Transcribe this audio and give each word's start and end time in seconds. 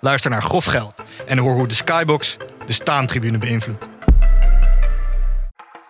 Luister 0.00 0.30
naar 0.30 0.42
Grof 0.42 0.64
Geld 0.64 1.02
en 1.26 1.38
hoor 1.38 1.54
hoe 1.54 1.68
de 1.68 1.74
Skybox 1.74 2.36
de 2.66 2.72
staantribune 2.72 3.38
beïnvloedt. 3.38 3.88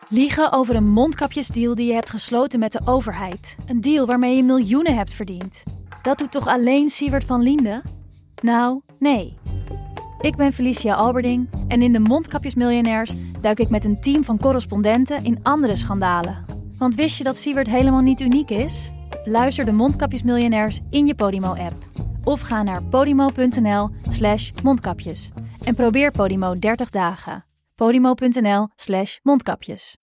Liegen 0.09 0.53
over 0.53 0.75
een 0.75 0.89
mondkapjesdeal 0.89 1.75
die 1.75 1.87
je 1.87 1.93
hebt 1.93 2.11
gesloten 2.11 2.59
met 2.59 2.73
de 2.73 2.81
overheid. 2.85 3.57
Een 3.67 3.81
deal 3.81 4.07
waarmee 4.07 4.37
je 4.37 4.43
miljoenen 4.43 4.97
hebt 4.97 5.13
verdiend. 5.13 5.63
Dat 6.03 6.19
doet 6.19 6.31
toch 6.31 6.47
alleen 6.47 6.89
Siewert 6.89 7.25
van 7.25 7.43
Liende? 7.43 7.83
Nou, 8.43 8.81
nee. 8.99 9.39
Ik 10.21 10.37
ben 10.37 10.53
Felicia 10.53 10.95
Alberding 10.95 11.51
en 11.69 11.83
in 11.83 11.93
de 11.93 11.99
Mondkapjesmiljonairs 11.99 13.13
duik 13.41 13.61
ik 13.61 13.69
met 13.69 13.85
een 13.85 14.01
team 14.01 14.25
van 14.25 14.39
correspondenten 14.39 15.25
in 15.25 15.41
andere 15.43 15.77
schandalen. 15.77 16.45
Want 16.79 16.95
wist 16.95 17.19
je 17.19 17.25
dat 17.25 17.37
Siewert 17.37 17.69
helemaal 17.69 18.01
niet 18.01 18.21
uniek 18.21 18.51
is? 18.51 18.91
Luister 19.25 19.65
de 19.65 19.73
Mondkapjesmiljonairs 19.73 20.81
in 20.91 21.07
je 21.07 21.15
Podimo-app. 21.15 22.09
Of 22.25 22.41
ga 22.41 22.63
naar 22.63 22.83
podimo.nl 22.83 23.91
slash 24.11 24.51
mondkapjes. 24.63 25.31
En 25.65 25.75
probeer 25.75 26.11
Podimo 26.11 26.55
30 26.59 26.91
dagen. 26.91 27.45
podimo.nl 27.77 28.69
slash 28.75 29.19
mondkapjes. 29.23 29.97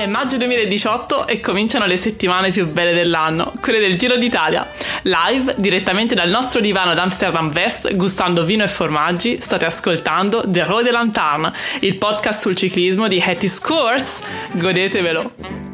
È 0.00 0.06
maggio 0.06 0.38
2018 0.38 1.26
e 1.26 1.40
cominciano 1.40 1.84
le 1.84 1.98
settimane 1.98 2.48
più 2.48 2.66
belle 2.66 2.94
dell'anno, 2.94 3.52
quelle 3.60 3.80
del 3.80 3.96
Giro 3.96 4.16
d'Italia. 4.16 4.66
Live, 5.02 5.56
direttamente 5.58 6.14
dal 6.14 6.30
nostro 6.30 6.62
divano 6.62 6.92
ad 6.92 6.98
Amsterdam 6.98 7.52
West, 7.54 7.94
gustando 7.96 8.42
vino 8.44 8.64
e 8.64 8.68
formaggi, 8.68 9.38
state 9.42 9.66
ascoltando 9.66 10.42
The 10.46 10.64
Road 10.64 10.84
de 10.84 10.90
Lanterne, 10.90 11.52
il 11.80 11.98
podcast 11.98 12.40
sul 12.40 12.56
ciclismo 12.56 13.08
di 13.08 13.20
Hattie 13.20 13.50
Scores. 13.50 14.22
Godetevelo! 14.52 15.69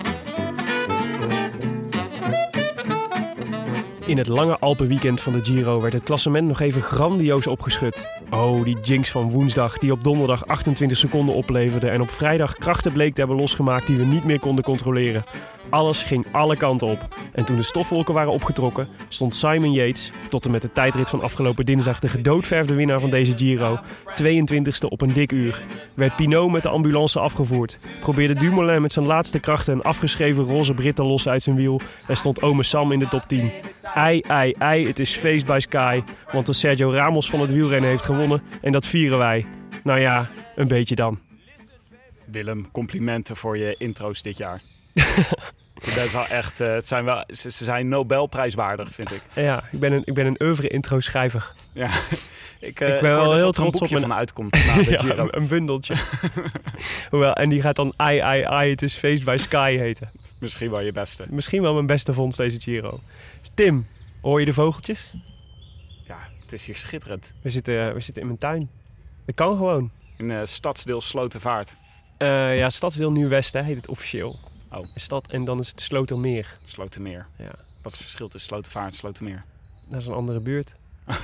In 4.07 4.19
het 4.19 4.27
lange 4.27 4.59
Alpenweekend 4.59 5.21
van 5.21 5.33
de 5.33 5.45
Giro 5.45 5.81
werd 5.81 5.93
het 5.93 6.03
klassement 6.03 6.49
nog 6.49 6.61
even 6.61 6.83
grandioos 6.83 7.47
opgeschud. 7.47 8.07
Oh, 8.31 8.65
die 8.65 8.81
jinx 8.81 9.11
van 9.11 9.31
woensdag 9.31 9.79
die 9.79 9.93
op 9.93 10.05
donderdag 10.05 10.47
28 10.47 10.99
seconden 10.99 11.35
opleverde 11.35 11.89
en 11.89 12.01
op 12.01 12.11
vrijdag 12.11 12.55
krachten 12.55 12.93
bleek 12.93 13.15
te 13.15 13.21
hebben 13.21 13.39
losgemaakt 13.39 13.87
die 13.87 13.97
we 13.97 14.05
niet 14.05 14.25
meer 14.25 14.41
konden 14.41 14.65
controleren. 14.65 15.25
Alles 15.71 16.05
ging 16.05 16.27
alle 16.33 16.57
kanten 16.57 16.89
op. 16.89 17.09
En 17.33 17.45
toen 17.45 17.57
de 17.57 17.63
stofwolken 17.63 18.15
waren 18.15 18.33
opgetrokken, 18.33 18.89
stond 19.09 19.35
Simon 19.35 19.73
Yates, 19.73 20.13
tot 20.29 20.45
en 20.45 20.51
met 20.51 20.63
de 20.63 20.73
tijdrit 20.73 21.09
van 21.09 21.23
afgelopen 21.23 21.67
dinsdag 21.67 21.99
de 21.99 22.09
gedoodverfde 22.09 22.75
winnaar 22.75 23.01
van 23.01 23.11
deze 23.11 23.37
Giro, 23.37 23.79
22e 24.23 24.89
op 24.89 25.01
een 25.01 25.13
dik 25.13 25.33
uur. 25.33 25.63
Werd 25.95 26.17
Pinot 26.17 26.51
met 26.51 26.63
de 26.63 26.69
ambulance 26.69 27.19
afgevoerd. 27.21 27.79
Probeerde 28.01 28.35
Dumoulin 28.35 28.83
met 28.83 28.93
zijn 28.93 29.07
laatste 29.07 29.41
krachten 29.41 29.75
een 29.75 29.83
afgeschreven 29.83 30.45
roze 30.45 30.75
Britten 30.75 31.05
los 31.05 31.29
uit 31.29 31.43
zijn 31.43 31.57
wiel 31.57 31.81
en 32.07 32.17
stond 32.17 32.43
ome 32.43 32.63
Sam 32.63 32.93
in 32.93 32.99
de 32.99 33.09
top 33.09 33.23
10. 33.27 33.51
Ei, 33.95 34.21
ei, 34.21 34.55
ei, 34.59 34.87
het 34.87 34.99
is 34.99 35.17
feest 35.17 35.47
bij 35.47 35.61
Sky, 35.61 36.03
want 36.33 36.47
de 36.47 36.53
Sergio 36.53 36.91
Ramos 36.91 37.31
van 37.31 37.41
het 37.41 37.53
wielrennen 37.53 37.91
heeft 37.91 38.05
gewonnen 38.05 38.43
en 38.61 38.73
dat 38.73 38.87
vieren 38.87 39.19
wij. 39.19 39.47
Nou 39.85 40.01
ja, 40.01 40.31
een 40.57 40.69
beetje 40.69 40.95
dan. 40.95 41.19
Willem, 42.25 42.71
complimenten 42.71 43.37
voor 43.37 43.59
je 43.59 43.75
intro's 43.79 44.23
dit 44.23 44.37
jaar. 44.37 44.61
Je 45.83 45.93
bent 45.95 46.13
wel 46.13 46.27
echt, 46.27 46.61
eh, 46.61 46.73
het 46.73 46.87
zijn 46.87 47.05
wel, 47.05 47.25
ze, 47.29 47.51
ze 47.51 47.65
zijn 47.65 47.89
Nobelprijswaardig, 47.89 48.89
vind 48.93 49.11
ik. 49.13 49.23
Ja, 49.35 49.65
ik 49.73 49.79
ben 49.81 49.93
een, 49.93 50.03
ik 50.05 50.15
ben 50.15 50.27
een 50.27 50.43
oeuvre 50.43 50.69
intro 50.69 51.01
schrijver. 51.01 51.53
Ja. 51.73 51.91
Ik, 52.61 52.81
eh, 52.81 52.95
Ik 52.95 53.01
ben 53.01 53.11
wel 53.11 53.25
dat 53.25 53.35
heel 53.35 53.53
trots 53.53 53.75
een 53.81 53.83
op 53.87 53.91
mijn- 53.91 54.03
van 54.03 54.13
uitkomt 54.15 54.57
Ja, 54.87 54.99
Giro. 54.99 55.23
een, 55.23 55.37
een 55.37 55.47
bundeltje. 55.49 55.95
Hoewel, 57.11 57.33
en 57.33 57.49
die 57.49 57.61
gaat 57.61 57.77
dan 57.77 57.93
ai, 57.97 58.19
ai, 58.19 58.43
ai, 58.43 58.71
het 58.71 58.83
is 58.83 58.95
feest 58.95 59.25
bij 59.25 59.39
Sky 59.39 59.77
heten. 59.77 60.11
Misschien 60.41 60.71
wel 60.71 60.81
je 60.81 60.93
beste. 60.93 61.25
Misschien 61.29 61.63
wel 61.63 61.75
mijn 61.75 61.87
beste 61.87 62.13
vondst 62.13 62.39
deze 62.39 62.61
Giro. 62.61 63.01
Tim, 63.55 63.87
hoor 64.21 64.41
je 64.41 64.47
de 64.47 64.53
vogeltjes? 64.53 65.13
Ja, 66.05 66.19
het 66.43 66.53
is 66.53 66.67
hier 66.67 66.77
schitterend. 66.77 67.33
We 67.43 67.51
zitten, 67.51 67.95
we 67.95 68.01
zitten 68.01 68.23
in 68.23 68.29
mijn 68.29 68.39
tuin. 68.41 68.71
Dat 69.27 69.35
kan 69.35 69.57
gewoon. 69.57 69.91
In 70.19 70.31
eh 70.31 70.41
stadsdeel 70.45 71.01
Slotenvaart. 71.01 71.75
Ja, 72.19 72.71
Stadsdeel 72.71 73.13
Nieuw-West 73.13 73.53
hè, 73.53 73.63
heet 73.63 73.77
het 73.77 73.89
officieel. 73.89 74.39
Oh. 74.71 74.79
Een 74.79 75.01
stad 75.01 75.31
en 75.31 75.45
dan 75.45 75.59
is 75.61 75.69
het 75.69 75.81
Slotermeer. 75.81 76.59
Slotenmeer. 76.67 77.27
Ja, 77.39 77.45
Wat 77.83 77.93
is 77.93 77.93
het 77.93 77.97
verschil 77.97 78.29
tussen 78.29 78.49
Slotenvaart 78.51 78.91
en 78.91 78.97
Slotenmeer? 78.97 79.45
dat 79.91 80.01
is 80.01 80.07
een 80.07 80.13
andere 80.13 80.41
buurt. 80.41 80.73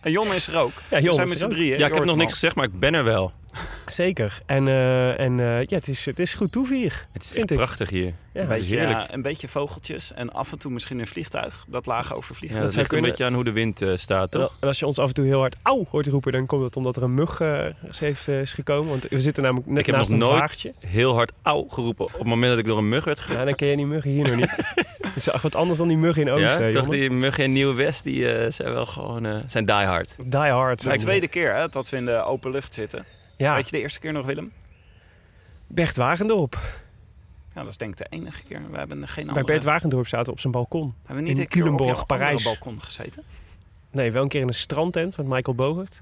En 0.00 0.10
Jon 0.12 0.34
is 0.34 0.46
er 0.46 0.56
ook. 0.56 0.72
Ja, 0.90 0.96
We 0.96 1.02
Jon 1.02 1.14
zijn 1.14 1.26
is 1.26 1.32
met 1.32 1.42
z'n 1.42 1.48
drieën. 1.48 1.78
Ja, 1.78 1.86
ik 1.86 1.94
heb 1.94 2.04
nog 2.04 2.16
niks 2.16 2.32
gezegd, 2.32 2.54
maar 2.54 2.64
ik 2.64 2.78
ben 2.78 2.94
er 2.94 3.04
wel. 3.04 3.32
Zeker. 3.86 4.40
En, 4.46 4.68
eh, 4.68 5.20
en 5.20 5.40
eh, 5.40 5.62
ja, 5.64 5.76
het 5.76 5.88
is, 5.88 6.04
het 6.04 6.18
is 6.18 6.34
goed 6.34 6.52
toevier. 6.52 7.06
Het 7.12 7.22
is 7.22 7.28
Vind 7.28 7.40
echt 7.40 7.50
ik. 7.50 7.56
prachtig 7.56 7.90
hier. 7.90 8.12
Ja. 8.32 8.40
Een 8.40 8.48
beetje, 8.48 8.76
heerlijk. 8.76 8.98
ja, 8.98 9.14
een 9.14 9.22
beetje 9.22 9.48
vogeltjes 9.48 10.12
en 10.12 10.32
af 10.32 10.52
en 10.52 10.58
toe 10.58 10.72
misschien 10.72 10.98
een 10.98 11.06
vliegtuig 11.06 11.64
dat 11.68 11.86
laag 11.86 12.14
overvliegt. 12.14 12.54
Ja, 12.54 12.60
dat 12.60 12.68
dat 12.68 12.76
ligt 12.76 12.92
een 12.92 13.00
beetje 13.00 13.24
aan 13.24 13.34
hoe 13.34 13.44
de 13.44 13.52
wind 13.52 13.82
eh, 13.82 13.96
staat, 13.96 14.32
En 14.32 14.40
toch? 14.40 14.56
als 14.60 14.78
je 14.78 14.86
ons 14.86 14.98
af 14.98 15.08
en 15.08 15.14
toe 15.14 15.24
heel 15.26 15.38
hard 15.38 15.56
auw 15.62 15.86
hoort 15.90 16.06
roepen, 16.06 16.32
dan 16.32 16.46
komt 16.46 16.62
dat 16.62 16.76
omdat 16.76 16.96
er 16.96 17.02
een 17.02 17.14
mug 17.14 17.40
eh, 17.40 17.66
heeft, 17.98 18.28
is 18.28 18.52
gekomen. 18.52 18.90
Want 18.90 19.06
we 19.08 19.20
zitten 19.20 19.42
namelijk 19.42 19.68
net 19.68 19.78
Ik 19.78 19.86
heb 19.86 19.94
naast 19.94 20.10
nog 20.10 20.20
een 20.20 20.26
nooit 20.26 20.40
vaartje. 20.40 20.72
heel 20.78 21.14
hard 21.14 21.32
auw 21.42 21.66
geroepen 21.68 22.04
op 22.04 22.12
het 22.12 22.26
moment 22.26 22.50
dat 22.50 22.58
ik 22.58 22.66
door 22.66 22.78
een 22.78 22.88
mug 22.88 23.04
werd 23.04 23.26
Ja, 23.30 23.44
dan 23.44 23.54
ken 23.54 23.68
je 23.68 23.76
die 23.76 23.86
muggen 23.86 24.10
hier 24.10 24.22
nog 24.24 24.36
niet. 24.36 24.56
Het 25.08 25.16
is 25.16 25.28
echt 25.28 25.42
wat 25.42 25.54
anders 25.54 25.78
dan 25.78 25.88
die 25.88 25.96
muggen 25.96 26.22
in 26.22 26.30
Oosten, 26.30 26.50
Ja, 26.50 26.60
hè, 26.60 26.72
toch 26.72 26.88
die 26.88 27.10
muggen 27.10 27.44
in 27.44 27.52
Nieuw-West, 27.52 28.04
die 28.04 28.32
eh, 28.32 28.52
zijn 28.52 28.72
wel 28.72 28.86
gewoon 28.86 29.26
eh, 29.26 29.36
zijn 29.48 29.64
die 29.64 29.74
hard. 29.74 30.14
Die 30.16 30.40
hard. 30.40 30.82
De 30.82 30.98
tweede 30.98 31.28
keer 31.28 31.54
hè, 31.54 31.68
dat 31.68 31.88
we 31.88 31.96
in 31.96 32.04
de 32.04 32.22
open 32.24 32.50
lucht 32.50 32.74
zitten. 32.74 33.04
Ja, 33.38 33.54
Weet 33.54 33.64
je 33.68 33.76
de 33.76 33.82
eerste 33.82 34.00
keer 34.00 34.12
nog, 34.12 34.26
Willem? 34.26 34.52
Bert 35.66 35.96
Wagendorp. 35.96 36.58
Ja, 37.54 37.60
dat 37.60 37.70
is 37.70 37.76
denk 37.76 37.90
ik 37.90 37.96
de 37.98 38.16
enige 38.16 38.42
keer. 38.42 38.70
We 38.70 38.78
hebben 38.78 39.08
geen 39.08 39.14
Bij 39.24 39.34
andere... 39.34 39.44
Bert 39.52 39.64
Wagendorp 39.64 40.06
zaten 40.06 40.26
we 40.26 40.32
op 40.32 40.40
zijn 40.40 40.52
balkon. 40.52 40.94
hebben 41.04 41.16
we 41.24 41.30
niet 41.30 41.38
in 41.38 41.42
een 41.44 41.48
Culemborg, 41.48 42.06
Parijs. 42.06 42.42
balkon 42.44 42.82
gezeten? 42.82 43.22
Nee, 43.92 44.10
wel 44.10 44.22
een 44.22 44.28
keer 44.28 44.40
in 44.40 44.48
een 44.48 44.54
strandtent 44.54 45.16
met 45.16 45.26
Michael 45.26 45.56
Bogert. 45.56 46.00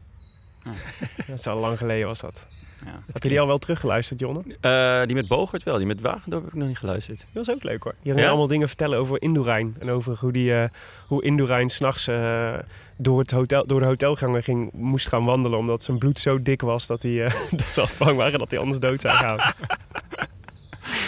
Dat 1.27 1.39
is 1.39 1.47
al 1.47 1.59
lang 1.59 1.79
geleden 1.79 2.07
was 2.07 2.21
dat. 2.21 2.47
Ja. 2.85 3.03
Heb 3.13 3.23
je 3.23 3.29
die 3.29 3.41
al 3.41 3.47
wel 3.47 3.59
teruggeluisterd, 3.59 4.21
Jonne? 4.21 4.43
Eh, 4.61 5.07
die 5.07 5.15
met 5.15 5.29
Bogert 5.29 5.63
wel, 5.63 5.77
die 5.77 5.87
met 5.87 6.01
Wagendorp 6.01 6.45
heb 6.45 6.53
ik 6.53 6.59
nog 6.59 6.69
niet 6.69 6.79
geluisterd. 6.79 7.19
Dat 7.19 7.47
was 7.47 7.51
ook 7.57 7.63
leuk 7.63 7.83
hoor. 7.83 7.95
Je 8.03 8.11
ging 8.11 8.21
Ja? 8.23 8.29
allemaal 8.29 8.47
dingen 8.47 8.69
vertellen 8.69 8.99
over 8.99 9.23
Indurain. 9.23 9.77
En 9.79 9.91
over 9.91 10.17
hoe, 10.21 10.33
die, 10.33 10.55
eh 10.55 10.69
hoe 11.07 11.23
Indurain 11.25 11.69
s'nachts 11.69 12.07
eh 12.07 12.55
door, 12.97 13.19
het 13.19 13.31
hotel, 13.31 13.67
door 13.67 13.81
de 13.81 13.87
hotelgangen 13.87 14.43
ging, 14.43 14.73
moest 14.73 15.09
gaan 15.09 15.25
wandelen. 15.25 15.59
Omdat 15.59 15.83
zijn 15.83 15.99
bloed 15.99 16.19
zo 16.19 16.43
dik 16.43 16.61
was 16.61 16.87
dat, 16.87 17.03
hij, 17.03 17.25
eh, 17.25 17.35
dat 17.59 17.69
ze 17.71 17.81
al 17.81 17.89
bang 17.99 18.17
waren 18.17 18.39
dat 18.39 18.51
hij 18.51 18.59
anders 18.59 18.81
dood 18.81 19.01
zou 19.01 19.15
gaan. 19.17 19.39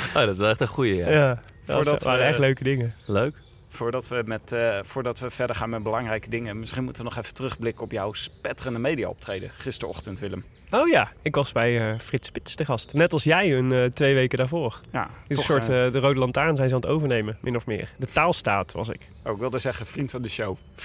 Oh, 0.09 0.15
dat 0.25 0.29
is 0.29 0.37
wel 0.37 0.49
echt 0.51 0.61
een 0.61 0.67
goeie, 0.67 0.97
ja. 0.97 1.11
ja, 1.11 1.43
dat 1.65 1.75
Voordat 1.77 2.03
waren 2.03 2.21
we- 2.21 2.27
echt 2.27 2.39
leuke 2.39 2.63
dingen. 2.65 2.95
Leuk. 3.07 3.37
Voordat 3.69 4.09
we, 4.09 4.23
met, 4.27 4.53
eh, 4.53 4.79
voordat 4.83 5.19
we 5.19 5.31
verder 5.31 5.57
gaan 5.57 5.71
met 5.71 5.83
belangrijke 5.83 6.31
dingen, 6.31 6.61
misschien 6.61 6.85
moeten 6.85 7.03
we 7.05 7.09
nog 7.09 7.19
even 7.19 7.35
terugblikken 7.35 7.85
op 7.85 7.91
jouw 7.91 8.13
spetterende 8.13 8.79
media 8.79 9.09
optreden 9.09 9.51
gisterochtend, 9.57 10.19
Willem. 10.19 10.45
Oh 10.71 10.89
ja, 10.89 11.13
ik 11.23 11.35
was 11.35 11.53
bij 11.53 11.91
eh, 11.91 11.99
Frits 11.99 12.27
Spits 12.29 12.55
te 12.55 12.65
gast. 12.65 12.93
Net 12.93 13.13
als 13.13 13.25
jij 13.25 13.57
een 13.57 13.73
eh, 13.73 13.85
twee 13.85 14.15
weken 14.15 14.39
daarvoor. 14.39 14.81
Ja, 14.93 15.03
Dit 15.27 15.39
is 15.39 15.47
toch, 15.47 15.57
een 15.57 15.63
soort 15.63 15.87
eh, 15.87 15.93
de 15.93 15.99
Rode 15.99 16.19
Lantaarn 16.19 16.57
zijn 16.57 16.69
ze 16.69 16.75
aan 16.75 16.81
het 16.81 16.91
overnemen, 16.91 17.39
min 17.43 17.57
of 17.57 17.67
meer. 17.67 17.89
De 17.97 18.07
taalstaat 18.07 18.73
was 18.73 18.89
ik. 18.89 19.01
oh, 19.25 19.33
ik 19.33 19.39
wilde 19.39 19.59
zeggen 19.59 19.87
vriend 19.87 20.11
van 20.11 20.23
de 20.23 20.29
show. 20.29 20.57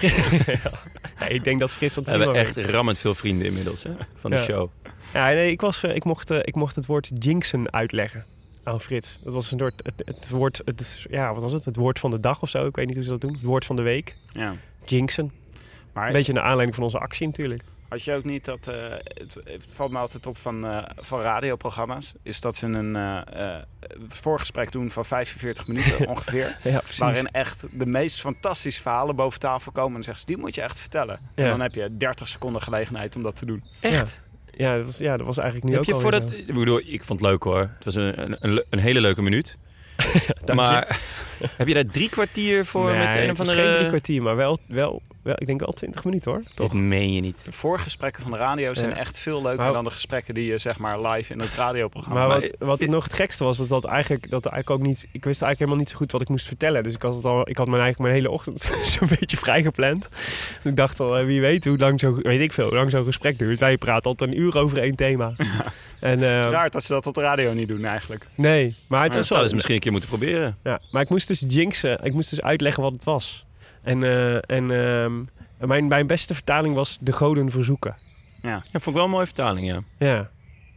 ja. 1.18 1.28
Ik 1.28 1.44
denk 1.44 1.60
dat 1.60 1.70
Frits 1.70 1.94
dat 1.94 2.04
We 2.04 2.10
hebben 2.10 2.34
echt 2.34 2.56
rammend 2.56 2.98
veel 2.98 3.14
vrienden 3.14 3.46
inmiddels 3.46 3.82
hè, 3.82 3.90
van 4.16 4.30
de 4.30 4.36
Ja. 4.36 4.42
show. 4.42 4.70
Ja, 5.14 5.26
nee, 5.26 5.50
ik, 5.50 5.60
was, 5.60 5.82
ik, 5.84 6.04
mocht, 6.04 6.30
ik 6.30 6.54
mocht 6.54 6.76
het 6.76 6.86
woord 6.86 7.10
jinxen 7.18 7.72
uitleggen 7.72 8.24
aan 8.64 8.80
Frits. 8.80 9.18
Dat 9.24 9.34
was 9.34 9.50
een 9.52 9.58
soort, 9.58 9.80
het, 9.84 10.06
het 10.06 10.28
woord, 10.28 10.60
het, 10.64 11.06
ja, 11.10 11.32
wat 11.32 11.42
was 11.42 11.52
het? 11.52 11.64
Het 11.64 11.76
woord 11.76 11.98
van 11.98 12.10
de 12.10 12.20
dag 12.20 12.42
of 12.42 12.48
zo. 12.48 12.66
Ik 12.66 12.76
weet 12.76 12.86
niet 12.86 12.94
hoe 12.94 13.04
ze 13.04 13.10
dat 13.10 13.20
doen. 13.20 13.32
Het 13.32 13.42
woord 13.42 13.64
van 13.64 13.76
de 13.76 13.82
week. 13.82 14.16
Ja. 14.32 14.54
Jinxen. 14.84 15.32
Maar 15.92 16.06
Een 16.06 16.12
beetje 16.12 16.32
naar 16.32 16.42
aanleiding 16.42 16.74
van 16.74 16.84
onze 16.84 16.98
actie 16.98 17.26
natuurlijk. 17.26 17.62
Had 17.94 18.04
je 18.04 18.12
ook 18.14 18.24
niet 18.24 18.44
dat, 18.44 18.68
eh, 18.68 18.74
het, 19.02 19.34
het 19.44 19.66
valt 19.68 19.90
me 19.90 19.98
altijd 19.98 20.26
op 20.26 20.36
van, 20.36 20.64
eh, 20.66 20.82
van 20.96 21.20
radioprogramma's, 21.20 22.12
is 22.22 22.40
dat 22.40 22.56
ze 22.56 22.66
een 22.66 22.96
eh, 22.96 23.54
eh, 23.56 23.62
voorgesprek 24.08 24.72
doen 24.72 24.90
van 24.90 25.04
45 25.04 25.66
minuten 25.66 26.06
ongeveer. 26.12 26.58
Ja. 26.62 26.82
Waarin 26.98 27.28
echt 27.30 27.66
de 27.78 27.86
meest 27.86 28.20
fantastische 28.20 28.82
verhalen 28.82 29.16
boven 29.16 29.40
tafel 29.40 29.72
komen. 29.72 29.88
En 29.88 29.94
dan 29.94 30.02
zeggen 30.04 30.20
ze, 30.20 30.26
die 30.26 30.36
moet 30.36 30.54
je 30.54 30.60
echt 30.62 30.80
vertellen. 30.80 31.18
En 31.34 31.48
dan 31.48 31.60
heb 31.60 31.74
je 31.74 31.96
30 31.96 32.28
seconden 32.28 32.62
gelegenheid 32.62 33.16
om 33.16 33.22
dat 33.22 33.36
te 33.36 33.46
doen. 33.46 33.64
Echt? 33.80 34.20
ja, 34.56 34.76
dat 34.76 34.86
was, 34.86 34.98
ja, 34.98 35.16
dat 35.16 35.26
was 35.26 35.38
eigenlijk 35.38 35.66
nu 35.68 35.72
Heb 35.72 35.80
ook 35.80 35.86
je 35.86 35.94
al 35.94 36.00
voor 36.00 36.10
weer 36.10 36.20
dat, 36.20 36.30
zo. 36.30 36.36
ik 36.36 36.54
bedoel, 36.54 36.80
ik 36.84 37.04
vond 37.04 37.20
het 37.20 37.28
leuk 37.28 37.42
hoor. 37.42 37.60
Het 37.60 37.84
was 37.84 37.94
een, 37.94 38.22
een, 38.22 38.36
een, 38.40 38.52
le- 38.54 38.64
een 38.70 38.78
hele 38.78 39.00
leuke 39.00 39.22
minuut. 39.22 39.56
Maar 40.54 41.00
heb 41.56 41.68
je 41.68 41.74
daar 41.74 41.86
drie 41.86 42.08
kwartier 42.08 42.66
voor 42.66 42.90
nee, 42.90 42.98
met 42.98 43.14
een 43.14 43.20
het 43.20 43.30
of 43.30 43.38
was 43.38 43.48
andere... 43.48 43.66
geen 43.68 43.76
drie 43.76 43.88
kwartier, 43.88 44.22
maar 44.22 44.36
wel, 44.36 44.58
wel, 44.66 45.02
wel, 45.24 45.34
ik 45.38 45.46
denk 45.46 45.60
wel 45.60 45.72
20 45.72 46.04
minuten 46.04 46.30
hoor. 46.30 46.42
Dat 46.54 46.72
meen 46.72 47.12
je 47.12 47.20
niet. 47.20 47.44
De 47.44 47.52
voorgesprekken 47.52 48.22
van 48.22 48.30
de 48.30 48.36
radio 48.36 48.74
zijn 48.74 48.90
Ja. 48.90 48.96
echt 48.96 49.18
veel 49.18 49.42
leuker 49.42 49.64
Maar- 49.64 49.72
dan 49.72 49.84
de 49.84 49.90
gesprekken 49.90 50.34
die 50.34 50.46
je 50.46 50.58
zeg 50.58 50.78
maar 50.78 51.00
live 51.00 51.32
in 51.32 51.40
het 51.40 51.54
radioprogramma 51.54 52.26
Maar 52.26 52.40
wat, 52.40 52.50
wat 52.58 52.80
nog 52.86 53.04
het 53.04 53.14
gekste 53.14 53.44
was, 53.44 53.58
was 53.58 53.68
dat 53.68 53.84
eigenlijk, 53.84 54.30
dat 54.30 54.46
eigenlijk 54.46 54.80
ook 54.82 54.86
niet... 54.88 54.98
Ik 55.12 55.24
wist 55.24 55.42
eigenlijk 55.42 55.58
helemaal 55.58 55.78
niet 55.78 55.88
zo 55.88 55.96
goed 55.96 56.12
wat 56.12 56.20
ik 56.20 56.28
moest 56.28 56.46
vertellen. 56.46 56.82
Dus 56.82 56.94
ik, 56.94 57.02
was 57.02 57.16
het 57.16 57.24
al, 57.24 57.48
ik 57.48 57.56
had 57.56 57.66
mijn, 57.66 57.82
eigenlijk 57.82 57.98
mijn 57.98 58.14
hele 58.14 58.30
ochtend 58.34 58.60
zo'n 58.98 59.08
beetje 59.18 59.36
vrijgepland. 59.36 60.08
Dus 60.62 60.70
ik 60.70 60.76
dacht 60.76 61.00
al, 61.00 61.18
eh, 61.18 61.24
wie 61.26 61.40
weet 61.40 61.64
hoe 61.64 61.78
lang 61.78 62.00
zo, 62.00 62.14
weet 62.22 62.40
ik 62.40 62.52
veel, 62.52 62.64
hoe 62.64 62.74
lang 62.74 62.90
zo'n 62.90 63.04
gesprek 63.04 63.38
duurt. 63.38 63.58
Wij 63.60 63.76
praten 63.78 64.10
altijd 64.10 64.30
een 64.30 64.38
uur 64.40 64.58
over 64.58 64.78
één 64.78 64.94
thema. 64.96 65.32
En, 66.00 66.22
eh, 66.22 66.30
Het 66.34 66.44
is 66.44 66.50
raar 66.50 66.70
dat 66.70 66.84
ze 66.84 66.92
dat 66.92 67.06
op 67.06 67.14
de 67.14 67.20
radio 67.20 67.52
niet 67.52 67.68
doen 67.68 67.84
eigenlijk. 67.84 68.26
nee, 68.34 68.62
maar 68.62 68.68
het 68.68 68.88
Maar 68.88 69.00
was 69.08 69.14
Dat 69.16 69.24
zouden 69.26 69.48
ze 69.48 69.54
misschien 69.54 69.74
een 69.74 69.80
keer 69.82 69.92
moeten 69.92 70.08
proberen. 70.08 70.56
Ja, 70.62 70.80
maar 70.90 71.02
ik 71.02 71.08
moest 71.08 71.28
dus 71.28 71.44
jinxen. 71.48 71.98
Ik 72.02 72.12
moest 72.12 72.30
dus 72.30 72.42
uitleggen 72.42 72.82
wat 72.82 72.92
het 72.92 73.04
was. 73.04 73.43
En, 73.84 74.02
eh, 74.02 74.34
en 74.34 74.70
ehm, 74.70 75.12
mijn, 75.68 75.86
mijn 75.88 76.06
beste 76.06 76.34
vertaling 76.34 76.74
was 76.74 76.98
de 77.00 77.12
goden 77.12 77.50
verzoeken. 77.50 77.96
Ja. 78.42 78.50
Ja, 78.50 78.62
vond 78.72 78.86
ik 78.86 78.92
wel 78.94 79.04
een 79.04 79.10
mooie 79.10 79.24
vertaling, 79.26 79.66
ja. 79.66 79.80
Ja, 79.98 80.30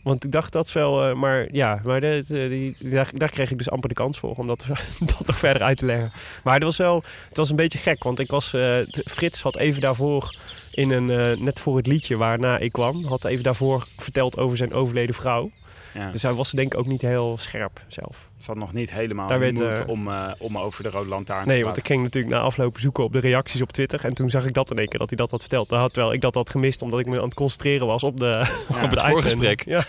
want 0.03 0.23
ik 0.23 0.31
dacht 0.31 0.51
dat 0.51 0.65
is 0.65 0.73
wel... 0.73 1.07
eh, 1.09 1.15
maar 1.15 1.47
ja, 1.51 1.79
maar 1.83 2.01
de, 2.01 2.23
de- 2.27 2.47
die, 2.49 2.89
daar, 2.91 3.09
daar 3.13 3.29
kreeg 3.29 3.51
ik 3.51 3.57
dus 3.57 3.69
amper 3.69 3.89
de 3.89 3.95
kans 3.95 4.19
voor 4.19 4.35
om 4.35 4.47
dat, 4.47 4.65
dat 4.99 5.25
nog 5.27 5.37
verder 5.39 5.61
uit 5.61 5.77
te 5.77 5.85
leggen. 5.85 6.11
Maar 6.43 6.53
het 6.53 6.63
was 6.63 6.77
wel... 6.77 7.03
Het 7.27 7.37
was 7.37 7.49
een 7.49 7.55
beetje 7.55 7.77
gek, 7.77 8.03
want 8.03 8.19
ik 8.19 8.29
was... 8.31 8.53
eh, 8.53 8.75
Frits 9.05 9.41
had 9.41 9.57
even 9.57 9.81
daarvoor 9.81 10.35
in 10.71 10.91
een... 10.91 11.09
eh, 11.09 11.37
net 11.37 11.59
voor 11.59 11.77
het 11.77 11.87
liedje 11.87 12.17
waarna 12.17 12.57
ik 12.57 12.71
kwam... 12.71 13.05
had 13.05 13.25
even 13.25 13.43
daarvoor 13.43 13.87
verteld 13.97 14.37
over 14.37 14.57
zijn 14.57 14.73
overleden 14.73 15.15
vrouw. 15.15 15.51
Ja. 15.93 16.11
Dus 16.11 16.21
hij 16.21 16.33
was 16.33 16.51
denk 16.51 16.73
ik 16.73 16.79
ook 16.79 16.85
niet 16.85 17.01
heel 17.01 17.37
scherp 17.39 17.81
zelf. 17.87 18.29
Ze 18.37 18.47
had 18.47 18.55
nog 18.55 18.73
niet 18.73 18.91
helemaal 18.91 19.27
Daar 19.27 19.39
de 19.39 19.53
werd, 19.53 19.79
eh, 19.79 19.87
om, 19.87 20.07
eh, 20.07 20.31
om 20.37 20.57
over 20.57 20.83
de 20.83 20.89
Rode 20.89 21.09
Lantaarn 21.09 21.47
te 21.47 21.53
Nee, 21.53 21.63
want 21.63 21.77
ik 21.77 21.87
ging 21.87 22.03
natuurlijk 22.03 22.33
na 22.33 22.39
afloop 22.39 22.79
zoeken 22.79 23.03
op 23.03 23.13
de 23.13 23.19
reacties 23.19 23.61
op 23.61 23.71
Twitter. 23.71 24.05
En 24.05 24.13
toen 24.13 24.29
zag 24.29 24.45
ik 24.45 24.53
dat 24.53 24.71
in 24.71 24.77
één 24.77 24.87
keer, 24.87 24.99
dat 24.99 25.09
hij 25.09 25.17
dat 25.17 25.31
had 25.31 25.39
verteld. 25.39 25.69
Dan 25.69 25.79
had 25.79 25.95
wel 25.95 26.13
ik 26.13 26.21
dat 26.21 26.33
had 26.33 26.49
gemist, 26.49 26.81
omdat 26.81 26.99
ik 26.99 27.05
me 27.05 27.17
aan 27.17 27.23
het 27.23 27.33
concentreren 27.33 27.87
was 27.87 28.03
op 28.03 28.19
de, 28.19 28.25
Ja. 28.25 28.83
Op 28.83 28.89
het 28.89 29.01
voorgesprek. 29.01 29.65
Ja, 29.65 29.83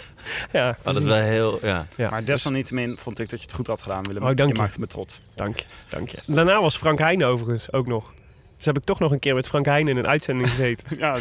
ja. 0.52 0.68
Oh, 0.78 0.84
dat 0.84 0.96
is 0.96 1.04
wel 1.04 1.16
heel... 1.16 1.58
Ja. 1.62 1.86
ja. 1.96 2.10
Maar 2.10 2.24
desalniettemin 2.24 2.96
vond 2.98 3.18
ik 3.18 3.30
dat 3.30 3.40
je 3.40 3.46
het 3.46 3.54
goed 3.54 3.66
had 3.66 3.82
gedaan, 3.82 4.04
Willem. 4.04 4.22
Oh, 4.22 4.28
dank 4.28 4.38
je 4.48 4.54
je. 4.54 4.60
maakte 4.60 4.80
me 4.80 4.86
trots. 4.86 5.20
Dank 5.34 5.58
je, 5.58 5.64
dank 5.88 6.08
je. 6.08 6.18
Daarna 6.26 6.60
was 6.60 6.76
Frank 6.76 6.98
Heijnen 6.98 7.26
overigens 7.26 7.72
ook 7.72 7.86
nog. 7.86 8.12
Dus 8.58 8.66
heb 8.66 8.76
ik 8.76 8.84
toch 8.84 8.99
nog 8.99 9.12
een 9.12 9.19
keer 9.19 9.34
met 9.34 9.49
Frank 9.49 9.66
Heijnen 9.66 9.93
in 9.93 9.99
een 9.99 10.06
uitzending 10.06 10.49
gezeten. 10.50 10.87
Ja, 10.99 11.16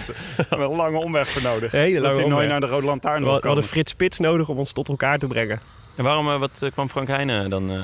wel 0.50 0.70
een 0.72 0.76
lange 0.78 0.98
omweg 0.98 1.28
voor 1.30 1.42
nodig. 1.42 1.72
Hele 1.72 1.94
dat 1.94 2.04
lange 2.04 2.20
hij 2.20 2.28
nooit 2.30 2.50
naar 2.50 2.60
de 2.60 2.66
Rode 2.68 2.86
Lantaarn 2.86 3.24
We, 3.24 3.40
we 3.42 3.48
hadden. 3.48 3.64
Frits 3.64 3.92
Spits 3.92 4.20
nodig 4.20 4.50
om 4.50 4.58
ons 4.58 4.72
tot 4.72 4.88
elkaar 4.90 5.18
te 5.20 5.28
brengen. 5.28 5.60
En 5.96 6.04
waarom, 6.04 6.30
eh, 6.32 6.40
wat 6.40 6.60
eh, 6.62 6.72
kwam 6.72 6.90
Frank 6.90 7.08
Heijnen 7.08 7.50
dan... 7.50 7.70
eh, 7.72 7.76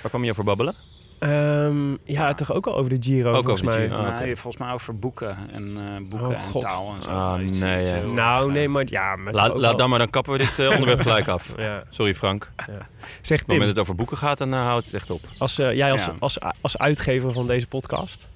waar 0.00 0.10
kwam 0.10 0.24
je 0.24 0.30
over 0.30 0.44
babbelen? 0.44 0.74
Ehm, 1.18 1.90
ja, 2.04 2.34
toch 2.34 2.52
ook 2.52 2.66
al 2.66 2.76
over 2.76 2.90
de 2.90 2.96
Giro 3.00 3.28
Ook 3.32 3.44
volgens 3.44 3.62
over 3.66 3.78
mij. 3.78 3.88
Giro. 3.88 3.98
Ah, 4.00 4.04
Nee, 4.18 4.30
oké. 4.30 4.36
volgens 4.40 4.62
mij 4.62 4.72
over 4.72 4.98
boeken 4.98 5.36
en 5.52 5.76
eh, 5.76 6.10
boeken 6.10 6.28
Oh, 6.28 6.34
en 6.34 6.40
God. 6.50 6.62
taal 6.62 6.94
en 6.96 7.02
zo. 7.02 7.08
Ah, 7.10 7.34
nee, 7.38 7.84
ja. 7.84 8.02
Nou, 8.06 8.52
nee, 8.52 8.68
maar 8.68 8.84
ja. 8.86 9.16
Maar 9.16 9.32
Laat, 9.32 9.78
dan 9.78 9.88
maar, 9.90 9.98
dan 9.98 10.10
kappen 10.10 10.32
we 10.32 10.38
dit 10.38 10.58
onderwerp 10.74 11.00
gelijk 11.00 11.28
af. 11.28 11.52
Ja. 11.56 11.82
Sorry 11.90 12.14
Frank. 12.14 12.50
Op 12.56 12.64
Zeg 12.66 12.74
het 12.74 12.84
moment 13.28 13.46
Tim, 13.48 13.58
dat 13.58 13.68
het 13.68 13.78
over 13.78 13.94
boeken 13.94 14.16
gaat, 14.16 14.38
dan 14.38 14.52
uh, 14.54 14.62
houdt 14.64 14.84
het 14.84 14.94
echt 14.94 15.10
op. 15.10 15.20
als, 15.38 15.56
jij 15.56 15.92
als, 15.92 16.04
Ja. 16.04 16.14
als, 16.18 16.38
als 16.60 16.78
uitgever 16.78 17.32
van 17.32 17.46
deze 17.46 17.66
podcast... 17.66 18.30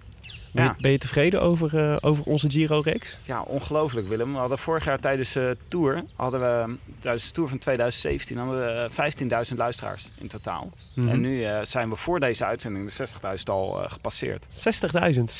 Ben 0.56 0.64
je, 0.64 0.70
Ja. 0.70 0.76
ben 0.81 0.91
je 0.91 0.99
tevreden 0.99 1.41
over, 1.43 1.79
eh, 1.79 1.97
over 2.00 2.25
onze 2.25 2.50
Giro-reeks? 2.50 3.19
Ja, 3.25 3.43
ongelooflijk 3.43 4.08
Willem. 4.08 4.32
We 4.32 4.38
hadden 4.38 4.58
vorig 4.58 4.85
jaar 4.85 4.99
tijdens 5.00 5.32
de 5.32 5.56
tour, 5.69 6.05
hadden 6.17 6.41
we, 6.41 6.75
tijdens 7.00 7.26
de 7.26 7.32
tour 7.32 7.49
van 7.49 7.58
2017, 7.58 8.37
hadden 8.37 8.58
we 8.58 8.70
eh, 8.70 8.91
15.000 8.91 9.56
luisteraars 9.58 10.08
in 10.19 10.29
totaal. 10.29 10.73
Mhm. 10.94 11.08
En 11.08 11.20
nu 11.20 11.44
eh, 11.44 11.61
zijn 11.62 11.88
we 11.91 11.97
voor 11.97 12.20
deze 12.20 12.44
uitzending 12.44 12.93
de 12.93 13.06
60.000 13.38 13.43
al 13.50 13.82
eh, 13.85 13.91
gepasseerd. 13.91 14.47
60.000. 14.50 15.32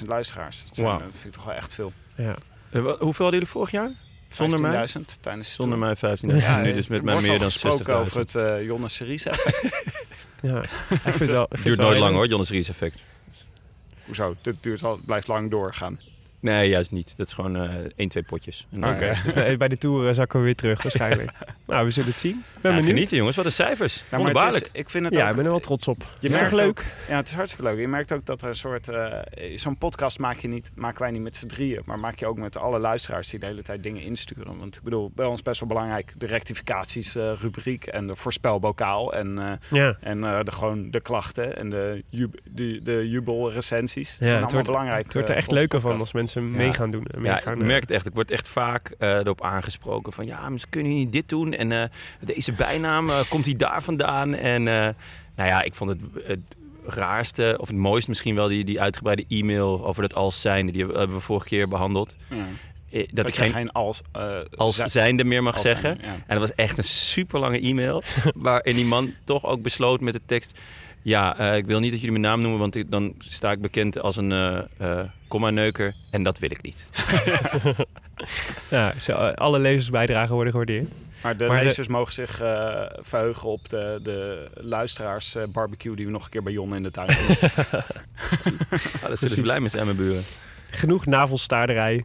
60.000 0.00 0.06
luisteraars. 0.06 0.64
Dat, 0.66 0.76
zijn, 0.76 0.88
eh, 0.88 0.98
dat 0.98 1.06
vind 1.10 1.24
ik 1.24 1.32
toch 1.32 1.44
wel 1.44 1.54
echt 1.54 1.74
veel. 1.74 1.92
Ja. 2.16 2.36
Eh, 2.70 2.80
hoeveel 2.82 2.98
hadden 3.00 3.30
jullie 3.32 3.46
vorig 3.46 3.70
jaar? 3.70 3.90
Zonder 4.28 4.60
mij? 4.60 4.70
15.000 4.88 5.18
tijdens 5.20 5.48
de 5.48 5.54
Zonder 5.54 5.78
mij 5.78 5.96
15. 5.96 6.36
Ja, 6.36 6.60
nu 6.60 6.68
eh, 6.68 6.74
dus 6.74 6.86
met 6.86 7.02
mij 7.02 7.20
meer 7.20 7.38
dan 7.38 7.50
gesproken 7.50 7.84
60.000. 7.86 7.90
over 8.00 8.18
het 8.18 8.34
eh 8.34 8.62
Jonne 8.64 8.88
Series 8.88 9.24
effect. 9.26 9.62
ja. 10.42 10.62
Ik 10.62 10.68
vind 11.02 11.18
het 11.18 11.30
wel, 11.30 11.42
ik 11.42 11.48
vind 11.48 11.50
Het 11.50 11.50
het 11.50 11.62
duurt 11.64 11.76
wel 11.76 11.86
nooit 11.88 11.98
lang 12.00 12.14
hoor, 12.14 12.26
Jonas 12.26 12.50
Ries 12.50 12.68
effect. 12.68 13.04
Hoezo? 14.06 14.36
Dit 14.42 14.62
duurt 14.62 14.82
al, 14.82 15.00
blijft 15.06 15.26
lang 15.26 15.50
doorgaan. 15.50 15.98
Nee, 16.40 16.68
juist 16.68 16.90
niet. 16.90 17.14
Dat 17.16 17.26
is 17.26 17.32
gewoon 17.32 17.56
eh 17.56 17.70
1, 17.96 18.08
2 18.08 18.22
potjes. 18.22 18.66
Oké. 18.76 19.14
Dus 19.24 19.32
bij 19.32 19.56
bij 19.56 19.68
de 19.68 19.78
Tour 19.78 20.08
eh, 20.08 20.14
zakken 20.14 20.38
we 20.38 20.44
weer 20.44 20.54
terug 20.54 20.82
waarschijnlijk. 20.82 21.30
nou, 21.66 21.84
we 21.84 21.90
zullen 21.90 22.08
het 22.08 22.18
zien. 22.18 22.32
Ben 22.32 22.42
Ja, 22.54 22.60
benieuwd. 22.62 22.84
genieten 22.86 23.16
jongens, 23.16 23.36
wat 23.36 23.44
een 23.44 23.52
cijfers. 23.52 24.04
Ja, 24.10 24.18
maar 24.18 24.54
is, 24.54 24.60
ik 24.72 24.90
vind 24.90 25.04
het 25.04 25.14
Ja, 25.14 25.22
ook, 25.24 25.30
ik 25.30 25.36
ben 25.36 25.44
er 25.44 25.50
wel 25.50 25.60
trots 25.60 25.88
op. 25.88 25.96
Je 26.20 26.28
is 26.28 26.32
toch 26.38 26.40
merkt 26.50 26.56
leuk? 26.56 26.84
Ja, 27.08 27.16
het 27.16 27.28
is 27.28 27.34
hartstikke 27.34 27.64
leuk. 27.70 27.78
Je 27.78 27.88
merkt 27.88 28.12
ook 28.12 28.26
dat 28.26 28.42
er 28.42 28.48
een 28.48 28.56
soort... 28.56 28.88
eh, 28.88 29.18
Zo'n 29.56 29.78
podcast 29.78 30.18
maak 30.18 30.36
je 30.38 30.48
niet, 30.48 30.70
maken 30.74 31.00
wij 31.02 31.10
niet 31.10 31.22
met 31.22 31.36
z'n 31.36 31.46
drieën. 31.46 31.82
Maar 31.84 31.98
maak 31.98 32.18
je 32.18 32.26
ook 32.26 32.36
met 32.38 32.56
alle 32.56 32.78
luisteraars 32.78 33.28
die 33.30 33.40
de 33.40 33.46
hele 33.46 33.62
tijd 33.62 33.82
dingen 33.82 34.02
insturen. 34.02 34.58
Want 34.58 34.76
ik 34.76 34.82
bedoel, 34.82 35.10
bij 35.14 35.26
ons 35.26 35.42
best 35.42 35.60
wel 35.60 35.68
belangrijk 35.68 36.12
de 36.16 36.26
rectificaties 36.26 37.14
eh, 37.16 37.32
rubriek 37.40 37.86
en 37.86 38.06
de 38.06 38.16
voorspelbokaal. 38.16 39.14
En, 39.14 39.38
eh, 39.38 39.52
Ja. 39.78 39.96
en 40.00 40.24
eh, 40.24 40.40
de, 40.44 40.52
gewoon 40.52 40.90
de 40.90 41.00
klachten 41.00 41.56
en 41.56 41.70
de, 41.70 42.04
jub, 42.10 42.40
de, 42.44 42.80
de 42.82 43.08
jubelrecensies. 43.10 44.08
Dat 44.10 44.18
Ja, 44.18 44.24
zijn 44.28 44.28
het 44.28 44.34
allemaal 44.34 44.52
wordt, 44.52 44.66
belangrijk. 44.68 45.04
het 45.04 45.12
wordt 45.14 45.28
er 45.28 45.34
eh, 45.34 45.40
echt 45.40 45.50
leuker 45.50 45.80
van 45.80 45.98
als 45.98 46.12
mensen 46.12 46.25
mee 46.34 46.72
gaan 46.72 46.90
doen. 46.90 47.04
en 47.06 47.20
mee 47.20 47.30
Ja, 47.30 47.36
gaan, 47.36 47.54
ik 47.54 47.60
eh, 47.60 47.66
merk 47.66 47.80
het 47.80 47.90
echt. 47.90 48.06
Ik 48.06 48.14
word 48.14 48.30
echt 48.30 48.48
vaak 48.48 48.94
eh, 48.98 49.10
erop 49.14 49.42
aangesproken 49.42 50.12
van... 50.12 50.26
ja, 50.26 50.56
ze 50.58 50.66
kunnen 50.68 50.92
niet 50.92 51.12
dit 51.12 51.28
doen 51.28 51.52
en 51.52 51.72
eh, 51.72 51.84
deze 52.20 52.52
bijnaam, 52.52 53.08
eh, 53.08 53.20
komt 53.28 53.44
die 53.44 53.56
daar 53.56 53.82
vandaan? 53.82 54.34
En 54.34 54.68
eh, 54.68 54.74
nou 55.36 55.48
ja, 55.48 55.62
ik 55.62 55.74
vond 55.74 55.90
het, 55.90 56.00
het 56.26 56.40
raarste, 56.86 57.56
of 57.60 57.68
het 57.68 57.76
mooiste 57.76 58.10
misschien 58.10 58.34
wel... 58.34 58.48
die, 58.48 58.64
die 58.64 58.80
uitgebreide 58.80 59.24
e-mail 59.28 59.86
over 59.86 60.02
dat 60.02 60.14
als 60.14 60.40
zijnde. 60.40 60.72
Die 60.72 60.84
hebben 60.86 61.12
we 61.14 61.20
vorige 61.20 61.46
keer 61.46 61.68
behandeld. 61.68 62.16
Ja. 62.30 62.36
Eh, 62.90 62.98
Dat, 63.06 63.08
Dat, 63.14 63.28
ik 63.28 63.34
geen 63.34 63.50
geen 63.52 63.72
als... 63.72 64.00
eh, 64.12 64.38
als 64.56 64.76
zij- 64.76 64.88
zijnde 64.88 65.24
meer 65.24 65.42
mag 65.42 65.58
zeggen. 65.58 65.80
zijnde, 65.96 66.02
ja. 66.06 66.12
En 66.26 66.38
dat 66.38 66.48
was 66.48 66.54
echt 66.54 66.78
een 66.78 66.84
super 66.84 67.40
lange 67.40 67.60
e-mail. 67.60 68.02
waarin 68.34 68.74
die 68.76 68.84
man 68.84 69.14
toch 69.24 69.44
ook 69.46 69.62
besloot 69.62 70.00
met 70.00 70.12
de 70.14 70.20
tekst... 70.26 70.58
Ja, 71.06 71.38
eh, 71.38 71.56
ik 71.56 71.66
wil 71.66 71.78
niet 71.78 71.90
dat 71.90 72.00
jullie 72.00 72.18
mijn 72.18 72.32
naam 72.32 72.40
noemen, 72.40 72.58
want 72.60 72.74
ik- 72.74 72.90
dan 72.90 73.14
sta 73.18 73.50
ik 73.50 73.60
bekend 73.60 74.00
als 74.00 74.16
een 74.16 74.32
eh 74.32 74.58
eh, 74.78 75.00
komma-neuker. 75.28 75.94
En 76.10 76.22
dat 76.22 76.38
wil 76.38 76.50
ik 76.50 76.62
niet. 76.62 76.86
ja, 78.70 78.92
zo, 79.00 79.12
eh, 79.12 79.34
alle 79.34 79.58
lezersbijdragen 79.58 80.34
worden 80.34 80.50
gewaardeerd. 80.52 80.92
Maar 81.22 81.36
de 81.36 81.46
Maar 81.46 81.58
de- 81.58 81.64
lezers 81.64 81.88
mogen 81.88 82.12
zich 82.12 82.40
eh, 82.40 82.82
verheugen 82.98 83.48
op 83.48 83.68
de, 83.68 84.00
de 84.02 84.46
luisteraars 84.54 85.34
eh, 85.34 85.42
barbecue 85.48 85.96
die 85.96 86.06
we 86.06 86.12
nog 86.12 86.24
een 86.24 86.30
keer 86.30 86.42
bij 86.42 86.52
Jon 86.52 86.74
in 86.74 86.82
de 86.82 86.90
tuin 86.90 87.08
doen. 87.08 87.36
Ah, 89.02 89.08
dat 89.08 89.18
zullen 89.18 89.34
ze 89.34 89.42
blij 89.42 89.60
mee 89.60 89.68
zijn, 89.68 89.84
mijn 89.84 89.96
buren. 89.96 90.22
Genoeg 90.70 91.06
navelstaarderij. 91.06 92.04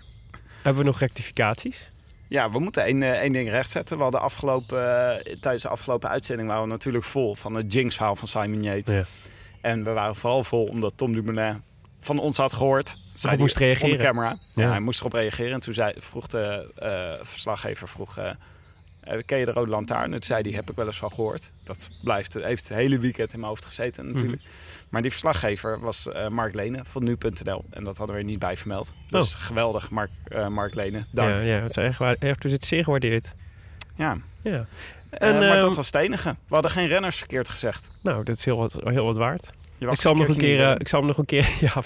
Hebben 0.61 0.81
we 0.83 0.87
nog 0.89 0.99
rectificaties? 0.99 1.89
Ja, 2.31 2.51
we 2.51 2.59
moeten 2.59 2.83
één, 2.83 3.03
eh, 3.03 3.11
één 3.11 3.31
ding 3.31 3.49
rechtzetten. 3.49 3.97
We 3.97 4.03
hadden 4.03 4.21
afgelopen, 4.21 4.79
eh, 4.79 5.35
tijdens 5.39 5.63
de 5.63 5.69
afgelopen 5.69 6.09
uitzending 6.09 6.47
waren 6.47 6.63
we 6.63 6.69
natuurlijk 6.69 7.03
vol 7.03 7.35
van 7.35 7.55
het 7.55 7.73
Jinx-verhaal 7.73 8.15
van 8.15 8.27
Simon 8.27 8.63
Yates. 8.63 8.93
Ja. 8.93 9.03
En 9.61 9.83
we 9.83 9.91
waren 9.91 10.15
vooral 10.15 10.43
vol 10.43 10.63
omdat 10.63 10.93
Tom 10.95 11.13
Dumoulin 11.13 11.61
van 11.99 12.19
ons 12.19 12.37
had 12.37 12.53
gehoord. 12.53 12.97
Zei 13.13 13.37
moest 13.37 13.59
hij 13.59 13.67
reageren. 13.67 13.97
De 13.97 14.03
camera. 14.03 14.29
Ja. 14.53 14.63
Ja. 14.63 14.69
hij 14.69 14.79
moest 14.79 14.99
erop 14.99 15.13
reageren. 15.13 15.53
En 15.53 15.59
toen 15.59 15.73
zei, 15.73 15.93
vroeg 15.97 16.27
de 16.27 16.71
eh, 16.75 17.25
verslaggever, 17.25 17.87
vroeg, 17.87 18.19
ken 19.25 19.37
je 19.37 19.45
de 19.45 19.51
Rode 19.51 19.69
Lantaarn? 19.69 20.03
En 20.03 20.11
toen 20.11 20.23
zei 20.23 20.41
hij, 20.41 20.51
heb 20.51 20.69
ik 20.69 20.75
wel 20.75 20.85
eens 20.85 20.97
van 20.97 21.11
gehoord. 21.11 21.51
Dat 21.63 21.89
blijft, 22.03 22.33
heeft 22.33 22.67
het 22.67 22.77
hele 22.77 22.99
weekend 22.99 23.33
in 23.33 23.39
mijn 23.39 23.51
hoofd 23.51 23.65
gezeten 23.65 24.11
natuurlijk. 24.13 24.41
Mhm. 24.41 24.51
Maar 24.91 25.01
die 25.01 25.11
verslaggever 25.11 25.79
was 25.79 26.07
eh, 26.07 26.27
Mark 26.27 26.53
Lenen 26.53 26.85
van 26.85 27.03
nu.nl. 27.03 27.65
En 27.69 27.83
dat 27.83 27.97
hadden 27.97 28.15
we 28.15 28.21
er 28.21 28.27
niet 28.27 28.39
bij 28.39 28.57
vermeld. 28.57 28.93
Dus 29.09 29.35
geweldig, 29.35 29.89
Mark, 29.89 30.09
eh, 30.23 30.47
Mark 30.47 30.75
Lenen. 30.75 31.07
Dank. 31.11 31.29
Ja, 31.29 31.39
ja 31.39 31.61
het 31.61 31.77
is 31.77 31.83
echt. 31.83 32.19
Echt, 32.19 32.41
dus 32.41 32.51
het 32.51 32.65
zeer 32.65 32.83
gewaardeerd. 32.83 33.33
Ja. 33.97 34.17
Ja. 34.43 34.65
Eh, 35.11 35.29
En, 35.29 35.39
maar 35.39 35.49
ehm, 35.49 35.61
dat 35.61 35.75
was 35.75 35.85
het 35.85 35.95
enige. 35.95 36.29
We 36.47 36.53
hadden 36.53 36.71
geen 36.71 36.87
renners 36.87 37.17
verkeerd 37.17 37.49
gezegd. 37.49 37.91
Nou, 38.03 38.23
dat 38.23 38.35
is 38.35 38.45
heel 38.45 38.57
wat, 38.57 38.77
heel 38.83 39.05
wat 39.05 39.17
waard. 39.17 39.49
Ik 39.79 39.95
zal, 40.01 40.11
hem 40.11 40.21
nog 40.21 40.29
een 40.29 40.41
keer, 40.41 40.79
ik 40.79 40.87
zal 40.87 40.99
hem 40.99 41.07
nog 41.07 41.17
een 41.17 41.25
keer... 41.25 41.49
Ja, 41.59 41.83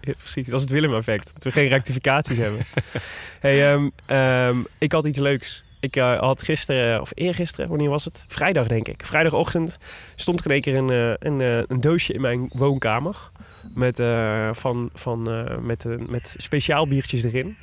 precies. 0.00 0.46
Dat 0.46 0.54
is 0.54 0.60
het 0.60 0.70
Willem-effect. 0.70 1.34
Dat 1.34 1.42
we 1.42 1.52
geen 1.52 1.68
rectificaties 1.68 2.36
hebben. 2.36 2.66
hey, 3.40 3.72
ehm, 3.72 3.90
ehm, 4.06 4.58
ik 4.78 4.92
had 4.92 5.04
iets 5.04 5.18
leuks. 5.18 5.64
Ik 5.84 5.96
eh, 5.96 6.18
had 6.18 6.42
gisteren, 6.42 7.00
of 7.00 7.10
eergisteren, 7.14 7.68
wanneer 7.68 7.88
was 7.88 8.04
het? 8.04 8.24
Vrijdag, 8.28 8.66
denk 8.66 8.88
ik. 8.88 9.04
Vrijdagochtend 9.04 9.78
stond 10.16 10.38
er 10.38 10.44
in 10.44 10.52
één 10.52 10.60
keer 10.60 10.76
een, 10.76 10.90
eh, 10.90 11.14
een, 11.18 11.40
eh, 11.40 11.62
een 11.68 11.80
doosje 11.80 12.12
in 12.12 12.20
mijn 12.20 12.50
woonkamer. 12.52 13.16
Met, 13.74 13.96
van, 14.52 14.90
van, 14.94 15.22
met, 15.62 15.86
met 16.08 16.34
speciaal 16.36 16.88
biertjes 16.88 17.24
erin. 17.24 17.56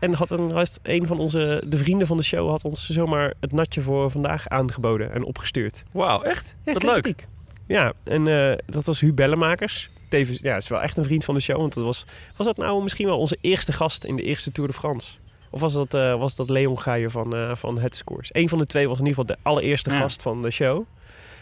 En 0.00 0.14
had 0.14 0.30
een, 0.30 0.66
een 0.82 1.06
van 1.06 1.18
onze, 1.18 1.62
de 1.66 1.76
vrienden 1.76 2.06
van 2.06 2.16
de 2.16 2.22
show 2.22 2.48
had 2.50 2.64
ons 2.64 2.88
zomaar 2.88 3.34
het 3.40 3.52
natje 3.52 3.80
voor 3.80 4.10
vandaag 4.10 4.48
aangeboden 4.48 5.12
en 5.12 5.24
opgestuurd. 5.24 5.84
Wauw, 5.90 6.22
echt? 6.22 6.56
Ja, 6.64 6.72
Wat 6.72 6.82
leuk. 6.82 7.26
Ja, 7.66 7.92
en 8.04 8.24
dat 8.66 8.84
was 8.84 9.00
Hu 9.00 9.12
Bellemakers. 9.12 9.90
Tevens, 10.08 10.38
ja, 10.42 10.56
is 10.56 10.68
wel 10.68 10.82
echt 10.82 10.96
een 10.96 11.04
vriend 11.04 11.24
van 11.24 11.34
de 11.34 11.40
show. 11.40 11.56
Want 11.56 11.74
dat 11.74 11.84
was, 11.84 12.04
was 12.36 12.46
dat 12.46 12.56
nou 12.56 12.82
misschien 12.82 13.06
wel 13.06 13.18
onze 13.18 13.38
eerste 13.40 13.72
gast 13.72 14.04
in 14.04 14.16
de 14.16 14.22
eerste 14.22 14.52
Tour 14.52 14.70
de 14.70 14.76
France? 14.76 15.08
Of 15.56 15.62
was 15.62 15.72
dat, 15.74 15.94
eh, 15.94 16.18
was 16.18 16.36
dat 16.36 16.50
Leon 16.50 16.80
Geijer 16.80 17.10
van, 17.10 17.34
eh 17.34 17.54
van 17.54 17.78
Het 17.78 17.94
Scores? 17.94 18.28
Eén 18.32 18.48
van 18.48 18.58
de 18.58 18.66
twee 18.66 18.88
was 18.88 18.98
in 18.98 19.06
ieder 19.06 19.18
geval 19.24 19.36
de 19.36 19.42
allereerste 19.48 19.90
Ja. 19.90 19.98
gast 19.98 20.22
van 20.22 20.42
de 20.42 20.50
show. 20.50 20.84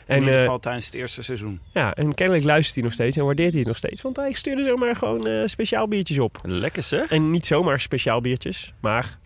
In 0.06 0.18
ieder 0.18 0.34
eh, 0.34 0.40
geval 0.40 0.58
tijdens 0.58 0.86
het 0.86 0.94
eerste 0.94 1.22
seizoen. 1.22 1.60
ja, 1.72 1.94
en 1.94 2.14
kennelijk 2.14 2.44
luistert 2.44 2.74
hij 2.74 2.84
nog 2.84 2.92
steeds 2.92 3.16
en 3.16 3.24
waardeert 3.24 3.50
hij 3.50 3.58
het 3.58 3.68
nog 3.68 3.76
steeds. 3.76 4.02
Want 4.02 4.16
hij 4.16 4.32
stuurde 4.32 4.64
zomaar 4.64 4.96
gewoon 4.96 5.48
speciaal 5.48 5.88
biertjes 5.88 6.18
op. 6.18 6.38
Lekker 6.42 6.82
zeg. 6.82 7.10
En 7.10 7.30
niet 7.30 7.46
zomaar 7.46 7.80
speciaal 7.80 8.20
biertjes, 8.20 8.72
maar 8.80 9.18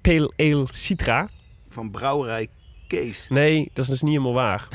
Pale 0.00 0.32
Ale 0.36 0.64
Citra. 0.70 1.28
Van 1.68 1.90
Brouwerij 1.90 2.48
Kees. 2.86 3.26
Nee, 3.28 3.70
dat 3.72 3.84
is 3.84 3.90
dus 3.90 4.02
niet 4.02 4.10
helemaal 4.10 4.32
waar. 4.32 4.68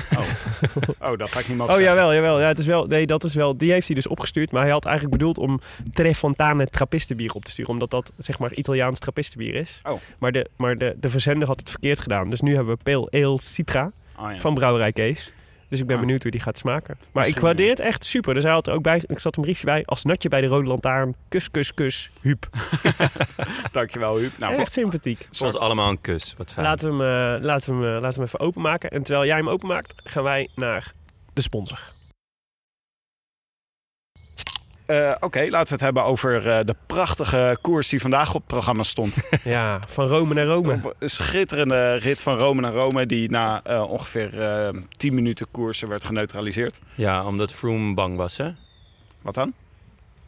Oh, 1.00 1.18
dat 1.18 1.32
ga 1.32 1.40
ik 1.40 1.48
niet 1.48 1.58
mogen 1.58 1.74
Oh 1.74 1.80
zeggen. 1.80 1.96
jawel, 1.96 2.14
jawel. 2.14 2.40
Ja, 2.40 2.48
het 2.48 2.58
is 2.58 2.66
wel, 2.66 2.86
nee, 2.86 3.06
dat 3.06 3.24
is 3.24 3.34
wel. 3.36 3.58
Die 3.58 3.72
heeft 3.72 3.86
hij 3.88 3.96
dus 3.96 4.08
opgestuurd. 4.08 4.52
Maar 4.52 4.62
hij 4.62 4.72
had 4.72 4.86
eigenlijk 4.86 5.18
bedoeld 5.18 5.38
om 5.38 5.60
Tre 5.94 6.16
Fontane 6.16 6.68
Trappistenbier 6.68 7.34
op 7.34 7.46
te 7.46 7.52
sturen. 7.52 7.72
Omdat 7.72 7.90
dat 7.92 8.12
zeg 8.18 8.40
maar 8.40 8.54
Italiaans 8.54 9.00
Trappistenbier 9.00 9.56
is. 9.56 9.82
Oh. 9.84 10.00
Maar, 10.20 10.32
de, 10.32 10.50
maar 10.58 10.78
de, 10.78 10.96
de 11.00 11.10
verzender 11.10 11.48
had 11.48 11.60
het 11.60 11.70
verkeerd 11.70 12.00
gedaan. 12.00 12.30
Dus 12.30 12.42
nu 12.42 12.56
hebben 12.56 12.76
we 12.76 12.84
Pale 12.84 13.24
Ale 13.26 13.40
Citra 13.40 13.92
Oh, 14.20 14.32
ja. 14.32 14.40
van 14.40 14.54
Brouwerij 14.54 14.92
Kees. 14.92 15.34
Dus 15.72 15.80
ik 15.80 15.88
ben 15.88 16.00
benieuwd 16.00 16.22
hoe 16.22 16.32
die 16.32 16.42
gaat 16.42 16.58
smaken. 16.58 16.96
Maar 17.00 17.10
Misschien, 17.14 17.36
ik 17.36 17.42
waardeer 17.42 17.70
het 17.70 17.80
echt 17.80 18.06
super. 18.06 18.34
Dus 18.34 18.44
hij 18.44 18.52
had 18.52 18.68
er 18.68 18.74
ook 18.74 18.82
bij. 18.82 19.04
Ik 19.08 19.20
zat 19.20 19.36
een 19.36 19.42
briefje 19.42 19.66
bij. 19.66 19.84
Als 19.86 20.04
natje 20.04 20.30
bij 20.30 20.42
de 20.42 20.48
Rode 20.48 20.68
Lantaarn. 20.68 21.16
Kus, 21.28 21.52
kus, 21.52 21.74
kus. 21.74 22.12
Huub. 22.22 22.50
Dankjewel, 23.72 24.18
Huub. 24.18 24.38
Nou, 24.38 24.56
echt 24.56 24.72
sympathiek. 24.72 25.28
Zoals 25.30 25.58
allemaal 25.58 25.90
een 25.90 26.02
kus. 26.02 26.34
Wat 26.38 26.54
fijn. 26.54 26.66
Laten 26.66 26.98
we, 26.98 27.04
hem, 27.04 27.36
eh, 27.38 27.46
laten, 27.46 27.80
we 27.80 27.86
hem, 27.86 27.96
eh, 27.96 28.02
laten 28.02 28.20
we 28.20 28.26
hem 28.26 28.26
even 28.26 28.40
openmaken. 28.40 28.90
En 28.90 29.04
terwijl 29.04 29.26
jij 29.26 29.38
hem 29.38 29.50
openmaakt, 29.50 29.94
gaan 30.04 30.24
wij 30.24 30.50
naar 30.56 30.92
de 31.34 31.42
sponsor. 31.42 31.80
Eh, 34.92 35.16
Oké, 35.20 35.40
laten 35.50 35.68
we 35.68 35.74
het 35.74 35.82
hebben 35.82 36.04
over 36.04 36.50
eh, 36.50 36.66
de 36.66 36.76
prachtige 36.86 37.58
koers 37.62 37.90
die 37.90 38.02
vandaag 38.02 38.28
op 38.30 38.36
het 38.36 38.48
programma 38.48 38.84
stond. 38.84 39.18
Ja, 39.44 39.80
van 39.88 40.06
Rome 40.08 40.34
naar 40.34 40.46
Rome. 40.46 40.80
Een 41.00 41.10
schitterende 41.10 41.96
rit 41.96 42.24
van 42.24 42.38
Rome 42.38 42.62
naar 42.62 42.74
Rome 42.74 43.06
die 43.06 43.30
na 43.30 43.62
eh, 43.64 43.92
ongeveer 43.92 44.42
eh 44.42 44.70
10 44.98 45.14
minuten 45.14 45.48
koersen 45.52 45.88
werd 45.88 46.04
geneutraliseerd. 46.04 46.80
Ja, 46.96 47.26
omdat 47.26 47.54
Froome 47.54 47.94
bang 47.94 48.18
was, 48.18 48.38
hè? 48.38 48.50
Wat 49.22 49.34
dan? 49.34 49.54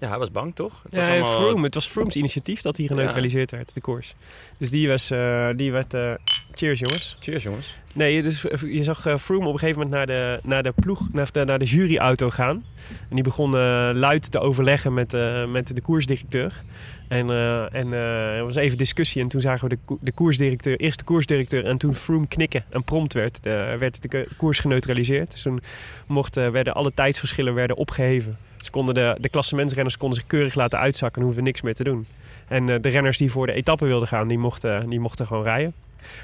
Ja, 0.03 0.09
hij 0.09 0.17
was 0.17 0.31
bang, 0.31 0.55
toch? 0.55 0.79
Het 0.83 0.91
Ja, 0.93 0.99
was 0.99 1.09
allemaal- 1.09 1.35
Froome. 1.35 1.63
Het 1.63 1.73
was 1.73 1.87
Froome's 1.87 2.15
initiatief 2.15 2.61
dat 2.61 2.77
hij 2.77 2.87
geneutraliseerd 2.87 3.51
werd, 3.51 3.73
de 3.73 3.81
koers. 3.81 4.15
Dus 4.57 4.69
die, 4.69 4.87
was, 4.87 5.11
eh, 5.11 5.49
die 5.55 5.71
werd... 5.71 5.93
eh, 5.93 6.11
cheers, 6.53 6.79
jongens. 6.79 7.17
Cheers, 7.19 7.43
jongens. 7.43 7.75
Nee, 7.93 8.21
dus 8.21 8.47
eh, 8.47 8.61
je 8.73 8.83
zag 8.83 9.07
Froome 9.19 9.47
op 9.47 9.53
een 9.53 9.59
gegeven 9.59 9.81
moment 9.81 9.97
naar 9.97 10.05
de, 10.05 10.39
naar 10.43 10.63
de 10.63 10.71
ploeg, 10.75 11.07
naar 11.11 11.29
de, 11.31 11.43
naar 11.45 11.59
de 11.59 11.65
juryauto 11.65 12.29
gaan. 12.29 12.63
En 13.09 13.15
die 13.15 13.23
begon 13.23 13.51
luid 13.93 14.31
te 14.31 14.39
overleggen 14.39 14.93
met, 14.93 15.17
met 15.47 15.75
de 15.75 15.81
koersdirecteur. 15.81 16.63
En, 17.07 17.29
en 17.71 17.91
er 17.93 18.43
was 18.45 18.55
even 18.55 18.77
discussie 18.77 19.21
en 19.21 19.27
toen 19.27 19.41
zagen 19.41 19.69
we 19.69 19.75
de, 19.85 19.95
de 20.01 20.11
koersdirecteur, 20.11 20.77
eerst 20.77 20.99
de 20.99 21.05
koersdirecteur 21.05 21.65
en 21.65 21.77
toen 21.77 21.95
Froome 21.95 22.27
knikken. 22.27 22.63
En 22.69 22.83
prompt 22.83 23.13
werd, 23.13 23.43
de, 23.43 23.75
werd 23.79 24.01
de 24.11 24.27
koers 24.37 24.59
geneutraliseerd. 24.59 25.31
Dus 25.31 25.41
toen 25.41 25.61
mochten, 26.07 26.51
werden 26.51 26.73
alle 26.73 26.93
tijdsverschillen 26.93 27.53
werden 27.53 27.75
opgeheven. 27.77 28.37
Dus 28.63 28.71
konden 28.71 28.95
de, 28.95 29.15
de 29.19 29.29
klassementsrenners 29.29 29.97
konden 29.97 30.19
zich 30.19 30.27
keurig 30.27 30.55
laten 30.55 30.79
uitzakken 30.79 31.19
en 31.19 31.25
hoeven 31.25 31.43
niks 31.43 31.61
meer 31.61 31.73
te 31.73 31.83
doen. 31.83 32.05
En 32.47 32.69
eh, 32.69 32.81
de 32.81 32.89
renners 32.89 33.17
die 33.17 33.31
voor 33.31 33.45
de 33.45 33.53
etappe 33.53 33.85
wilden 33.85 34.07
gaan, 34.07 34.27
die 34.27 34.37
mochten, 34.37 34.89
die 34.89 34.99
mochten 34.99 35.27
gewoon 35.27 35.43
rijden. 35.43 35.73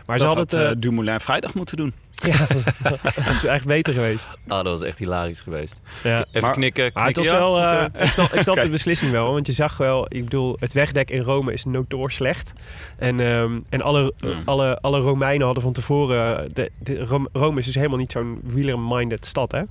Maar 0.06 0.18
dat 0.18 0.20
ze 0.32 0.38
had 0.38 0.38
hadden 0.52 0.68
het... 0.68 0.76
eh, 0.76 0.82
Dumoulin 0.82 1.20
vrijdag 1.20 1.54
moeten 1.54 1.78
doen. 1.78 1.94
Ja, 2.26 2.48
dat 3.16 3.16
is 3.34 3.44
echt 3.46 3.66
beter 3.66 3.94
geweest. 3.94 4.28
Ah, 4.48 4.64
dat 4.64 4.80
was 4.80 4.84
echt 4.88 4.98
hilarisch 5.00 5.42
geweest. 5.42 5.82
Ja. 6.04 6.26
Even 6.28 6.42
Maar- 6.42 6.54
knikken, 6.54 6.92
Maar 6.94 7.06
het 7.08 7.16
was 7.16 7.28
knikken, 7.28 7.48
wel, 7.50 7.60
eh, 7.62 7.86
ik 8.06 8.12
snap, 8.12 8.34
ik 8.34 8.42
snap 8.42 8.62
de 8.62 8.70
beslissing 8.70 9.12
wel, 9.12 9.34
want 9.34 9.48
je 9.48 9.54
zag 9.54 9.78
wel, 9.78 10.06
ik 10.10 10.24
bedoel, 10.24 10.58
het 10.60 10.74
wegdek 10.74 11.10
in 11.12 11.22
Rome 11.22 11.54
is 11.54 11.66
notoor 11.66 12.12
slecht. 12.12 12.54
En, 12.98 13.20
ehm, 13.20 13.60
en 13.70 13.82
alle, 13.82 14.14
Mm. 14.24 14.42
alle, 14.46 14.78
alle 14.82 15.00
Romeinen 15.00 15.46
hadden 15.46 15.64
van 15.64 15.74
tevoren, 15.74 16.50
de, 16.54 16.72
de, 16.80 17.00
Rom- 17.06 17.28
Rome 17.34 17.60
is 17.60 17.66
dus 17.66 17.76
helemaal 17.76 17.98
niet 17.98 18.12
zo'n 18.12 18.40
wieler-minded 18.44 19.26
stad, 19.26 19.52
hè. 19.52 19.62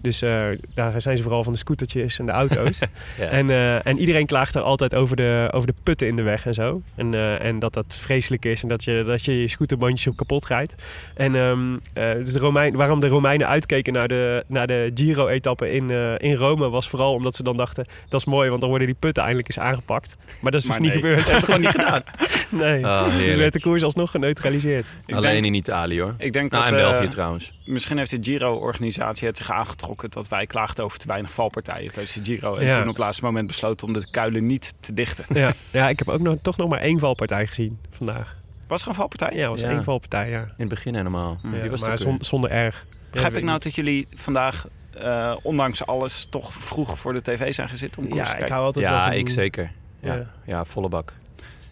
Dus 0.00 0.22
eh, 0.22 0.44
daar 0.74 1.00
zijn 1.00 1.16
ze 1.16 1.22
vooral 1.22 1.42
van 1.44 1.52
de 1.52 1.58
scootertjes 1.58 2.18
en 2.18 2.26
de 2.26 2.32
auto's. 2.32 2.78
Ja. 3.18 3.24
En, 3.26 3.50
eh, 3.50 3.86
en 3.86 3.98
iedereen 3.98 4.26
klaagt 4.26 4.54
er 4.54 4.62
altijd 4.62 4.94
over 4.94 5.16
de, 5.16 5.48
over 5.52 5.66
de 5.66 5.74
putten 5.82 6.08
in 6.08 6.16
de 6.16 6.22
weg 6.22 6.46
en 6.46 6.54
zo. 6.54 6.80
En, 6.94 7.14
eh, 7.14 7.44
en 7.44 7.58
dat 7.58 7.72
dat 7.72 7.84
vreselijk 7.88 8.44
is 8.44 8.62
en 8.62 8.68
dat 8.68 8.84
je 8.84 9.02
dat 9.06 9.24
je, 9.24 9.40
je 9.40 9.48
scooterbandjes 9.56 10.06
op 10.06 10.16
kapot 10.16 10.46
rijdt. 10.46 10.74
En 11.14 11.34
ehm, 11.34 11.76
eh, 11.92 12.12
dus 12.24 12.32
de 12.32 12.38
Romein, 12.38 12.74
waarom 12.76 13.00
de 13.00 13.08
Romeinen 13.08 13.48
uitkeken 13.48 13.92
naar 13.92 14.08
de, 14.08 14.44
naar 14.46 14.66
de 14.66 14.90
Giro-etappe 14.94 15.70
in, 15.72 15.90
eh, 15.90 16.12
in 16.18 16.34
Rome... 16.34 16.68
was 16.68 16.88
vooral 16.88 17.12
omdat 17.14 17.34
ze 17.34 17.42
dan 17.42 17.56
dachten, 17.56 17.86
dat 18.08 18.20
is 18.20 18.26
mooi, 18.26 18.48
want 18.48 18.60
dan 18.60 18.68
worden 18.68 18.86
die 18.88 18.96
putten 18.98 19.22
eindelijk 19.22 19.48
eens 19.56 19.64
aangepakt. 19.66 20.16
Maar 20.40 20.52
dat 20.52 20.60
is 20.60 20.66
dus 20.66 20.78
niet 20.78 20.92
gebeurd. 20.92 21.24
Dat 21.28 21.36
is 21.36 21.44
gewoon 21.44 21.60
niet 21.60 21.68
gedaan. 21.70 22.02
nee. 22.48 22.86
Ah, 22.86 23.16
dus 23.16 23.36
werd 23.36 23.52
de 23.52 23.60
koers 23.60 23.82
alsnog 23.82 24.10
geneutraliseerd. 24.10 24.86
Ik 25.06 25.14
Alleen 25.14 25.32
denk, 25.32 25.44
in 25.44 25.54
Italië, 25.54 26.00
hoor. 26.00 26.14
ik 26.18 26.32
denk 26.32 26.50
Nou, 26.52 26.64
dat 26.64 26.72
in 26.72 26.78
eh, 26.84 26.90
België 26.90 27.08
trouwens. 27.08 27.52
misschien 27.64 27.98
heeft 27.98 28.10
de 28.10 28.18
Giro-organisatie 28.20 29.26
het 29.26 29.36
zich 29.36 29.50
aangetrokken 29.50 30.10
dat 30.10 30.28
wij 30.28 30.46
klaagden 30.46 30.84
over 30.84 30.98
te 30.98 31.06
weinig 31.06 31.30
valpartijen 31.32 31.92
tijdens 31.92 32.12
de 32.14 32.24
Giro. 32.24 32.54
En 32.56 32.64
Ja. 32.66 32.72
toen 32.72 32.82
op 32.82 32.88
het 32.88 32.98
laatste 32.98 33.24
moment 33.24 33.46
besloten 33.46 33.86
om 33.86 33.92
de 33.92 34.10
kuilen 34.10 34.46
niet 34.46 34.74
te 34.80 34.92
dichten. 34.94 35.24
Ja, 35.28 35.52
ja 35.70 35.88
ik 35.88 35.98
heb 35.98 36.08
ook 36.08 36.20
nog, 36.20 36.36
toch 36.42 36.56
nog 36.56 36.68
maar 36.68 36.80
één 36.80 36.98
valpartij 36.98 37.46
gezien 37.46 37.78
vandaag. 37.90 38.36
Was 38.66 38.82
er 38.82 38.88
een 38.88 38.94
valpartij? 38.94 39.36
Ja, 39.38 39.48
was 39.48 39.60
Ja. 39.60 39.70
één 39.70 39.84
valpartij, 39.84 40.30
ja. 40.30 40.40
In 40.40 40.52
het 40.56 40.68
begin 40.68 40.94
helemaal. 40.94 41.38
Ja, 41.42 41.50
Wie 41.60 41.70
was 41.70 41.80
maar 41.80 41.98
zon- 41.98 42.18
zonder 42.20 42.50
erg. 42.50 42.84
Begrijp 43.12 43.36
ik 43.36 43.42
nou 43.44 43.58
dat 43.62 43.74
jullie 43.74 44.06
vandaag, 44.14 44.66
eh, 44.98 45.36
ondanks 45.42 45.86
alles, 45.86 46.26
toch 46.30 46.52
vroeg 46.52 46.98
voor 46.98 47.12
de 47.12 47.22
tv 47.22 47.54
zijn 47.54 47.68
gezeten 47.68 48.02
om 48.02 48.08
koers 48.08 48.22
te 48.22 48.24
Ja, 48.26 48.32
ik 48.32 48.36
kijken? 48.38 48.54
hou 48.54 48.66
altijd 48.66 48.86
wel 48.86 48.94
Ja, 48.94 49.04
van... 49.04 49.12
ik 49.12 49.28
zeker. 49.28 49.70
Ja, 50.02 50.26
Ja. 50.44 50.64
volle 50.64 50.88
bak. 50.88 51.12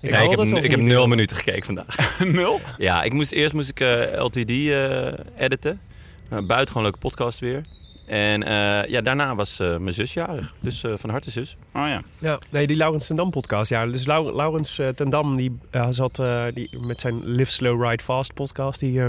Ik, 0.01 0.11
heb, 0.11 0.37
wel 0.37 0.47
ik 0.65 0.71
heb 0.71 0.81
nul 0.81 1.07
minuten 1.07 1.37
gekeken 1.37 1.65
vandaag. 1.65 1.97
Nul? 2.25 2.61
Ja, 2.79 3.03
ik 3.03 3.13
moest, 3.13 3.33
eerst 3.33 3.55
moest 3.55 3.69
ik 3.69 3.81
eh, 3.81 4.21
LTD 4.23 4.51
eh, 4.51 5.13
editen. 5.45 5.81
Uh, 6.33 6.39
buitengewoon 6.47 6.83
leuke 6.83 6.99
podcast 6.99 7.39
weer. 7.39 7.63
En 8.07 8.43
eh, 8.43 8.91
ja, 8.91 9.01
daarna 9.01 9.35
was 9.35 9.61
eh, 9.61 9.77
mijn 9.77 9.95
zus 9.95 10.13
jarig. 10.15 10.55
Dus 10.61 10.83
eh, 10.83 10.93
van 10.97 11.11
harte 11.11 11.31
zus. 11.31 11.57
Oh 11.75 11.87
ja. 11.89 12.03
Ja, 12.19 12.39
nee, 12.51 12.67
die 12.67 12.77
Laurens 12.77 13.07
ten 13.07 13.17
Dam 13.17 13.31
podcast. 13.31 13.71
Ja, 13.71 13.87
dus 13.87 14.07
Lau- 14.07 14.35
Laurens 14.35 14.79
eh, 14.79 14.89
ten 14.89 15.11
Dam 15.11 15.37
die, 15.37 15.59
zat 15.91 16.19
eh, 16.19 16.45
die, 16.55 16.79
met 16.87 17.01
zijn 17.01 17.25
Live 17.25 17.51
Slow 17.51 17.85
Ride 17.85 18.03
Fast 18.03 18.35
podcast. 18.35 18.81
Die 18.81 19.01
eh, 19.03 19.07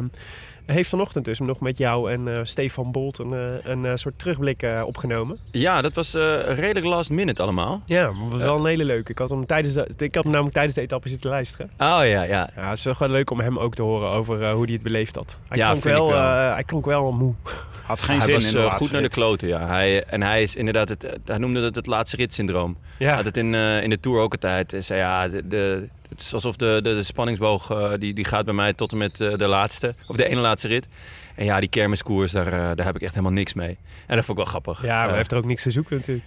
heeft 0.65 0.89
vanochtend 0.89 1.25
dus 1.25 1.39
nog 1.39 1.59
met 1.59 1.77
jou 1.77 2.11
en 2.11 2.27
eh, 2.35 2.39
Stefan 2.43 2.91
Bolt 2.91 3.17
een, 3.19 3.33
eh, 3.33 3.71
een 3.71 3.85
eh, 3.85 3.91
soort 3.95 4.19
terugblik 4.19 4.61
eh, 4.61 4.83
opgenomen. 4.85 5.37
Ja, 5.51 5.81
dat 5.81 5.93
was 5.93 6.13
eh, 6.13 6.21
redelijk 6.55 6.85
last 6.85 7.09
minute 7.09 7.41
allemaal. 7.41 7.81
Ja, 7.85 8.11
maar 8.11 8.29
was 8.29 8.39
wel 8.39 8.57
een 8.57 8.65
hele 8.65 8.83
leuke. 8.85 9.11
Ik 9.11 9.17
had 9.17 9.29
hem 9.29 9.45
tijdens 9.45 9.73
de, 9.73 9.87
ik 9.97 10.15
had 10.15 10.23
hem 10.23 10.31
namelijk 10.31 10.53
tijdens 10.53 10.75
de 10.75 10.81
etappe 10.81 11.09
zitten 11.09 11.29
luisteren. 11.29 11.65
Oh 11.77 11.77
ja, 11.77 12.03
ja. 12.03 12.49
Ja, 12.55 12.69
het 12.69 12.77
is 12.77 12.83
wel 12.83 12.93
gewoon 12.93 13.11
leuk 13.11 13.29
om 13.29 13.39
hem 13.39 13.57
ook 13.59 13.75
te 13.75 13.81
horen 13.81 14.09
over 14.09 14.43
eh, 14.43 14.53
hoe 14.53 14.63
hij 14.63 14.73
het 14.73 14.83
beleefd 14.83 15.15
had. 15.15 15.39
Hij, 15.47 15.57
Ja, 15.57 15.65
klonk, 15.67 15.81
vind 15.81 15.95
ik 15.95 16.01
wel, 16.01 16.09
wel. 16.11 16.21
eh, 16.21 16.53
hij 16.53 16.63
klonk 16.63 16.85
wel 16.85 17.11
moe. 17.11 17.33
Had 17.85 18.01
geen 18.01 18.15
hij 18.17 18.25
zin 18.25 18.33
was 18.33 18.45
in 18.45 18.51
de 18.61 18.69
goed 18.71 18.91
naar 18.91 19.01
de 19.01 19.09
kloten, 19.09 19.47
ja. 19.47 19.65
Hij, 19.67 20.03
en 20.03 20.21
hij 20.21 20.41
is 20.41 20.55
inderdaad, 20.55 20.89
het, 20.89 21.07
hij 21.25 21.37
noemde 21.37 21.61
het 21.61 21.75
het 21.75 21.85
laatste 21.85 22.15
ritsyndroom. 22.17 22.77
Hij 22.97 23.07
Ja, 23.07 23.15
had 23.15 23.25
het 23.25 23.37
in, 23.37 23.53
eh, 23.53 23.83
in 23.83 23.89
de 23.89 23.99
Tour 23.99 24.19
ook 24.21 24.31
altijd. 24.31 24.71
Hij 24.71 24.81
zei 24.81 24.99
ja, 24.99 25.27
de, 25.27 25.47
de, 25.47 25.87
het 26.09 26.19
is 26.21 26.33
alsof 26.33 26.55
de, 26.55 26.79
de, 26.83 26.95
de 26.95 27.03
spanningsboog 27.03 27.71
eh, 27.71 27.93
die, 27.97 28.13
die 28.13 28.25
gaat 28.25 28.45
bij 28.45 28.53
mij 28.53 28.73
tot 28.73 28.91
en 28.91 28.97
met 28.97 29.19
eh, 29.21 29.35
de 29.35 29.47
laatste, 29.47 29.95
of 30.07 30.15
de 30.15 30.27
ene 30.27 30.41
laatste 30.41 30.67
rit. 30.67 30.87
En 31.35 31.45
ja, 31.45 31.59
die 31.59 31.69
kermiskoers, 31.69 32.31
daar, 32.31 32.45
eh, 32.45 32.51
daar 32.75 32.85
heb 32.85 32.95
ik 32.95 33.01
echt 33.01 33.13
helemaal 33.13 33.35
niks 33.35 33.53
mee. 33.53 33.77
En 34.07 34.15
dat 34.15 34.25
vond 34.25 34.37
ik 34.37 34.43
wel 34.43 34.53
grappig. 34.53 34.81
ja 34.81 34.99
maar 34.99 35.07
hij 35.07 35.17
heeft 35.17 35.31
er 35.31 35.37
ook 35.37 35.45
niks 35.45 35.63
te 35.63 35.71
zoeken 35.71 35.95
natuurlijk. 35.95 36.25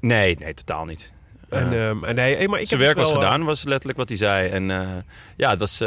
Nee, 0.00 0.36
nee, 0.38 0.54
totaal 0.54 0.84
niet. 0.84 1.12
En, 1.48 1.72
Eh, 1.72 1.88
ehm, 1.88 2.04
en 2.04 2.14
nee, 2.14 2.48
maar 2.48 2.60
ik 2.60 2.68
zijn 2.68 2.80
heb 2.80 2.88
werk 2.88 2.98
dus 2.98 3.04
was 3.04 3.12
wel, 3.12 3.22
eh, 3.22 3.28
gedaan, 3.28 3.46
was 3.46 3.64
letterlijk 3.64 3.98
wat 3.98 4.08
hij 4.08 4.18
zei. 4.18 4.48
En 4.48 4.64
ja, 5.36 5.50
het 5.50 5.58
was 5.58 5.84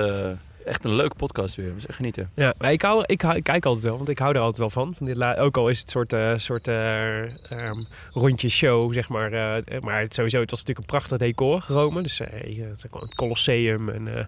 echt 0.65 0.86
een 0.86 0.96
leuke 0.96 1.15
podcast 1.15 1.56
weer. 1.56 1.74
Was 1.74 1.86
echt 1.86 1.96
genieten. 1.96 2.30
Ja, 2.36 2.53
maar 2.58 2.72
ik, 2.72 2.82
hou, 2.82 3.03
ik, 3.06 3.22
hou- 3.22 3.36
ik 3.36 3.44
kijk 3.44 3.65
altijd 3.65 3.86
wel, 3.86 3.98
want 3.98 4.10
ik 4.10 4.20
hou 4.20 4.34
er 4.34 4.39
altijd 4.39 4.58
wel 4.60 4.70
van. 4.70 4.94
van 4.98 5.06
dit 5.06 5.15
la- 5.15 5.38
ook 5.38 5.58
al 5.58 5.70
is 5.70 5.80
het 5.80 5.89
soort, 5.89 6.13
eh 6.13 6.34
soort 6.36 6.68
eh, 6.68 7.18
ehm, 7.51 7.80
rondje 8.13 8.50
show, 8.50 8.94
zeg 8.94 9.10
maar. 9.10 9.32
eh, 9.32 9.82
maar 9.82 10.01
het, 10.01 10.13
sowieso, 10.13 10.39
het 10.39 10.50
was 10.51 10.60
natuurlijk 10.60 10.88
een 10.91 10.98
prachtig 11.00 11.18
decor, 11.18 11.63
Rome. 11.68 12.01
Dus 12.01 12.18
het 12.20 12.88
Colosseum 13.15 13.89
en 13.89 14.27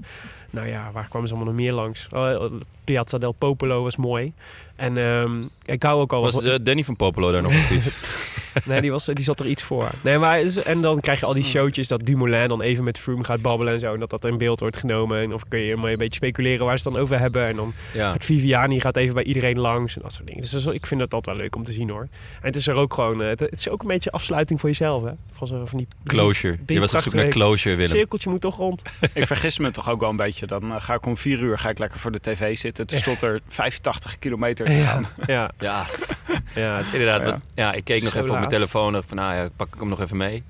nou 0.49 0.67
ja, 0.67 0.91
waar 0.91 1.07
kwamen 1.07 1.27
ze 1.27 1.33
allemaal 1.33 1.53
nog 1.53 1.61
meer 1.63 1.73
langs? 1.73 2.07
Oh, 2.11 2.51
Piazza 2.83 3.17
del 3.17 3.31
Popolo 3.31 3.83
was 3.83 3.95
mooi. 3.95 4.33
En 4.75 4.97
ehm, 4.97 5.43
ik 5.65 5.83
hou 5.83 5.99
ook 6.01 6.13
al... 6.13 6.21
Was 6.21 6.63
Danny 6.63 6.83
van 6.83 6.95
Popolo 6.95 7.31
daar 7.31 7.41
nog 7.41 7.53
actief? 7.53 7.85
Nee, 8.65 8.81
die, 8.81 8.91
was, 8.91 9.05
die 9.05 9.23
zat 9.23 9.39
er 9.39 9.45
iets 9.47 9.63
voor. 9.63 9.89
Nee, 10.03 10.17
maar, 10.17 10.37
het 10.39 10.57
en 10.57 10.81
dan 10.81 10.99
krijg 10.99 11.19
je 11.19 11.25
al 11.25 11.33
die 11.33 11.43
showtjes 11.43 11.87
dat 11.87 12.05
Dumoulin 12.05 12.47
dan 12.47 12.61
even 12.61 12.83
met 12.83 12.99
Froome 12.99 13.23
gaat 13.23 13.41
babbelen 13.41 13.73
en 13.73 13.79
zo. 13.79 13.93
En 13.93 13.99
dat 13.99 14.09
dat 14.09 14.25
in 14.25 14.37
beeld 14.37 14.59
wordt 14.59 14.77
genomen. 14.77 15.19
En 15.21 15.33
of 15.33 15.47
kun 15.47 15.59
je 15.59 15.75
maar 15.75 15.91
een 15.91 15.97
beetje 15.97 16.15
speculeren 16.15 16.65
waar 16.65 16.77
ze 16.79 16.83
het 16.83 16.93
dan 16.93 17.03
over 17.03 17.19
hebben. 17.19 17.47
En 17.47 17.55
dan 17.55 17.73
ja. 17.93 18.13
het 18.13 18.25
Viviani 18.25 18.79
gaat 18.79 18.97
even 18.97 19.13
bij 19.13 19.23
iedereen 19.23 19.59
langs 19.59 19.95
en 19.95 20.01
dat 20.01 20.13
soort 20.13 20.25
dingen. 20.27 20.41
Dus 20.41 20.53
is- 20.53 20.65
ik 20.65 20.85
vind 20.85 20.99
dat 20.99 21.13
altijd 21.13 21.35
wel 21.35 21.45
leuk 21.45 21.55
om 21.55 21.63
te 21.63 21.71
zien 21.71 21.89
hoor. 21.89 22.01
En 22.01 22.09
het 22.41 22.55
is 22.55 22.67
er 22.67 22.75
ook 22.75 22.93
gewoon, 22.93 23.21
eh, 23.21 23.27
het, 23.27 23.39
het 23.39 23.53
is 23.59 23.69
ook 23.69 23.81
een 23.81 23.87
beetje 23.87 24.11
afsluiting 24.11 24.59
voor 24.59 24.69
jezelf 24.69 25.03
hè. 25.03 25.11
Van, 25.31 25.47
zo, 25.47 25.65
van 25.65 25.77
die 25.77 25.87
Closure. 26.05 26.57
Je 26.65 26.79
was 26.79 26.93
op 26.93 26.99
zoek 26.99 27.13
naar 27.13 27.27
closure, 27.27 27.69
Het 27.69 27.77
Willem. 27.77 27.95
cirkeltje 27.95 28.29
moet 28.29 28.41
toch 28.41 28.55
rond. 28.57 28.81
Ik 29.13 29.27
vergis 29.27 29.59
me 29.59 29.71
toch 29.71 29.89
ook 29.89 29.99
wel 29.99 30.09
een 30.09 30.15
beetje. 30.15 30.45
Dan 30.47 30.63
eh, 30.71 30.75
ga 30.81 30.93
ik 30.93 31.05
om 31.05 31.17
vier 31.17 31.39
uur 31.39 31.57
ga 31.59 31.69
ik 31.69 31.77
lekker 31.79 31.99
voor 31.99 32.11
de 32.11 32.19
tv 32.19 32.57
zitten. 32.57 32.87
Dus 32.87 33.03
tot 33.03 33.21
er 33.21 33.41
85 33.47 34.19
kilometer 34.19 34.65
te 34.65 34.71
gaan. 34.71 35.05
Ja, 35.27 35.51
Ja, 35.59 35.85
ja, 36.55 36.77
het- 36.77 36.93
inderdaad. 36.93 37.21
Ja. 37.21 37.29
want- 37.29 37.43
Ja, 37.55 37.73
ik 37.73 37.83
keek 37.83 38.01
nog 38.03 38.11
Zo 38.11 38.17
even 38.19 38.35
op 38.35 38.41
mijn 38.47 38.55
telefoon. 38.61 38.93
dacht 38.93 39.07
Van, 39.07 39.17
nou 39.17 39.33
ja, 39.35 39.49
pak 39.55 39.73
ik 39.73 39.79
hem 39.79 39.89
nog 39.89 40.01
even 40.01 40.17
mee. 40.17 40.43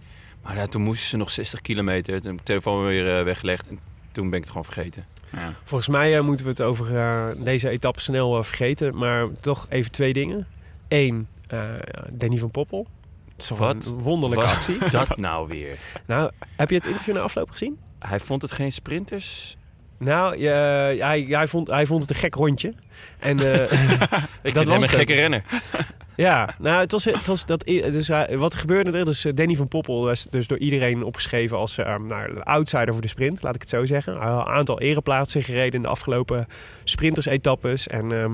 Maar 0.43 0.55
ja, 0.55 0.65
toen 0.65 0.81
moesten 0.81 1.07
ze 1.09 1.17
nog 1.17 1.31
60 1.31 1.61
kilometer. 1.61 2.13
Toen 2.15 2.23
heb 2.23 2.31
ik 2.33 2.37
de 2.37 2.43
telefoon 2.45 2.83
weer 2.85 3.17
eh, 3.17 3.23
weggelegd. 3.23 3.67
En 3.67 3.79
toen 4.11 4.25
ben 4.29 4.33
ik 4.33 4.39
het 4.43 4.49
gewoon 4.49 4.65
vergeten. 4.65 5.05
Ja. 5.31 5.53
Volgens 5.63 5.89
mij 5.89 6.17
eh, 6.17 6.23
moeten 6.23 6.45
we 6.45 6.51
het 6.51 6.61
over 6.61 6.97
eh, 6.97 7.27
deze 7.43 7.69
etappe 7.69 8.01
snel 8.01 8.43
vergeten. 8.43 8.97
Maar 8.97 9.27
toch 9.39 9.65
even 9.69 9.91
twee 9.91 10.13
dingen. 10.13 10.47
Eén, 10.87 11.27
eh, 11.47 11.59
Danny 12.11 12.37
van 12.37 12.51
Poppel. 12.51 12.87
Wat? 13.57 13.85
een 13.85 13.93
wonderlijke 13.99 14.45
Wat? 14.45 14.55
actie. 14.55 14.89
Dat 14.89 15.17
nou 15.17 15.47
weer. 15.47 15.77
Nou, 16.05 16.31
heb 16.55 16.69
je 16.69 16.75
het 16.75 16.85
interview 16.85 17.15
na 17.15 17.21
afloop 17.21 17.49
gezien? 17.51 17.79
Hij 17.99 18.19
vond 18.19 18.41
het 18.41 18.51
geen 18.51 18.71
sprinters. 18.73 19.57
Nou, 19.97 20.37
je- 20.37 20.95
hij, 20.99 21.25
hij, 21.29 21.47
vond, 21.47 21.69
hij 21.69 21.85
vond 21.85 22.01
het 22.01 22.09
een 22.11 22.15
gek 22.17 22.35
rondje. 22.35 22.73
En 23.19 23.39
eh, 23.39 23.61
Ik 23.61 23.69
Dat 23.71 24.19
vind 24.53 24.55
hem 24.55 24.65
was 24.67 24.83
een 24.83 24.89
gekke 24.89 25.13
renner. 25.13 25.43
Ja, 26.15 26.55
nou, 26.59 26.79
het 26.81 26.91
was, 26.91 27.05
het 27.05 27.27
was 27.27 27.45
dat, 27.45 27.63
dus, 27.65 28.07
hij- 28.07 28.37
wat 28.37 28.55
gebeurde 28.55 28.97
er? 28.97 29.05
Dus 29.05 29.25
eh, 29.25 29.33
Danny 29.35 29.55
van 29.55 29.67
Poppel 29.67 30.03
was 30.03 30.23
dus 30.29 30.47
door 30.47 30.57
iedereen 30.57 31.03
opgeschreven 31.03 31.57
als 31.57 31.77
eh, 31.77 31.95
nou, 32.07 32.33
de 32.33 32.43
outsider 32.43 32.93
voor 32.93 33.01
de 33.01 33.07
sprint, 33.07 33.41
laat 33.43 33.55
ik 33.55 33.61
het 33.61 33.69
zo 33.69 33.85
zeggen. 33.85 34.13
Een 34.15 34.21
aantal 34.45 34.79
ereplaatsen 34.81 35.43
gereden 35.43 35.73
in 35.73 35.81
de 35.81 35.87
afgelopen 35.87 36.47
sprinters-etappes. 36.83 37.87
En, 37.87 38.11
ehm, 38.11 38.31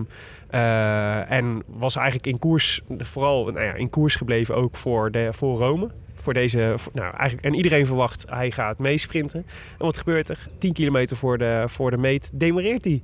eh, 0.49 1.31
en 1.31 1.63
was 1.67 1.95
eigenlijk 1.95 2.27
in 2.27 2.39
koers, 2.39 2.81
vooral 2.97 3.45
nou 3.45 3.65
ja, 3.65 3.73
in 3.73 3.89
koers 3.89 4.15
gebleven 4.15 4.55
ook 4.55 4.75
voor, 4.75 5.11
de, 5.11 5.27
voor 5.31 5.57
Rome. 5.57 5.89
Voor 6.21 6.33
deze, 6.33 6.73
voor- 6.75 6.91
nou, 6.95 7.15
eigenlijk, 7.15 7.47
en 7.47 7.53
iedereen 7.55 7.85
verwacht 7.85 8.25
hij 8.29 8.51
gaat 8.51 8.77
meesprinten. 8.77 9.39
En 9.77 9.85
wat 9.85 9.97
gebeurt 9.97 10.29
er? 10.29 10.47
10 10.57 10.73
kilometer 10.73 11.17
voor 11.17 11.37
de, 11.37 11.63
voor 11.67 11.91
de 11.91 11.97
meet 11.97 12.29
demoreert 12.33 12.85
hij. 12.85 13.01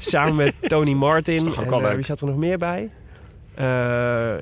Samen 0.00 0.34
met 0.34 0.56
Tony 0.68 0.92
Martin. 0.92 1.34
en, 1.62 1.68
eh, 1.90 1.94
wie 1.96 2.04
zat 2.04 2.20
er 2.20 2.26
nog 2.26 2.36
meer 2.36 2.58
bij? 2.58 2.90
Eh, 3.54 4.34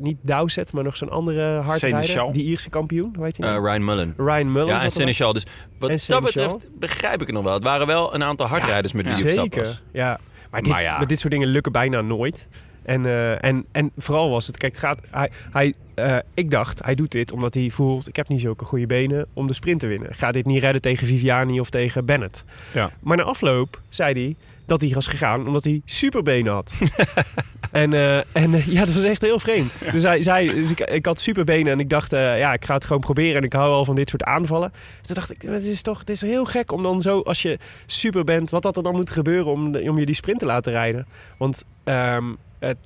niet 0.00 0.16
Dowsett, 0.20 0.72
maar 0.72 0.84
nog 0.84 0.96
zo'n 0.96 1.10
andere 1.10 1.42
hardrijder. 1.42 2.04
Seneschal. 2.04 2.32
Die 2.32 2.44
Ierse 2.44 2.70
kampioen, 2.70 3.12
hoe 3.16 3.24
heet 3.24 3.36
hij? 3.36 3.46
Eh, 3.46 3.52
nou? 3.54 3.66
Ryan 3.66 3.84
Mullen. 3.84 4.14
Ryan 4.16 4.52
Mullen. 4.52 4.74
Ja, 4.74 4.82
en 4.82 4.90
Seneschal. 4.90 5.32
Dus 5.32 5.44
wat 5.78 5.88
En 5.90 5.96
dat 5.96 6.00
Seneschal. 6.00 6.44
betreft 6.44 6.78
begrijp 6.78 7.20
ik 7.20 7.26
het 7.26 7.36
nog 7.36 7.44
wel. 7.44 7.54
Het 7.54 7.64
waren 7.64 7.86
wel 7.86 8.14
een 8.14 8.22
aantal 8.22 8.46
hardrijders 8.46 8.92
met 8.92 9.10
stap 9.10 9.28
Zeker, 9.28 9.80
ja. 9.92 10.18
Maar 10.50 10.62
dit, 10.62 10.72
Maar 10.72 10.82
ja. 10.82 10.98
maar 10.98 11.06
dit 11.06 11.18
soort 11.18 11.32
dingen 11.32 11.48
lukken 11.48 11.72
bijna 11.72 12.00
nooit. 12.00 12.46
En, 12.88 13.06
eh, 13.06 13.44
en, 13.44 13.64
en 13.72 13.90
vooral 13.96 14.30
was 14.30 14.46
het, 14.46 14.56
kijk, 14.56 14.76
gaat, 14.76 14.98
hij, 15.10 15.30
hij, 15.50 15.74
eh, 15.94 16.16
ik 16.34 16.50
dacht, 16.50 16.84
hij 16.84 16.94
doet 16.94 17.12
dit 17.12 17.32
omdat 17.32 17.54
hij 17.54 17.70
voelt, 17.70 18.08
ik 18.08 18.16
heb 18.16 18.28
niet 18.28 18.40
zulke 18.40 18.64
goede 18.64 18.86
benen 18.86 19.26
om 19.32 19.46
de 19.46 19.52
sprint 19.52 19.80
te 19.80 19.86
winnen. 19.86 20.10
Ik 20.10 20.16
ga 20.16 20.32
dit 20.32 20.46
niet 20.46 20.62
redden 20.62 20.82
tegen 20.82 21.06
Viviani 21.06 21.60
of 21.60 21.70
tegen 21.70 22.04
Bennett. 22.04 22.44
Ja. 22.74 22.90
Maar 23.00 23.16
na 23.16 23.22
afloop 23.22 23.80
zei 23.88 24.12
hij 24.12 24.36
dat 24.68 24.80
hij 24.80 24.90
was 24.90 25.06
gegaan 25.06 25.46
omdat 25.46 25.64
hij 25.64 25.82
superbenen 25.84 26.52
had. 26.52 26.72
en 27.72 27.92
en 27.92 28.24
en 28.32 28.54
eh, 28.54 28.66
ja, 28.66 28.84
dat 28.84 28.94
was 28.94 29.04
echt 29.04 29.22
heel 29.22 29.38
vreemd. 29.38 29.76
Dus 29.92 30.02
hij 30.02 30.22
zei, 30.22 30.54
dus 30.54 30.70
ik, 30.70 30.80
ik 30.80 31.06
had 31.06 31.20
superbenen 31.20 31.72
en 31.72 31.80
ik 31.80 31.88
dacht, 31.88 32.12
eh, 32.12 32.38
ja, 32.38 32.52
ik 32.52 32.64
ga 32.64 32.74
het 32.74 32.84
gewoon 32.84 33.02
proberen 33.02 33.36
en 33.36 33.42
ik 33.42 33.52
hou 33.52 33.70
wel 33.70 33.84
van 33.84 33.94
dit 33.94 34.10
soort 34.10 34.22
aanvallen. 34.22 34.72
Toen 35.02 35.14
dacht 35.14 35.30
ik, 35.30 35.42
het 35.42 35.64
is 35.64 35.82
toch, 35.82 35.98
het 35.98 36.10
is 36.10 36.20
heel 36.20 36.44
gek 36.44 36.72
om 36.72 36.82
dan 36.82 37.00
zo, 37.00 37.20
als 37.20 37.42
je 37.42 37.58
super 37.86 38.24
bent, 38.24 38.50
wat 38.50 38.62
dat 38.62 38.76
er 38.76 38.82
dan 38.82 38.94
moet 38.94 39.10
gebeuren 39.10 39.52
om, 39.52 39.76
om 39.76 39.98
je 39.98 40.06
die 40.06 40.14
sprint 40.14 40.38
te 40.38 40.46
laten 40.46 40.72
rijden. 40.72 41.06
Want 41.36 41.64
ehm, 41.84 42.32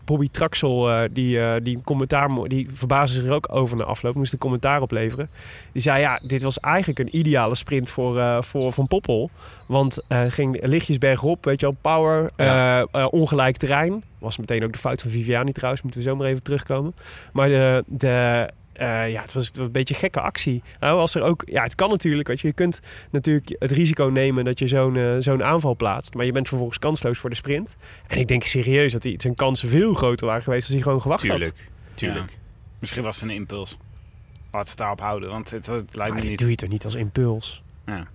Bobby 0.05 0.29
Traxel, 0.31 0.91
eh, 0.91 1.09
die, 1.12 1.41
eh, 1.41 1.55
die 1.62 1.81
commentaar, 1.85 2.29
die 2.49 2.69
verbaasde 2.71 3.17
zich 3.17 3.26
er 3.26 3.33
ook 3.35 3.49
over 3.55 3.76
na 3.76 3.85
afloop, 3.85 4.14
moest 4.14 4.33
een 4.33 4.38
commentaar 4.38 4.81
opleveren. 4.83 5.29
Die 5.73 5.83
zei, 5.83 6.00
ja, 6.00 6.21
dit 6.26 6.43
was 6.43 6.61
eigenlijk 6.61 6.99
een 6.99 7.17
ideale 7.19 7.55
sprint 7.55 7.88
voor, 7.91 8.19
eh, 8.19 8.43
voor 8.43 8.73
Van 8.73 8.87
Poppel. 8.87 9.31
Want 9.69 10.05
eh 10.09 10.25
ging 10.29 10.59
lichtjes 10.67 10.99
bergop, 10.99 11.45
weet 11.45 11.61
je 11.61 11.67
wel, 11.67 11.76
power, 11.81 12.31
Ja. 12.37 12.81
eh, 12.81 13.00
eh, 13.02 13.07
ongelijk 13.11 13.57
terrein. 13.57 14.02
Was 14.19 14.37
meteen 14.37 14.64
ook 14.64 14.73
de 14.73 14.79
fout 14.79 15.00
van 15.02 15.11
Viviani 15.11 15.52
trouwens, 15.52 15.83
moeten 15.83 16.00
we 16.00 16.07
zo 16.09 16.17
maar 16.17 16.26
even 16.26 16.43
terugkomen. 16.43 16.95
Maar 17.33 17.49
de, 17.49 17.85
de, 17.87 18.09
eh, 18.09 18.55
ja, 18.75 19.23
het 19.23 19.33
was 19.33 19.50
een 19.55 19.73
beetje 19.73 19.95
een 19.95 20.00
gekke 20.00 20.21
actie. 20.21 20.62
Nou, 20.81 20.99
als 20.99 21.14
er 21.14 21.23
ook, 21.23 21.43
ja, 21.47 21.62
het 21.62 21.75
kan 21.75 21.91
natuurlijk, 21.91 22.29
weet 22.29 22.41
je, 22.41 22.47
je 22.47 22.52
kunt 22.52 22.81
natuurlijk 23.11 23.57
het 23.59 23.71
risico 23.71 24.05
nemen 24.05 24.45
dat 24.45 24.59
je 24.59 24.67
zo'n 24.67 24.97
eh, 24.97 25.17
zo'n 25.19 25.45
aanval 25.45 25.76
plaatst. 25.76 26.14
Maar 26.14 26.25
je 26.25 26.33
bent 26.33 26.49
vervolgens 26.49 26.79
kansloos 26.79 27.19
voor 27.19 27.31
de 27.31 27.37
sprint. 27.37 27.76
En 28.07 28.19
ik 28.19 28.29
denk 28.29 28.45
serieus 28.45 28.93
dat 28.93 29.02
die, 29.02 29.14
zijn 29.21 29.35
kansen 29.35 29.69
veel 29.69 29.95
groter 29.95 30.26
waren 30.26 30.43
geweest 30.43 30.62
als 30.62 30.73
hij 30.73 30.83
gewoon 30.83 31.00
gewacht 31.00 31.29
had. 31.29 31.37
Tuurlijk. 31.37 31.70
Tuurlijk. 31.94 32.38
Misschien 32.79 33.03
was 33.03 33.20
het 33.20 33.25
een 33.25 33.37
impuls. 33.37 33.70
Laten 33.70 34.51
we 34.51 34.68
het 34.68 34.77
daarop 34.77 35.01
houden, 35.01 35.31
want 35.31 35.51
het, 35.51 35.66
het 35.66 35.96
lijkt 35.96 36.14
Maar 36.14 36.23
me 36.23 36.29
niet... 36.29 36.38
doe 36.38 36.49
je 36.51 36.57
toch 36.57 36.68
niet 36.68 36.85
als 36.85 36.94
impuls? 36.94 37.62
Ja. 37.87 38.07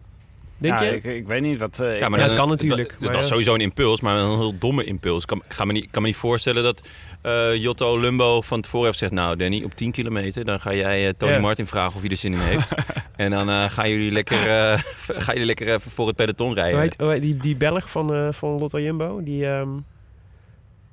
Denk 0.57 0.79
Ja, 0.79 0.85
je? 0.85 0.95
Ik, 0.95 1.03
ik 1.03 1.27
weet 1.27 1.41
niet 1.41 1.59
wat... 1.59 1.79
eh, 1.79 1.99
Ja, 1.99 2.09
maar 2.09 2.19
Ja, 2.19 2.25
het 2.25 2.35
kan 2.35 2.47
natuurlijk, 2.49 2.95
Het 2.99 3.13
was 3.13 3.27
sowieso 3.27 3.53
een 3.53 3.61
impuls, 3.61 4.01
maar 4.01 4.17
een 4.17 4.37
heel 4.37 4.57
domme 4.59 4.83
impuls. 4.83 5.21
Ik 5.21 5.27
kan, 5.27 5.41
ga 5.47 5.65
me 5.65 5.71
niet, 5.73 5.87
kan 5.91 6.01
me 6.01 6.07
niet 6.07 6.17
voorstellen 6.17 6.63
dat 6.63 6.87
eh, 7.21 7.53
Jotto 7.53 7.99
Lumbo 7.99 8.41
van 8.41 8.61
tevoren 8.61 8.85
heeft 8.85 8.97
gezegd... 8.97 9.15
Nou, 9.15 9.35
Danny, 9.35 9.63
op 9.63 9.73
10 9.75 9.91
kilometer, 9.91 10.45
dan 10.45 10.59
ga 10.59 10.73
jij 10.73 11.07
eh, 11.07 11.13
Tony. 11.17 11.37
Martin 11.39 11.67
vragen 11.67 11.95
of 11.95 12.01
hij 12.01 12.09
er 12.09 12.17
zin 12.17 12.33
in 12.33 12.39
heeft. 12.39 12.73
en 13.15 13.31
dan 13.31 13.49
eh, 13.49 13.69
gaan 13.69 13.89
jullie 13.89 14.11
lekker, 14.11 14.47
eh, 14.47 14.79
gaan 15.23 15.33
jullie 15.33 15.45
lekker 15.45 15.67
even 15.67 15.91
voor 15.91 16.07
het 16.07 16.15
peloton 16.15 16.53
rijden. 16.53 16.73
Hoe 16.73 16.81
heet, 16.81 16.95
hoe 16.99 17.09
heet 17.11 17.21
die, 17.21 17.37
die 17.37 17.55
Belg 17.55 17.89
van, 17.89 18.13
eh, 18.13 18.27
van 18.31 18.49
Lotto 18.59 18.79
Jumbo, 18.79 19.23
die 19.23 19.45
ehm, 19.47 19.69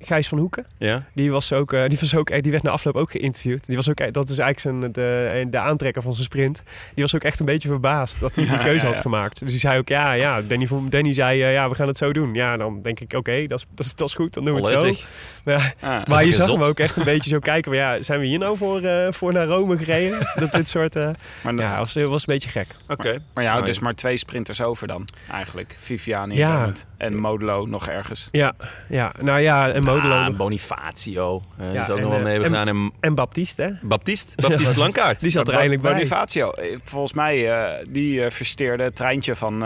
Gijs 0.06 0.28
van 0.28 0.38
Hoeken, 0.38 0.66
Ja? 0.78 1.04
die 1.12 1.30
was 1.30 1.52
ook, 1.52 1.72
eh, 1.72 1.86
die 1.88 1.98
was 2.00 2.14
ook, 2.16 2.30
eh, 2.30 2.42
die 2.42 2.50
werd 2.52 2.62
na 2.62 2.70
afloop 2.70 2.94
ook 2.96 3.10
geïnterviewd. 3.10 3.66
Die 3.66 3.76
was 3.76 3.88
ook, 3.90 4.12
dat 4.12 4.28
is 4.28 4.38
eigenlijk 4.38 4.60
zijn, 4.80 4.92
de, 4.92 5.46
de 5.50 5.58
aantrekker 5.58 6.02
van 6.02 6.12
zijn 6.12 6.24
sprint. 6.24 6.62
Die 6.94 7.02
was 7.04 7.14
ook 7.14 7.22
echt 7.22 7.40
een 7.40 7.46
beetje 7.46 7.68
verbaasd 7.68 8.20
dat 8.20 8.34
hij 8.34 8.44
die 8.46 8.58
keuze 8.68 8.86
had 8.86 8.98
gemaakt. 8.98 9.38
Dus 9.40 9.50
die 9.50 9.60
zei 9.60 9.78
ook, 9.78 9.88
ja, 9.88 10.12
ja, 10.12 10.42
Danny, 10.42 10.66
van- 10.66 10.86
Danny 10.90 11.12
zei, 11.12 11.42
eh, 11.42 11.52
ja, 11.52 11.68
we 11.68 11.74
gaan 11.74 11.88
het 11.88 11.96
zo 11.98 12.12
doen. 12.12 12.34
Ja, 12.34 12.56
dan 12.56 12.80
denk 12.80 13.00
ik, 13.00 13.12
oké, 13.12 13.46
dat, 13.46 13.58
is, 13.58 13.66
dat, 13.74 13.86
is, 13.86 13.94
dat 13.94 14.08
is 14.08 14.14
goed, 14.14 14.34
dan 14.34 14.44
doen 14.44 14.54
we 14.54 14.60
het 14.60 14.68
zo. 14.68 14.74
Onlezig. 14.74 15.06
Maar, 15.44 15.74
ja, 15.80 15.98
Ah, 15.98 16.04
maar 16.06 16.24
je 16.24 16.32
zag 16.32 16.40
gezond. 16.44 16.60
hem 16.60 16.70
ook 16.70 16.78
echt 16.78 16.96
een 16.96 17.04
beetje 17.04 17.30
zo 17.30 17.38
kijken 17.38 17.70
van, 17.70 17.80
ja, 17.80 18.02
zijn 18.02 18.20
we 18.20 18.26
hier 18.26 18.38
nou 18.38 18.56
voor, 18.56 18.82
eh, 18.82 19.06
voor 19.12 19.32
naar 19.32 19.46
Rome 19.46 19.76
gereden? 19.78 20.18
dat 20.40 20.52
dit 20.52 20.68
soort, 20.68 20.96
eh, 20.96 21.08
maar, 21.42 21.54
ja, 21.54 21.78
was, 21.78 21.94
was 21.94 22.28
een 22.28 22.34
beetje 22.34 22.50
gek. 22.50 22.66
Oké. 22.88 23.02
maar 23.02 23.12
je 23.12 23.18
houdt 23.34 23.44
Nou, 23.44 23.64
dus 23.64 23.78
maar 23.78 23.94
twee 23.94 24.16
sprinters 24.16 24.60
over 24.62 24.86
dan, 24.86 25.06
eigenlijk. 25.30 25.76
Viviani 25.78 26.34
Ja. 26.36 26.50
en 26.52 26.56
Bennett. 26.58 26.86
En 27.04 27.16
Modelo 27.16 27.66
nog 27.66 27.88
ergens. 27.88 28.28
Ja, 28.32 28.52
ja, 28.88 29.12
nou 29.20 29.40
ja, 29.40 29.70
en 29.70 29.82
Modelo 29.84 30.14
Ah, 30.14 30.36
nog. 30.36 31.42
Ja, 31.58 31.82
is 31.82 31.90
ook 31.90 31.96
en, 31.96 32.02
nog 32.02 32.10
wel 32.10 32.18
eh, 32.18 32.24
mee 32.24 32.32
hebben 32.32 32.52
en- 32.52 32.58
gedaan. 32.58 32.84
En 32.84 32.92
En 33.00 33.14
Baptiste, 33.14 33.62
hè? 33.62 33.70
Baptiste, 33.82 34.32
Baptiste 34.42 34.68
Ja, 34.72 34.74
Blankaart. 34.74 35.20
Die 35.20 35.30
zat 35.30 35.48
er 35.48 35.54
eindelijk 35.54 35.82
bij. 35.82 35.92
Bonifacio, 35.92 36.50
eh, 36.50 36.76
volgens 36.84 37.12
mij, 37.12 37.48
die 37.88 38.30
versteerde 38.30 38.82
het 38.82 38.96
treintje 38.96 39.36
van, 39.36 39.64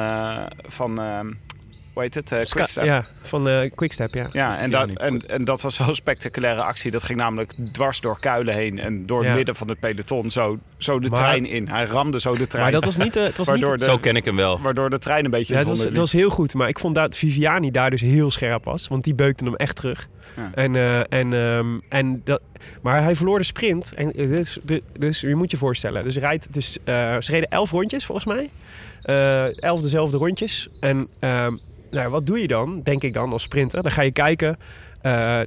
van 0.66 1.00
hoe 1.98 2.06
heet 2.06 2.14
het, 2.14 2.32
eh, 2.32 2.44
Ska- 2.44 2.56
Quickstep. 2.56 2.84
ja, 2.84 3.04
van 3.22 3.48
eh 3.48 3.70
Quickstep, 3.70 4.14
ja. 4.14 4.28
Ja, 4.32 4.58
en 4.58 4.70
dat, 4.70 4.98
en, 4.98 5.20
en 5.28 5.44
dat 5.44 5.62
was 5.62 5.78
wel 5.78 5.88
een 5.88 5.94
spectaculaire 5.94 6.62
actie. 6.62 6.90
Dat 6.90 7.02
ging 7.02 7.18
namelijk 7.18 7.52
dwars 7.72 8.00
door 8.00 8.20
Kuilen 8.20 8.54
heen 8.54 8.78
en 8.78 9.06
door 9.06 9.18
het 9.18 9.28
Ja. 9.28 9.34
midden 9.34 9.56
van 9.56 9.68
het 9.68 9.80
peloton 9.80 10.30
zo, 10.30 10.58
zo 10.76 10.98
de 11.00 11.08
Maar- 11.08 11.18
trein 11.18 11.46
in. 11.46 11.68
Hij 11.68 11.84
ramde 11.84 12.20
zo 12.20 12.36
de 12.36 12.46
trein. 12.46 12.62
Maar 12.62 12.72
dat 12.72 12.84
was 12.84 12.96
niet... 12.96 13.16
eh, 13.16 13.22
het 13.24 13.36
was 13.36 13.46
waardoor, 13.48 13.70
niet 13.70 13.78
de, 13.78 13.84
Zo 13.84 13.98
ken 13.98 14.16
ik 14.16 14.24
hem 14.24 14.36
wel. 14.36 14.60
waardoor 14.60 14.90
de 14.90 14.98
trein 14.98 15.24
een 15.24 15.30
beetje 15.30 15.54
ja, 15.54 15.60
in 15.60 15.66
het, 15.66 15.68
was, 15.68 15.78
het 15.78 15.88
het 15.88 15.98
was 15.98 16.12
heel 16.12 16.30
goed, 16.30 16.54
maar 16.54 16.68
ik 16.68 16.78
vond 16.78 16.94
dat 16.94 17.16
Viviani 17.16 17.70
daar 17.70 17.90
dus 17.90 18.00
heel 18.00 18.30
scherp 18.30 18.64
was. 18.64 18.88
Want 18.88 19.04
die 19.04 19.14
beukte 19.14 19.44
hem 19.44 19.54
echt 19.56 19.76
terug. 19.76 20.08
Ja. 20.36 20.50
En, 20.54 20.76
eh, 20.76 20.98
en, 21.12 21.32
ehm, 21.32 21.78
en 21.88 22.20
dat, 22.24 22.40
maar 22.82 23.02
hij 23.02 23.16
verloor 23.16 23.38
de 23.38 23.44
sprint. 23.44 23.94
En 23.94 24.12
eh, 24.12 24.28
dus, 24.28 24.58
dus 24.98 25.20
je 25.20 25.34
moet 25.34 25.50
je 25.50 25.56
voorstellen. 25.56 26.04
Dus, 26.04 26.16
rijdt, 26.16 26.52
dus 26.54 26.78
eh, 26.84 26.84
ze 27.20 27.30
reden 27.32 27.48
elf 27.48 27.70
rondjes 27.70 28.06
volgens 28.06 28.26
mij. 28.26 28.48
Eh, 29.02 29.62
elf 29.62 29.80
dezelfde 29.80 30.16
rondjes. 30.16 30.76
En 30.80 31.06
ehm, 31.20 31.52
nou, 31.90 32.10
wat 32.10 32.26
doe 32.26 32.40
je 32.40 32.46
dan, 32.48 32.80
denk 32.82 33.02
ik 33.02 33.12
dan, 33.12 33.32
als 33.32 33.42
sprinter? 33.42 33.82
Dan 33.82 33.92
ga 33.92 34.02
je 34.02 34.12
kijken... 34.12 34.58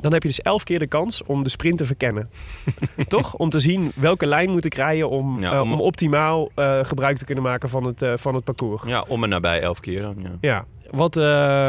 dan 0.02 0.14
heb 0.14 0.22
je 0.22 0.28
dus 0.28 0.42
elf 0.42 0.64
keer 0.64 0.80
de 0.80 0.88
kans 0.88 1.24
om 1.26 1.44
de 1.44 1.50
sprint 1.50 1.78
te 1.78 1.86
verkennen. 1.86 2.30
Toch? 3.08 3.34
Om 3.36 3.50
te 3.50 3.60
zien 3.60 3.92
welke 3.96 4.26
lijn 4.28 4.50
moet 4.50 4.66
ik 4.66 4.74
rijden 4.74 5.10
om, 5.10 5.40
Ja, 5.40 5.62
om- 5.62 5.74
om 5.74 5.82
optimaal 5.82 6.50
gebruik 6.82 7.18
te 7.18 7.26
kunnen 7.26 7.44
maken 7.44 7.70
van 7.70 7.84
het, 7.84 8.06
van 8.16 8.36
het 8.36 8.44
parcours. 8.44 8.82
Ja, 8.86 9.06
om 9.08 9.24
en 9.24 9.30
nabij 9.30 9.62
elf 9.62 9.80
keer 9.80 10.02
dan. 10.02 10.16
Ja. 10.20 10.30
Ja, 10.42 10.66
wat, 10.90 11.16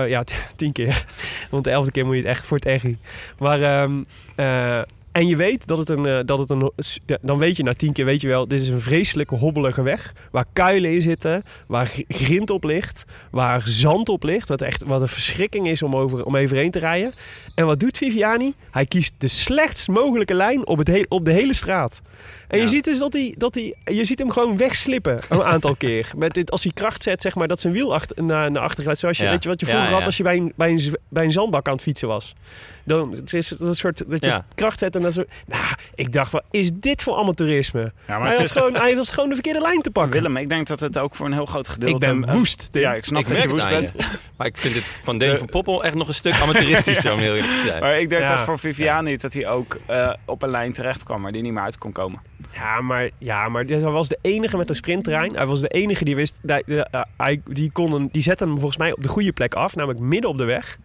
ja, 0.09 0.25
tien 0.57 0.73
keer. 0.73 1.07
Want 1.51 1.65
de 1.65 1.71
elfde 1.71 1.91
keer 1.91 2.05
moet 2.05 2.15
je 2.15 2.21
het 2.21 2.31
echt 2.31 2.47
voor 2.47 2.57
het 2.57 2.67
echi. 2.67 2.99
Maar, 3.39 3.61
ehm, 3.63 4.03
eh, 4.35 4.81
en 5.13 5.27
je 5.27 5.37
weet 5.37 5.67
dat 5.67 5.79
het 5.79 5.89
een, 5.89 6.07
eh, 6.07 6.19
dat 6.25 6.39
het 6.39 6.51
een, 6.51 6.73
dan 7.21 7.39
weet 7.39 7.57
je 7.57 7.63
na 7.63 7.73
tien 7.73 7.93
keer, 7.93 8.05
weet 8.05 8.21
je 8.21 8.29
wel, 8.29 8.49
dit 8.49 8.61
is 8.63 8.69
een 8.69 8.81
vreselijke 8.81 9.35
hobbelige 9.37 9.83
weg. 9.83 10.13
Waar 10.31 10.45
kuilen 10.53 10.93
in 10.93 11.01
zitten, 11.01 11.43
waar 11.67 11.87
gr- 11.87 12.01
grind 12.09 12.51
op 12.51 12.65
ligt, 12.65 13.05
waar 13.31 13.63
zand 13.65 14.09
op 14.09 14.23
ligt. 14.23 14.49
Wat 14.49 14.63
echt, 14.63 14.83
wat 14.85 15.01
een 15.03 15.09
verschrikking 15.09 15.69
is 15.69 15.83
om, 15.83 15.97
over, 15.97 16.25
om 16.25 16.37
evenheen 16.37 16.71
te 16.71 16.79
rijden. 16.79 17.13
En 17.55 17.67
wat 17.67 17.81
doet 17.81 17.99
Viviani? 17.99 18.55
Hij 18.71 18.87
kiest 18.87 19.13
de 19.19 19.29
slechtst 19.29 19.89
mogelijke 19.89 20.35
lijn 20.35 20.67
op, 20.67 20.79
het 20.79 20.87
he- 20.89 21.05
op 21.09 21.25
de 21.25 21.33
hele 21.33 21.55
straat. 21.55 22.01
En 22.49 22.61
je 22.61 22.69
ziet 22.69 22.85
dus 22.85 22.99
dat 22.99 23.13
hij, 23.13 23.35
dat 23.39 23.55
hij, 23.55 23.75
je 23.85 24.05
ziet 24.05 24.19
hem 24.19 24.31
gewoon 24.31 24.57
wegslippen 24.57 25.21
een 25.29 25.43
aantal 25.55 25.75
keer. 25.75 26.11
Met 26.17 26.35
dit, 26.35 26.51
als 26.51 26.63
hij 26.63 26.73
kracht 26.73 27.03
zet, 27.03 27.23
zeg 27.23 27.35
maar, 27.35 27.49
dat 27.49 27.61
zijn 27.61 27.73
wiel 27.73 27.95
achter, 27.95 28.25
naar, 28.25 28.51
naar 28.51 28.63
achter 28.63 28.85
gaat. 28.85 28.99
Zoals 28.99 29.17
je, 29.19 29.25
Ja. 29.25 29.31
weet 29.31 29.43
je 29.43 29.49
wat 29.49 29.61
je 29.61 29.67
vroeger 29.67 29.89
ja. 29.89 29.95
had 29.95 30.05
als 30.07 30.17
je 30.17 30.23
bij 30.23 30.37
een, 30.37 30.53
bij, 30.57 30.71
een, 30.71 30.97
bij 31.09 31.25
een 31.25 31.33
zandbak 31.33 31.67
aan 31.67 31.73
het 31.73 31.83
fietsen 31.83 32.09
was. 32.09 32.35
Dan 32.85 33.13
het 33.13 33.33
is 33.35 33.49
dat 33.49 33.61
een 33.69 33.77
soort 33.77 34.11
dat 34.11 34.21
je 34.25 34.27
Ja. 34.31 34.45
kracht 34.55 34.79
zet 34.79 34.95
en 34.97 35.03
dat 35.03 35.13
zo. 35.13 35.25
Nou, 35.47 35.65
ik 35.95 36.13
dacht, 36.13 36.33
wat 36.33 36.43
is 36.51 36.71
dit 36.75 37.03
voor 37.03 37.17
amateurisme? 37.17 37.81
Ja, 37.81 37.93
maar 38.07 38.19
hij, 38.21 38.29
het 38.29 38.37
had 38.39 38.47
is, 38.47 38.53
gewoon, 38.53 38.75
hij 38.75 38.97
was 38.97 39.13
gewoon 39.13 39.29
de 39.29 39.35
verkeerde 39.35 39.61
lijn 39.61 39.81
te 39.83 39.91
pakken. 39.91 40.13
Willem, 40.13 40.37
ik 40.37 40.49
denk 40.49 40.67
dat 40.67 40.81
het 40.81 40.99
ook 40.99 41.15
voor 41.15 41.27
een 41.27 41.33
heel 41.33 41.47
groot 41.47 41.69
gedeelte... 41.69 42.07
ik 42.07 42.21
ben 42.25 42.33
woest. 42.35 42.73
Tim. 42.73 42.81
Ja, 42.83 42.95
ik 42.95 43.05
snap 43.05 43.21
Ik 43.23 43.29
dat 43.29 43.43
je 43.43 43.49
woest 43.49 43.69
bent. 43.69 43.93
je. 43.97 44.05
Maar 44.37 44.47
ik 44.47 44.59
vind 44.59 44.75
het 44.75 44.85
van 45.03 45.19
De- 45.19 45.39
van 45.39 45.47
Poppel 45.49 45.85
echt 45.85 45.95
nog 45.95 46.09
een 46.09 46.15
stuk 46.15 46.41
amateuristischer 46.41 47.13
om 47.15 47.19
heel 47.19 47.35
eerlijk 47.35 47.53
te 47.57 47.63
zijn. 47.67 47.81
Maar 47.81 48.01
ik 48.01 48.09
denk 48.09 48.23
Ja. 48.23 48.37
dat 48.37 48.45
voor 48.45 48.59
Viviani 48.59 49.17
dat 49.17 49.33
hij 49.33 49.49
ook 49.49 49.79
eh, 49.87 50.13
op 50.27 50.43
een 50.43 50.51
lijn 50.51 50.73
terecht 50.73 51.03
kwam 51.03 51.23
waar 51.23 51.33
hij 51.33 51.41
niet 51.41 51.53
meer 51.53 51.63
uit 51.63 51.79
kon 51.79 51.93
komen. 51.93 52.21
Ja, 52.55 52.81
maar, 52.81 53.11
ja, 53.19 53.49
maar 53.49 53.65
hij 53.65 53.81
was 53.81 54.09
de 54.09 54.19
enige 54.23 54.57
met 54.57 54.69
een 54.69 54.75
sprintterrein. 54.75 55.35
Hij 55.37 55.47
was 55.47 55.61
de 55.61 55.69
enige 55.69 56.05
die 56.05 56.15
wist... 56.17 56.39
Die, 56.43 56.85
eh, 56.85 57.01
hij, 57.17 57.41
die, 57.47 57.71
kon 57.73 57.93
een, 57.93 58.09
die 58.13 58.23
zette 58.23 58.45
hem 58.45 58.53
volgens 58.55 58.77
mij 58.77 58.93
op 58.93 59.03
de 59.03 59.09
goede 59.09 59.33
plek 59.33 59.55
af. 59.55 59.75
Namelijk 59.77 60.01
midden 60.01 60.31
op 60.31 60.39
de 60.39 60.45
weg. 60.45 60.79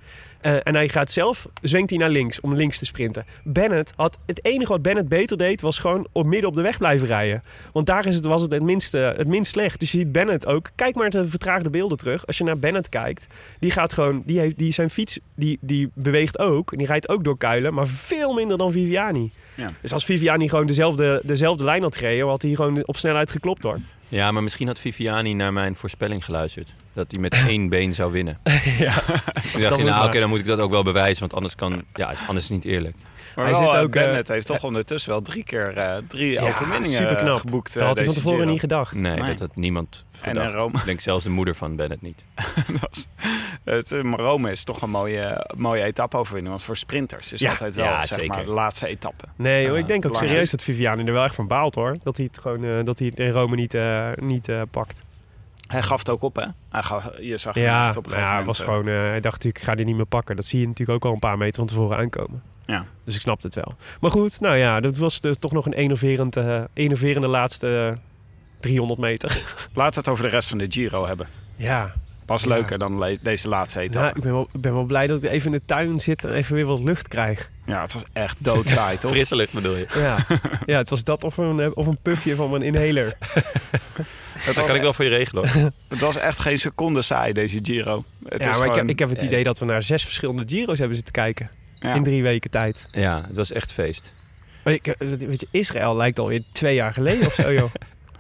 Eh, 0.47 0.55
en 0.63 0.75
hij 0.75 0.89
gaat 0.89 1.11
zelf, 1.11 1.47
zwengt 1.61 1.89
hij 1.89 1.99
naar 1.99 2.09
links 2.09 2.39
om 2.39 2.53
links 2.55 2.79
te 2.79 2.85
sprinten. 2.85 3.25
Bennett 3.43 3.93
had, 3.95 4.19
het 4.25 4.45
enige 4.45 4.71
wat 4.71 4.81
Bennett 4.81 5.09
beter 5.09 5.37
deed, 5.37 5.61
was 5.61 5.77
gewoon 5.77 6.07
op 6.11 6.25
midden 6.25 6.49
op 6.49 6.55
de 6.55 6.61
weg 6.61 6.77
blijven 6.77 7.07
rijden. 7.07 7.43
Want 7.73 7.85
daar 7.85 8.05
is 8.05 8.15
het, 8.15 8.25
was 8.25 8.41
het 8.41 8.51
het, 8.51 8.61
minste, 8.63 8.97
het 8.97 9.27
minst 9.27 9.51
slecht. 9.51 9.79
Dus 9.79 9.91
je 9.91 9.97
ziet 9.97 10.11
Bennett 10.11 10.45
ook, 10.45 10.69
kijk 10.75 10.95
maar 10.95 11.09
naar 11.09 11.21
de 11.21 11.29
vertraagde 11.29 11.69
beelden 11.69 11.97
terug. 11.97 12.27
Als 12.27 12.37
je 12.37 12.43
naar 12.43 12.57
Bennett 12.57 12.89
kijkt, 12.89 13.27
die 13.59 13.71
gaat 13.71 13.93
gewoon, 13.93 14.23
die 14.25 14.39
heeft, 14.39 14.57
die, 14.57 14.71
zijn 14.71 14.89
fiets, 14.89 15.19
die, 15.35 15.57
die 15.61 15.89
beweegt 15.93 16.39
ook. 16.39 16.71
En 16.71 16.77
die 16.77 16.87
rijdt 16.87 17.09
ook 17.09 17.23
door 17.23 17.37
kuilen, 17.37 17.73
maar 17.73 17.87
veel 17.87 18.33
minder 18.33 18.57
dan 18.57 18.71
Viviani. 18.71 19.31
Ja. 19.55 19.69
Dus 19.81 19.93
als 19.93 20.05
Viviani 20.05 20.49
gewoon 20.49 20.67
dezelfde, 20.67 21.21
dezelfde 21.23 21.63
lijn 21.63 21.81
had 21.81 21.95
gereden, 21.95 22.27
had 22.27 22.41
hij 22.41 22.55
gewoon 22.55 22.85
op 22.85 22.97
snelheid 22.97 23.31
geklopt 23.31 23.63
hoor. 23.63 23.79
Ja, 24.07 24.31
maar 24.31 24.43
misschien 24.43 24.67
had 24.67 24.79
Viviani 24.79 25.33
naar 25.33 25.53
mijn 25.53 25.75
voorspelling 25.75 26.25
geluisterd. 26.25 26.73
Dat 26.97 27.11
hij 27.11 27.21
met 27.21 27.33
één 27.47 27.69
been 27.69 27.93
zou 27.93 28.11
winnen. 28.11 28.39
ja. 28.77 28.93
Dus 29.41 29.51
toen 29.51 29.61
dacht 29.61 29.75
hij, 29.75 29.83
nou 29.89 30.05
oké, 30.07 30.19
dan 30.19 30.29
moet 30.29 30.39
ik 30.39 30.45
dat 30.45 30.59
ook 30.59 30.71
wel 30.71 30.83
bewijzen. 30.83 31.19
Want 31.19 31.33
anders, 31.33 31.55
kan, 31.55 31.83
ja, 31.93 32.11
is- 32.11 32.27
anders 32.27 32.49
is 32.49 32.55
het 32.55 32.63
niet 32.63 32.73
eerlijk. 32.73 32.95
Maar 33.35 33.45
Hij 33.45 33.53
wel, 33.55 33.63
zit 33.65 33.73
eh, 33.73 33.81
ook, 33.85 33.95
eh, 33.95 34.03
Bennett 34.03 34.27
heeft 34.27 34.45
toch 34.45 34.63
ondertussen 34.63 35.09
wel 35.11 35.21
drie 35.21 35.43
keer 35.43 35.77
eh, 35.77 35.97
drie 36.07 36.31
Ja, 36.31 36.41
overwinningen 36.41 36.87
superknap. 36.97 37.39
geboekt. 37.39 37.73
Dat 37.73 37.81
eh, 37.81 37.87
had 37.87 37.95
hij 37.97 38.05
van 38.05 38.13
tevoren 38.13 38.37
Giro. 38.37 38.51
niet 38.51 38.59
gedacht. 38.59 38.93
Nee, 38.93 39.15
Nee. 39.19 39.29
dat 39.29 39.39
had 39.39 39.55
niemand 39.55 40.05
En 40.21 40.29
gedacht. 40.29 40.49
in 40.51 40.55
Rome. 40.57 40.77
Ik 40.77 40.85
denk 40.85 40.99
zelfs 40.99 41.23
de 41.23 41.29
moeder 41.29 41.55
van 41.55 41.75
Bennett 41.75 42.01
niet. 42.01 42.25
Dat 42.81 42.89
is- 42.91 43.07
het, 43.63 43.91
eh, 43.91 44.01
maar 44.01 44.19
Rome 44.19 44.51
is 44.51 44.63
toch 44.63 44.81
een 44.81 44.89
mooie, 44.89 45.45
mooie 45.57 45.83
etappe-overwinning. 45.83 46.53
Want 46.53 46.65
voor 46.65 46.77
sprinters 46.77 47.33
is 47.33 47.39
Ja, 47.39 47.51
altijd 47.51 47.75
wel 47.75 47.85
ja, 47.85 48.05
zeg 48.05 48.19
zeker. 48.19 48.35
maar, 48.35 48.45
de 48.45 48.51
laatste 48.51 48.87
etappe. 48.87 49.23
Nee, 49.35 49.67
hoor, 49.67 49.77
ik 49.77 49.87
denk 49.87 50.05
ook 50.05 50.15
serieus 50.15 50.49
dat 50.51 50.61
Viviani 50.61 51.03
er 51.05 51.13
wel 51.13 51.23
echt 51.23 51.35
van 51.35 51.47
baalt 51.47 51.75
hoor. 51.75 51.95
Dat 52.03 52.17
hij 52.17 52.25
het 52.31 52.41
gewoon 52.41 52.63
eh, 52.63 52.83
dat 52.83 52.99
hij 52.99 53.07
het 53.07 53.19
in 53.19 53.29
Rome 53.29 53.55
niet, 53.55 53.73
eh, 53.73 54.07
niet 54.15 54.49
eh, 54.49 54.61
pakt. 54.71 55.03
Hij 55.67 55.81
gaf 55.83 55.99
het 55.99 56.09
ook 56.09 56.21
op, 56.21 56.35
hè? 56.35 56.45
Hij 56.69 56.83
gaf, 56.83 57.09
je 57.19 57.37
zag 57.37 57.55
Ja, 57.55 57.93
op 57.97 58.05
een 58.05 58.11
nou 58.11 58.23
ja, 58.23 58.43
was 58.43 58.59
moment, 58.59 58.85
gewoon, 58.85 58.95
eh, 59.03 59.09
hij 59.09 59.19
dacht 59.19 59.33
natuurlijk, 59.35 59.57
ik 59.57 59.63
ga 59.69 59.75
die 59.75 59.85
niet 59.85 59.95
meer 59.95 60.05
pakken. 60.05 60.35
Dat 60.35 60.45
zie 60.45 60.59
je 60.59 60.67
natuurlijk 60.67 60.97
ook 60.97 61.05
al 61.09 61.13
een 61.13 61.19
paar 61.29 61.37
meter 61.37 61.55
van 61.55 61.65
tevoren 61.67 61.97
aankomen. 61.97 62.41
Ja. 62.65 62.85
Dus 63.03 63.15
ik 63.15 63.21
snapte 63.21 63.45
het 63.47 63.55
wel. 63.55 63.75
Maar 64.01 64.11
goed, 64.11 64.39
nou 64.39 64.57
ja, 64.57 64.79
dat 64.79 64.97
was 64.97 65.19
dus 65.21 65.37
toch 65.37 65.51
nog 65.51 65.65
een 65.65 65.73
enerverend, 65.73 66.35
eh, 66.37 66.61
enerverende 66.73 67.27
laatste 67.27 67.97
eh, 67.97 68.59
300 68.59 68.99
meter. 68.99 69.29
eh, 69.29 69.35
Laten 69.73 69.93
we 69.93 69.99
het 69.99 70.07
over 70.07 70.23
de 70.23 70.29
rest 70.29 70.49
van 70.49 70.57
de 70.57 70.67
Giro 70.71 71.05
hebben. 71.07 71.27
ja, 71.57 71.91
Was 72.27 72.43
Ja. 72.43 72.49
leuker 72.49 72.77
dan 72.77 72.97
le- 72.97 73.17
deze 73.21 73.47
laatste 73.47 73.79
etappe. 73.79 73.99
nou, 73.99 74.15
ik, 74.17 74.21
ben 74.23 74.31
wel, 74.31 74.49
ik 74.53 74.61
ben 74.61 74.73
wel 74.73 74.85
blij 74.85 75.07
dat 75.07 75.23
ik 75.23 75.29
even 75.29 75.45
in 75.53 75.57
de 75.59 75.65
tuin 75.65 76.01
zit 76.01 76.23
en 76.23 76.31
even 76.33 76.55
weer 76.55 76.65
wat 76.65 76.79
lucht 76.79 77.07
krijg. 77.07 77.49
Ja, 77.65 77.81
het 77.81 77.93
was 77.93 78.03
echt 78.13 78.35
doodsaai, 78.39 78.97
toch? 78.99 79.11
Frisse 79.11 79.35
lucht 79.35 79.53
bedoel 79.53 79.75
je? 79.75 79.87
Ja, 79.95 80.17
ja 80.65 80.77
het 80.77 80.89
was 80.89 81.03
dat 81.03 81.23
of 81.23 81.37
een, 81.37 81.59
eh, 81.59 81.69
of 81.73 81.87
een 81.87 81.97
puffje 82.03 82.35
van 82.35 82.49
mijn 82.49 82.61
inhaler. 82.61 83.17
Dat 84.45 84.65
kan 84.65 84.75
ik 84.75 84.81
wel 84.81 84.93
voor 84.93 85.05
je 85.05 85.11
regelen 85.11 85.49
hoor. 85.49 85.71
het 85.87 85.99
was 85.99 86.15
echt 86.17 86.39
geen 86.39 86.57
seconde 86.57 87.01
saai, 87.01 87.33
deze 87.33 87.59
Giro. 87.61 88.03
Het 88.23 88.43
ja, 88.43 88.49
is 88.49 88.57
maar 88.57 88.57
ik, 88.57 88.59
heb, 88.61 88.73
gewoon- 88.73 88.89
ik 88.89 88.99
heb 88.99 89.09
het 89.09 89.21
Ja. 89.21 89.27
idee 89.27 89.43
dat 89.43 89.59
we 89.59 89.65
naar 89.65 89.83
zes 89.83 90.03
verschillende 90.03 90.43
Giro's 90.45 90.77
hebben 90.77 90.95
zitten 90.95 91.13
kijken. 91.13 91.49
ja. 91.79 91.93
In 91.93 92.03
drie 92.03 92.23
weken 92.23 92.51
tijd. 92.51 92.85
Ja, 92.91 93.21
het 93.27 93.35
was 93.35 93.51
echt 93.51 93.71
feest. 93.73 94.13
Maar 94.63 94.73
ik, 94.73 94.87
eh, 94.87 95.07
weet 95.07 95.41
je, 95.41 95.47
Israël 95.51 95.95
lijkt 95.95 96.19
alweer 96.19 96.43
twee 96.53 96.75
jaar 96.75 96.93
geleden 96.93 97.25
of 97.27 97.33
zo, 97.33 97.53
joh. 97.53 97.71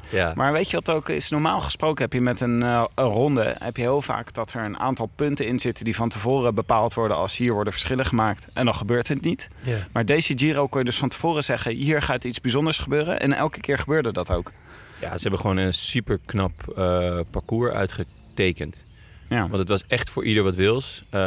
Ja. 0.09 0.31
Maar 0.35 0.51
weet 0.51 0.69
je 0.69 0.75
wat 0.75 0.89
ook 0.89 1.09
is? 1.09 1.29
Normaal 1.29 1.61
gesproken 1.61 2.03
heb 2.03 2.13
je 2.13 2.21
met 2.21 2.41
een, 2.41 2.63
eh, 2.63 2.85
een 2.95 3.05
ronde 3.05 3.55
heb 3.59 3.75
je 3.75 3.81
heel 3.81 4.01
vaak 4.01 4.33
dat 4.33 4.53
er 4.53 4.63
een 4.63 4.79
aantal 4.79 5.09
punten 5.15 5.47
in 5.47 5.59
zitten 5.59 5.85
die 5.85 5.95
van 5.95 6.09
tevoren 6.09 6.55
bepaald 6.55 6.93
worden 6.93 7.17
als 7.17 7.37
hier 7.37 7.53
worden 7.53 7.73
verschillen 7.73 8.05
gemaakt. 8.05 8.47
En 8.53 8.65
dan 8.65 8.75
gebeurt 8.75 9.07
het 9.07 9.21
niet. 9.21 9.49
Ja. 9.61 9.77
Maar 9.91 10.05
deze 10.05 10.33
Giro 10.37 10.67
kon 10.67 10.79
je 10.79 10.85
dus 10.85 10.97
van 10.97 11.09
tevoren 11.09 11.43
zeggen: 11.43 11.75
hier 11.75 12.01
gaat 12.01 12.23
iets 12.23 12.41
bijzonders 12.41 12.77
gebeuren. 12.77 13.19
En 13.19 13.33
elke 13.33 13.59
keer 13.59 13.77
gebeurde 13.77 14.11
dat 14.11 14.31
ook. 14.31 14.51
ja, 14.99 15.15
ze 15.17 15.21
hebben 15.21 15.39
gewoon 15.39 15.57
een 15.57 15.73
super 15.73 16.19
knap 16.25 16.73
eh, 16.77 17.19
parcours 17.31 17.73
uitgetekend. 17.73 18.85
Ja. 19.29 19.39
Want 19.39 19.57
het 19.57 19.67
was 19.67 19.87
echt 19.87 20.09
voor 20.09 20.23
ieder 20.25 20.43
wat 20.43 20.55
wils. 20.55 21.03
Eh, 21.09 21.19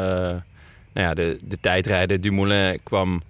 nou 0.93 1.07
ja, 1.07 1.15
de, 1.15 1.39
de 1.43 1.61
tijdrijder 1.61 2.21
Dumoulin 2.21 2.81
kwam 2.83 3.23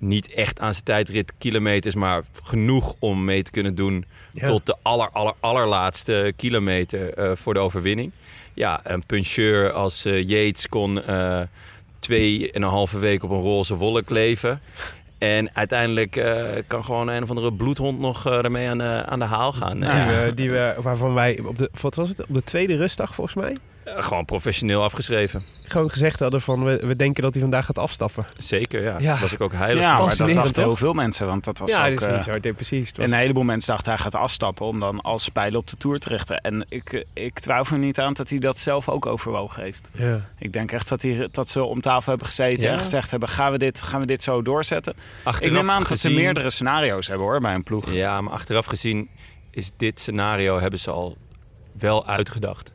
niet 0.00 0.30
echt 0.34 0.60
aan 0.60 0.72
zijn 0.72 0.84
tijdrit 0.84 1.34
kilometers, 1.38 1.94
maar 1.94 2.22
genoeg 2.42 2.94
om 2.98 3.24
mee 3.24 3.42
te 3.42 3.50
kunnen 3.50 3.74
doen 3.74 4.04
Ja. 4.32 4.46
tot 4.46 4.66
de 4.66 4.76
aller, 4.82 5.10
aller, 5.10 5.34
allerlaatste 5.40 6.32
kilometer 6.36 7.14
eh, 7.14 7.30
voor 7.36 7.54
de 7.54 7.60
overwinning. 7.60 8.12
Ja, 8.54 8.80
een 8.84 9.06
puncheur 9.06 9.72
als 9.72 10.04
eh, 10.04 10.26
Yates 10.28 10.68
kon 10.68 11.02
eh 11.02 11.40
twee 11.98 12.52
en 12.52 12.62
een 12.62 12.68
halve 12.68 12.98
week 12.98 13.22
op 13.22 13.30
een 13.30 13.40
roze 13.40 13.76
wolk 13.76 14.10
leven. 14.10 14.60
En 15.18 15.54
uiteindelijk 15.54 16.16
eh, 16.16 16.44
kan 16.66 16.84
gewoon 16.84 17.08
een 17.08 17.22
of 17.22 17.28
andere 17.28 17.52
bloedhond 17.52 17.98
nog 17.98 18.26
eh, 18.26 18.44
ermee 18.44 18.68
aan 18.68 18.78
de, 18.78 19.02
aan 19.06 19.18
de 19.18 19.24
haal 19.24 19.52
gaan. 19.52 19.80
Die, 19.80 19.88
Ja. 19.88 20.06
we, 20.24 20.34
die 20.34 20.50
we, 20.50 20.74
waarvan 20.78 21.14
wij 21.14 21.40
op 21.44 21.58
de, 21.58 21.70
wat 21.80 21.94
was 21.94 22.08
het, 22.08 22.20
op 22.20 22.34
de 22.34 22.42
tweede 22.42 22.76
rustdag 22.76 23.14
volgens 23.14 23.36
mij, 23.36 23.56
gewoon 23.96 24.24
professioneel 24.24 24.82
afgeschreven. 24.82 25.42
gewoon 25.64 25.90
gezegd 25.90 26.20
hadden 26.20 26.40
van 26.40 26.64
we, 26.64 26.86
we 26.86 26.96
denken 26.96 27.22
dat 27.22 27.32
hij 27.32 27.40
vandaag 27.42 27.66
gaat 27.66 27.78
afstappen. 27.78 28.26
Zeker, 28.36 28.82
ja. 28.82 28.98
Ja. 28.98 29.20
Was 29.20 29.32
ik 29.32 29.40
ook 29.40 29.52
heilig 29.52 29.82
Ja, 29.82 29.98
maar 29.98 30.16
dat 30.16 30.34
dachten 30.34 30.62
heel 30.62 30.76
veel 30.76 30.92
mensen. 30.92 31.26
Want 31.26 31.44
dat 31.44 31.58
was 31.58 31.70
ja, 31.70 31.88
ook, 31.88 31.92
dat 31.92 32.00
is 32.00 32.06
eh, 32.08 32.14
niet 32.14 32.24
zo. 32.24 32.38
Nee, 32.38 32.52
precies. 32.52 32.88
Het 32.88 32.98
En 32.98 33.04
een 33.04 33.18
heleboel 33.18 33.42
mensen 33.42 33.72
dachten 33.72 33.92
hij 33.92 34.00
gaat 34.00 34.14
afstappen 34.14 34.66
om 34.66 34.80
dan 34.80 35.00
als 35.00 35.24
spijlen 35.24 35.58
op 35.58 35.68
de 35.68 35.76
Tour 35.76 35.98
te 35.98 36.08
richten. 36.08 36.38
En 36.38 36.66
ik, 36.68 36.92
eh, 36.92 37.04
ik 37.14 37.38
twijfel 37.38 37.76
er 37.76 37.82
niet 37.82 37.98
aan 37.98 38.12
dat 38.12 38.28
hij 38.28 38.38
dat 38.38 38.58
zelf 38.58 38.88
ook 38.88 39.06
overwogen 39.06 39.62
heeft. 39.62 39.90
ja. 39.92 40.28
Ik 40.38 40.52
denk 40.52 40.72
echt 40.72 40.88
dat, 40.88 41.02
hij, 41.02 41.28
dat 41.30 41.48
ze 41.48 41.62
om 41.62 41.80
tafel 41.80 42.08
hebben 42.08 42.26
gezeten 42.26 42.62
Ja. 42.62 42.72
en 42.72 42.80
gezegd 42.80 43.10
hebben... 43.10 43.28
Gaan 43.28 43.52
we, 43.52 43.58
dit, 43.58 43.82
gaan 43.82 44.00
we 44.00 44.06
dit 44.06 44.22
zo 44.22 44.42
doorzetten? 44.42 44.94
Achteraf 45.22 45.50
ik 45.50 45.56
neem 45.60 45.70
aan 45.70 45.84
dat 45.88 45.98
ze 45.98 46.10
meerdere 46.10 46.50
scenario's 46.50 47.06
hebben 47.08 47.26
hoor, 47.26 47.40
bij 47.40 47.54
een 47.54 47.62
ploeg. 47.62 47.92
Ja, 47.92 48.20
maar 48.20 48.32
achteraf 48.32 48.66
gezien 48.66 49.08
is 49.50 49.70
dit 49.76 50.00
scenario 50.00 50.60
hebben 50.60 50.78
ze 50.78 50.90
al 50.90 51.16
wel 51.78 52.06
uitgedacht. 52.06 52.72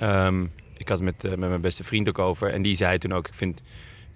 Ehm, 0.00 0.42
ik 0.76 0.88
had 0.88 0.98
het 0.98 1.00
met, 1.00 1.24
eh, 1.24 1.30
met 1.30 1.48
mijn 1.48 1.60
beste 1.60 1.84
vriend 1.84 2.08
ook 2.08 2.18
over. 2.18 2.52
En 2.52 2.62
die 2.62 2.76
zei 2.76 2.98
toen 2.98 3.12
ook, 3.12 3.28
ik 3.28 3.34
vind... 3.34 3.62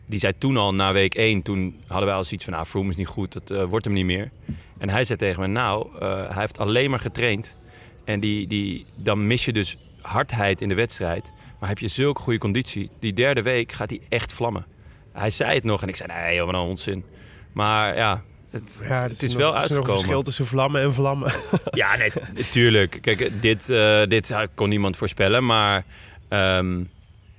Die 0.07 0.19
zei 0.19 0.39
toen 0.39 0.57
al, 0.57 0.75
na 0.75 0.93
week 0.93 1.15
1, 1.15 1.43
toen 1.43 1.81
hadden 1.87 2.07
wij 2.07 2.17
al 2.17 2.25
zoiets 2.25 2.45
van... 2.45 2.53
Nou, 2.53 2.67
Froome 2.67 2.91
is 2.91 2.97
niet 2.97 3.07
goed, 3.07 3.33
dat 3.33 3.51
eh, 3.51 3.65
wordt 3.65 3.85
hem 3.85 3.95
niet 3.95 4.05
meer. 4.05 4.31
En 4.79 4.89
hij 4.89 5.05
zei 5.05 5.19
tegen 5.19 5.41
me, 5.41 5.47
nou, 5.47 5.89
eh, 6.01 6.29
hij 6.29 6.41
heeft 6.41 6.59
alleen 6.59 6.91
maar 6.91 6.99
getraind. 6.99 7.57
En 8.05 8.21
die, 8.21 8.47
die, 8.47 8.87
dan 8.95 9.27
mis 9.27 9.45
je 9.45 9.53
dus 9.53 9.79
hardheid 10.01 10.61
in 10.61 10.69
de 10.69 10.75
wedstrijd. 10.75 11.33
Maar 11.61 11.69
heb 11.69 11.79
je 11.79 11.89
zulke 11.89 12.21
goede 12.21 12.39
conditie, 12.39 12.91
die 12.99 13.13
derde 13.13 13.43
week 13.43 13.73
gaat 13.73 13.91
hij 13.91 14.01
echt 14.09 14.33
vlammen. 14.33 14.67
Hij 15.13 15.31
zei 15.31 15.55
het 15.55 15.65
nog 15.65 15.83
en 15.83 15.89
ik 15.89 15.97
zei, 15.97 16.13
nee, 16.13 16.39
een 16.39 16.55
onzin. 16.55 17.05
Maar 17.53 17.97
ja, 17.97 18.23
het, 18.55 18.89
ja, 18.89 19.03
het 19.03 19.23
is 19.23 19.33
nog- 19.33 19.41
wel 19.41 19.57
er 19.57 19.63
is 19.63 19.69
nog 19.69 19.71
een 19.71 19.75
uitgekomen. 19.77 19.93
verschil 19.99 20.23
tussen 20.23 20.47
vlammen 20.47 20.83
en 20.83 20.95
vlammen. 20.95 21.33
Ja, 21.71 21.97
nee, 21.97 22.13
natuurlijk. 22.35 22.99
Kijk, 23.01 23.43
dit, 23.43 23.71
eh, 23.71 24.03
dit 24.09 24.35
kon 24.55 24.69
niemand 24.69 24.97
voorspellen, 24.97 25.47
maar 25.47 25.85
ehm, 26.29 26.79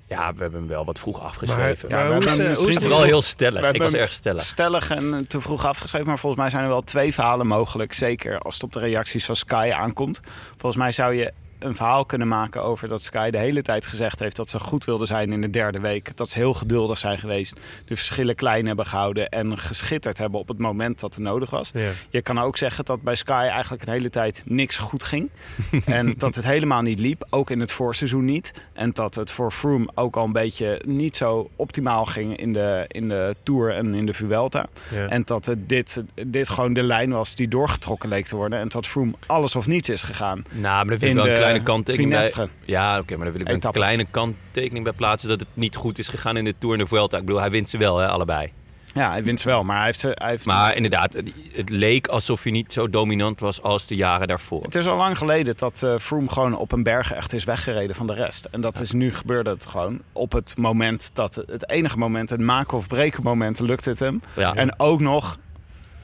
ja, 0.07 0.33
we 0.33 0.41
hebben 0.41 0.59
hem 0.59 0.67
wel 0.67 0.85
wat 0.85 0.99
vroeg 0.99 1.19
afgeschreven. 1.21 1.89
Ja, 1.89 1.95
maar 1.95 2.07
we 2.07 2.13
hoe 2.13 2.49
is, 2.51 2.59
eh, 2.59 2.75
het 2.75 2.87
wel 2.87 3.03
heel 3.03 3.21
stellig. 3.21 3.61
we 3.67 3.73
Ik 3.73 3.81
was 3.81 3.93
erg 3.93 4.11
stellig. 4.11 4.41
Stellig 4.43 4.89
en 4.89 5.25
te 5.27 5.41
vroeg 5.41 5.65
afgeschreven. 5.65 6.07
Maar 6.07 6.19
volgens 6.19 6.41
mij 6.41 6.51
zijn 6.51 6.63
er 6.63 6.69
wel 6.69 6.81
twee 6.81 7.13
verhalen 7.13 7.47
mogelijk. 7.47 7.93
Zeker 7.93 8.39
als 8.39 8.53
het 8.53 8.63
op 8.63 8.71
de 8.71 8.79
reacties 8.79 9.25
van 9.25 9.35
Sky 9.35 9.71
aankomt. 9.75 10.21
Volgens 10.57 10.75
mij 10.75 10.91
zou 10.91 11.13
je 11.13 11.33
een 11.59 11.75
verhaal 11.75 12.05
kunnen 12.05 12.27
maken 12.27 12.63
over 12.63 12.87
dat 12.87 13.03
Sky 13.03 13.29
de 13.29 13.37
hele 13.37 13.61
tijd 13.61 13.85
gezegd 13.85 14.19
heeft 14.19 14.35
dat 14.35 14.49
ze 14.49 14.59
goed 14.59 14.85
wilden 14.85 15.07
zijn 15.07 15.31
in 15.31 15.41
de 15.41 15.49
derde 15.49 15.79
week. 15.79 16.17
Dat 16.17 16.29
ze 16.29 16.37
heel 16.37 16.53
geduldig 16.53 16.97
zijn 16.97 17.17
geweest. 17.17 17.59
De 17.85 17.95
verschillen 17.95 18.35
klein 18.35 18.67
hebben 18.67 18.85
gehouden 18.85 19.29
en 19.29 19.57
geschitterd 19.57 20.17
hebben 20.17 20.39
op 20.39 20.47
het 20.47 20.57
moment 20.57 20.99
dat 20.99 21.13
het 21.13 21.23
nodig 21.23 21.49
was. 21.49 21.71
Ja. 21.73 21.91
Je 22.09 22.21
kan 22.21 22.39
ook 22.39 22.57
zeggen 22.57 22.85
dat 22.85 23.01
bij 23.01 23.15
Sky 23.15 23.47
eigenlijk 23.51 23.83
een 23.83 23.93
hele 23.93 24.09
tijd 24.09 24.43
niks 24.45 24.77
goed 24.77 25.03
ging. 25.03 25.29
en 25.85 26.13
dat 26.17 26.35
het 26.35 26.45
helemaal 26.45 26.81
niet 26.81 26.99
liep, 26.99 27.27
ook 27.29 27.49
in 27.49 27.59
het 27.59 27.71
voorseizoen 27.71 28.25
niet. 28.25 28.53
En 28.73 28.91
dat 28.93 29.15
het 29.15 29.31
voor 29.31 29.51
Froome 29.51 29.89
ook 29.95 30.15
al 30.15 30.23
een 30.23 30.31
beetje 30.31 30.81
niet 30.85 31.17
zo 31.17 31.49
optimaal 31.55 32.05
ging 32.05 32.37
in 32.37 32.53
de, 32.53 32.85
in 32.87 33.09
de 33.09 33.35
Tour 33.43 33.73
en 33.73 33.93
in 33.93 34.05
de 34.05 34.13
Vuelta. 34.13 34.67
Ja. 34.91 35.07
En 35.07 35.21
dat 35.25 35.45
het 35.45 35.69
dit, 35.69 36.03
dit 36.25 36.49
gewoon 36.49 36.73
de 36.73 36.83
lijn 36.83 37.11
was 37.11 37.35
die 37.35 37.47
doorgetrokken 37.47 38.09
leek 38.09 38.25
te 38.25 38.35
worden. 38.35 38.59
En 38.59 38.67
dat 38.67 38.87
Froome 38.87 39.13
alles 39.25 39.55
of 39.55 39.67
niets 39.67 39.89
is 39.89 40.03
gegaan. 40.03 40.45
Nou, 40.51 40.85
maar 40.85 40.93
ik 40.93 41.13
wel 41.13 41.27
een 41.27 41.54
kleine 41.63 41.83
kanttekening 41.83 42.09
bij. 42.11 42.47
Ja, 42.65 42.99
oké, 42.99 43.15
maar 43.15 43.25
daar 43.25 43.33
wil 43.37 43.41
ik 43.55 43.63
een 43.63 43.71
kleine 43.71 44.05
kanttekening 44.11 44.83
bij 44.83 44.93
plaatsen 44.93 45.29
dat 45.29 45.39
het 45.39 45.49
niet 45.53 45.75
goed 45.75 45.97
is 45.99 46.07
gegaan 46.07 46.37
in 46.37 46.43
de 46.45 46.55
Tour 46.57 46.75
en 46.75 46.81
de 46.81 46.87
Vuelta. 46.87 47.17
Ik 47.17 47.25
bedoel, 47.25 47.41
hij 47.41 47.51
wint 47.51 47.69
ze 47.69 47.77
wel, 47.77 47.97
hè, 47.97 48.07
allebei. 48.07 48.51
Ja, 48.93 49.09
hij 49.11 49.23
wint 49.23 49.39
ze 49.41 49.47
wel, 49.47 49.63
maar 49.63 49.75
hij 49.75 49.85
heeft... 49.85 49.99
ze- 49.99 50.11
Hij 50.13 50.29
heeft 50.29 50.45
Maar 50.45 50.75
inderdaad, 50.75 51.13
het- 51.13 51.31
het 51.51 51.69
leek 51.69 52.07
alsof 52.07 52.43
hij 52.43 52.51
niet 52.51 52.73
zo 52.73 52.89
dominant 52.89 53.39
was 53.39 53.61
als 53.61 53.87
de 53.87 53.95
jaren 53.95 54.27
daarvoor. 54.27 54.63
Het 54.63 54.75
is 54.75 54.87
al 54.87 54.97
lang 54.97 55.17
geleden 55.17 55.57
dat 55.57 55.83
eh 55.83 55.95
Froome 55.99 56.29
gewoon 56.29 56.57
op 56.57 56.71
een 56.71 56.83
berg 56.83 57.13
echt 57.13 57.33
is 57.33 57.43
weggereden 57.43 57.95
van 57.95 58.07
de 58.07 58.13
rest. 58.13 58.45
En 58.45 58.61
dat 58.61 58.81
is 58.81 58.91
nu 58.91 59.13
gebeurde 59.13 59.49
het 59.49 59.65
gewoon 59.65 60.01
op 60.11 60.31
het 60.31 60.53
moment 60.57 61.09
dat 61.13 61.35
het 61.47 61.69
enige 61.69 61.97
moment, 61.97 62.31
een 62.31 62.45
maken 62.45 62.77
of 62.77 62.87
breken 62.87 63.23
moment, 63.23 63.59
lukt 63.59 63.85
het 63.85 63.99
hem. 63.99 64.21
Ja. 64.35 64.53
En 64.53 64.79
ook 64.79 64.99
nog 64.99 65.37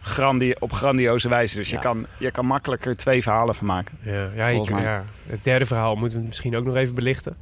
grandi 0.01 0.53
op 0.59 0.73
grandioze 0.73 1.29
wijze. 1.29 1.55
Dus 1.55 1.69
Ja. 1.69 1.75
je, 1.77 1.83
kan, 1.83 2.05
je 2.17 2.31
kan 2.31 2.45
makkelijker 2.45 2.97
twee 2.97 3.21
verhalen 3.21 3.55
van 3.55 3.67
maken. 3.67 3.97
Ja, 4.01 4.29
ja, 4.35 4.47
Volgens 4.49 4.69
ik- 4.69 4.75
mij. 4.75 4.83
ja, 4.83 5.03
het 5.27 5.43
derde 5.43 5.65
verhaal 5.65 5.95
moeten 5.95 6.19
we 6.19 6.25
misschien 6.27 6.55
ook 6.55 6.65
nog 6.65 6.75
even 6.75 6.95
belichten. 6.95 7.35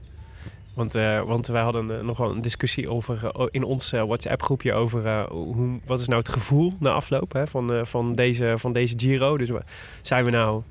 Want, 0.74 0.96
eh, 0.96 1.22
want 1.22 1.48
wij 1.48 1.62
hadden 1.62 1.98
eh, 1.98 2.04
nog 2.04 2.18
wel 2.18 2.32
een 2.32 2.42
discussie 2.42 2.90
over, 2.90 3.26
eh, 3.36 3.46
in 3.52 3.64
ons 3.64 3.92
WhatsApp-groepje 3.92 4.74
over 4.74 5.06
eh, 5.06 5.26
hoe, 5.28 5.80
wat 5.86 6.00
is 6.00 6.08
nou 6.08 6.20
het 6.20 6.30
gevoel 6.30 6.74
na 6.80 6.90
afloop 6.92 7.34
hè, 7.34 7.48
van, 7.48 7.74
eh, 7.74 7.84
van, 7.84 8.16
deze, 8.16 8.54
van 8.58 8.74
deze 8.74 8.94
Giro. 8.98 9.38
Dus 9.38 9.50
we- 9.50 9.62
zijn 10.02 10.26
we 10.26 10.32
nou, 10.32 10.62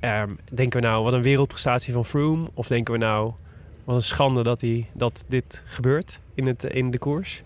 ehm, 0.00 0.30
denken 0.52 0.80
we 0.80 0.86
nou 0.86 1.04
wat 1.04 1.12
een 1.12 1.22
wereldprestatie 1.22 1.92
van 1.92 2.04
Froome? 2.04 2.46
Of 2.54 2.66
denken 2.66 2.92
we 2.92 2.98
nou 2.98 3.32
wat 3.84 3.94
een 3.96 4.02
schande 4.02 4.42
dat, 4.42 4.60
hij, 4.60 4.86
dat 4.92 5.24
dit 5.28 5.62
gebeurt 5.64 6.20
in, 6.34 6.46
het, 6.46 6.64
in 6.64 6.90
de 6.90 6.98
koers? 6.98 7.42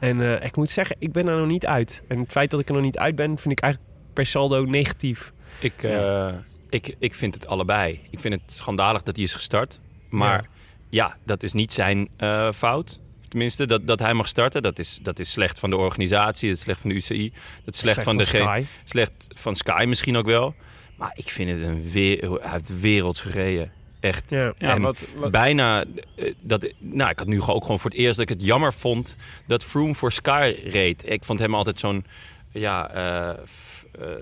En 0.00 0.20
eh, 0.20 0.46
ik 0.46 0.56
moet 0.56 0.70
zeggen, 0.70 0.96
ik 0.98 1.12
ben 1.12 1.28
er 1.28 1.38
nog 1.38 1.46
niet 1.46 1.66
uit. 1.66 2.02
En 2.08 2.18
het 2.18 2.32
feit 2.32 2.50
dat 2.50 2.60
ik 2.60 2.68
er 2.68 2.74
nog 2.74 2.82
niet 2.82 2.98
uit 2.98 3.14
ben, 3.14 3.38
vind 3.38 3.52
ik 3.52 3.60
eigenlijk 3.60 3.92
per 4.12 4.26
saldo 4.26 4.64
negatief. 4.64 5.32
Ik, 5.60 5.82
eh, 5.82 6.34
ik, 6.68 6.94
ik 6.98 7.14
vind 7.14 7.34
het 7.34 7.46
allebei. 7.46 8.00
Ik 8.10 8.20
vind 8.20 8.34
het 8.34 8.42
schandalig 8.46 9.02
dat 9.02 9.16
hij 9.16 9.24
is 9.24 9.34
gestart. 9.34 9.80
Maar 10.08 10.46
ja, 10.88 11.16
dat 11.24 11.42
is 11.42 11.52
niet 11.52 11.72
zijn 11.72 12.08
eh, 12.16 12.52
fout. 12.52 13.00
Tenminste, 13.28 13.66
dat, 13.66 13.86
dat 13.86 13.98
hij 13.98 14.14
mag 14.14 14.28
starten, 14.28 14.62
dat 14.62 14.78
is, 14.78 14.98
dat 15.02 15.18
is 15.18 15.30
slecht 15.30 15.58
van 15.58 15.70
de 15.70 15.76
organisatie. 15.76 16.48
Dat 16.48 16.56
is 16.56 16.62
slecht 16.62 16.80
van 16.80 16.90
de 16.90 16.96
UCI. 16.96 17.32
Dat 17.64 17.74
is 17.74 17.80
slecht, 17.80 18.02
van, 18.02 18.16
de 18.16 18.24
Sky. 18.24 18.64
Slecht 18.84 19.26
van 19.34 19.56
Sky 19.56 19.84
misschien 19.88 20.16
ook 20.16 20.26
wel. 20.26 20.54
Maar 20.96 21.12
ik 21.14 21.28
vind 21.28 21.50
het 21.50 21.60
een 21.60 21.90
weer, 21.90 22.30
hij 22.30 22.50
heeft 22.50 22.80
werelds 22.80 23.20
gereden. 23.20 23.72
Echt. 24.00 24.30
Ja. 24.30 24.80
Wat, 24.80 25.06
wat- 25.16 25.30
Bijna, 25.30 25.84
eh, 26.16 26.32
dat, 26.40 26.68
nou, 26.78 27.10
ik 27.10 27.18
had 27.18 27.26
nu 27.26 27.40
ook 27.42 27.62
gewoon 27.62 27.80
voor 27.80 27.90
het 27.90 27.98
eerst 27.98 28.16
dat 28.18 28.30
ik 28.30 28.36
het 28.38 28.46
jammer 28.46 28.72
vond 28.72 29.16
dat 29.46 29.64
Froome 29.64 29.94
voor 29.94 30.12
Sky 30.12 30.54
reed. 30.64 31.08
Ik 31.08 31.24
vond 31.24 31.38
hem 31.38 31.54
altijd 31.54 31.80
zo'n, 31.80 32.04
ja, 32.50 32.90
eh, 32.90 33.28
eh, 33.28 33.36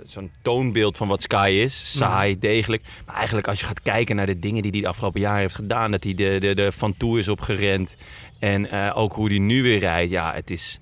zo'n 0.06 0.30
toonbeeld 0.42 0.96
van 0.96 1.08
wat 1.08 1.22
Sky 1.22 1.60
is. 1.62 1.96
Saai, 1.96 2.38
degelijk. 2.38 2.82
Maar 3.06 3.16
eigenlijk 3.16 3.48
als 3.48 3.60
je 3.60 3.66
gaat 3.66 3.82
kijken 3.82 4.16
naar 4.16 4.26
de 4.26 4.38
dingen 4.38 4.62
die 4.62 4.70
hij 4.70 4.80
de 4.80 4.88
afgelopen 4.88 5.20
jaren 5.20 5.40
heeft 5.40 5.54
gedaan, 5.54 5.90
dat 5.90 6.04
hij 6.04 6.14
de, 6.14 6.36
de, 6.40 6.54
de 6.54 6.72
Van 6.72 6.96
Toe 6.96 7.18
is 7.18 7.28
opgerend 7.28 7.96
en 8.38 8.70
eh, 8.70 8.96
ook 8.96 9.12
hoe 9.12 9.28
hij 9.28 9.38
nu 9.38 9.62
weer 9.62 9.78
rijdt, 9.78 10.10
ja, 10.10 10.32
het 10.34 10.50
is... 10.50 10.80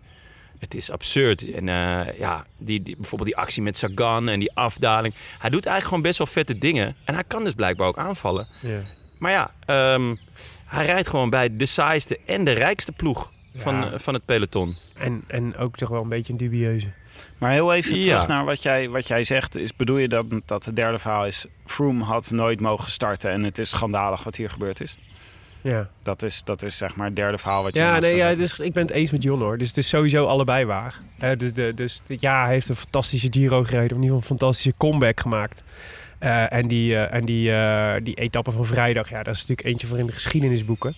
Het 0.59 0.75
is 0.75 0.91
absurd. 0.91 1.51
En 1.53 1.69
eh, 1.69 2.19
ja, 2.19 2.45
die, 2.59 2.83
die, 2.83 2.97
bijvoorbeeld 2.97 3.31
die 3.31 3.39
actie 3.39 3.63
met 3.63 3.77
Sagan 3.77 4.29
en 4.29 4.39
die 4.39 4.53
afdaling. 4.55 5.15
Hij 5.39 5.51
doet 5.51 5.67
eigenlijk 5.67 5.85
gewoon 5.85 6.03
best 6.03 6.19
wel 6.19 6.27
vette 6.27 6.59
dingen. 6.59 6.97
En 7.05 7.15
hij 7.15 7.25
kan 7.25 7.45
dus 7.45 7.55
blijkbaar 7.55 7.87
ook 7.87 7.99
aanvallen. 7.99 8.47
Ja. 8.61 8.81
Maar 9.19 9.31
ja, 9.33 9.51
ehm, 9.67 10.15
hij 10.67 10.85
rijdt 10.87 11.09
gewoon 11.09 11.31
bij 11.31 11.57
de 11.57 11.67
saaiste 11.67 12.19
en 12.27 12.45
de 12.45 12.53
rijkste 12.53 12.93
ploeg 12.93 13.31
van, 13.55 13.75
Ja. 13.75 13.99
van 13.99 14.15
het 14.15 14.25
peloton. 14.25 14.77
En, 14.95 15.25
en 15.29 15.57
ook 15.57 15.77
toch 15.77 15.89
wel 15.89 16.03
een 16.03 16.09
beetje 16.09 16.33
een 16.33 16.39
dubieuze. 16.39 16.87
Maar 17.39 17.53
heel 17.53 17.75
even 17.75 17.97
Ja. 17.97 18.03
terug 18.03 18.27
naar 18.27 18.45
wat 18.45 18.63
jij, 18.63 18.89
wat 18.89 19.07
jij 19.09 19.25
zegt. 19.25 19.57
Is, 19.57 19.77
bedoel 19.77 19.97
je 19.97 20.09
dat, 20.09 20.27
dat 20.47 20.65
het 20.65 20.77
derde 20.77 20.99
verhaal 20.99 21.27
is... 21.27 21.47
Froome 21.67 22.05
had 22.05 22.31
nooit 22.31 22.61
mogen 22.61 22.91
starten 22.91 23.31
en 23.31 23.43
het 23.43 23.59
is 23.59 23.69
schandalig 23.69 24.25
wat 24.25 24.37
hier 24.37 24.51
gebeurd 24.51 24.81
is? 24.81 24.97
Ja, 25.67 25.89
Dat 26.03 26.23
is, 26.23 26.45
dat 26.45 26.63
is 26.63 26.77
zeg 26.77 26.97
maar 26.97 27.07
het 27.07 27.17
derde 27.17 27.39
verhaal 27.39 27.63
wat 27.63 27.77
je 27.77 27.83
ja, 27.83 27.99
nee, 27.99 28.17
ja 28.17 28.35
dus 28.35 28.61
ik 28.61 28.73
ben 28.73 28.83
het 28.83 28.93
eens 28.93 29.11
met 29.11 29.23
John 29.23 29.43
hoor. 29.43 29.59
Dus 29.59 29.69
het 29.69 29.77
is 29.77 29.89
sowieso 29.89 30.27
allebei 30.27 30.65
waar. 30.65 31.01
Dus, 31.37 31.53
de, 31.53 31.73
dus 31.75 32.01
ja, 32.07 32.45
hij 32.45 32.53
heeft 32.53 32.69
een 32.69 32.77
fantastische 32.77 33.29
Giro 33.31 33.63
gereden. 33.63 33.91
Of 33.91 33.97
in 33.97 34.03
ieder 34.03 34.17
geval 34.17 34.17
een 34.17 34.39
fantastische 34.39 34.75
comeback 34.77 35.21
gemaakt. 35.21 35.63
Eh, 36.19 36.53
en 36.53 36.69
die, 36.69 36.95
eh, 36.95 37.15
en 37.15 37.25
die, 37.25 37.53
eh, 37.53 37.95
die 38.03 38.15
etappe 38.15 38.51
van 38.51 38.65
vrijdag, 38.65 39.11
ja, 39.11 39.23
dat 39.23 39.35
is 39.35 39.41
natuurlijk 39.41 39.69
eentje 39.69 39.87
voor 39.87 39.99
in 39.99 40.07
de 40.07 40.13
geschiedenisboeken. 40.13 40.95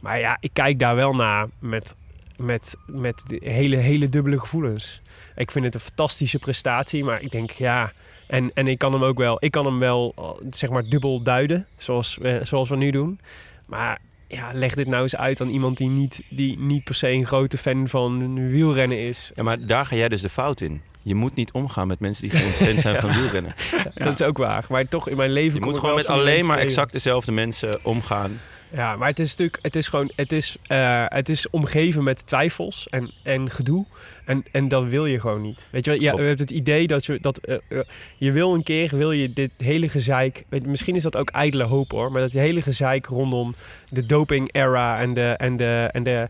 Maar 0.00 0.18
ja, 0.18 0.36
ik 0.40 0.50
kijk 0.52 0.78
daar 0.78 0.94
wel 0.94 1.14
naar 1.14 1.48
met, 1.58 1.94
met, 2.36 2.76
met 2.86 3.36
hele, 3.38 3.76
hele 3.76 4.08
dubbele 4.08 4.40
gevoelens. 4.40 5.00
Ik 5.36 5.50
vind 5.50 5.64
het 5.64 5.74
een 5.74 5.80
fantastische 5.80 6.38
prestatie, 6.38 7.04
maar 7.04 7.22
ik 7.22 7.30
denk 7.30 7.50
ja. 7.50 7.92
En, 8.26 8.50
en 8.54 8.66
ik 8.66 8.78
kan 8.78 8.92
hem 8.92 9.04
ook 9.04 9.18
wel, 9.18 9.36
ik 9.40 9.50
kan 9.50 9.66
hem 9.66 9.78
wel 9.78 10.14
zeg 10.50 10.70
maar 10.70 10.88
dubbel 10.88 11.22
duiden, 11.22 11.66
zoals, 11.76 12.18
zoals 12.42 12.68
we 12.68 12.76
nu 12.76 12.90
doen. 12.90 13.20
Maar 13.66 13.98
ja, 14.28 14.50
leg 14.52 14.74
dit 14.74 14.86
nou 14.86 15.02
eens 15.02 15.16
uit 15.16 15.40
aan 15.40 15.48
iemand 15.48 15.76
die 15.76 15.88
niet, 15.88 16.22
die 16.30 16.58
niet 16.58 16.84
per 16.84 16.94
se 16.94 17.10
een 17.10 17.26
grote 17.26 17.58
fan 17.58 17.88
van 17.88 18.34
wielrennen 18.50 18.98
is. 19.00 19.30
Ja, 19.34 19.42
maar 19.42 19.66
daar 19.66 19.86
ga 19.86 19.96
jij 19.96 20.08
dus 20.08 20.20
de 20.20 20.28
fout 20.28 20.60
in. 20.60 20.82
Je 21.02 21.14
moet 21.14 21.34
niet 21.34 21.52
omgaan 21.52 21.86
met 21.86 22.00
mensen 22.00 22.28
die 22.28 22.38
geen 22.38 22.52
fan 22.68 22.78
zijn 22.78 22.96
van 22.96 23.12
wielrennen. 23.12 23.54
Dat 23.94 24.20
is 24.20 24.26
ook 24.26 24.38
waar. 24.38 24.64
Maar 24.68 24.88
toch 24.88 25.08
in 25.08 25.16
mijn 25.16 25.32
leven 25.32 25.58
Je 25.60 25.64
moet 25.64 25.78
gewoon 25.78 25.94
met 25.94 26.06
alleen 26.06 26.46
maar 26.46 26.58
exact 26.58 26.92
dezelfde 26.92 27.32
mensen 27.32 27.78
omgaan. 27.82 28.40
Ja, 28.74 28.96
maar 28.96 29.08
het 29.08 29.18
is 29.18 29.30
natuurlijk, 29.30 29.58
het 29.62 29.76
is 29.76 29.88
gewoon, 29.88 30.10
het 30.16 30.32
is, 30.32 30.56
eh, 30.66 31.04
het 31.08 31.28
is 31.28 31.50
omgeven 31.50 32.04
met 32.04 32.26
twijfels 32.26 32.88
en, 32.88 33.10
en 33.22 33.50
gedoe. 33.50 33.84
En, 34.24 34.44
en 34.52 34.68
dat 34.68 34.84
wil 34.84 35.06
je 35.06 35.20
gewoon 35.20 35.42
niet. 35.42 35.66
Weet 35.70 35.84
je 35.84 35.90
wel, 35.90 36.00
ja, 36.00 36.12
je 36.16 36.22
hebt 36.22 36.38
het 36.40 36.50
idee 36.50 36.86
dat 36.86 37.06
je, 37.06 37.18
dat, 37.20 37.38
eh, 37.38 37.56
eh, 37.68 37.78
je 38.16 38.32
wil 38.32 38.54
een 38.54 38.62
keer, 38.62 38.96
wil 38.96 39.12
je 39.12 39.30
dit 39.30 39.50
hele 39.56 39.88
gezeik, 39.88 40.44
weet 40.48 40.62
je, 40.62 40.68
misschien 40.68 40.94
is 40.94 41.02
dat 41.02 41.16
ook 41.16 41.30
ijdele 41.30 41.64
hoop 41.64 41.90
hoor, 41.90 42.12
maar 42.12 42.20
dat 42.20 42.32
hele 42.32 42.62
gezeik 42.62 43.06
rondom 43.06 43.54
de 43.88 44.06
doping 44.06 44.48
era 44.52 45.00
en 45.00 45.14
de, 45.14 45.34
en 45.36 45.56
de, 45.56 45.88
en 45.92 46.02
de, 46.02 46.28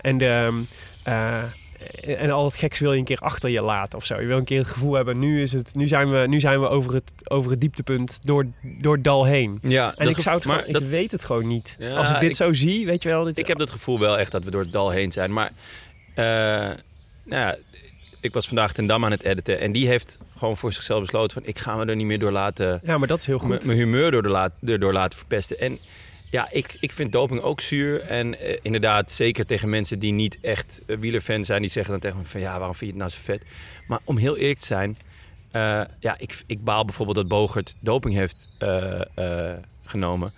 en 0.00 0.18
de, 0.18 0.26
ehm, 0.26 0.54
eh, 1.02 1.42
en 2.00 2.30
al 2.30 2.44
het 2.44 2.56
geks 2.56 2.78
wil 2.78 2.92
je 2.92 2.98
een 2.98 3.04
keer 3.04 3.18
achter 3.18 3.50
je 3.50 3.62
laten 3.62 3.98
of 3.98 4.04
zo. 4.04 4.20
Je 4.20 4.26
wil 4.26 4.36
een 4.38 4.44
keer 4.44 4.58
het 4.58 4.68
gevoel 4.68 4.94
hebben, 4.94 5.18
nu, 5.18 5.42
is 5.42 5.52
het, 5.52 5.74
nu 5.74 5.88
zijn 5.88 6.10
we, 6.10 6.26
nu 6.28 6.40
zijn 6.40 6.60
we 6.60 6.68
over, 6.68 6.94
het, 6.94 7.12
over 7.30 7.50
het 7.50 7.60
dieptepunt 7.60 8.20
door, 8.24 8.46
door 8.62 8.94
het 8.94 9.04
dal 9.04 9.24
heen. 9.24 9.58
Ja, 9.62 9.94
En 9.96 10.08
ik, 10.08 10.20
zou 10.20 10.36
het 10.36 10.66
dat- 10.72 10.82
ik 10.82 10.88
weet 10.88 11.12
het 11.12 11.24
gewoon 11.24 11.46
niet. 11.46 11.76
Ja, 11.78 11.94
Als 11.96 12.10
ik 12.10 12.20
dit 12.20 12.30
ik- 12.30 12.36
zo 12.36 12.52
zie, 12.52 12.86
weet 12.86 13.02
je 13.02 13.08
wel. 13.08 13.24
Dit, 13.24 13.38
Ik 13.38 13.46
heb 13.46 13.58
het 13.58 13.70
gevoel 13.70 13.98
wel 13.98 14.18
echt 14.18 14.32
dat 14.32 14.44
we 14.44 14.50
door 14.50 14.62
het 14.62 14.72
dal 14.72 14.90
heen 14.90 15.12
zijn. 15.12 15.32
Maar 15.32 15.50
eh, 16.14 16.24
nou 17.24 17.42
ja, 17.42 17.56
ik 18.20 18.32
was 18.32 18.46
vandaag 18.46 18.72
ten 18.72 18.86
Dam 18.86 19.04
aan 19.04 19.10
het 19.10 19.22
editen. 19.22 19.60
En 19.60 19.72
die 19.72 19.86
heeft 19.86 20.18
gewoon 20.38 20.56
voor 20.56 20.72
zichzelf 20.72 21.00
besloten 21.00 21.32
van... 21.42 21.48
ik 21.48 21.58
ga 21.58 21.76
me 21.76 21.84
er 21.86 21.96
niet 21.96 22.06
meer 22.06 22.18
door 22.18 22.32
laten... 22.32 22.80
ja, 22.84 22.98
maar 22.98 23.08
dat 23.08 23.18
is 23.18 23.26
heel 23.26 23.38
goed. 23.38 23.64
mijn 23.64 23.78
humeur 23.78 24.10
door, 24.10 24.22
de 24.22 24.28
laat, 24.28 24.52
erdoor 24.66 24.92
laten 24.92 25.18
verpesten. 25.18 25.58
En 25.58 25.78
ja, 26.32 26.50
ik, 26.50 26.76
ik 26.80 26.92
vind 26.92 27.12
doping 27.12 27.40
ook 27.40 27.60
zuur. 27.60 28.00
En 28.00 28.38
eh, 28.38 28.58
inderdaad, 28.62 29.10
zeker 29.10 29.46
tegen 29.46 29.68
mensen 29.68 29.98
die 29.98 30.12
niet 30.12 30.38
echt 30.40 30.80
uh, 30.86 30.98
wielerfan 30.98 31.44
zijn... 31.44 31.60
die 31.60 31.70
zeggen 31.70 31.92
dan 31.92 32.00
tegen 32.00 32.18
me 32.18 32.24
van 32.24 32.40
ja, 32.40 32.58
waarom 32.58 32.74
vind 32.74 32.90
je 32.90 32.96
het 32.98 33.06
nou 33.06 33.10
zo 33.10 33.18
vet? 33.22 33.44
Maar 33.86 34.00
om 34.04 34.16
heel 34.16 34.36
eerlijk 34.36 34.58
te 34.58 34.66
zijn... 34.66 34.96
eh, 35.50 35.80
ja, 35.98 36.18
ik, 36.18 36.42
ik 36.46 36.64
baal 36.64 36.84
bijvoorbeeld 36.84 37.16
dat 37.16 37.28
Bogert 37.28 37.74
doping 37.80 38.14
heeft 38.14 38.48
eh, 38.58 39.00
eh, 39.14 39.58
genomen... 39.84 40.32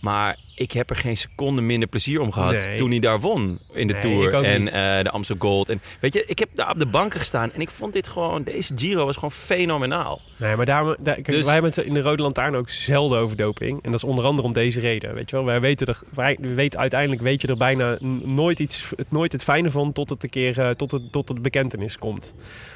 Maar 0.00 0.38
ik 0.54 0.72
heb 0.72 0.90
er 0.90 0.96
geen 0.96 1.16
seconde 1.16 1.60
minder 1.62 1.88
plezier 1.88 2.20
om 2.20 2.32
gehad 2.32 2.66
Nee. 2.66 2.76
toen 2.76 2.90
hij 2.90 2.98
daar 2.98 3.20
won 3.20 3.58
in 3.72 3.86
de 3.86 3.92
Nee, 3.92 4.02
Tour. 4.02 4.34
en 4.44 4.66
eh, 4.66 5.02
de 5.04 5.10
Amstel 5.10 5.36
Gold. 5.38 5.68
En 5.68 5.80
weet 6.00 6.12
je, 6.12 6.24
ik 6.26 6.38
heb 6.38 6.48
daar 6.54 6.70
op 6.70 6.78
de 6.78 6.86
banken 6.86 7.18
gestaan 7.20 7.52
en 7.52 7.60
ik 7.60 7.70
vond 7.70 7.92
dit 7.92 8.08
gewoon, 8.08 8.42
deze 8.42 8.72
Giro 8.76 9.04
was 9.04 9.14
gewoon 9.14 9.32
fenomenaal. 9.32 10.20
Nee, 10.36 10.56
maar 10.56 10.66
daar, 10.66 10.84
daar, 10.84 11.14
kijk, 11.14 11.30
Dus- 11.30 11.44
wij 11.44 11.52
hebben 11.52 11.70
het 11.70 11.84
in 11.84 11.94
de 11.94 12.00
Rode 12.00 12.22
Lantaarn 12.22 12.54
ook 12.54 12.68
zelden 12.70 13.18
over 13.18 13.36
doping. 13.36 13.82
En 13.82 13.90
dat 13.90 14.02
is 14.02 14.08
onder 14.08 14.24
andere 14.24 14.46
om 14.48 14.52
deze 14.52 14.80
reden. 14.80 15.14
Weet 15.14 15.30
je 15.30 15.36
wel? 15.36 15.44
Wij 15.44 15.60
weten 15.60 15.86
er, 15.86 15.98
wij, 16.14 16.36
we 16.40 16.54
weten 16.54 16.80
uiteindelijk 16.80 17.22
weet 17.22 17.40
je 17.42 17.48
er 17.48 17.56
bijna 17.56 17.98
nooit, 18.24 18.58
iets, 18.60 18.90
het, 18.96 19.10
nooit 19.10 19.32
het 19.32 19.42
fijne 19.42 19.70
van 19.70 19.92
tot 19.92 20.10
het 20.10 20.22
een 20.22 20.30
keer 20.30 20.58
eh, 20.60 20.70
tot 20.70 20.90
het, 20.90 21.12
tot 21.12 21.28
het 21.28 21.42
bekentenis 21.42 21.98
komt. 21.98 22.34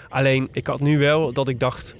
Alleen, 0.08 0.48
ik 0.52 0.66
had 0.66 0.80
nu 0.80 0.98
wel 0.98 1.32
dat 1.32 1.48
ik 1.48 1.60
dacht. 1.60 1.94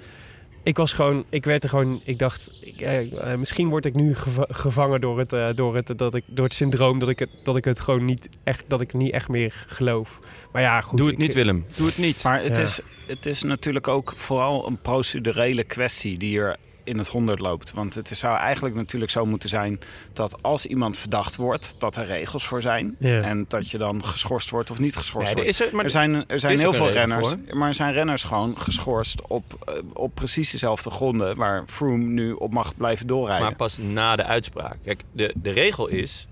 Ik 0.65 0.77
was 0.77 0.93
gewoon, 0.93 1.25
ik 1.29 1.45
werd 1.45 1.63
er 1.63 1.69
gewoon, 1.69 2.01
ik 2.05 2.19
dacht, 2.19 2.51
ik, 2.61 2.81
eh, 2.81 3.33
eh, 3.33 3.39
misschien 3.39 3.69
word 3.69 3.87
ik 3.87 3.95
nu 3.95 4.15
geva- 4.15 4.47
gevangen 4.51 5.01
door 5.01 5.19
het, 5.19 5.33
eh, 5.33 5.49
door 5.55 5.75
het, 5.77 5.93
dat 5.97 6.15
ik, 6.15 6.25
door 6.27 6.45
het 6.45 6.55
syndroom 6.55 6.99
dat 6.99 7.09
ik 7.09 7.19
het, 7.19 7.31
dat 7.43 7.57
ik 7.57 7.65
het 7.65 7.81
gewoon 7.81 8.05
niet 8.05 8.29
echt, 8.45 8.65
dat 8.69 8.81
ik 8.81 8.93
niet 8.95 9.13
echt 9.13 9.29
meer 9.29 9.65
geloof. 9.67 10.19
Maar 10.53 10.63
ja, 10.63 10.81
goed. 10.81 10.99
Doe 10.99 11.07
het 11.07 11.15
ik- 11.15 11.21
niet, 11.23 11.35
Willem. 11.35 11.65
Doe 11.77 11.87
het 11.87 11.99
niet. 11.99 12.25
Maar 12.25 12.43
het, 12.43 12.57
Ja. 12.57 12.63
is, 12.63 12.81
het 13.07 13.27
is 13.27 13.43
natuurlijk 13.43 13.89
ook 13.89 14.13
vooral 14.17 14.67
een 14.67 14.79
procedurele 14.81 15.65
kwestie 15.65 16.19
die 16.19 16.41
er 16.41 16.57
in 16.85 16.99
het 16.99 17.09
honderd 17.09 17.39
loopt. 17.39 17.73
Want 17.73 17.95
het 17.95 18.09
zou 18.09 18.37
eigenlijk 18.37 18.75
natuurlijk 18.75 19.11
zo 19.13 19.27
moeten 19.27 19.49
zijn 19.49 19.81
dat 20.13 20.43
als 20.43 20.67
iemand 20.67 20.99
verdacht 20.99 21.37
wordt, 21.37 21.75
dat 21.79 21.97
er 21.97 22.07
regels 22.07 22.47
voor 22.47 22.63
zijn. 22.63 22.97
Ja. 22.99 23.21
En 23.21 23.45
dat 23.49 23.71
je 23.71 23.79
dan 23.79 24.05
geschorst 24.05 24.51
wordt 24.51 24.71
of 24.71 24.79
niet 24.79 24.97
geschorst 24.97 25.29
er 25.31 25.35
wordt. 25.35 25.51
is 25.51 25.61
er, 25.61 25.79
er 25.79 25.91
zijn, 25.91 26.29
er 26.29 26.41
zijn 26.41 26.59
heel 26.59 26.73
veel 26.73 26.91
renners, 26.91 27.35
maar 27.53 27.69
er 27.69 27.75
zijn 27.75 27.93
renners 27.93 28.23
gewoon 28.25 28.59
geschorst 28.59 29.27
op, 29.27 29.45
eh, 29.67 29.75
op 29.93 30.15
precies 30.15 30.51
dezelfde 30.51 30.91
gronden 30.91 31.37
waar 31.37 31.65
Froome 31.67 32.05
nu 32.05 32.33
op 32.33 32.53
mag 32.53 32.77
blijven 32.77 33.07
doorrijden. 33.07 33.47
Maar 33.47 33.57
pas 33.57 33.79
na 33.79 34.17
de 34.17 34.25
uitspraak. 34.25 34.77
Kijk, 34.85 35.03
de, 35.13 35.33
de 35.37 35.51
regel 35.51 35.87
is, 35.89 36.27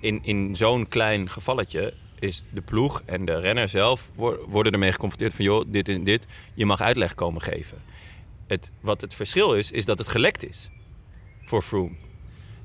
in, 0.00 0.20
in 0.22 0.56
zo'n 0.56 0.88
klein 0.88 1.28
gevalletje, 1.30 1.92
is 2.18 2.44
de 2.50 2.60
ploeg 2.60 3.02
en 3.06 3.24
de 3.24 3.40
renner 3.40 3.68
zelf 3.68 4.10
wo- 4.14 4.38
worden 4.48 4.72
ermee 4.72 4.92
geconfronteerd 4.92 5.34
van, 5.34 5.44
joh, 5.44 5.64
dit 5.66 5.88
en 5.88 6.04
dit, 6.04 6.26
je 6.54 6.66
mag 6.66 6.80
uitleg 6.80 7.14
komen 7.14 7.42
geven. 7.42 7.78
Het, 8.48 8.70
wat 8.80 9.00
het 9.00 9.14
verschil 9.14 9.54
is, 9.54 9.70
is 9.70 9.84
dat 9.84 9.98
het 9.98 10.08
gelekt 10.08 10.48
is 10.48 10.70
voor 11.44 11.62
Froome. 11.62 11.94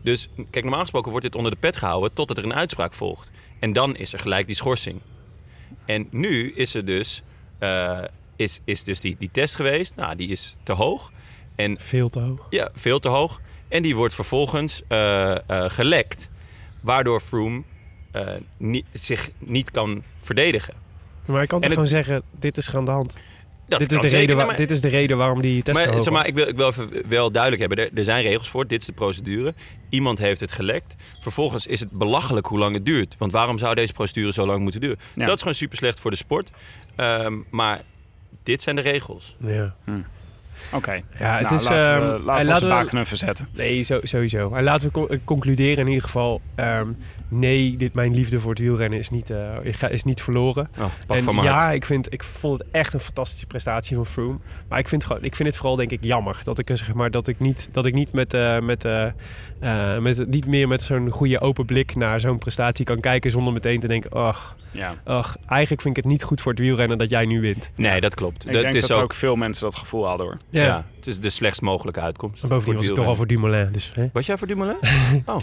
Dus 0.01 0.29
kijk, 0.35 0.63
normaal 0.65 0.81
gesproken 0.81 1.11
wordt 1.11 1.25
dit 1.25 1.35
onder 1.35 1.51
de 1.51 1.57
pet 1.57 1.75
gehouden 1.75 2.13
totdat 2.13 2.37
er 2.37 2.43
een 2.43 2.53
uitspraak 2.53 2.93
volgt. 2.93 3.31
En 3.59 3.73
dan 3.73 3.95
is 3.95 4.13
er 4.13 4.19
gelijk 4.19 4.47
die 4.47 4.55
schorsing. 4.55 4.99
En 5.85 6.07
nu 6.11 6.51
is 6.53 6.73
er 6.75 6.85
dus, 6.85 7.21
eh, 7.59 7.99
is, 8.35 8.59
is 8.63 8.83
dus 8.83 9.01
die, 9.01 9.15
die 9.19 9.29
test 9.31 9.55
geweest. 9.55 9.95
Nou, 9.95 10.15
die 10.15 10.27
is 10.27 10.55
te 10.63 10.71
hoog. 10.71 11.11
En 11.55 11.79
Veel 11.79 12.09
te 12.09 12.19
hoog. 12.19 12.47
ja, 12.49 12.69
veel 12.73 12.99
te 12.99 13.07
hoog. 13.07 13.41
En 13.67 13.81
die 13.81 13.95
wordt 13.95 14.13
vervolgens 14.13 14.81
eh, 14.87 15.31
eh, 15.49 15.69
gelekt. 15.69 16.29
Waardoor 16.81 17.19
Froome 17.19 17.63
niet, 18.57 18.85
zich 18.91 19.29
niet 19.39 19.71
kan 19.71 20.03
verdedigen. 20.21 20.73
Maar 21.27 21.41
ik 21.41 21.47
kan 21.47 21.61
En 21.61 21.69
toch 21.69 21.79
het- 21.79 21.89
gewoon 21.89 22.03
zeggen, 22.03 22.23
dit 22.39 22.57
is 22.57 22.75
aan 22.75 22.85
de 22.85 22.91
hand. 22.91 23.17
Dat 23.79 23.89
dit, 23.89 24.03
is 24.03 24.12
de 24.12 24.17
reden 24.17 24.36
waar- 24.36 24.45
maar- 24.45 24.55
dit 24.55 24.71
is 24.71 24.81
de 24.81 24.88
reden 24.88 25.17
waarom 25.17 25.41
die 25.41 25.62
testen 25.63 25.89
Maar, 25.93 26.03
zeg 26.03 26.13
maar 26.13 26.27
ik, 26.27 26.36
wil, 26.36 26.47
ik 26.47 26.55
wil 26.57 26.67
even 26.67 26.89
wel 27.07 27.31
duidelijk 27.31 27.62
hebben. 27.62 27.86
Er, 27.86 27.97
er 27.97 28.03
zijn 28.03 28.23
regels 28.23 28.49
voor. 28.49 28.67
Dit 28.67 28.79
is 28.79 28.86
de 28.86 28.93
procedure. 28.93 29.53
Iemand 29.89 30.19
heeft 30.19 30.39
het 30.39 30.51
gelekt. 30.51 30.95
Vervolgens 31.21 31.67
is 31.67 31.79
het 31.79 31.91
belachelijk 31.91 32.45
hoe 32.45 32.59
lang 32.59 32.75
het 32.75 32.86
duurt. 32.86 33.15
Want 33.17 33.31
waarom 33.31 33.57
zou 33.57 33.75
deze 33.75 33.93
procedure 33.93 34.33
zo 34.33 34.45
lang 34.45 34.62
moeten 34.62 34.81
duren? 34.81 34.99
Ja. 35.13 35.25
Dat 35.25 35.36
is 35.36 35.41
gewoon 35.41 35.57
super 35.57 35.77
slecht 35.77 35.99
voor 35.99 36.12
de 36.12 36.17
sport. 36.17 36.51
Ehm, 36.95 37.33
maar 37.49 37.81
dit 38.43 38.62
zijn 38.62 38.75
de 38.75 38.81
regels. 38.81 39.36
Ja. 39.39 39.75
Oké. 40.73 40.91
Ja, 41.19 41.37
het 41.37 41.41
Nou, 41.49 41.53
is... 41.55 41.63
laten 41.69 41.91
ehm, 41.91 41.99
we, 42.01 42.13
en 42.13 42.23
laten 42.23 42.25
we 42.25 42.31
onze 42.37 42.49
laten 42.49 42.67
we- 42.67 42.73
baken 42.73 42.99
even 42.99 43.17
zetten. 43.17 43.47
Nee, 43.55 43.81
zo, 43.83 43.99
sowieso. 44.03 44.49
En 44.53 44.63
laten 44.63 44.87
we 44.87 44.93
co- 44.93 45.07
eh, 45.07 45.19
concluderen 45.23 45.77
in 45.77 45.87
ieder 45.87 46.03
geval. 46.03 46.41
ehm, 46.55 46.87
nee, 47.27 47.77
dit, 47.77 47.93
mijn 47.93 48.13
liefde 48.13 48.39
voor 48.39 48.49
het 48.49 48.59
wielrennen 48.59 48.99
is 48.99 49.09
niet, 49.09 49.29
eh, 49.29 49.89
is 49.89 50.03
niet 50.03 50.21
verloren. 50.21 50.69
Oh, 50.77 50.85
pak 51.07 51.17
en 51.17 51.23
van 51.23 51.35
ja, 51.35 51.57
hart. 51.57 51.73
ik, 51.75 51.85
vind, 51.85 52.13
ik 52.13 52.23
vond 52.23 52.57
het 52.59 52.67
echt 52.71 52.93
een 52.93 52.99
fantastische 52.99 53.45
prestatie 53.45 53.95
van 53.95 54.05
Froome. 54.05 54.37
Maar 54.67 54.79
ik 54.79 54.87
vind, 54.87 55.05
gewoon, 55.05 55.23
ik 55.23 55.35
vind 55.35 55.47
het 55.49 55.57
vooral 55.57 55.75
denk 55.75 55.91
ik 55.91 56.03
jammer 56.03 56.41
dat 56.43 56.59
ik, 56.59 56.69
er, 56.69 56.77
zeg 56.77 56.93
maar, 56.93 57.11
dat 57.11 57.27
ik 57.27 57.39
niet, 57.39 57.69
dat 57.71 57.85
ik 57.85 57.93
niet, 57.93 58.11
met, 58.13 58.33
eh, 58.33 58.59
met, 58.59 58.85
eh, 58.85 59.05
eh, 59.59 59.97
met, 60.01 60.27
niet 60.27 60.45
meer 60.45 60.67
met 60.67 60.81
zo'n 60.81 61.09
goede 61.09 61.41
open 61.41 61.65
blik 61.65 61.95
naar 61.95 62.19
zo'n 62.19 62.37
prestatie 62.37 62.85
kan 62.85 62.99
kijken 62.99 63.31
zonder 63.31 63.53
meteen 63.53 63.79
te 63.79 63.87
denken, 63.87 64.11
ach, 64.11 64.55
Ja. 64.71 64.95
ach, 65.03 65.37
eigenlijk 65.47 65.81
vind 65.81 65.97
ik 65.97 66.03
het 66.03 66.11
niet 66.11 66.23
goed 66.23 66.41
voor 66.41 66.51
het 66.51 66.61
wielrennen 66.61 66.97
dat 66.97 67.09
jij 67.09 67.25
nu 67.25 67.41
wint. 67.41 67.69
Nee, 67.75 68.01
dat 68.01 68.15
klopt. 68.15 68.45
Ik 68.45 68.51
dat 68.51 68.61
denk 68.61 68.73
is 68.73 68.81
dat 68.87 68.97
ook, 68.97 69.03
ook 69.03 69.13
veel 69.13 69.35
mensen 69.35 69.63
dat 69.63 69.75
gevoel 69.75 70.07
hadden 70.07 70.25
hoor. 70.25 70.37
Ja. 70.61 70.85
het 70.95 71.07
is 71.07 71.19
de 71.19 71.29
slechtst 71.29 71.61
mogelijke 71.61 71.99
uitkomst. 71.99 72.43
En 72.43 72.49
bovendien 72.49 72.75
was 72.75 72.87
ik 72.87 72.93
toch 72.93 73.03
al 73.03 73.09
het 73.09 73.17
voor 73.17 73.27
Dumoulin. 73.27 73.69
Dus, 73.71 73.91
hè? 73.93 74.09
Was 74.13 74.25
jij 74.25 74.37
voor 74.37 74.47
Dumoulin? 74.47 74.77
oh, 75.25 75.41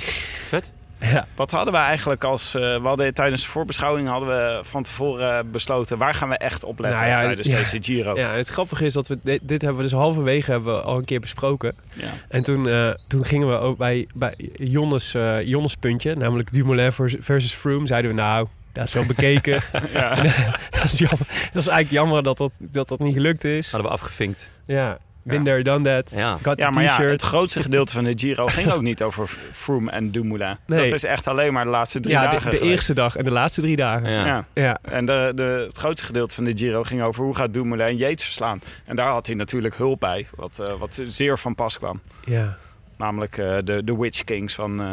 vet. 0.49 0.73
Ja. 1.01 1.27
Wat 1.35 1.51
hadden 1.51 1.73
we 1.75 1.81
eigenlijk 1.81 2.25
als... 2.25 2.55
eh, 2.55 2.61
we 2.61 2.81
hadden 2.89 3.15
tijdens 3.15 3.43
de 3.43 3.49
voorbeschouwing 3.49 4.09
hadden 4.09 4.29
we 4.29 4.59
van 4.63 4.83
tevoren 4.83 5.51
besloten... 5.51 5.99
waar 5.99 6.15
gaan 6.15 6.29
we 6.29 6.37
echt 6.37 6.65
op 6.65 6.79
letten 6.79 7.01
Nou 7.01 7.13
ja, 7.13 7.21
tijdens 7.21 7.49
ja. 7.49 7.57
deze 7.57 7.79
Giro. 7.81 8.17
ja, 8.17 8.31
en 8.33 8.37
het 8.37 8.49
grappige 8.49 8.85
is 8.85 8.93
dat 8.93 9.09
we 9.09 9.19
dit, 9.23 9.41
dit 9.43 9.63
hebben 9.63 9.83
we 9.83 9.89
dus 9.89 9.99
halverwege 9.99 10.51
hebben 10.51 10.75
we 10.75 10.81
al 10.83 10.97
een 10.97 11.05
keer 11.05 11.21
besproken. 11.21 11.75
Ja. 11.97 12.09
En 12.29 12.43
toen, 12.43 12.69
eh, 12.69 12.89
toen 13.09 13.25
gingen 13.25 13.49
we 13.49 13.55
ook 13.55 13.77
bij, 13.79 14.09
bij 14.15 14.35
Jonnes, 14.59 15.15
eh, 15.15 15.43
Jonnes 15.43 15.75
puntje, 15.77 16.15
namelijk 16.17 16.53
Dumoulin 16.53 16.93
vers- 16.93 17.17
versus 17.21 17.53
Froome, 17.53 17.87
zeiden 17.87 18.11
we 18.11 18.17
nou, 18.17 18.47
dat 18.73 18.85
is 18.85 18.93
wel 18.93 19.05
bekeken. 19.07 19.61
Ja. 19.93 20.15
dat, 20.71 20.85
is 20.85 20.99
jammer. 20.99 21.27
dat 21.53 21.63
is 21.63 21.67
eigenlijk 21.67 21.91
jammer 21.91 22.23
dat 22.23 22.37
dat, 22.37 22.53
dat, 22.59 22.89
dat 22.89 22.99
niet 22.99 23.15
gelukt 23.15 23.45
is. 23.45 23.71
Hadden 23.71 23.91
we 23.91 23.97
afgevinkt. 23.97 24.53
Ja, 24.65 24.99
been 25.23 25.45
there, 25.45 25.63
done 25.63 25.85
that. 25.85 26.13
Ja. 26.17 26.39
Got 26.43 26.59
Ja, 26.59 26.71
maar 26.71 26.83
ja, 26.83 27.03
het 27.03 27.23
grootste 27.23 27.63
gedeelte 27.63 27.93
van 27.93 28.05
de 28.05 28.13
Giro 28.17 28.47
ging 28.47 28.71
ook 28.71 28.83
niet 28.83 29.03
over 29.03 29.39
Froome 29.53 29.91
en 29.91 30.11
Dumoulin. 30.11 30.57
Nee. 30.67 30.83
Dat 30.83 30.93
is 30.93 31.05
echt 31.05 31.27
alleen 31.27 31.53
maar 31.53 31.65
de 31.65 31.71
laatste 31.71 32.01
drie 32.01 32.15
ja, 32.15 32.23
dagen 32.23 32.51
de, 32.51 32.59
de 32.59 32.65
eerste 32.65 32.95
dag 32.95 33.17
en 33.17 33.25
de 33.25 33.31
laatste 33.31 33.61
drie 33.61 33.77
dagen. 33.77 34.11
Ja. 34.11 34.27
Ja. 34.27 34.45
Ja, 34.55 34.79
En 34.83 35.05
de, 35.05 35.33
de, 35.35 35.65
het 35.67 35.79
grootste 35.79 36.07
gedeelte 36.07 36.35
van 36.35 36.45
de 36.45 36.57
Giro 36.57 36.83
ging 36.83 37.03
over 37.03 37.25
hoe 37.25 37.35
gaat 37.37 37.55
Dumoulin 37.55 37.97
Yates 37.97 38.25
verslaan. 38.25 38.63
En 38.85 38.97
daar 38.97 39.11
had 39.11 39.27
hij 39.27 39.37
natuurlijk 39.37 39.77
hulp 39.77 40.01
bij, 40.01 40.27
wat, 40.35 40.59
eh, 40.59 40.75
wat 40.79 41.01
zeer 41.05 41.39
van 41.39 41.55
pas 41.55 41.79
kwam. 41.79 42.01
ja. 42.25 42.59
Namelijk 43.01 43.39
eh, 43.39 43.57
de, 43.65 43.85
de 43.85 43.97
Witch 43.97 44.25
Kings 44.25 44.55
van, 44.55 44.81
eh, 44.81 44.93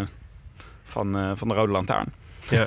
van, 0.84 1.18
eh, 1.18 1.32
van 1.34 1.48
de 1.48 1.54
Rode 1.54 1.72
Lantaarn. 1.72 2.14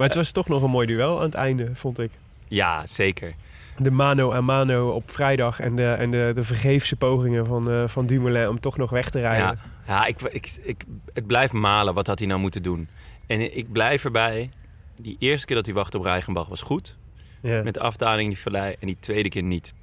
Maar 0.00 0.08
het 0.08 0.18
was 0.18 0.32
toch 0.32 0.48
nog 0.48 0.62
een 0.62 0.70
mooi 0.70 0.86
duel 0.86 1.16
aan 1.16 1.24
het 1.24 1.34
einde, 1.34 1.70
vond 1.74 1.98
ik. 1.98 2.10
ja, 2.48 2.86
zeker. 2.86 3.34
De 3.78 3.90
mano 3.90 4.32
a 4.32 4.40
mano 4.40 4.90
op 4.90 5.10
vrijdag 5.10 5.60
en 5.60 5.76
de, 5.76 5.92
en 5.92 6.10
de, 6.10 6.30
de 6.34 6.42
vergeefse 6.42 6.96
pogingen 6.96 7.46
van, 7.46 7.70
eh, 7.70 7.88
van 7.88 8.06
Dumoulin 8.06 8.48
om 8.48 8.60
toch 8.60 8.76
nog 8.76 8.90
weg 8.90 9.10
te 9.10 9.20
rijden. 9.20 9.46
Ja, 9.46 9.56
ja 9.86 10.06
ik, 10.06 10.20
ik, 10.20 10.58
ik, 10.62 10.84
het 11.12 11.26
blijft 11.26 11.52
malen. 11.52 11.94
Wat 11.94 12.06
had 12.06 12.18
hij 12.18 12.28
nou 12.28 12.40
moeten 12.40 12.62
doen? 12.62 12.88
En 13.26 13.56
ik 13.56 13.72
blijf 13.72 14.04
erbij. 14.04 14.50
Die 14.96 15.16
eerste 15.18 15.46
keer 15.46 15.56
dat 15.56 15.64
hij 15.64 15.74
wachtte 15.74 15.98
op 15.98 16.04
Reichenbach 16.04 16.48
was 16.48 16.62
goed. 16.62 16.96
Ja. 17.40 17.62
Met 17.62 17.74
de 17.74 17.80
afdaling 17.80 18.22
in 18.22 18.28
die 18.28 18.42
vallei. 18.42 18.76
En 18.80 18.86
die 18.86 18.96
tweede 19.00 19.28
keer 19.28 19.42
niet. 19.42 19.74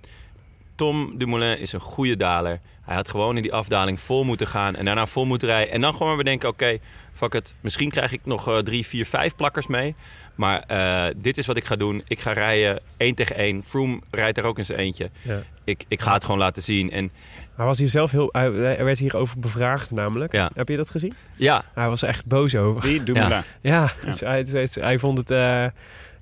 Tom 0.77 1.17
Dumoulin 1.17 1.59
is 1.59 1.73
een 1.73 1.79
goede 1.79 2.17
daler. 2.17 2.59
Hij 2.81 2.95
had 2.95 3.09
gewoon 3.09 3.35
in 3.35 3.41
die 3.41 3.53
afdaling 3.53 3.99
vol 3.99 4.23
moeten 4.23 4.47
gaan. 4.47 4.75
En 4.75 4.85
daarna 4.85 5.05
vol 5.05 5.25
moeten 5.25 5.47
rijden. 5.47 5.73
En 5.73 5.81
dan 5.81 5.91
gewoon 5.91 6.07
maar 6.07 6.17
bedenken, 6.17 6.49
oké, 6.49 6.77
fuck 7.13 7.33
het. 7.33 7.55
Misschien 7.61 7.89
krijg 7.89 8.11
ik 8.11 8.19
nog 8.23 8.47
eh, 8.49 8.57
drie, 8.57 8.85
vier, 8.87 9.05
vijf 9.05 9.35
plakkers 9.35 9.67
mee. 9.67 9.95
Maar 10.35 10.59
eh, 10.67 11.05
dit 11.17 11.37
is 11.37 11.45
wat 11.45 11.57
ik 11.57 11.65
ga 11.65 11.75
doen. 11.75 12.03
Ik 12.07 12.19
ga 12.19 12.31
rijden 12.33 12.79
één 12.97 13.15
tegen 13.15 13.35
één. 13.35 13.63
Froome 13.63 13.99
rijdt 14.11 14.37
er 14.37 14.45
ook 14.45 14.57
in 14.57 14.65
zijn 14.65 14.79
eentje. 14.79 15.09
Ja. 15.21 15.39
Ik, 15.63 15.83
ik 15.87 16.01
ga 16.01 16.13
het 16.13 16.23
gewoon 16.23 16.39
laten 16.39 16.61
zien. 16.61 16.91
En 16.91 17.11
Hij 17.55 17.65
was 17.65 17.77
hier 17.77 17.89
zelf 17.89 18.11
heel... 18.11 18.29
Hij, 18.31 18.51
werd 18.83 18.99
hierover 18.99 19.39
bevraagd 19.39 19.91
namelijk. 19.91 20.31
Ja. 20.31 20.49
Heb 20.55 20.69
je 20.69 20.75
dat 20.77 20.89
gezien? 20.89 21.13
ja, 21.37 21.63
Hij 21.73 21.89
was 21.89 22.01
echt 22.01 22.25
boos 22.25 22.55
over. 22.55 22.81
Die 22.81 23.03
Dumoulin. 23.03 23.43
Ja, 23.61 23.91
het- 24.05 24.19
hij, 24.19 24.45
hij 24.73 24.97
vond 24.99 25.17
het... 25.17 25.31
eh, 25.31 25.65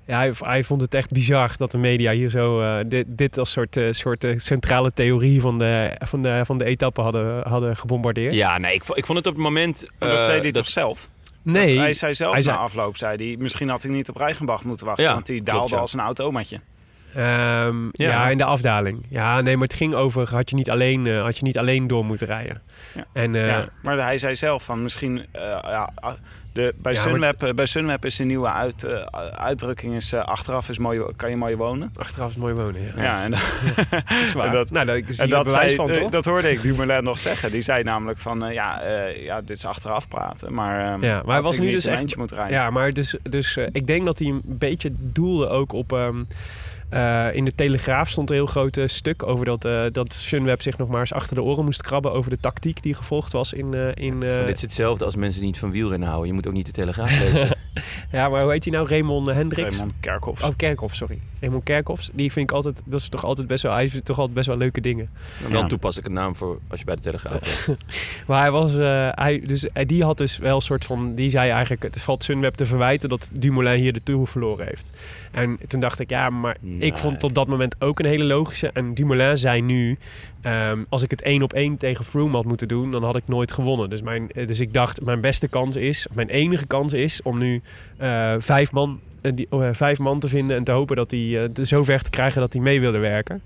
ja, 0.06 0.16
hij, 0.16 0.32
hij 0.38 0.64
vond 0.64 0.80
het 0.80 0.94
echt 0.94 1.10
bizar 1.10 1.54
dat 1.56 1.70
de 1.70 1.78
media 1.78 2.12
hier 2.12 2.30
zo 2.30 2.60
eh, 2.60 2.84
dit, 2.86 3.06
dit 3.08 3.38
als 3.38 3.50
soort, 3.50 3.76
eh, 3.76 3.86
soort 3.90 4.24
eh, 4.24 4.38
centrale 4.38 4.92
theorie 4.92 5.40
van 5.40 5.58
de, 5.58 5.96
van 5.98 6.22
de, 6.22 6.40
van 6.44 6.58
de 6.58 6.64
etappe 6.64 7.00
hadden, 7.00 7.48
hadden 7.48 7.76
gebombardeerd. 7.76 8.34
ja 8.34 8.58
nee, 8.58 8.74
ik, 8.74 8.84
ik 8.84 9.06
vond 9.06 9.18
het 9.18 9.26
op 9.26 9.34
het 9.34 9.42
moment... 9.42 9.86
Dat 9.98 10.26
deed 10.26 10.42
hij 10.42 10.52
toch 10.52 10.68
zelf? 10.68 11.08
Nee, 11.42 11.78
Hij 11.78 11.94
zei 11.94 12.14
zelf 12.14 12.32
hij 12.32 12.42
na 12.42 12.46
zei- 12.46 12.58
afloop, 12.58 12.96
zei 12.96 13.26
hij, 13.26 13.36
misschien 13.38 13.68
had 13.68 13.84
ik 13.84 13.90
niet 13.90 14.08
op 14.08 14.16
Reichenbach 14.16 14.64
moeten 14.64 14.86
wachten. 14.86 15.04
Ja, 15.04 15.12
want 15.12 15.26
die 15.26 15.42
klopt, 15.42 15.50
daalde 15.50 15.74
ja. 15.74 15.80
als 15.80 15.92
een 15.92 16.00
automaatje. 16.00 16.60
Ehm, 17.16 17.84
ja. 17.92 18.10
Ja. 18.10 18.28
in 18.28 18.38
de 18.38 18.44
afdaling. 18.44 19.06
Ja, 19.08 19.40
nee, 19.40 19.56
maar 19.56 19.66
het 19.66 19.76
ging 19.76 19.94
over... 19.94 20.28
Had 20.34 20.50
je 20.50 20.56
niet 20.56 20.70
alleen, 20.70 21.06
eh, 21.06 21.22
had 21.22 21.36
je 21.38 21.42
niet 21.44 21.58
alleen 21.58 21.86
door 21.86 22.04
moeten 22.04 22.26
rijden. 22.26 22.62
Ja. 22.94 23.04
En, 23.12 23.34
eh, 23.34 23.46
ja. 23.46 23.68
Maar 23.82 23.98
hij 23.98 24.18
zei 24.18 24.36
zelf 24.36 24.64
van 24.64 24.82
misschien... 24.82 25.24
eh, 25.32 25.40
ja, 25.62 25.90
de, 26.52 26.74
bij, 26.76 26.94
Sunweb, 26.94 27.52
bij 27.54 27.66
Sunweb 27.66 28.04
is 28.04 28.16
de 28.16 28.24
nieuwe 28.24 28.48
uit, 28.50 28.86
uitdrukking... 29.36 29.94
Is, 29.94 30.14
achteraf 30.14 30.68
is 30.68 30.78
mooi, 30.78 31.02
kan 31.16 31.30
je 31.30 31.36
mooi 31.36 31.56
wonen. 31.56 31.92
Achteraf 31.98 32.30
is 32.30 32.36
mooi 32.36 32.54
wonen, 32.54 32.80
ja. 32.96 33.02
Ja, 33.02 33.22
en, 33.24 33.30
Dat 33.90 34.02
is 34.10 34.32
waar. 34.32 34.46
En 34.46 34.52
dat- 34.52 34.70
nou, 34.70 34.88
en 35.16 35.28
dat, 35.28 35.50
zei, 35.50 35.74
van, 35.74 35.92
toch? 35.92 36.10
dat 36.10 36.24
hoorde 36.24 36.50
ik 36.50 36.62
Dumoulin 36.62 37.04
nog 37.04 37.18
zeggen. 37.18 37.50
Die 37.50 37.62
zei 37.62 37.82
namelijk 37.82 38.18
van, 38.18 38.52
ja, 38.52 38.80
ja, 39.16 39.40
dit 39.40 39.56
is 39.56 39.64
achteraf 39.64 40.08
praten. 40.08 40.54
Maar, 40.54 40.94
eh, 40.94 41.02
Ja, 41.08 41.22
maar 41.24 41.34
hij 41.34 41.42
was 41.42 41.58
nu 41.58 41.70
dus 41.70 41.86
echt- 41.86 42.16
moeten 42.16 42.36
rijden. 42.36 42.54
Ja, 42.56 42.70
maar 42.70 42.92
dus, 42.92 43.16
dus 43.22 43.56
ik 43.72 43.86
denk 43.86 44.04
dat 44.04 44.18
hij 44.18 44.28
een 44.28 44.42
beetje 44.44 44.90
doelde 44.94 45.48
ook 45.48 45.72
op... 45.72 45.92
ehm, 45.92 46.22
eh, 46.88 47.34
in 47.34 47.44
de 47.44 47.54
Telegraaf 47.54 48.10
stond 48.10 48.30
een 48.30 48.36
heel 48.36 48.46
groot 48.46 48.76
eh, 48.76 48.86
stuk 48.86 49.22
over 49.22 49.44
dat, 49.44 49.64
eh, 49.64 49.84
dat 49.92 50.14
Sunweb 50.14 50.62
zich 50.62 50.78
nog 50.78 50.88
maar 50.88 51.00
eens 51.00 51.12
achter 51.12 51.34
de 51.34 51.42
oren 51.42 51.64
moest 51.64 51.82
krabben 51.82 52.12
over 52.12 52.30
de 52.30 52.38
tactiek 52.40 52.82
die 52.82 52.94
gevolgd 52.94 53.32
was 53.32 53.52
in... 53.52 53.74
eh, 53.74 53.88
in 54.04 54.22
eh, 54.22 54.46
dit 54.46 54.54
is 54.56 54.60
hetzelfde 54.62 55.04
als 55.04 55.16
mensen 55.16 55.38
die 55.40 55.48
niet 55.48 55.58
van 55.58 55.70
wielrennen 55.70 56.08
houden. 56.08 56.28
Je 56.28 56.34
moet 56.34 56.46
ook 56.46 56.52
niet 56.52 56.66
de 56.66 56.72
Telegraaf 56.72 57.20
lezen. 57.20 57.48
Ja, 58.12 58.28
maar 58.28 58.42
hoe 58.42 58.50
heet 58.52 58.64
hij 58.64 58.72
nou? 58.72 58.88
Raymond 58.88 59.26
Hendricks? 59.26 59.70
Raymond 59.76 59.92
Kerkhoff. 60.00 60.44
Oh, 60.44 60.50
Kerkhoff, 60.56 60.94
sorry. 60.94 61.18
Raymond 61.40 61.64
Kerkhoffs. 61.64 62.10
Die 62.12 62.32
vind 62.32 62.50
ik 62.50 62.56
altijd... 62.56 62.82
Dat 62.84 63.00
is 63.00 63.08
toch 63.08 63.24
altijd 63.24 63.46
best 63.46 63.62
wel... 63.62 63.72
Hij 63.72 63.80
heeft 63.80 64.04
toch 64.04 64.16
altijd 64.18 64.34
best 64.34 64.46
wel 64.46 64.56
leuke 64.56 64.80
dingen. 64.80 65.08
Wel 65.42 65.50
Ja. 65.50 65.58
een 65.60 65.68
toepasselijke 65.68 66.12
naam 66.14 66.36
voor 66.36 66.58
als 66.68 66.78
je 66.80 66.84
bij 66.86 66.94
de 66.94 67.00
Telegraaf 67.00 67.40
bent. 67.66 67.78
Maar 68.26 68.40
hij 68.40 68.50
was... 68.50 68.76
eh, 68.76 69.08
hij, 69.14 69.42
dus, 69.46 69.68
die 69.86 70.04
had 70.04 70.18
dus 70.18 70.38
wel 70.38 70.54
een 70.56 70.60
soort 70.62 70.84
van... 70.84 71.14
Die 71.14 71.30
zei 71.30 71.50
eigenlijk... 71.50 71.82
Het 71.82 72.02
valt 72.02 72.24
Sunweb 72.24 72.54
te 72.54 72.66
verwijten 72.66 73.08
dat 73.08 73.30
Dumoulin 73.32 73.78
hier 73.80 73.92
de 73.92 74.02
Tour 74.02 74.26
verloren 74.26 74.66
heeft. 74.66 74.90
En 75.36 75.58
toen 75.68 75.80
dacht 75.80 76.00
ik... 76.00 76.10
Ja, 76.10 76.30
maar 76.30 76.56
ik 76.78 76.96
vond 76.96 77.20
tot 77.20 77.34
dat 77.34 77.48
moment 77.48 77.76
ook 77.78 77.98
een 77.98 78.06
hele 78.06 78.24
logische. 78.24 78.70
En 78.72 78.94
Dumoulin 78.94 79.38
zei 79.38 79.60
nu... 79.60 79.98
ehm, 80.42 80.82
als 80.88 81.02
ik 81.02 81.10
het 81.10 81.22
één 81.22 81.42
op 81.42 81.52
één 81.52 81.76
tegen 81.76 82.04
Froome 82.04 82.36
had 82.36 82.44
moeten 82.44 82.68
doen... 82.68 82.90
dan 82.90 83.04
had 83.04 83.16
ik 83.16 83.22
nooit 83.26 83.52
gewonnen. 83.52 83.90
Dus, 83.90 84.02
mijn, 84.02 84.30
eh, 84.30 84.46
dus 84.46 84.60
ik 84.60 84.72
dacht... 84.72 85.00
Mijn 85.04 85.20
beste 85.20 85.48
kans 85.48 85.76
is... 85.76 86.06
Mijn 86.12 86.28
enige 86.28 86.66
kans 86.66 86.92
is 86.92 87.22
om 87.22 87.38
nu 87.38 87.62
eh, 87.96 88.34
vijf, 88.38 88.72
man, 88.72 89.00
eh, 89.22 89.32
die, 89.32 89.46
oh, 89.50 89.68
vijf 89.72 89.98
man 89.98 90.20
te 90.20 90.28
vinden... 90.28 90.56
en 90.56 90.64
te 90.64 90.72
hopen 90.72 90.96
dat 90.96 91.10
hij 91.10 91.50
zo 91.62 91.84
ver 91.84 92.02
te 92.02 92.10
krijgen 92.10 92.40
dat 92.40 92.52
hij 92.52 92.62
mee 92.62 92.80
wilde 92.80 92.98
werken. 92.98 93.42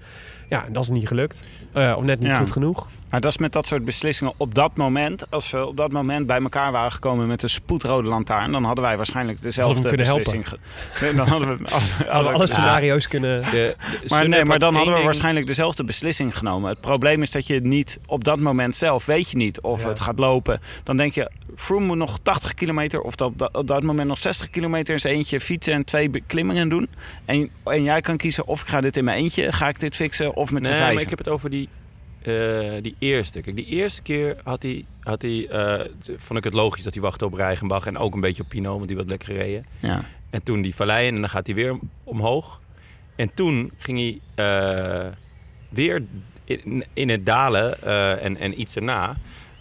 Ja, 0.48 0.66
en 0.66 0.72
dat 0.72 0.82
is 0.82 0.90
niet 0.90 1.08
gelukt. 1.08 1.42
Of 1.74 2.02
net 2.02 2.20
niet 2.20 2.30
Ja. 2.30 2.36
goed 2.36 2.50
genoeg. 2.50 2.88
Maar 3.10 3.20
dat 3.20 3.30
is 3.30 3.38
met 3.38 3.52
dat 3.52 3.66
soort 3.66 3.84
beslissingen 3.84 4.32
op 4.36 4.54
dat 4.54 4.76
moment. 4.76 5.30
Als 5.30 5.50
we 5.50 5.66
op 5.66 5.76
dat 5.76 5.92
moment 5.92 6.26
bij 6.26 6.40
elkaar 6.40 6.72
waren 6.72 6.92
gekomen 6.92 7.26
met 7.26 7.42
een 7.42 7.48
spoedrode 7.50 8.08
lantaarn, 8.08 8.52
dan 8.52 8.64
hadden 8.64 8.84
wij 8.84 8.96
waarschijnlijk 8.96 9.42
dezelfde 9.42 9.74
Hadden 9.82 9.96
we 9.98 10.04
hem 10.06 10.16
beslissing. 10.16 10.48
ge- 10.48 11.04
Nee, 11.04 11.14
dan 11.20 11.28
hadden 11.28 11.48
we, 11.48 11.64
Hadden 12.06 12.30
we 12.32 12.36
alle 12.36 12.46
scenario's 12.46 13.08
kunnen... 13.08 13.42
De, 13.42 13.50
de 13.50 13.76
Maar 14.08 14.28
nee, 14.28 14.44
maar 14.44 14.58
dan 14.58 14.74
hadden 14.74 14.94
we 14.96 15.02
waarschijnlijk 15.02 15.46
dezelfde 15.46 15.84
beslissing 15.84 16.38
genomen. 16.38 16.70
Het 16.70 16.80
probleem 16.80 17.22
is 17.22 17.30
dat 17.30 17.46
je 17.46 17.54
het 17.54 17.64
niet 17.64 17.98
op 18.06 18.24
dat 18.24 18.38
moment 18.38 18.76
zelf 18.76 19.06
weet 19.06 19.30
je 19.30 19.36
niet 19.36 19.60
of 19.60 19.82
Ja. 19.82 19.88
het 19.88 20.00
gaat 20.00 20.18
lopen. 20.18 20.60
Dan 20.84 20.96
denk 20.96 21.14
je, 21.14 21.30
Froome 21.56 21.86
moet 21.86 21.96
nog 21.96 22.18
80 22.22 22.54
kilometer 22.54 23.00
of 23.00 23.14
dat, 23.14 23.28
op 23.28 23.38
dat- 23.38 23.54
op 23.56 23.66
dat 23.66 23.82
moment 23.82 24.08
nog 24.08 24.18
60 24.18 24.50
kilometer 24.50 24.94
in 24.94 25.00
zijn 25.00 25.14
eentje 25.14 25.40
fietsen 25.40 25.72
en 25.72 25.84
twee 25.84 26.10
beklimmingen 26.10 26.68
doen. 26.68 26.88
En, 27.24 27.50
en 27.64 27.82
jij 27.82 28.00
kan 28.00 28.16
kiezen 28.16 28.46
of 28.46 28.60
ik 28.60 28.66
ga 28.68 28.80
dit 28.80 28.96
in 28.96 29.04
mijn 29.04 29.18
eentje, 29.18 29.52
ga 29.52 29.68
ik 29.68 29.80
dit 29.80 29.96
fixen 29.96 30.34
of 30.36 30.50
met 30.50 30.66
z'n 30.66 30.72
Nee, 30.72 30.80
vijf. 30.80 30.94
maar 30.94 31.02
ik 31.02 31.10
heb 31.10 31.18
het 31.18 31.28
over 31.28 31.50
die, 31.50 31.68
eh, 32.22 32.82
die 32.82 32.96
eerste. 32.98 33.40
Kijk, 33.40 33.56
die 33.56 33.66
eerste 33.66 34.02
keer 34.02 34.36
had 34.42 34.62
hij, 34.62 34.84
had 35.00 35.22
hij, 35.22 35.48
eh, 35.48 35.86
vond 36.16 36.38
ik 36.38 36.44
het 36.44 36.52
logisch 36.52 36.82
dat 36.82 36.92
hij 36.92 37.02
wachtte 37.02 37.24
op 37.24 37.34
Reichenbach 37.34 37.86
en 37.86 37.98
ook 37.98 38.14
een 38.14 38.20
beetje 38.20 38.42
op 38.42 38.48
Pino, 38.48 38.74
want 38.74 38.88
die 38.88 38.96
was 38.96 39.06
lekker 39.06 39.28
gereden. 39.28 39.66
Ja. 39.78 40.04
En 40.30 40.42
toen 40.42 40.62
die 40.62 40.74
vallei 40.74 41.08
en 41.08 41.20
dan 41.20 41.28
gaat 41.28 41.46
hij 41.46 41.54
weer 41.54 41.78
omhoog. 42.04 42.60
En 43.16 43.34
toen 43.34 43.72
ging 43.78 43.98
hij 43.98 44.20
eh, 44.34 45.12
weer 45.68 46.02
in, 46.44 46.84
in 46.92 47.08
het 47.08 47.26
dalen 47.26 47.82
en, 48.20 48.36
en 48.36 48.60
iets 48.60 48.76
erna 48.76 49.16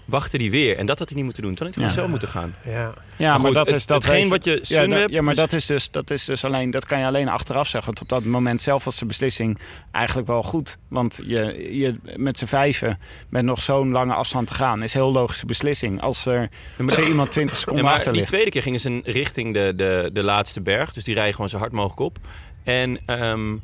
wachtte 0.09 0.37
hij 0.37 0.49
weer. 0.49 0.77
En 0.77 0.85
dat 0.85 0.99
had 0.99 1.07
hij 1.07 1.15
niet 1.17 1.25
moeten 1.25 1.43
doen. 1.43 1.53
Toen 1.55 1.65
had 1.65 1.75
hij 1.75 1.83
Ja. 1.83 1.89
gewoon 1.89 2.05
zo 2.05 2.11
moeten 2.11 2.27
gaan. 2.29 2.55
Ja. 2.65 2.93
Ja, 3.17 3.31
maar, 3.31 3.39
goed, 3.39 3.53
dat 3.53 3.65
het- 3.67 3.75
is 3.75 3.85
dat 3.85 4.03
hetgeen 4.03 4.29
wat 4.29 4.43
je 4.43 4.59
ja, 4.63 4.87
dat- 4.87 5.09
ja, 5.09 5.21
maar 5.21 5.33
dus- 5.35 5.43
dat 5.43 5.53
is 5.53 5.65
dus 5.65 5.91
dat 5.91 6.09
is 6.11 6.25
dus 6.25 6.45
alleen 6.45 6.71
dat 6.71 6.85
kan 6.85 6.99
je 6.99 7.05
alleen 7.05 7.27
achteraf 7.29 7.67
zeggen. 7.67 7.93
Want 7.93 8.01
op 8.01 8.09
dat 8.09 8.31
moment 8.31 8.61
zelf 8.61 8.83
was 8.83 8.97
de 8.99 9.05
beslissing 9.05 9.59
eigenlijk 9.91 10.27
wel 10.27 10.43
goed, 10.43 10.77
want 10.87 11.19
je, 11.25 11.67
je 11.79 11.95
met 12.15 12.37
z'n 12.37 12.45
vijven 12.45 12.99
met 13.29 13.43
nog 13.43 13.61
zo'n 13.61 13.91
lange 13.91 14.13
afstand 14.13 14.47
te 14.47 14.53
gaan 14.53 14.83
is 14.83 14.93
een 14.93 15.01
heel 15.01 15.11
logische 15.11 15.45
beslissing. 15.45 16.01
Als 16.01 16.25
er, 16.25 16.49
Ja, 16.77 16.83
maar 16.83 17.03
iemand 17.07 17.31
20 17.31 17.55
Ja, 17.55 17.61
seconden 17.61 17.83
maar 17.85 17.93
achter 17.93 18.13
die 18.13 18.25
tweede 18.25 18.49
keer 18.49 18.61
gingen 18.61 18.79
ze 18.79 19.01
richting 19.03 19.53
de, 19.53 19.73
de, 19.75 20.09
de 20.13 20.23
laatste 20.23 20.61
berg. 20.61 20.93
Dus 20.93 21.03
die 21.03 21.13
rijden 21.13 21.33
gewoon 21.33 21.49
zo 21.49 21.57
hard 21.57 21.71
mogelijk 21.71 21.99
op. 21.99 22.17
En 22.63 22.99
ehm, 23.05 23.55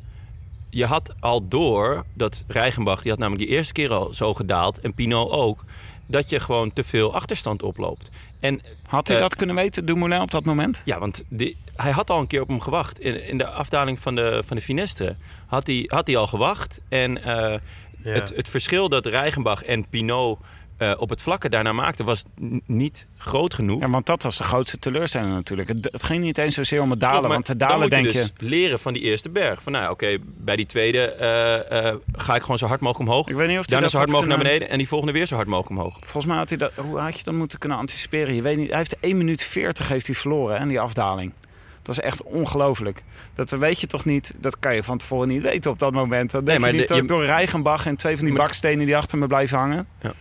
je 0.69 0.85
had 0.85 1.13
al 1.19 1.47
door 1.47 2.05
dat 2.13 2.43
Rijgenbach, 2.47 3.01
die 3.01 3.11
had 3.11 3.19
namelijk 3.19 3.47
die 3.47 3.57
eerste 3.57 3.73
keer 3.73 3.93
al 3.93 4.13
zo 4.13 4.33
gedaald. 4.33 4.79
En 4.79 4.93
Pinot 4.93 5.31
ook. 5.31 5.63
Dat 6.07 6.29
je 6.29 6.39
gewoon 6.39 6.73
te 6.73 6.83
veel 6.83 7.13
achterstand 7.13 7.63
oploopt. 7.63 8.09
En 8.39 8.61
Had 8.87 9.07
hij 9.07 9.17
eh, 9.17 9.21
dat 9.23 9.35
kunnen 9.35 9.55
weten, 9.55 9.85
Dumoulin, 9.85 10.21
op 10.21 10.31
dat 10.31 10.43
moment? 10.45 10.81
ja, 10.85 10.99
want 10.99 11.23
die, 11.29 11.57
hij 11.75 11.91
had 11.91 12.09
al 12.09 12.19
een 12.19 12.27
keer 12.27 12.41
op 12.41 12.47
hem 12.47 12.61
gewacht. 12.61 12.99
In, 12.99 13.27
in 13.27 13.37
de 13.37 13.47
afdaling 13.49 13.99
van 13.99 14.15
de, 14.15 14.43
van 14.45 14.55
de 14.55 14.61
Finestre 14.61 15.15
had 15.45 15.67
hij, 15.67 15.83
had 15.87 16.07
hij 16.07 16.17
al 16.17 16.27
gewacht. 16.27 16.79
En 16.89 17.23
eh, 17.23 17.59
Ja. 18.03 18.11
het, 18.11 18.33
het 18.35 18.49
verschil 18.49 18.89
dat 18.89 19.05
Rijgenbach 19.05 19.63
en 19.63 19.87
Pinot 19.89 20.39
eh, 20.77 20.93
op 20.97 21.09
het 21.09 21.21
vlakke 21.21 21.49
daarna 21.49 21.73
maakten... 21.73 22.05
was 22.05 22.23
niet 22.65 23.07
groot 23.17 23.53
genoeg. 23.53 23.79
Ja, 23.81 23.89
want 23.89 24.05
dat 24.05 24.23
was 24.23 24.37
de 24.37 24.43
grootste 24.43 24.79
teleurstelling 24.79 25.33
natuurlijk. 25.33 25.67
Het, 25.69 25.87
het 25.91 26.03
ging 26.03 26.23
niet 26.23 26.37
eens 26.37 26.55
zozeer 26.55 26.81
om 26.81 26.89
het 26.89 26.99
dalen, 26.99 27.17
Klopt, 27.17 27.33
want 27.33 27.45
te 27.45 27.57
dalen 27.57 27.89
denk 27.89 28.05
je 28.05 28.11
je... 28.13 28.19
dus 28.19 28.49
leren 28.49 28.79
van 28.79 28.93
die 28.93 29.01
eerste 29.01 29.29
berg. 29.29 29.61
Van 29.61 29.71
nou, 29.71 29.91
oké, 29.91 30.17
bij 30.21 30.55
die 30.55 30.65
tweede 30.65 31.11
eh, 31.11 31.87
eh, 31.87 31.95
ga 32.15 32.35
ik 32.35 32.41
gewoon 32.41 32.57
zo 32.57 32.65
hard 32.65 32.79
mogelijk 32.79 33.09
omhoog. 33.09 33.27
Ik 33.27 33.35
weet 33.35 33.47
niet 33.49 33.59
of 33.59 33.65
Daarna 33.65 33.87
zo 33.87 33.97
hard 33.97 34.09
mogelijk 34.09 34.35
naar 34.35 34.43
beneden. 34.43 34.69
En 34.69 34.77
die 34.77 34.87
volgende 34.87 35.13
weer 35.13 35.25
zo 35.25 35.35
hard 35.35 35.47
mogelijk 35.47 35.79
omhoog. 35.79 35.95
Volgens 35.99 36.25
mij 36.25 36.37
had 36.37 36.49
hij 36.49 36.57
dat... 36.57 36.71
Hoe 36.75 36.99
had 36.99 37.17
je 37.17 37.23
dat 37.23 37.33
moeten 37.33 37.59
kunnen 37.59 37.77
anticiperen? 37.77 38.35
Je 38.35 38.41
weet 38.41 38.57
niet. 38.57 38.69
Hij 38.69 38.77
heeft 38.77 38.99
1 38.99 39.17
minuut 39.17 39.43
40 39.43 39.87
heeft 39.87 40.05
hij 40.05 40.15
verloren, 40.15 40.61
hè, 40.61 40.67
die 40.67 40.79
afdaling. 40.79 41.33
Dat 41.81 41.97
is 41.97 42.03
echt 42.03 42.23
ongelooflijk. 42.23 43.03
Dat 43.35 43.49
weet 43.49 43.79
je 43.79 43.87
toch 43.87 44.05
niet... 44.05 44.33
Dat 44.37 44.59
kan 44.59 44.75
je 44.75 44.83
van 44.83 44.97
tevoren 44.97 45.27
niet 45.27 45.41
weten 45.41 45.71
op 45.71 45.79
dat 45.79 45.91
moment. 45.93 46.31
Dan 46.31 46.45
denk 46.45 46.59
maar 46.59 46.71
je 46.71 46.77
niet 46.77 46.87
de- 46.87 46.93
dat 46.93 47.01
je- 47.03 47.07
door 47.07 47.25
Rijgenbach 47.25 47.85
en 47.85 47.95
twee 47.95 48.17
van 48.17 48.25
die 48.25 48.35
bakstenen 48.35 48.85
die 48.85 48.97
achter 48.97 49.17
me 49.17 49.27
blijven 49.27 49.57
hangen. 49.57 49.87
Ja. 50.01 50.13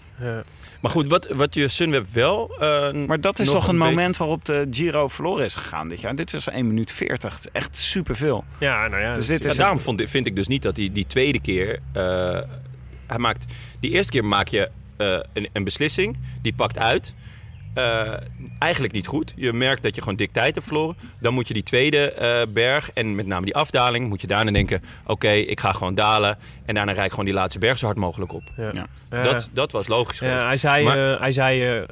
Maar 0.80 0.90
goed, 0.92 1.06
wat, 1.08 1.26
wat 1.28 1.54
je 1.54 1.68
Sunweb 1.68 2.06
wel... 2.12 2.54
eh, 2.58 2.92
Maar 2.92 3.20
dat 3.20 3.38
is 3.38 3.46
toch 3.50 3.68
een 3.68 3.78
beetje- 3.78 3.90
moment 3.90 4.16
waarop 4.16 4.44
de 4.44 4.66
Giro 4.70 5.08
verloren 5.08 5.44
is 5.44 5.54
gegaan 5.54 5.88
dit 5.88 6.00
jaar. 6.00 6.16
Dit 6.16 6.32
is 6.32 6.48
1 6.48 6.66
minuut 6.66 6.92
40. 6.92 7.30
Dat 7.30 7.38
is 7.38 7.48
echt 7.52 7.76
superveel. 7.78 8.44
ja, 8.58 8.88
nou 8.88 9.02
ja. 9.02 9.14
Dus 9.14 9.26
Ja, 9.28 9.54
daarom 9.54 9.80
vond, 9.80 10.02
vind 10.06 10.26
ik 10.26 10.36
dus 10.36 10.46
niet 10.46 10.62
dat 10.62 10.76
hij 10.76 10.90
die 10.92 11.06
tweede 11.06 11.40
keer... 11.40 11.78
eh, 11.92 12.38
hij 13.06 13.18
maakt, 13.18 13.44
die 13.80 13.90
eerste 13.90 14.12
keer 14.12 14.24
maak 14.24 14.48
je 14.48 14.70
eh, 14.96 15.18
een, 15.32 15.48
een 15.52 15.64
beslissing. 15.64 16.16
Die 16.42 16.54
pakt 16.54 16.78
uit. 16.78 17.14
Eh, 17.74 18.12
eigenlijk 18.58 18.92
niet 18.92 19.06
goed. 19.06 19.32
Je 19.36 19.52
merkt 19.52 19.82
dat 19.82 19.94
je 19.94 20.00
gewoon 20.00 20.16
dik 20.16 20.32
tijd 20.32 20.54
hebt 20.54 20.66
verloren. 20.66 20.96
Dan 21.20 21.34
moet 21.34 21.48
je 21.48 21.54
die 21.54 21.62
tweede 21.62 22.12
eh, 22.12 22.42
berg 22.52 22.92
en 22.92 23.14
met 23.14 23.26
name 23.26 23.44
die 23.44 23.54
afdaling... 23.56 24.08
moet 24.08 24.20
je 24.20 24.26
daarna 24.26 24.50
denken, 24.50 24.82
oké, 25.06 25.30
ik 25.30 25.60
ga 25.60 25.72
gewoon 25.72 25.94
dalen. 25.94 26.38
En 26.64 26.74
daarna 26.74 26.92
rijd 26.92 27.04
ik 27.04 27.10
gewoon 27.10 27.24
die 27.24 27.34
laatste 27.34 27.58
berg 27.58 27.78
zo 27.78 27.86
hard 27.86 27.98
mogelijk 27.98 28.32
op. 28.32 28.42
ja. 28.56 28.86
Dat, 29.22 29.50
dat 29.52 29.72
was 29.72 29.88
logisch. 29.88 30.18
Ja, 30.18 30.46
hij 30.46 30.56
zei, 30.56 30.84
Maar- 30.84 31.12
eh, 31.14 31.20
hij 31.20 31.32
zei 31.32 31.84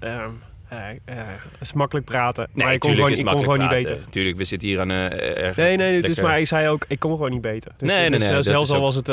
eh, 0.73 0.89
eh, 1.19 1.27
het 1.53 1.61
is 1.61 1.73
makkelijk 1.73 2.07
praten. 2.07 2.49
Nee, 2.53 2.65
maar 2.65 2.75
ik 2.75 2.81
kon 2.81 2.95
gewoon, 2.95 3.11
is 3.11 3.19
ik 3.19 3.25
kon 3.27 3.39
gewoon 3.39 3.59
niet 3.59 3.69
beter. 3.69 3.99
Tuurlijk, 4.11 4.37
we 4.37 4.45
zitten 4.45 4.69
hier 4.69 4.81
aan 4.81 4.91
eh 4.91 5.45
erg. 5.45 5.57
Nee, 5.57 5.77
nee, 5.77 5.93
dus 5.99 6.07
lekker- 6.07 6.23
maar 6.25 6.33
hij 6.33 6.45
zei 6.45 6.69
ook, 6.69 6.85
ik 6.89 6.99
kom 6.99 7.11
gewoon 7.11 7.31
niet 7.31 7.41
beter. 7.41 7.73
Dus, 7.77 7.89
Nee, 7.89 7.99
nee, 8.01 8.11
dus, 8.11 8.29
nee, 8.29 8.43
zelfs 8.43 8.49
is 8.69 8.71
al 8.71 8.77
ook- 8.77 8.83
was 8.83 8.95
het, 8.95 9.07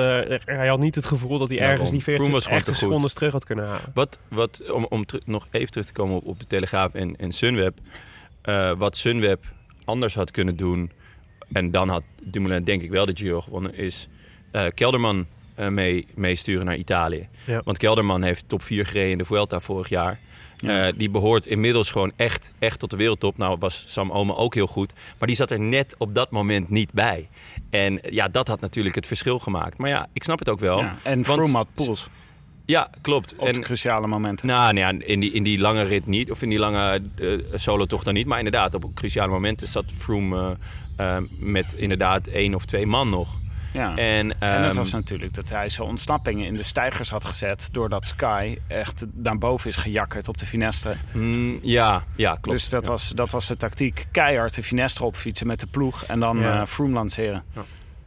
hij 0.45 0.67
had 0.67 0.79
niet 0.79 0.95
het 0.95 1.05
gevoel 1.05 1.37
dat 1.37 1.47
hij 1.49 1.57
Daarom. 1.57 1.73
ergens 1.75 1.91
die 1.91 2.01
Froome 2.01 2.17
40 2.17 2.33
was 2.33 2.43
gewoon 2.43 2.57
echte 2.59 2.71
te 2.71 2.77
goed. 2.77 2.87
secondes 2.87 3.13
terug 3.13 3.31
had 3.31 3.45
kunnen 3.45 3.65
halen. 3.65 3.91
Wat, 3.93 4.19
wat 4.27 4.71
om, 4.71 4.85
om 4.89 5.05
nog 5.25 5.47
even 5.51 5.71
terug 5.71 5.85
te 5.87 5.93
komen 5.93 6.15
op, 6.15 6.25
op 6.25 6.39
de 6.39 6.47
Telegraaf 6.47 6.93
en, 6.93 7.15
en 7.15 7.31
Sunweb. 7.31 7.77
eh, 8.41 8.71
wat 8.77 8.97
Sunweb 8.97 9.43
anders 9.85 10.15
had 10.15 10.31
kunnen 10.31 10.55
doen... 10.55 10.91
en 11.51 11.71
dan 11.71 11.89
had 11.89 12.03
Dumoulin 12.23 12.63
denk 12.63 12.81
ik 12.81 12.89
wel 12.89 13.05
de 13.05 13.15
Giro 13.15 13.41
gewonnen... 13.41 13.75
is 13.75 14.07
eh, 14.51 14.65
Kelderman 14.73 15.25
eh, 15.55 15.67
mee, 15.67 16.07
meesturen 16.15 16.65
naar 16.65 16.75
Italië. 16.75 17.27
Ja. 17.45 17.61
Want 17.63 17.77
Kelderman 17.77 18.21
heeft 18.21 18.43
top 18.49 18.61
4 18.61 18.85
gereden 18.85 19.11
in 19.11 19.17
de 19.17 19.25
Vuelta 19.25 19.59
vorig 19.59 19.89
jaar. 19.89 20.19
Ja. 20.61 20.87
Eh, 20.87 20.93
die 20.97 21.09
behoort 21.09 21.45
inmiddels 21.45 21.91
gewoon 21.91 22.11
echt, 22.15 22.51
echt 22.59 22.79
tot 22.79 22.89
de 22.89 22.95
wereldtop. 22.95 23.37
Nou 23.37 23.57
was 23.59 23.83
Sam 23.87 24.11
Omen 24.11 24.37
ook 24.37 24.53
heel 24.53 24.67
goed. 24.67 24.93
Maar 25.17 25.27
die 25.27 25.37
zat 25.37 25.51
er 25.51 25.59
net 25.59 25.95
op 25.97 26.15
dat 26.15 26.31
moment 26.31 26.69
niet 26.69 26.93
bij. 26.93 27.29
En 27.69 27.99
ja, 28.09 28.27
dat 28.27 28.47
had 28.47 28.59
natuurlijk 28.61 28.95
het 28.95 29.07
verschil 29.07 29.39
gemaakt. 29.39 29.77
Maar 29.77 29.89
ja, 29.89 30.07
ik 30.13 30.23
snap 30.23 30.39
het 30.39 30.49
ook 30.49 30.59
wel. 30.59 30.79
Ja. 30.79 30.97
En 31.03 31.25
Froome 31.25 31.57
had 31.57 31.67
pools 31.73 32.09
Ja, 32.65 32.89
klopt. 33.01 33.35
op 33.35 33.47
En 33.47 33.61
cruciale 33.61 34.07
momenten. 34.07 34.47
nou, 34.47 34.73
nou 34.73 34.95
ja, 34.95 35.05
in, 35.05 35.19
die, 35.19 35.31
in 35.31 35.43
die 35.43 35.59
lange 35.59 35.83
rit 35.83 36.05
niet. 36.07 36.31
Of 36.31 36.41
in 36.41 36.49
die 36.49 36.59
lange 36.59 37.01
eh 37.15 37.29
solo 37.53 37.85
toch 37.85 38.03
dan 38.03 38.13
niet. 38.13 38.27
Maar 38.27 38.37
inderdaad, 38.37 38.73
op 38.73 38.83
cruciale 38.93 39.31
momenten 39.31 39.67
zat 39.67 39.85
Froome 39.97 40.57
eh, 40.97 41.17
met 41.39 41.73
inderdaad 41.77 42.27
één 42.27 42.55
of 42.55 42.65
twee 42.65 42.85
man 42.85 43.09
nog. 43.09 43.39
Ja. 43.73 43.95
En, 43.95 44.39
En 44.39 44.51
het 44.61 44.65
ehm, 44.65 44.75
was 44.75 44.91
natuurlijk 44.91 45.33
dat 45.33 45.49
hij 45.49 45.69
zijn 45.69 45.87
ontsnappingen 45.87 46.45
in 46.45 46.53
de 46.53 46.63
stijgers 46.63 47.09
had 47.09 47.25
gezet... 47.25 47.69
doordat 47.71 48.05
Sky 48.05 48.57
echt 48.67 49.05
naar 49.13 49.37
boven 49.37 49.69
is 49.69 49.75
gejakkerd 49.75 50.27
op 50.27 50.37
de 50.37 50.45
Finestre. 50.45 50.95
mm, 51.11 51.59
ja, 51.61 52.03
ja, 52.15 52.31
klopt. 52.41 52.49
Dus 52.57 52.69
dat, 52.69 52.85
was, 52.85 53.09
dat 53.09 53.31
was 53.31 53.47
de 53.47 53.57
tactiek. 53.57 54.05
Keihard 54.11 54.55
de 54.55 54.63
Finestre 54.63 55.05
opfietsen 55.05 55.47
met 55.47 55.59
de 55.59 55.67
ploeg 55.67 56.03
en 56.03 56.19
dan 56.19 56.39
Ja. 56.39 56.61
eh 56.61 56.67
Froome 56.67 56.93
lanceren. 56.93 57.43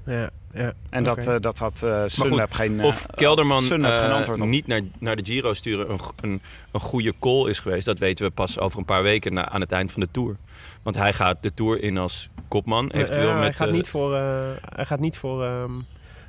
Ja, 0.07 0.31
ja. 0.53 0.73
En 0.91 1.05
dat, 1.05 1.27
eh, 1.27 1.37
dat 1.41 1.59
had 1.59 1.83
eh 1.83 2.03
Sunweb 2.07 2.53
geen, 2.53 2.81
eh, 2.81 2.87
of 2.87 3.07
Kelderman 3.15 3.63
geen 3.63 3.85
eh, 3.85 4.13
antwoord 4.13 4.41
op. 4.41 4.47
niet 4.47 4.67
naar, 4.67 4.81
naar 4.99 5.17
de 5.17 5.25
Giro 5.25 5.55
sturen 5.55 5.91
een, 5.91 6.01
een, 6.21 6.43
een 6.73 6.81
goede 6.81 7.15
call 7.21 7.49
is 7.49 7.59
geweest. 7.59 7.85
Dat 7.85 7.99
weten 7.99 8.25
we 8.25 8.31
pas 8.31 8.59
over 8.59 8.79
een 8.79 8.85
paar 8.85 9.03
weken 9.03 9.35
na, 9.35 9.49
aan 9.49 9.61
het 9.61 9.73
eind 9.73 9.93
van 9.93 10.01
de 10.01 10.09
Tour. 10.11 10.37
Want 10.83 10.97
hij 10.97 11.13
gaat 11.13 11.37
de 11.41 11.53
Tour 11.55 11.83
in 11.83 11.99
als 11.99 12.29
kopman. 12.49 12.91
Eventueel 12.91 13.31
hij, 13.31 13.41
met, 13.41 13.57
gaat 13.57 13.69
eh, 13.69 13.75
niet 13.75 13.89
voor, 13.89 14.15
eh, 14.15 14.49
hij 14.75 14.85
gaat 14.87 15.01
niet 15.01 15.17
voor 15.17 15.45
ehm 15.45 15.71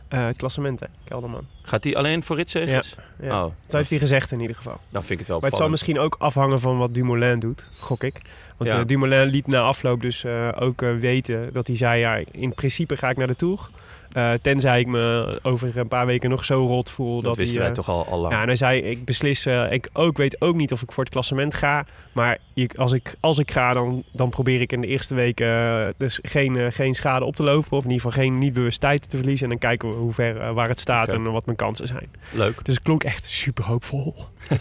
eh, 0.08 0.26
het 0.26 0.38
klassement, 0.38 0.80
hè, 0.80 0.86
Kelderman. 1.04 1.48
gaat 1.62 1.84
hij 1.84 1.96
alleen 1.96 2.24
voor 2.24 2.36
ritzegers? 2.36 2.96
Ja. 3.22 3.44
Oh, 3.44 3.52
Zo 3.68 3.78
heeft 3.78 3.90
hij 3.90 4.00
gezegd 4.00 4.32
in 4.32 4.40
ieder 4.40 4.56
geval. 4.56 4.80
dan 4.90 5.02
vind 5.02 5.12
ik 5.12 5.18
het 5.20 5.28
wel 5.28 5.40
Maar 5.40 5.50
het 5.50 5.58
zal 5.60 5.70
misschien 5.70 6.00
ook 6.00 6.16
afhangen 6.20 6.60
van 6.60 6.78
wat 6.78 6.94
Dumoulin 6.94 7.40
doet, 7.40 7.70
gok 7.80 8.04
ik. 8.04 8.22
Want 8.58 8.70
Ja. 8.70 8.80
eh, 8.80 8.86
Dumoulin 8.86 9.26
liet 9.28 9.48
na 9.48 9.62
afloop 9.62 10.02
dus 10.02 10.26
ook 10.60 10.82
weten 10.82 11.54
dat 11.54 11.68
hij 11.68 11.76
zei... 11.76 12.00
ja, 12.00 12.20
in 12.32 12.54
principe 12.54 12.98
ga 12.98 13.10
ik 13.10 13.18
naar 13.18 13.28
de 13.28 13.36
Tour. 13.36 13.70
Eh, 14.14 14.34
tenzij 14.42 14.80
ik 14.80 14.88
me 14.88 15.40
over 15.44 15.78
een 15.78 15.88
paar 15.88 16.06
weken 16.06 16.30
nog 16.30 16.46
zo 16.46 16.66
rot 16.66 16.90
voel 16.90 17.16
Dat, 17.16 17.24
dat, 17.24 17.38
wisten 17.38 17.62
hij... 17.62 17.70
wij 17.70 17.78
eh, 17.78 17.84
toch 17.84 17.96
al, 17.96 18.06
al 18.06 18.20
lang. 18.20 18.34
Ja, 18.34 18.42
en 18.42 18.48
hij 18.48 18.56
zei, 18.56 18.82
ik 18.82 19.06
beslis, 19.06 19.46
eh, 19.46 19.72
ik 19.72 19.90
ook, 19.94 20.18
weet 20.18 20.42
ook 20.42 20.56
niet 20.56 20.72
of 20.72 20.82
ik 20.82 20.92
voor 20.92 21.04
het 21.04 21.14
klassement 21.14 21.54
ga. 21.54 21.86
Maar 22.12 22.38
ik, 22.54 22.76
als, 22.76 22.92
ik, 22.92 23.16
als 23.20 23.38
ik 23.38 23.52
ga, 23.52 23.74
dan, 23.74 24.04
dan 24.12 24.30
probeer 24.30 24.62
ik 24.62 24.72
in 24.72 24.82
de 24.82 24.88
eerste 24.88 25.16
weken 25.16 25.94
dus 25.98 26.20
geen, 26.22 26.72
geen 26.72 26.94
schade 26.94 27.26
op 27.26 27.36
te 27.36 27.44
lopen. 27.44 27.78
Of 27.78 27.84
in 27.84 27.90
ieder 27.90 28.06
geval 28.06 28.24
geen 28.24 28.38
niet 28.38 28.54
bewust 28.54 28.80
tijd 28.80 29.10
te 29.10 29.18
verliezen. 29.18 29.44
En 29.44 29.50
dan 29.50 29.60
kijken 29.60 29.90
we 29.90 29.96
hoe 29.96 30.14
ver, 30.14 30.54
waar 30.54 30.70
het 30.70 30.80
staat 30.80 31.12
en 31.12 31.32
wat 31.32 31.46
mijn 31.46 31.58
kansen 31.58 31.88
zijn. 31.88 32.10
Leuk. 32.32 32.66
Dus 32.66 32.74
het 32.74 32.84
klonk 32.84 33.04
echt 33.04 33.24
super 33.24 33.66
hoopvol. 33.66 34.16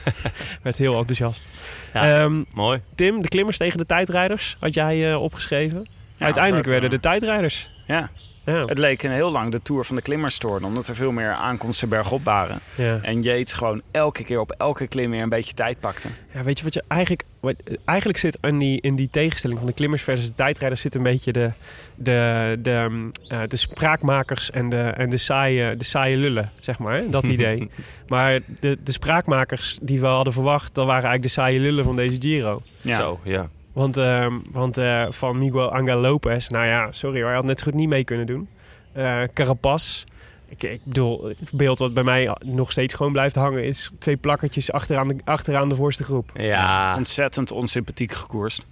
Werd 0.63 0.79
heel 0.79 0.99
enthousiast. 0.99 1.49
Ja. 1.93 2.23
Ehm, 2.23 2.43
Mooi. 2.55 2.81
Tim, 2.95 3.23
de 3.23 3.29
klimmers 3.29 3.57
tegen 3.57 3.79
de 3.79 3.87
tijdrijders 3.87 4.57
had 4.61 4.75
jij 4.75 5.11
eh, 5.11 5.23
opgeschreven. 5.23 5.87
Ja, 6.17 6.25
Uiteindelijk 6.25 6.69
werden 6.69 6.91
de 6.91 7.01
tijdrijders. 7.01 7.71
Ja, 7.87 8.11
Ja. 8.45 8.65
het 8.65 8.79
leek 8.79 9.03
een 9.03 9.11
heel 9.11 9.31
lang 9.31 9.53
de 9.53 9.63
Tour 9.63 9.85
van 9.85 9.97
de 9.97 10.03
klimmers 10.03 10.39
te 10.39 10.47
worden... 10.47 10.69
omdat 10.69 10.87
er 10.87 10.95
veel 10.95 11.13
meer 11.13 11.31
aankomsten 11.31 11.89
bergop 11.89 12.25
waren. 12.25 12.61
ja. 12.75 12.99
En 13.03 13.23
Yates 13.23 13.53
gewoon 13.53 13.83
elke 13.91 14.25
keer 14.25 14.41
op 14.41 14.51
elke 14.59 14.87
klim 14.87 15.11
weer 15.11 15.23
een 15.23 15.29
beetje 15.29 15.55
tijd 15.55 15.81
pakte. 15.81 16.09
Ja, 16.35 16.43
weet 16.43 16.59
je 16.59 16.65
wat 16.65 16.75
je 16.75 16.83
eigenlijk... 16.89 17.25
Wat, 17.41 17.55
eigenlijk 17.85 18.19
zit 18.19 18.39
in 18.41 18.59
die, 18.59 18.81
in 18.81 18.95
die 18.97 19.09
tegenstelling 19.11 19.59
van 19.59 19.69
de 19.69 19.75
klimmers 19.75 20.03
versus 20.03 20.27
de 20.29 20.35
tijdrijders... 20.35 20.81
zit 20.81 20.95
een 20.95 21.03
beetje 21.03 21.33
de, 21.33 21.51
de, 21.95 22.59
de, 22.63 22.71
ehm, 22.71 23.11
eh, 23.29 23.49
de 23.49 23.57
spraakmakers 23.57 24.51
en, 24.51 24.69
de, 24.69 24.81
en 24.81 25.11
de, 25.11 25.17
saaie, 25.17 25.77
de 25.77 25.85
saaie 25.85 26.17
lullen, 26.17 26.51
zeg 26.61 26.79
maar. 26.79 26.95
hè, 26.95 27.09
Dat 27.11 27.29
idee. 27.37 27.71
maar 28.09 28.41
de, 28.61 28.79
de 28.85 28.93
spraakmakers 28.93 29.79
die 29.83 30.01
we 30.01 30.07
hadden 30.07 30.33
verwacht... 30.33 30.75
dat 30.75 30.87
waren 30.87 31.05
eigenlijk 31.05 31.35
de 31.35 31.41
saaie 31.41 31.59
lullen 31.59 31.85
van 31.85 31.97
deze 31.97 32.17
Giro. 32.21 32.63
Ja. 32.81 32.97
Zo, 32.97 33.21
ja. 33.25 33.49
Want, 33.73 33.97
ehm, 33.97 34.39
want 34.51 34.79
eh, 34.79 35.05
van 35.09 35.39
Miguel 35.39 35.73
Angel 35.75 35.99
Lopez... 35.99 36.49
Nou 36.49 36.67
ja, 36.67 36.93
sorry 36.93 37.17
hoor, 37.19 37.27
hij 37.27 37.35
had 37.37 37.45
net 37.45 37.59
zo 37.59 37.65
goed 37.65 37.75
niet 37.75 37.89
mee 37.89 38.05
kunnen 38.05 38.27
doen. 38.27 38.49
Eh 38.93 39.23
Carapaz... 39.35 40.05
Ik, 40.49 40.63
ik 40.63 40.81
bedoel, 40.85 41.25
het 41.39 41.53
beeld 41.53 41.79
wat 41.79 41.95
bij 41.95 42.03
mij 42.05 42.37
nog 42.45 42.71
steeds 42.71 42.95
gewoon 42.95 43.13
blijft 43.13 43.35
hangen... 43.35 43.65
is 43.65 43.91
twee 43.99 44.17
plakkertjes 44.17 44.73
achteraan 44.73 45.09
de, 45.09 45.17
achteraan 45.25 45.69
de 45.69 45.75
voorste 45.75 46.05
groep. 46.05 46.31
Ja. 46.35 46.95
Ontzettend 46.97 47.53
onsympathiek 47.53 48.13
gekoerst. 48.13 48.67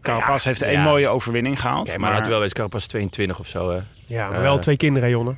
Carapaz 0.00 0.44
heeft 0.44 0.62
één 0.62 0.72
ja. 0.78 0.82
mooie 0.84 1.08
overwinning 1.08 1.60
gehaald. 1.60 1.96
Maar 1.98 2.10
laten 2.10 2.24
we 2.24 2.30
wel 2.30 2.42
eens 2.42 2.52
Carapaz 2.52 2.86
22 2.86 3.38
of 3.38 3.46
zo, 3.46 3.70
hè. 3.70 3.80
Ja, 4.06 4.28
maar 4.28 4.36
Eh. 4.36 4.42
wel 4.42 4.58
twee 4.58 4.76
kinderen, 4.76 5.08
Jonne. 5.08 5.34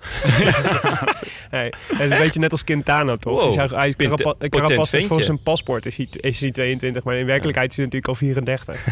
hey, 1.50 1.72
het 1.86 2.00
is 2.00 2.10
een 2.10 2.18
beetje 2.18 2.40
net 2.40 2.52
als 2.52 2.64
Quintana, 2.64 3.16
toch? 3.16 3.32
Wow, 3.32 3.42
Die 3.42 3.52
zou, 3.52 3.74
hij 3.74 3.88
is 3.88 3.94
pinte- 3.94 4.14
Carapa- 4.22 4.32
potent 4.38 4.52
Carapaz 4.52 4.84
is 4.84 4.90
ventje. 4.90 5.08
voor 5.08 5.22
zijn 5.22 5.42
paspoort 5.42 5.86
is 5.86 5.96
hij, 5.96 6.08
is 6.10 6.40
hij 6.40 6.50
22, 6.50 7.04
maar 7.04 7.16
in 7.16 7.26
werkelijkheid 7.26 7.70
is 7.70 7.76
hij 7.76 7.84
natuurlijk 7.84 8.12
al 8.12 8.18
34. 8.18 8.84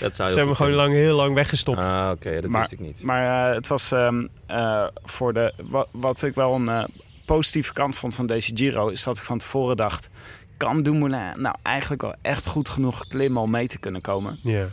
Dat 0.00 0.14
zou 0.14 0.28
Ze 0.30 0.36
hebben 0.36 0.56
hem 0.56 0.64
gewoon 0.66 0.72
lang, 0.72 0.94
heel 0.94 1.16
lang 1.16 1.34
weggestopt. 1.34 1.78
Ah, 1.78 2.10
oké, 2.14 2.40
dat 2.40 2.50
Maar- 2.50 2.60
wist 2.60 2.72
ik 2.72 2.80
niet. 2.80 3.02
Maar 3.02 3.48
eh, 3.50 3.54
het 3.54 3.68
was 3.68 3.92
ehm, 3.92 4.26
eh, 4.46 4.84
voor 5.04 5.32
de. 5.32 5.52
Wat, 5.62 5.88
wat 5.92 6.22
ik 6.22 6.34
wel 6.34 6.54
een 6.54 6.68
eh, 6.68 6.84
positieve 7.24 7.72
kant 7.72 7.96
vond 7.96 8.14
van 8.14 8.26
deze 8.26 8.50
Giro. 8.54 8.88
is 8.88 9.02
dat 9.02 9.18
ik 9.18 9.24
van 9.24 9.38
tevoren 9.38 9.76
dacht. 9.76 10.08
kan 10.56 10.82
Dumoulin 10.82 11.40
nou 11.40 11.54
eigenlijk 11.62 12.02
wel 12.02 12.14
echt 12.22 12.46
goed 12.46 12.68
genoeg 12.68 13.06
klimmen 13.08 13.42
om 13.42 13.50
mee 13.50 13.66
te 13.66 13.78
kunnen 13.78 14.00
komen. 14.00 14.38
Ja. 14.42 14.66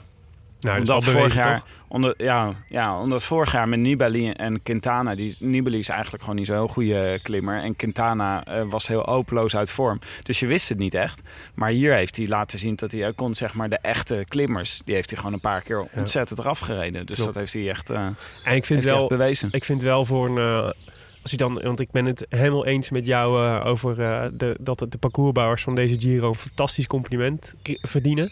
Nou, 0.61 0.83
dat 0.83 0.89
omdat 0.89 1.05
vorig 1.05 1.35
jaar, 1.35 1.63
onder, 1.87 2.13
ja, 2.17 2.53
ja, 2.69 2.99
omdat 3.01 3.23
vorig 3.23 3.51
jaar 3.51 3.69
met 3.69 3.79
Nibali 3.79 4.29
en 4.29 4.63
Quintana, 4.63 5.15
die, 5.15 5.35
Nibali 5.39 5.77
is 5.79 5.89
eigenlijk 5.89 6.21
gewoon 6.23 6.37
niet 6.37 6.47
zo'n 6.47 6.55
heel 6.55 6.67
goede 6.67 7.19
klimmer. 7.23 7.61
En 7.61 7.75
Quintana 7.75 8.45
eh, 8.45 8.61
was 8.69 8.87
heel 8.87 9.07
openloos 9.07 9.55
uit 9.55 9.71
vorm. 9.71 9.99
Dus 10.23 10.39
je 10.39 10.47
wist 10.47 10.69
het 10.69 10.77
niet 10.77 10.93
echt. 10.93 11.21
Maar 11.53 11.69
hier 11.69 11.93
heeft 11.93 12.17
hij 12.17 12.27
laten 12.27 12.59
zien 12.59 12.75
dat 12.75 12.91
hij 12.91 13.07
ook 13.07 13.15
kon, 13.15 13.35
zeg 13.35 13.53
maar, 13.53 13.69
de 13.69 13.77
echte 13.81 14.25
klimmers, 14.27 14.81
die 14.85 14.95
heeft 14.95 15.09
hij 15.09 15.17
gewoon 15.19 15.33
een 15.33 15.39
paar 15.39 15.61
keer 15.61 15.87
ontzettend 15.95 16.39
eraf 16.39 16.59
gereden. 16.59 17.05
Dus 17.05 17.15
Klopt. 17.17 17.33
dat 17.33 17.41
heeft 17.41 17.53
hij 17.53 17.69
echt, 17.69 17.89
eh, 17.89 18.07
En 18.43 18.55
ik 18.55 18.65
vind 18.65 18.83
wel, 18.83 18.97
echt 18.99 19.07
bewezen. 19.07 19.49
ik 19.51 19.63
vind 19.65 19.81
wel 19.81 20.05
voor 20.05 20.29
een. 20.29 20.37
eh, 20.37 20.71
als 21.21 21.31
je 21.31 21.37
dan, 21.37 21.61
want 21.63 21.79
ik 21.79 21.91
ben 21.91 22.05
het 22.05 22.25
helemaal 22.29 22.65
eens 22.65 22.89
met 22.89 23.05
jou 23.05 23.45
over 23.63 23.95
de, 24.37 24.55
dat 24.59 24.85
de 24.89 24.97
parcoursbouwers 24.99 25.63
van 25.63 25.75
deze 25.75 25.95
Giro 25.99 26.27
een 26.29 26.35
fantastisch 26.35 26.87
compliment 26.87 27.55
verdienen. 27.81 28.31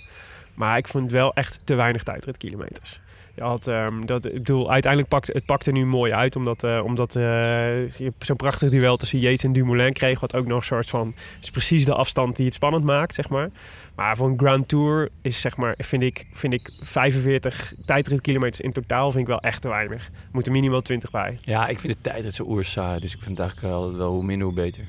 Maar 0.60 0.78
ik 0.78 0.88
vond 0.88 1.12
wel 1.12 1.34
echt 1.34 1.62
te 1.64 1.76
weinig 1.76 2.04
tijdritkilometers. 2.04 3.02
Je 3.36 3.42
had, 3.42 3.68
ehm, 3.68 4.06
dat, 4.06 4.26
ik 4.26 4.34
bedoel, 4.34 4.72
uiteindelijk 4.72 5.12
pakt 5.12 5.34
het 5.34 5.46
pakte 5.46 5.72
nu 5.72 5.86
mooi 5.86 6.14
uit, 6.14 6.36
omdat, 6.36 6.64
eh, 6.64 6.82
omdat 6.84 7.16
eh, 7.16 7.90
je 7.90 8.14
zo'n 8.20 8.36
prachtig 8.36 8.70
duel 8.70 8.98
tussen 8.98 9.20
Yates 9.20 9.44
en 9.44 9.54
Dumoulin 9.54 9.94
kreeg, 9.94 10.20
wat 10.20 10.36
ook 10.36 10.48
nog 10.48 10.58
een 10.58 10.66
soort 10.66 10.90
van, 10.90 11.16
is 11.42 11.50
precies 11.50 11.86
de 11.86 11.94
afstand 11.94 12.36
die 12.36 12.46
het 12.46 12.54
spannend 12.54 12.84
maakt, 12.84 13.16
zeg 13.16 13.30
maar. 13.30 13.50
Maar 13.96 14.18
voor 14.18 14.28
een 14.28 14.40
Grand 14.40 14.68
Tour 14.68 15.10
is, 15.22 15.42
zeg 15.42 15.58
maar, 15.58 15.76
vind 15.78 16.04
ik, 16.04 16.26
vind 16.34 16.54
ik 16.54 16.72
45 16.82 17.74
tijdritkilometers 17.86 18.62
in 18.62 18.72
totaal 18.72 19.12
vind 19.12 19.24
ik 19.24 19.30
wel 19.30 19.42
echt 19.42 19.62
te 19.62 19.70
weinig. 19.70 20.06
Er 20.06 20.14
moeten 20.32 20.52
minimaal 20.52 20.82
20 20.82 21.12
bij. 21.12 21.38
Ja, 21.42 21.68
ik 21.68 21.80
vind 21.80 21.94
de 21.94 22.10
tijd 22.10 22.34
zo 22.34 22.44
oerzaai. 22.44 23.00
Dus 23.00 23.14
ik 23.14 23.22
vind 23.22 23.38
het 23.38 23.48
eigenlijk 23.48 23.74
wel, 23.74 23.98
wel 23.98 24.12
hoe 24.12 24.24
minder, 24.24 24.48
hoe 24.48 24.56
beter. 24.56 24.88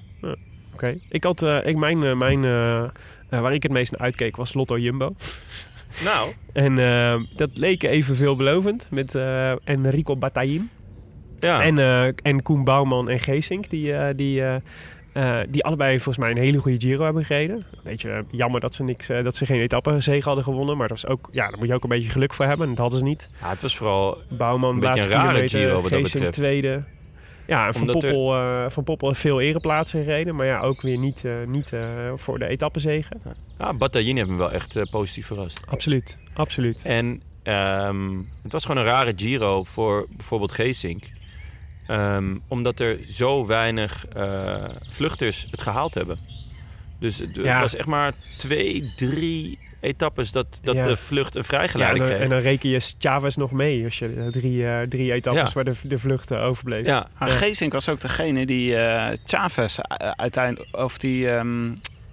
Oké. 0.72 0.98
Ik 1.08 1.24
had, 1.24 1.42
eh, 1.42 1.66
ik, 1.66 1.76
mijn, 1.76 2.18
mijn, 2.18 2.44
eh, 3.30 3.40
waar 3.40 3.54
ik 3.54 3.62
het 3.62 3.72
meest 3.72 3.92
naar 3.92 4.00
uitkeek 4.00 4.36
was 4.36 4.54
Lotto 4.54 4.78
Jumbo. 4.78 5.14
Nou, 6.04 6.32
En 6.52 6.78
eh, 6.78 7.20
dat 7.36 7.50
leek 7.54 7.82
even 7.82 8.16
veelbelovend 8.16 8.88
met 8.90 9.14
eh 9.14 9.52
Enrico 9.68 10.16
Bataillin. 10.16 10.70
ja. 11.38 11.62
En, 11.62 11.78
en 12.22 12.42
Koen 12.42 12.64
Bouwman 12.64 13.08
en 13.08 13.20
Geesink, 13.20 13.70
die, 13.70 14.14
die, 14.14 14.42
die 15.48 15.64
allebei 15.64 15.96
volgens 15.96 16.18
mij 16.18 16.30
een 16.30 16.36
hele 16.36 16.58
goede 16.58 16.80
Giro 16.80 17.04
hebben 17.04 17.24
gereden. 17.24 17.56
Een 17.56 17.80
beetje 17.82 18.24
jammer 18.30 18.60
dat 18.60 18.74
ze, 18.74 18.82
niks, 18.82 19.08
eh, 19.08 19.24
dat 19.24 19.34
ze 19.34 19.46
geen 19.46 19.60
etappenzege 19.60 20.26
hadden 20.26 20.44
gewonnen. 20.44 20.76
Maar 20.76 20.88
dat 20.88 21.00
was 21.02 21.10
ook, 21.10 21.28
ja, 21.32 21.48
daar 21.48 21.58
moet 21.58 21.68
je 21.68 21.74
ook 21.74 21.82
een 21.82 21.88
beetje 21.88 22.10
geluk 22.10 22.32
voor 22.34 22.44
hebben. 22.44 22.62
En 22.68 22.74
dat 22.74 22.78
hadden 22.80 22.98
ze 22.98 23.04
niet. 23.04 23.28
ja, 23.40 23.48
het 23.48 23.62
was 23.62 23.76
vooral... 23.76 24.18
Bouwman, 24.28 24.74
Een 24.74 24.80
beetje 24.80 25.02
een 25.02 25.08
rare 25.08 25.48
Giro 25.48 25.80
wat 25.80 25.90
dat 25.90 26.00
Geesink 26.00 26.24
betreft. 26.24 26.32
tweede. 26.32 26.82
Ja, 27.50 27.66
en 27.66 27.74
Van 27.74 27.86
er- 27.88 27.92
Poppel, 27.92 28.34
eh, 28.34 28.64
Van 28.70 28.84
Poppel 28.84 29.08
heeft 29.08 29.20
veel 29.20 29.40
ereplaatsen 29.40 30.02
gereden. 30.04 30.36
Maar 30.36 30.46
ja, 30.46 30.60
ook 30.60 30.80
weer 30.80 30.98
niet, 30.98 31.24
eh, 31.24 31.32
niet 31.46 31.72
eh, 31.72 31.80
voor 32.14 32.38
de 32.38 32.46
etappenzege. 32.46 33.12
Ja, 33.58 33.74
Bataillin 33.74 34.16
heeft 34.16 34.28
me 34.28 34.36
wel 34.36 34.52
echt 34.52 34.90
positief 34.90 35.26
verrast. 35.26 35.62
Absoluut, 35.66 36.18
absoluut. 36.34 36.82
En 36.84 37.22
ehm, 37.42 38.18
het 38.42 38.52
was 38.52 38.64
gewoon 38.64 38.82
een 38.82 38.88
rare 38.90 39.12
Giro 39.16 39.64
voor 39.64 40.06
bijvoorbeeld 40.16 40.52
Geesink. 40.52 41.04
Ehm, 41.86 42.36
omdat 42.48 42.80
er 42.80 42.98
zo 43.08 43.46
weinig 43.46 44.06
vluchters 44.88 45.46
het 45.50 45.62
gehaald 45.62 45.94
hebben. 45.94 46.18
Dus 46.98 47.18
het 47.18 47.36
het 47.36 47.44
Ja. 47.44 47.60
was 47.60 47.74
echt 47.76 47.86
maar 47.88 48.12
twee, 48.36 48.92
drie 48.96 49.58
etappes 49.80 50.32
dat, 50.32 50.60
dat 50.62 50.74
Ja. 50.74 50.82
de 50.86 50.96
vlucht 50.96 51.34
een 51.34 51.40
Ja, 51.40 51.40
en, 51.40 51.44
vrijgeleide 51.44 51.98
dan, 51.98 52.08
kreeg. 52.08 52.20
en 52.20 52.28
dan 52.28 52.38
reken 52.38 52.70
je 52.70 52.80
Chavez 52.98 53.36
nog 53.36 53.50
mee 53.50 53.84
als 53.84 53.98
je 53.98 54.14
eh, 54.18 54.26
drie, 54.26 54.66
eh, 54.66 54.80
drie 54.80 55.12
etappes 55.12 55.42
Ja. 55.42 55.54
waar 55.54 55.64
de, 55.64 55.74
de 55.82 55.98
vlucht 55.98 56.30
eh, 56.30 56.44
overbleef. 56.44 56.86
ja, 56.86 57.06
Maar 57.18 57.28
Geesink 57.28 57.72
was 57.72 57.88
ook 57.88 58.00
degene 58.00 58.46
die 58.46 58.76
eh 58.76 59.16
Chavez 59.24 59.78
uiteindelijk, 60.16 60.76
of 60.76 60.98
die 60.98 61.30
ehm 61.30 61.68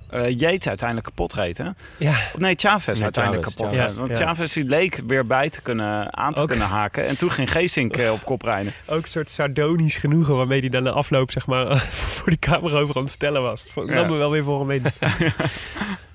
eh, 0.09 0.29
Yates 0.37 0.67
uiteindelijk 0.67 1.07
kapot 1.07 1.33
reed, 1.33 1.57
hè? 1.57 1.63
ja. 1.97 2.09
Of 2.09 2.37
Nee, 2.37 2.53
Chavez 2.57 2.93
Nee, 2.95 3.03
uiteindelijk 3.03 3.43
Chavez, 3.43 3.57
kapot 3.59 3.73
Chavez. 3.73 3.87
reed. 3.87 3.97
Want 4.05 4.17
Ja, 4.17 4.23
ja. 4.23 4.29
Chavez 4.29 4.53
die 4.53 4.63
leek 4.63 5.01
weer 5.07 5.25
bij 5.25 5.49
te 5.49 5.61
kunnen, 5.61 6.17
aan 6.17 6.33
te 6.33 6.41
Ook- 6.41 6.47
kunnen 6.47 6.67
haken. 6.67 7.05
En 7.07 7.17
toen 7.17 7.31
ging 7.31 7.51
Geesink 7.51 7.97
op 8.11 8.25
kop 8.25 8.41
rijden. 8.41 8.73
ook 8.87 9.01
een 9.03 9.09
soort 9.09 9.29
sardonisch 9.29 9.95
genoegen 9.95 10.35
waarmee 10.35 10.59
hij 10.59 10.69
dan 10.69 10.83
de 10.83 10.91
afloop 10.91 11.31
zeg 11.31 11.45
maar, 11.47 11.77
voor 12.17 12.29
die 12.29 12.39
camera 12.39 12.77
over 12.79 12.95
aan 12.95 13.01
het 13.01 13.09
vertellen 13.11 13.41
was. 13.41 13.67
Dat 13.75 13.87
Ja. 13.87 13.93
nam 13.93 14.09
me 14.09 14.15
wel 14.17 14.31
weer 14.31 14.43
voor 14.43 14.57
hem 14.57 14.67
mee. 14.67 14.81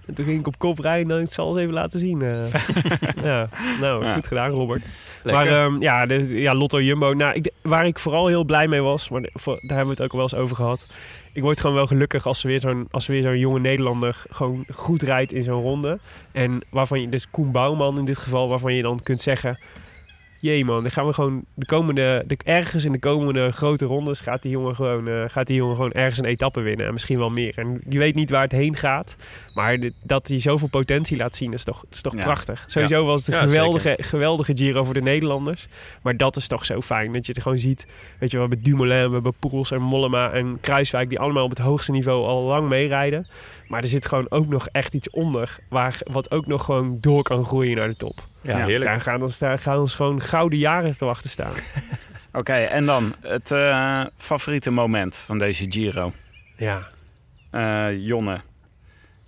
en 0.06 0.14
toen 0.14 0.24
ging 0.24 0.38
ik 0.40 0.46
op 0.46 0.58
kop 0.58 0.78
rijden 0.78 1.16
en 1.16 1.22
ik 1.22 1.32
zal 1.32 1.48
het 1.48 1.58
even 1.58 1.74
laten 1.74 1.98
zien. 1.98 2.22
eh. 2.22 2.52
ja, 3.24 3.48
nou, 3.80 4.04
Ja. 4.04 4.14
goed 4.14 4.26
gedaan 4.26 4.50
Robert. 4.50 4.88
lekker. 5.22 5.44
Maar 5.44 5.64
ehm, 5.64 5.80
ja, 5.82 6.06
de, 6.06 6.40
ja, 6.40 6.54
Lotto 6.54 6.80
Jumbo. 6.80 7.12
Nou, 7.12 7.32
ik, 7.34 7.50
waar 7.62 7.86
ik 7.86 7.98
vooral 7.98 8.26
heel 8.26 8.44
blij 8.44 8.68
mee 8.68 8.80
was, 8.80 9.08
maar 9.08 9.22
voor- 9.32 9.58
daar 9.62 9.76
hebben 9.76 9.96
we 9.96 10.02
het 10.02 10.02
ook 10.02 10.10
al 10.10 10.16
wel 10.16 10.28
eens 10.32 10.34
over 10.44 10.56
gehad. 10.56 10.86
Ik 11.32 11.42
word 11.42 11.60
gewoon 11.60 11.76
wel 11.76 11.86
gelukkig 11.86 12.26
als 12.26 12.42
er 12.42 12.48
weer 12.48 12.60
zo'n, 12.60 12.86
als 12.90 13.06
er 13.06 13.12
weer 13.12 13.22
zo'n 13.22 13.38
jonge 13.38 13.60
Nederlander 13.60 14.22
gewoon 14.30 14.64
goed 14.74 15.02
rijdt 15.02 15.32
in 15.32 15.42
zo'n 15.42 15.62
ronde. 15.62 15.98
En 16.32 16.60
waarvan 16.70 17.00
je, 17.00 17.08
dus 17.08 17.30
Koen 17.30 17.50
Bouwman 17.52 17.98
in 17.98 18.04
dit 18.04 18.18
geval, 18.18 18.48
waarvan 18.48 18.74
je 18.74 18.82
dan 18.82 19.00
kunt 19.02 19.20
zeggen... 19.20 19.58
Jee 20.42 20.64
man, 20.64 20.82
dan 20.82 20.90
gaan 20.90 21.06
we 21.06 21.12
gewoon 21.12 21.44
de 21.54 21.66
komende, 21.66 22.24
de, 22.26 22.36
ergens 22.44 22.84
in 22.84 22.92
de 22.92 22.98
komende 22.98 23.50
grote 23.50 23.84
rondes 23.84 24.20
gaat 24.20 24.42
die 24.42 24.50
jongen 24.50 24.74
gewoon, 24.74 25.08
eh, 25.08 25.24
gaat 25.26 25.46
die 25.46 25.56
jongen 25.56 25.76
gewoon 25.76 25.92
ergens 25.92 26.18
een 26.18 26.24
etappe 26.24 26.60
winnen. 26.60 26.86
En 26.86 26.92
misschien 26.92 27.18
wel 27.18 27.30
meer. 27.30 27.58
En 27.58 27.80
je 27.88 27.98
weet 27.98 28.14
niet 28.14 28.30
waar 28.30 28.42
het 28.42 28.52
heen 28.52 28.76
gaat. 28.76 29.16
Maar 29.54 29.78
dat 30.02 30.28
hij 30.28 30.38
zoveel 30.38 30.68
potentie 30.68 31.16
laat 31.16 31.36
zien, 31.36 31.52
is 31.52 31.64
toch, 31.64 31.84
is 31.90 32.00
toch 32.02 32.14
Ja. 32.14 32.22
prachtig. 32.22 32.64
Sowieso 32.66 33.04
was 33.04 33.26
het 33.26 33.34
een 33.34 33.48
geweldige, 33.48 33.96
geweldige 34.00 34.56
Giro 34.56 34.84
voor 34.84 34.94
de 34.94 35.02
Nederlanders. 35.02 35.66
Maar 36.02 36.16
dat 36.16 36.36
is 36.36 36.48
toch 36.48 36.64
zo 36.64 36.80
fijn. 36.80 37.12
Dat 37.12 37.26
je 37.26 37.32
het 37.32 37.42
gewoon 37.42 37.58
ziet. 37.58 37.86
Weet 38.18 38.30
je 38.30 38.38
wel, 38.38 38.48
met 38.48 38.64
Dumoulin, 38.64 39.06
we 39.06 39.12
hebben 39.12 39.34
Poels 39.38 39.70
en 39.70 39.82
Mollema 39.82 40.30
en 40.32 40.58
Kruiswijk. 40.60 41.08
Die 41.08 41.18
allemaal 41.18 41.44
op 41.44 41.50
het 41.50 41.58
hoogste 41.58 41.92
niveau 41.92 42.26
al 42.26 42.42
lang 42.42 42.68
meerijden. 42.68 43.26
Maar 43.66 43.82
er 43.82 43.88
zit 43.88 44.06
gewoon 44.06 44.30
ook 44.30 44.46
nog 44.46 44.68
echt 44.68 44.94
iets 44.94 45.10
onder. 45.10 45.58
Waar, 45.68 45.98
wat 46.04 46.30
ook 46.30 46.46
nog 46.46 46.64
gewoon 46.64 46.98
door 47.00 47.22
kan 47.22 47.44
groeien 47.44 47.76
naar 47.76 47.88
de 47.88 47.96
top. 47.96 48.26
ja, 48.40 48.58
ja, 48.58 48.64
heerlijk. 48.64 48.84
Daar 48.84 49.00
gaan 49.00 49.22
ons, 49.22 49.38
daar 49.38 49.58
gaan 49.58 49.78
ons 49.78 49.94
gewoon 49.94 50.20
gouden 50.20 50.58
jaren 50.58 50.96
te 50.96 51.04
wachten 51.04 51.30
staan. 51.30 51.52
Oké, 52.32 52.52
en 52.52 52.86
dan 52.86 53.14
het 53.20 53.50
eh, 53.50 54.04
favoriete 54.16 54.70
moment 54.70 55.16
van 55.16 55.38
deze 55.38 55.66
Giro. 55.68 56.12
Ja. 56.56 56.88
Eh, 57.50 57.98
Jonne. 58.06 58.40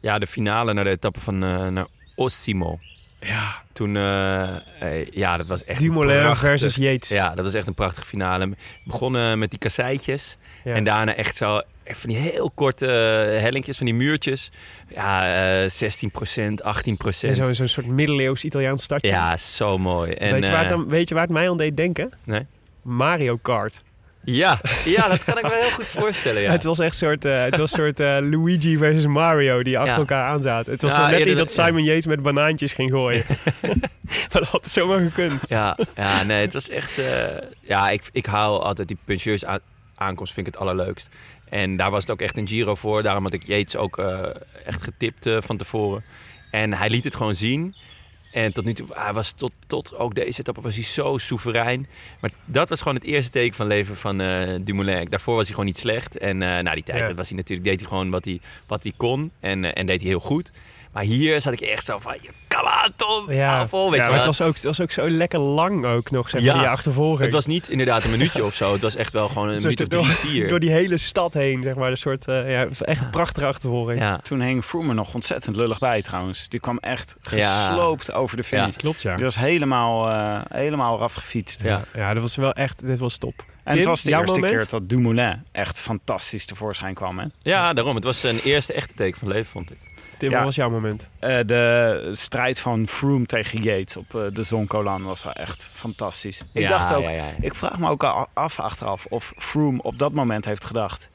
Ja, 0.00 0.18
de 0.18 0.26
finale 0.26 0.72
naar 0.72 0.84
de 0.84 0.90
etappe 0.90 1.20
van 1.20 1.44
eh, 1.44 1.66
naar 1.66 1.86
Osimo. 2.14 2.78
Ja. 3.24 3.62
Toen, 3.72 3.96
eh, 3.96 4.54
eh, 4.80 5.06
ja, 5.10 5.36
dat 5.36 5.46
was 5.46 5.64
echt 5.64 5.80
Dumoulin 5.80 6.18
prachtig- 6.20 6.38
versus 6.48 6.74
Yates. 6.76 7.08
Ja, 7.08 7.34
dat 7.34 7.44
was 7.44 7.54
echt 7.54 7.66
een 7.66 7.74
prachtige 7.74 8.06
finale. 8.06 8.48
We 8.48 8.56
begonnen 8.84 9.38
met 9.38 9.50
die 9.50 9.58
kasseitjes. 9.58 10.36
Ja. 10.64 10.74
En 10.74 10.84
daarna 10.84 11.14
echt 11.14 11.36
zo 11.36 11.60
echt 11.82 11.98
van 11.98 12.10
die 12.10 12.18
heel 12.18 12.50
korte 12.54 12.86
eh, 12.86 13.40
hellinkjes, 13.40 13.76
van 13.76 13.86
die 13.86 13.94
muurtjes. 13.94 14.50
Ja, 14.88 15.34
eh 15.62 15.68
16% 15.70 16.62
18% 16.62 17.28
En 17.28 17.34
Zo'n 17.34 17.54
zo'n 17.54 17.68
soort 17.68 17.86
middeleeuws 17.86 18.44
Italiaans 18.44 18.82
stadje. 18.82 19.08
Ja, 19.08 19.36
zo 19.36 19.78
mooi. 19.78 20.12
En, 20.12 20.32
weet, 20.32 20.44
je 20.44 20.50
waar 20.50 20.60
het 20.60 20.68
dan, 20.68 20.88
weet 20.88 21.08
je 21.08 21.14
waar 21.14 21.22
het 21.24 21.32
mij 21.32 21.50
aan 21.50 21.56
deed 21.56 21.76
denken? 21.76 22.12
Nee. 22.24 22.46
Mario 22.82 23.36
Kart. 23.36 23.82
Ja, 24.24 24.60
ja, 24.84 25.08
dat 25.08 25.24
kan 25.24 25.38
ik 25.38 25.42
me 25.42 25.58
heel 25.60 25.70
goed 25.70 25.86
voorstellen. 25.86 26.42
Ja. 26.42 26.50
Het 26.58 26.64
was 26.64 26.78
echt 26.78 26.96
soort, 26.96 27.24
eh, 27.24 27.42
het 27.42 27.56
was 27.56 27.72
een 27.72 27.78
soort 27.78 28.00
eh, 28.00 28.06
Luigi 28.20 28.76
versus 28.78 29.06
Mario 29.06 29.62
die 29.62 29.78
achter 29.78 29.92
Ja. 29.92 29.98
elkaar 29.98 30.28
aanzaten. 30.28 30.72
Het 30.72 30.82
was 30.82 30.92
Ja, 30.94 31.00
nog 31.00 31.10
net 31.10 31.24
niet 31.24 31.36
dat. 31.36 31.52
Simon 31.52 31.84
Yates 31.84 32.06
met 32.06 32.22
banaantjes 32.22 32.72
ging 32.72 32.90
gooien. 32.90 33.24
maar 34.32 34.40
dat 34.40 34.48
had 34.48 34.66
zomaar 34.66 35.00
gekund. 35.00 35.40
Ja, 35.48 35.76
ja, 35.96 36.22
nee, 36.22 36.40
het 36.40 36.52
was 36.52 36.68
echt... 36.68 36.98
eh, 36.98 37.04
ja, 37.60 37.90
ik, 37.90 38.02
ik 38.12 38.26
haal 38.26 38.64
altijd 38.64 38.88
die 38.88 38.98
puncheurs 39.04 39.44
aan, 39.44 39.58
aankomst, 39.94 40.32
vind 40.32 40.46
ik 40.46 40.52
het 40.52 40.62
allerleukst. 40.62 41.08
En 41.48 41.76
daar 41.76 41.90
was 41.90 42.02
het 42.02 42.10
ook 42.10 42.20
echt 42.20 42.36
een 42.36 42.48
Giro 42.48 42.74
voor. 42.74 43.02
Daarom 43.02 43.22
had 43.22 43.32
ik 43.32 43.46
Yates 43.46 43.76
ook 43.76 43.98
echt 44.64 44.82
getipt 44.82 45.28
van 45.38 45.56
tevoren. 45.56 46.04
En 46.50 46.72
hij 46.72 46.90
liet 46.90 47.04
het 47.04 47.14
gewoon 47.16 47.34
zien. 47.34 47.74
En 48.34 48.52
tot 48.52 48.64
nu 48.64 48.72
toe, 48.72 48.86
hij 48.92 49.12
was 49.12 49.32
tot, 49.32 49.52
tot 49.66 49.96
ook 49.98 50.14
deze 50.14 50.40
etappe 50.40 50.60
was 50.60 50.74
hij 50.74 50.84
zo 50.84 51.18
soeverein. 51.18 51.86
Maar 52.20 52.30
dat 52.44 52.68
was 52.68 52.78
gewoon 52.78 52.94
het 52.94 53.04
eerste 53.04 53.30
teken 53.30 53.54
van 53.56 53.66
leven 53.66 53.96
van 53.96 54.20
eh, 54.20 54.48
Dumoulin. 54.60 55.04
Daarvoor 55.08 55.34
was 55.34 55.44
hij 55.44 55.50
gewoon 55.54 55.66
niet 55.66 55.78
slecht. 55.78 56.18
En 56.18 56.42
eh 56.42 56.62
na 56.62 56.74
die 56.74 56.82
tijd 56.82 56.98
Ja. 56.98 57.14
was 57.14 57.28
hij 57.28 57.36
natuurlijk, 57.36 57.68
deed 57.68 57.80
hij 57.80 57.88
gewoon 57.88 58.10
wat 58.10 58.24
hij, 58.24 58.40
wat 58.66 58.82
hij 58.82 58.92
kon. 58.96 59.30
En, 59.40 59.64
eh, 59.64 59.70
en 59.74 59.86
deed 59.86 60.00
hij 60.00 60.10
heel 60.10 60.20
goed. 60.20 60.50
Maar 60.94 61.02
hier 61.02 61.40
zat 61.40 61.52
ik 61.52 61.60
echt 61.60 61.84
zo 61.86 61.98
van, 61.98 62.14
come 62.48 62.70
on 62.86 62.92
Tom, 62.96 63.36
hou 63.38 63.68
vol. 63.68 63.90
Weet 63.90 63.98
ja 63.98 64.04
je 64.04 64.10
maar 64.10 64.18
het 64.18 64.26
was, 64.26 64.40
ook, 64.40 64.54
het 64.54 64.64
was 64.64 64.80
ook 64.80 64.90
zo 64.92 65.10
lekker 65.10 65.38
lang 65.38 65.84
ook 65.84 66.10
nog, 66.10 66.28
zeg 66.30 66.42
maar, 66.44 66.54
Ja. 66.54 66.58
die 66.58 66.68
achtervolging. 66.68 67.20
Het 67.24 67.32
was 67.32 67.46
niet 67.46 67.68
inderdaad 67.68 68.04
een 68.04 68.10
minuutje 68.10 68.44
of 68.50 68.54
zo. 68.54 68.72
Het 68.72 68.82
was 68.82 68.96
echt 68.96 69.12
wel 69.12 69.28
gewoon 69.28 69.48
een 69.48 69.60
minuut 69.62 69.80
of 69.80 69.88
door- 69.88 70.02
drie, 70.02 70.14
vier. 70.14 70.48
Door 70.48 70.60
die 70.60 70.70
hele 70.70 70.96
stad 70.96 71.34
heen, 71.34 71.62
zeg 71.62 71.74
maar. 71.74 71.90
Een 71.90 71.96
soort, 71.96 72.28
eh, 72.28 72.50
ja, 72.50 72.66
echt 72.78 73.00
een 73.02 73.10
prachtige 73.10 73.46
achtervolging. 73.46 74.00
Ja, 74.00 74.18
Toen 74.22 74.40
hing 74.40 74.64
Froome 74.64 74.88
er 74.88 74.94
nog 74.94 75.14
ontzettend 75.14 75.56
lullig 75.56 75.78
bij 75.78 76.02
trouwens. 76.02 76.48
Die 76.48 76.60
kwam 76.60 76.78
echt 76.78 77.16
Ja. 77.30 77.66
gesloopt 77.66 78.12
over 78.12 78.36
de 78.36 78.44
finish. 78.44 78.76
Klopt, 78.76 79.02
ja. 79.02 79.14
Die 79.14 79.24
was 79.24 79.36
helemaal, 79.38 80.08
eh, 80.08 80.40
helemaal 80.58 80.96
eraf 80.96 81.12
gefietst. 81.14 81.62
ja. 81.62 81.80
Ja, 81.94 82.12
dat 82.12 82.22
was 82.22 82.36
wel 82.36 82.52
echt, 82.52 82.86
dit 82.86 82.98
was 82.98 83.16
top. 83.16 83.34
En 83.64 83.72
Tim, 83.72 83.76
het 83.80 83.84
was 83.90 84.02
de 84.02 84.10
eerste 84.10 84.40
moment? 84.40 84.56
keer 84.58 84.66
dat 84.70 84.88
Dumoulin 84.88 85.42
echt 85.52 85.80
fantastisch 85.80 86.46
tevoorschijn 86.46 86.94
kwam. 86.94 87.18
Hè? 87.18 87.26
ja, 87.38 87.72
daarom. 87.72 87.94
Het 87.94 88.04
was 88.04 88.22
een 88.22 88.38
eerste 88.44 88.72
echte 88.72 88.94
teken 88.94 89.18
van 89.18 89.28
leven, 89.28 89.46
vond 89.50 89.70
ik. 89.70 89.78
Tim, 90.18 90.30
Ja. 90.30 90.36
wat 90.36 90.44
was 90.44 90.54
jouw 90.54 90.70
moment? 90.70 91.08
Eh, 91.18 91.38
de 91.46 92.10
strijd 92.12 92.60
van 92.60 92.88
Froome 92.88 93.26
tegen 93.26 93.62
Yates 93.62 93.96
op 93.96 94.14
eh, 94.14 94.22
de 94.32 94.42
Zoncolan 94.42 95.02
was 95.04 95.24
wel 95.24 95.32
echt 95.32 95.68
fantastisch. 95.72 96.40
Ik 96.52 96.62
Ja, 96.62 96.68
dacht 96.68 96.94
ook, 96.94 97.02
ja, 97.02 97.10
ja, 97.10 97.16
ja. 97.16 97.24
ik 97.40 97.54
vraag 97.54 97.78
me 97.78 97.88
ook 97.90 98.04
al 98.04 98.26
af 98.32 98.60
achteraf 98.60 99.06
of 99.08 99.32
Froome 99.36 99.82
op 99.82 99.98
dat 99.98 100.12
moment 100.12 100.44
heeft 100.44 100.64
gedacht... 100.64 101.10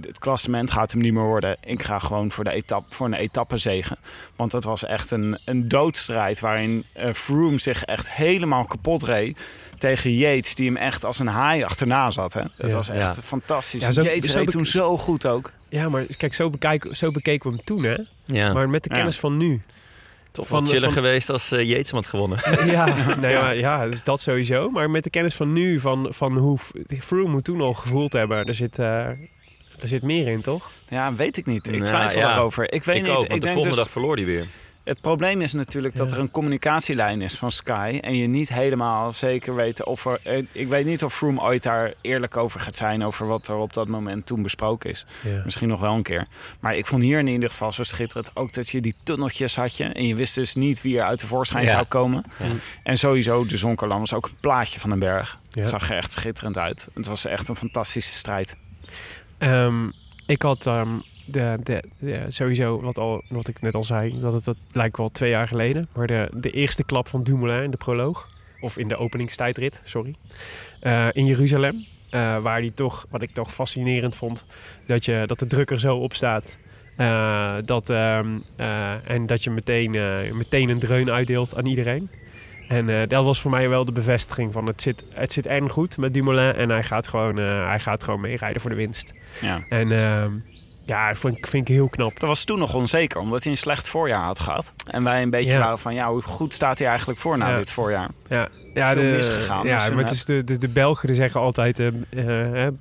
het 0.00 0.18
klassement 0.18 0.70
gaat 0.70 0.92
hem 0.92 1.00
niet 1.00 1.12
meer 1.12 1.22
worden. 1.24 1.56
Ik 1.64 1.82
ga 1.82 1.98
gewoon 1.98 2.30
voor, 2.30 2.44
de 2.44 2.50
etappe, 2.50 2.94
voor 2.94 3.06
een 3.06 3.14
etappezegen. 3.14 3.98
Want 4.36 4.52
het 4.52 4.64
was 4.64 4.84
echt 4.84 5.10
een, 5.10 5.38
een 5.44 5.68
doodstrijd 5.68 6.40
waarin 6.40 6.84
eh, 6.92 7.12
Froome 7.12 7.58
zich 7.58 7.82
echt 7.84 8.10
helemaal 8.10 8.64
kapot 8.64 9.02
reed 9.02 9.38
tegen 9.78 10.14
Yates, 10.14 10.54
die 10.54 10.66
hem 10.66 10.76
echt 10.76 11.04
als 11.04 11.18
een 11.18 11.26
haai 11.26 11.64
achterna 11.64 12.10
zat. 12.10 12.32
Hè? 12.32 12.40
Het 12.40 12.70
Ja. 12.70 12.76
was 12.76 12.88
echt 12.88 13.16
Ja. 13.16 13.22
fantastisch. 13.22 13.82
Ja, 13.82 13.90
zo- 13.90 14.02
Yates 14.02 14.30
zo 14.32 14.38
reed 14.38 14.50
toen 14.50 14.66
zo 14.66 14.98
goed 14.98 15.26
ook. 15.26 15.52
Ja, 15.68 15.88
maar 15.88 16.04
kijk, 16.16 16.34
zo, 16.34 16.50
bekijk, 16.50 16.88
zo 16.92 17.10
bekeken 17.10 17.50
we 17.50 17.56
hem 17.56 17.64
toen, 17.64 17.82
hè? 17.82 17.96
Ja, 18.24 18.52
Maar 18.52 18.68
met 18.68 18.82
de 18.82 18.88
Ja. 18.90 18.96
kennis 18.96 19.18
van 19.18 19.36
nu. 19.36 19.62
toch 20.32 20.46
van- 20.46 20.62
wel 20.62 20.72
chiller 20.72 20.92
van- 20.92 21.02
geweest 21.02 21.30
als 21.30 21.52
uh, 21.52 21.84
had 21.90 22.06
gewonnen. 22.06 22.38
Ja, 22.72 23.16
nee, 23.20 23.34
maar, 23.34 23.56
ja, 23.56 23.86
dus 23.88 24.02
dat 24.04 24.20
sowieso. 24.20 24.70
Maar 24.70 24.90
met 24.90 25.04
de 25.04 25.10
kennis 25.10 25.34
van 25.34 25.52
nu, 25.52 25.80
van, 25.80 26.06
van 26.10 26.36
hoe 26.36 26.58
Froome 27.00 27.28
moet 27.28 27.44
toen 27.44 27.60
al 27.60 27.72
gevoeld 27.72 28.12
hebben, 28.12 28.44
er 28.44 28.54
zit, 28.54 28.78
eh, 28.78 28.86
er 29.80 29.88
zit 29.88 30.02
meer 30.02 30.26
in, 30.28 30.40
toch? 30.40 30.70
Ja, 30.88 31.14
weet 31.14 31.36
ik 31.36 31.46
niet. 31.46 31.66
Ik 31.68 31.72
Nou, 31.72 31.84
twijfel 31.84 32.20
ja. 32.20 32.28
daarover. 32.28 32.72
Ik 32.72 32.84
weet 32.84 32.96
ik 32.96 33.02
niet. 33.02 33.10
ook, 33.10 33.22
ik 33.22 33.28
want 33.28 33.40
de 33.40 33.46
denk 33.46 33.52
volgende 33.52 33.68
dus, 33.76 33.84
dag 33.84 33.90
verloor 33.92 34.16
hij 34.16 34.24
weer. 34.24 34.46
Het 34.86 35.00
probleem 35.00 35.40
is 35.40 35.52
natuurlijk 35.52 35.96
dat 35.96 36.08
Ja. 36.10 36.14
er 36.16 36.20
een 36.22 36.30
communicatielijn 36.30 37.22
is 37.22 37.34
van 37.34 37.50
Sky. 37.52 37.98
En 38.02 38.16
je 38.16 38.26
niet 38.26 38.48
helemaal 38.48 39.12
zeker 39.12 39.54
weet 39.54 39.84
of 39.84 40.06
er. 40.06 40.20
eh, 40.24 40.42
Ik 40.52 40.68
weet 40.68 40.86
niet 40.86 41.04
of 41.04 41.14
Froome 41.14 41.40
ooit 41.40 41.62
daar 41.62 41.92
eerlijk 42.00 42.36
over 42.36 42.60
gaat 42.60 42.76
zijn. 42.76 43.04
Over 43.04 43.26
wat 43.26 43.48
er 43.48 43.54
op 43.56 43.72
dat 43.72 43.88
moment 43.88 44.26
toen 44.26 44.42
besproken 44.42 44.90
is. 44.90 45.06
Ja. 45.22 45.40
Misschien 45.44 45.68
nog 45.68 45.80
wel 45.80 45.94
een 45.94 46.02
keer. 46.02 46.26
Maar 46.60 46.76
ik 46.76 46.86
vond 46.86 47.02
hier 47.02 47.18
in 47.18 47.26
ieder 47.26 47.50
geval 47.50 47.72
zo 47.72 47.82
schitterend. 47.82 48.30
Ook 48.34 48.52
dat 48.52 48.68
je 48.68 48.80
die 48.80 48.94
tunneltjes 49.02 49.56
had 49.56 49.76
je. 49.76 49.84
En 49.84 50.06
je 50.06 50.14
wist 50.14 50.34
dus 50.34 50.54
niet 50.54 50.82
wie 50.82 50.98
er 50.98 51.04
uit 51.04 51.20
de 51.20 51.26
voorschijn 51.26 51.64
Ja. 51.64 51.70
zou 51.70 51.84
komen. 51.84 52.24
Ja. 52.38 52.44
En 52.82 52.98
sowieso 52.98 53.46
de 53.46 53.56
Zonkerland 53.56 54.00
was 54.00 54.14
ook 54.14 54.26
een 54.26 54.36
plaatje 54.40 54.80
van 54.80 54.90
een 54.90 54.98
berg. 54.98 55.38
Ja. 55.50 55.60
Het 55.60 55.68
zag 55.70 55.90
er 55.90 55.96
echt 55.96 56.12
schitterend 56.12 56.58
uit. 56.58 56.88
Het 56.94 57.06
was 57.06 57.24
echt 57.26 57.48
een 57.48 57.56
fantastische 57.56 58.12
strijd. 58.14 58.56
Ehm, 59.38 59.90
ik 60.26 60.42
had 60.42 60.66
ehm, 60.66 60.88
de, 61.26 61.58
de, 61.62 61.82
de- 61.98 62.24
sowieso, 62.28 62.80
wat, 62.80 62.98
al, 62.98 63.22
wat 63.28 63.48
ik 63.48 63.60
net 63.60 63.74
al 63.74 63.84
zei, 63.84 64.20
dat 64.20 64.32
het, 64.32 64.44
dat 64.44 64.56
lijkt 64.72 64.96
wel 64.96 65.08
twee 65.08 65.30
jaar 65.30 65.48
geleden. 65.48 65.88
Maar 65.94 66.06
de, 66.06 66.28
de 66.34 66.50
eerste 66.50 66.84
klap 66.84 67.08
van 67.08 67.22
Dumoulin 67.22 67.62
in 67.62 67.70
de 67.70 67.76
proloog, 67.76 68.28
of 68.60 68.78
in 68.78 68.88
de 68.88 68.96
openingstijdrit, 68.96 69.80
sorry, 69.84 70.14
eh, 70.80 71.06
in 71.12 71.26
Jeruzalem. 71.26 71.84
eh, 72.10 72.38
waar 72.42 72.60
die 72.60 72.74
toch, 72.74 73.06
wat 73.10 73.22
ik 73.22 73.30
toch 73.30 73.52
fascinerend 73.54 74.16
vond, 74.16 74.46
dat, 74.86 75.04
je, 75.04 75.22
dat 75.26 75.38
de 75.38 75.46
druk 75.46 75.70
er 75.70 75.80
zo 75.80 75.96
op 75.96 76.14
staat. 76.14 76.58
Eh, 76.96 77.54
dat, 77.64 77.90
ehm, 77.90 78.26
eh, 78.56 79.10
en 79.10 79.26
dat 79.26 79.44
je 79.44 79.50
meteen, 79.50 79.90
meteen 80.36 80.68
een 80.68 80.78
dreun 80.78 81.10
uitdeelt 81.10 81.56
aan 81.56 81.66
iedereen. 81.66 82.10
En 82.68 83.08
dat 83.08 83.24
was 83.24 83.40
voor 83.40 83.50
mij 83.50 83.68
wel 83.68 83.84
de 83.84 83.92
bevestiging 83.92 84.52
van 84.52 84.66
het 84.66 84.82
zit, 84.82 85.04
het 85.14 85.32
zit 85.32 85.46
en 85.46 85.70
goed 85.70 85.96
met 85.96 86.14
Dumoulin. 86.14 86.54
En 86.54 86.68
hij 86.70 86.82
gaat 86.82 87.08
gewoon, 87.08 87.36
hij 87.36 87.80
gaat 87.80 88.04
gewoon 88.04 88.20
meerijden 88.20 88.60
voor 88.60 88.70
de 88.70 88.76
winst. 88.76 89.14
Ja. 89.40 89.62
En 89.68 89.92
ehm, 89.92 90.32
ja, 90.86 91.08
dat 91.08 91.18
vind 91.18 91.36
ik, 91.36 91.46
vind 91.46 91.68
ik 91.68 91.74
heel 91.74 91.88
knap. 91.88 92.20
Dat 92.20 92.28
was 92.28 92.44
toen 92.44 92.58
nog 92.58 92.74
onzeker, 92.74 93.20
omdat 93.20 93.42
hij 93.42 93.52
een 93.52 93.58
slecht 93.58 93.88
voorjaar 93.88 94.24
had 94.24 94.38
gehad. 94.40 94.72
En 94.90 95.02
wij 95.04 95.22
een 95.22 95.30
beetje 95.30 95.52
Ja. 95.52 95.58
waren 95.58 95.78
van, 95.78 95.94
ja, 95.94 96.10
hoe 96.10 96.22
goed 96.22 96.54
staat 96.54 96.78
hij 96.78 96.88
eigenlijk 96.88 97.18
voor 97.18 97.38
na 97.38 97.48
Ja. 97.48 97.54
dit 97.54 97.70
voorjaar? 97.70 98.08
Ja, 98.28 98.48
ja, 98.74 98.92
Veel 98.92 99.02
de, 99.02 99.08
misgegaan, 99.08 99.66
Ja, 99.66 99.76
dus, 99.76 99.90
maar 99.90 100.02
het 100.04 100.10
is 100.12 100.24
de, 100.24 100.44
de, 100.44 100.58
de 100.58 100.68
Belgen 100.68 101.14
zeggen 101.14 101.40
altijd, 101.40 101.78
eh, 101.80 101.86
eh, 102.10 102.66
eh, 102.66 102.72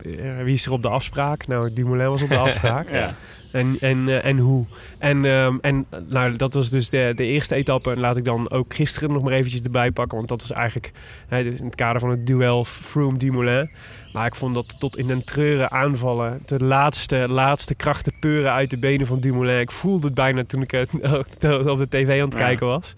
wie 0.43 0.53
is 0.53 0.65
er 0.65 0.71
op 0.71 0.81
de 0.81 0.89
afspraak? 0.89 1.47
Nou, 1.47 1.73
Dumoulin 1.73 2.09
was 2.09 2.21
op 2.21 2.29
de 2.29 2.37
afspraak. 2.47 2.89
Ja. 2.91 3.13
En, 3.55 3.77
en, 3.79 4.07
eh, 4.07 4.25
en 4.25 4.37
hoe? 4.37 4.65
En, 4.97 5.25
ehm, 5.25 5.57
en 5.61 5.85
nou, 6.07 6.35
dat 6.35 6.53
was 6.53 6.69
dus 6.69 6.89
de, 6.89 7.13
de 7.15 7.23
eerste 7.23 7.55
etappe. 7.55 7.91
En 7.91 7.99
laat 7.99 8.17
ik 8.17 8.25
dan 8.25 8.49
ook 8.51 8.73
gisteren 8.73 9.11
nog 9.11 9.23
maar 9.23 9.33
eventjes 9.33 9.61
erbij 9.61 9.91
pakken. 9.91 10.17
Want 10.17 10.29
dat 10.29 10.41
was 10.41 10.51
eigenlijk 10.51 10.91
hè, 11.27 11.43
dus 11.43 11.59
in 11.59 11.65
het 11.65 11.75
kader 11.75 11.99
van 11.99 12.09
het 12.09 12.27
duel 12.27 12.65
Froome-Dumoulin. 12.65 13.69
Maar 14.13 14.25
ik 14.25 14.35
vond 14.35 14.55
dat 14.55 14.79
tot 14.79 14.97
in 14.97 15.07
den 15.07 15.23
treuren 15.23 15.71
aanvallen. 15.71 16.41
De 16.45 16.63
laatste, 16.63 17.25
laatste 17.29 17.75
krachten 17.75 18.13
peuren 18.19 18.51
uit 18.51 18.69
de 18.69 18.77
benen 18.77 19.07
van 19.07 19.19
Dumoulin. 19.19 19.59
Ik 19.59 19.71
voelde 19.71 20.05
het 20.05 20.15
bijna 20.15 20.43
toen 20.43 20.61
ik 20.61 20.71
het 20.71 20.93
op 21.73 21.77
de 21.79 21.87
tv 21.89 22.21
aan 22.21 22.27
het 22.27 22.35
kijken 22.35 22.67
was. 22.67 22.95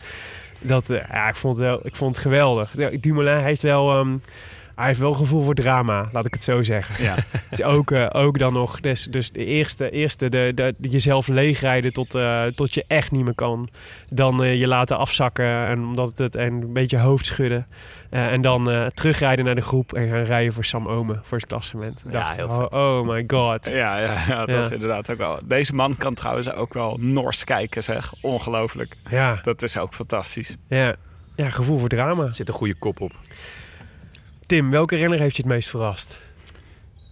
Dat, 0.60 0.90
eh, 0.90 1.10
ja, 1.10 1.28
ik, 1.28 1.36
vond 1.36 1.58
het 1.58 1.66
wel, 1.66 1.80
ik 1.84 1.96
vond 1.96 2.16
het 2.16 2.24
geweldig. 2.24 2.72
Dumoulin 3.00 3.38
heeft 3.38 3.62
wel... 3.62 3.92
ehm, 3.92 4.18
hij 4.78 4.88
heeft 4.88 5.00
wel 5.00 5.14
gevoel 5.14 5.44
voor 5.44 5.54
drama, 5.56 6.08
laat 6.12 6.26
ik 6.26 6.34
het 6.34 6.44
zo 6.44 6.64
zeggen. 6.64 7.04
Ja. 7.04 7.16
Het 7.50 7.60
is 7.60 7.64
ook, 7.64 7.92
eh, 7.92 8.08
ook 8.12 8.40
dan 8.40 8.54
nog, 8.54 8.80
dus, 8.80 9.04
dus 9.06 9.32
de 9.32 9.46
eerste, 9.46 9.90
eerste 9.90 10.30
de, 10.30 10.52
de, 10.56 10.74
de 10.78 10.90
jezelf 10.90 11.28
leegrijden 11.28 11.94
tot, 11.94 12.16
eh, 12.16 12.44
tot 12.46 12.74
je 12.74 12.86
echt 12.88 13.12
niet 13.12 13.26
meer 13.26 13.36
kan. 13.36 13.70
Dan 14.10 14.44
eh, 14.44 14.60
je 14.60 14.68
laten 14.68 14.98
afzakken 14.98 15.68
en, 15.68 15.80
omdat 15.84 16.18
het, 16.18 16.36
en 16.36 16.54
een 16.54 16.74
beetje 16.74 16.98
hoofd 17.00 17.26
schudden. 17.26 17.68
Eh, 18.10 18.32
en 18.32 18.42
dan 18.42 18.70
eh, 18.70 18.86
terugrijden 18.86 19.46
naar 19.46 19.56
de 19.56 19.62
groep 19.62 19.94
en 19.94 20.08
gaan 20.10 20.24
rijden 20.24 20.54
voor 20.54 20.66
Sam 20.66 20.88
Omen, 20.88 21.20
voor 21.24 21.38
het 21.38 21.48
klassement. 21.48 22.02
Ja, 22.06 22.12
dacht, 22.12 22.36
heel 22.36 22.48
oh, 22.48 22.60
vet. 22.62 22.74
oh 22.74 23.08
my 23.08 23.24
god. 23.28 23.66
Ja, 23.66 23.98
ja, 24.00 24.24
ja, 24.28 24.40
dat 24.40 24.50
Ja. 24.50 24.56
was 24.56 24.72
inderdaad 24.72 25.12
ook 25.12 25.18
wel. 25.18 25.40
Deze 25.46 25.76
man 25.76 25.98
kan 25.98 26.14
trouwens 26.14 26.52
ook 26.54 26.74
wel 26.74 26.98
Nors 27.00 27.44
kijken, 27.44 27.84
zeg. 27.84 28.14
Ongelooflijk. 28.22 28.96
Ja, 29.10 29.40
Dat 29.44 29.64
is 29.64 29.78
ook 29.78 29.94
fantastisch. 29.94 30.58
ja. 30.68 30.96
ja, 31.36 31.50
gevoel 31.50 31.78
voor 31.80 31.90
drama. 31.90 32.24
Er 32.24 32.34
zit 32.34 32.48
een 32.48 32.54
goede 32.54 32.76
kop 32.76 33.02
op. 33.02 33.12
Tim, 34.48 34.70
welke 34.70 34.96
renner 34.96 35.20
heeft 35.20 35.36
je 35.36 35.42
het 35.42 35.52
meest 35.52 35.70
verrast? 35.70 36.20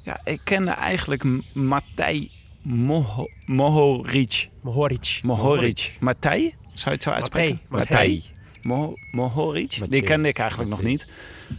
Ja, 0.01 0.19
ik 0.23 0.41
kende 0.43 0.71
eigenlijk 0.71 1.23
M- 1.23 1.39
Matej 1.53 2.29
Moho- 2.61 3.29
Mohoric. 3.45 4.49
Mohoric. 4.61 5.19
Mohoric. 5.23 5.97
Matej? 5.99 6.39
Zou 6.73 6.83
je 6.83 6.91
het 6.91 7.03
zo 7.03 7.09
uitspreken? 7.09 7.61
Matej. 7.67 8.23
Mo- 8.65 8.93
Mohoric? 9.11 9.79
Die 9.89 10.01
kende 10.01 10.27
ik 10.27 10.39
eigenlijk 10.39 10.69
nog 10.69 10.81
niet. 10.81 11.07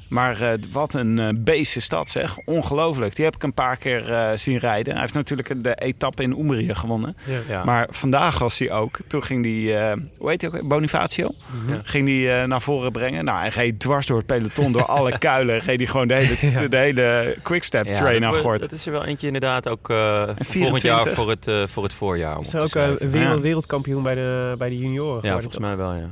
Maar 0.08 0.40
eh, 0.40 0.58
wat 0.72 0.94
een 0.94 1.18
eh 1.44 1.60
is 1.76 1.88
dat 1.88 2.10
zeg. 2.10 2.36
Ongelooflijk. 2.44 3.16
Die 3.16 3.24
heb 3.24 3.34
ik 3.34 3.42
een 3.42 3.54
paar 3.54 3.76
keer 3.76 4.12
eh, 4.12 4.28
zien 4.36 4.58
rijden. 4.58 4.92
Hij 4.92 5.00
heeft 5.02 5.14
natuurlijk 5.14 5.62
de 5.62 5.74
etappe 5.74 6.22
in 6.22 6.38
Umbrië 6.38 6.74
gewonnen. 6.74 7.16
Ja. 7.24 7.38
Ja. 7.48 7.64
Maar 7.64 7.86
vandaag 7.90 8.38
was 8.38 8.58
hij 8.58 8.70
ook. 8.72 8.98
Toen 9.06 9.22
ging 9.22 9.44
hij, 9.44 9.90
eh, 9.90 9.96
hoe 10.18 10.30
heet 10.30 10.40
hij 10.42 10.50
ook? 10.50 10.68
Bonifacio? 10.68 11.30
Ja. 11.68 11.80
Ging 11.82 12.08
hij 12.08 12.40
eh, 12.42 12.48
naar 12.48 12.62
voren 12.62 12.92
brengen. 12.92 13.24
Nou, 13.24 13.38
hij 13.38 13.48
reed 13.48 13.80
dwars 13.80 14.06
door 14.06 14.16
het 14.16 14.26
peloton, 14.26 14.72
door 14.72 14.84
alle 14.86 15.18
kuilen. 15.28 15.58
Reed 15.58 15.78
hij 15.78 15.86
gewoon 15.86 16.08
de 16.08 16.14
hele, 16.14 16.50
Ja. 16.60 16.68
de 16.68 16.76
hele 16.76 17.36
quickstep 17.42 17.86
Ja, 17.86 17.92
train 17.92 18.20
dat, 18.22 18.34
aan 18.34 18.40
gort. 18.40 18.60
dat 18.60 18.72
is 18.72 18.86
er 18.86 18.92
wel 18.92 19.04
eentje 19.04 19.26
inderdaad 19.26 19.68
ook 19.68 19.90
eh, 19.90 20.22
volgend 20.24 20.46
24. 20.46 20.82
jaar 20.82 21.14
voor 21.14 21.30
het, 21.30 21.70
voor 21.70 21.82
het 21.82 21.94
voorjaar. 21.94 22.36
om 22.36 22.42
Is 22.42 22.52
er 22.54 22.62
ook 22.62 22.74
een 22.74 23.10
wereld, 23.10 23.40
wereldkampioen 23.42 24.02
bij 24.02 24.14
de, 24.14 24.54
bij 24.58 24.68
de 24.68 24.78
junioren? 24.78 25.20
Ja, 25.24 25.32
volgens 25.32 25.58
mij 25.58 25.76
wel, 25.76 25.92
ja. 25.94 26.10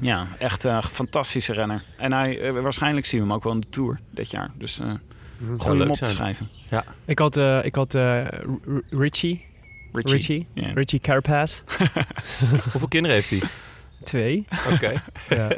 Ja. 0.00 0.16
Ja, 0.18 0.26
echt 0.38 0.64
een 0.64 0.82
fantastische 0.82 1.52
renner. 1.52 1.84
En 1.96 2.12
hij, 2.12 2.40
eh, 2.40 2.52
waarschijnlijk 2.62 3.06
zien 3.06 3.20
we 3.20 3.26
hem 3.26 3.34
ook 3.34 3.44
wel 3.44 3.52
in 3.52 3.60
de 3.60 3.68
Tour 3.68 4.00
dit 4.10 4.30
jaar. 4.30 4.50
Dus 4.54 4.78
eh 4.80 4.86
Mhm. 5.38 5.50
goed 5.50 5.60
Zou 5.62 5.72
om 5.72 5.78
leuk 5.78 5.88
op 5.90 5.96
te 5.96 6.04
schrijven. 6.04 6.48
Ik 7.04 7.18
had, 7.18 7.36
eh, 7.36 7.64
ik 7.64 7.74
had 7.74 7.94
eh, 7.94 8.26
Richie. 8.90 9.44
Richie. 9.92 10.12
Richie. 10.16 10.46
Ja. 10.54 10.70
Richie 10.74 10.98
Carapaz. 11.00 11.62
Hoeveel 12.72 12.88
kinderen 12.88 13.16
heeft 13.16 13.30
hij? 13.30 13.42
Twee. 14.04 14.46
Oké. 14.72 14.92
Ja. 15.28 15.48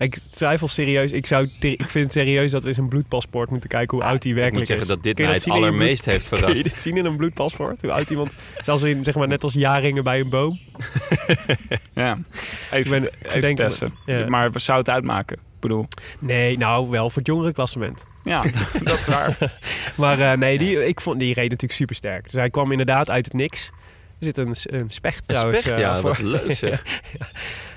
Ik 0.00 0.14
twijfel 0.30 0.68
serieus. 0.68 1.12
Ik, 1.12 1.26
zou 1.26 1.48
ik 1.60 1.82
vind 1.86 2.04
het 2.04 2.12
serieus 2.12 2.50
dat 2.50 2.62
we 2.62 2.68
eens 2.68 2.76
een 2.76 2.88
bloedpaspoort 2.88 3.50
moeten 3.50 3.68
kijken 3.68 3.96
hoe 3.98 4.06
oud 4.06 4.22
hij 4.22 4.32
Ik 4.32 4.38
werkelijk 4.38 4.68
moet 4.68 4.78
zeggen 4.78 4.86
is. 4.86 4.92
dat 4.94 5.02
dit 5.02 5.18
mij 5.26 5.34
het 5.34 5.48
allermeest 5.48 6.04
heeft 6.04 6.28
bloed- 6.28 6.40
Kun 6.40 6.48
je 6.48 6.54
verrast. 6.54 6.74
dit 6.74 6.82
zien 6.82 6.96
in 6.96 7.04
een 7.04 7.16
bloedpaspoort? 7.16 7.82
Hoe 7.82 7.92
oud 7.92 8.10
iemand... 8.10 8.32
Zelfs 8.60 8.82
in, 8.82 9.04
zeg 9.04 9.14
maar, 9.14 9.28
net 9.28 9.42
als 9.42 9.52
jaringen 9.54 10.04
bij 10.04 10.20
een 10.20 10.28
boom. 10.28 10.58
Ja, 11.94 12.18
even, 12.70 12.96
Ik 12.96 13.02
ben- 13.02 13.12
even 13.28 13.40
denk- 13.40 13.56
testen. 13.56 13.94
ja. 14.06 14.28
Maar 14.28 14.50
we 14.50 14.58
zouden 14.58 14.86
het 14.92 15.02
uitmaken. 15.02 15.36
Ik 15.36 15.60
bedoel, 15.60 15.88
Nee, 16.18 16.58
nou 16.58 16.90
wel 16.90 17.08
voor 17.10 17.18
het 17.18 17.26
jongere 17.26 17.52
klassement. 17.52 18.04
ja, 18.24 18.42
dat 18.84 18.98
is 18.98 19.06
waar. 19.06 19.36
Maar 19.96 20.20
eh, 20.20 20.38
nee, 20.38 20.58
die, 20.58 20.86
ik 20.86 21.00
vond, 21.00 21.18
die 21.18 21.34
reed 21.34 21.44
natuurlijk 21.50 21.72
super 21.78 21.94
sterk. 21.96 22.24
Dus 22.24 22.32
hij 22.32 22.50
kwam 22.50 22.70
inderdaad 22.70 23.10
uit 23.10 23.24
het 23.24 23.34
niks. 23.34 23.70
Er 24.20 24.26
zit 24.26 24.38
een, 24.38 24.54
een 24.80 24.90
specht 24.90 25.18
Een 25.18 25.34
trouwens. 25.34 25.60
specht, 25.60 25.74
eh, 25.74 25.80
ja, 25.82 26.00
voor- 26.00 26.08
wat 26.08 26.18
leuk 26.20 26.54
zeg. 26.66 26.82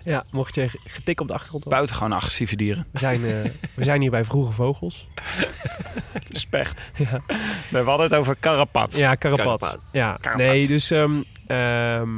ja, 0.03 0.23
mocht 0.31 0.55
je 0.55 0.67
getik 0.85 1.19
op 1.21 1.27
de 1.27 1.33
achtergrond. 1.33 1.67
Buitengewoon 1.67 2.11
agressieve 2.11 2.55
dieren. 2.55 2.85
We 2.91 2.99
zijn, 2.99 3.25
eh, 3.25 3.31
we 3.73 3.83
zijn 3.83 4.01
hier 4.01 4.11
bij 4.11 4.23
Vroege 4.23 4.51
Vogels. 4.51 5.07
De 6.29 6.39
specht. 6.47 6.79
Ja. 6.97 7.21
We 7.69 7.77
hadden 7.77 8.05
het 8.09 8.15
over 8.15 8.35
Karapat. 8.39 8.97
Ja, 8.97 9.15
Karapat. 9.15 9.89
Ja, 9.91 10.17
Karapat. 10.21 10.45
nee, 10.45 10.67
dus... 10.67 10.91
ehm, 10.91 11.21
ehm, 11.47 12.09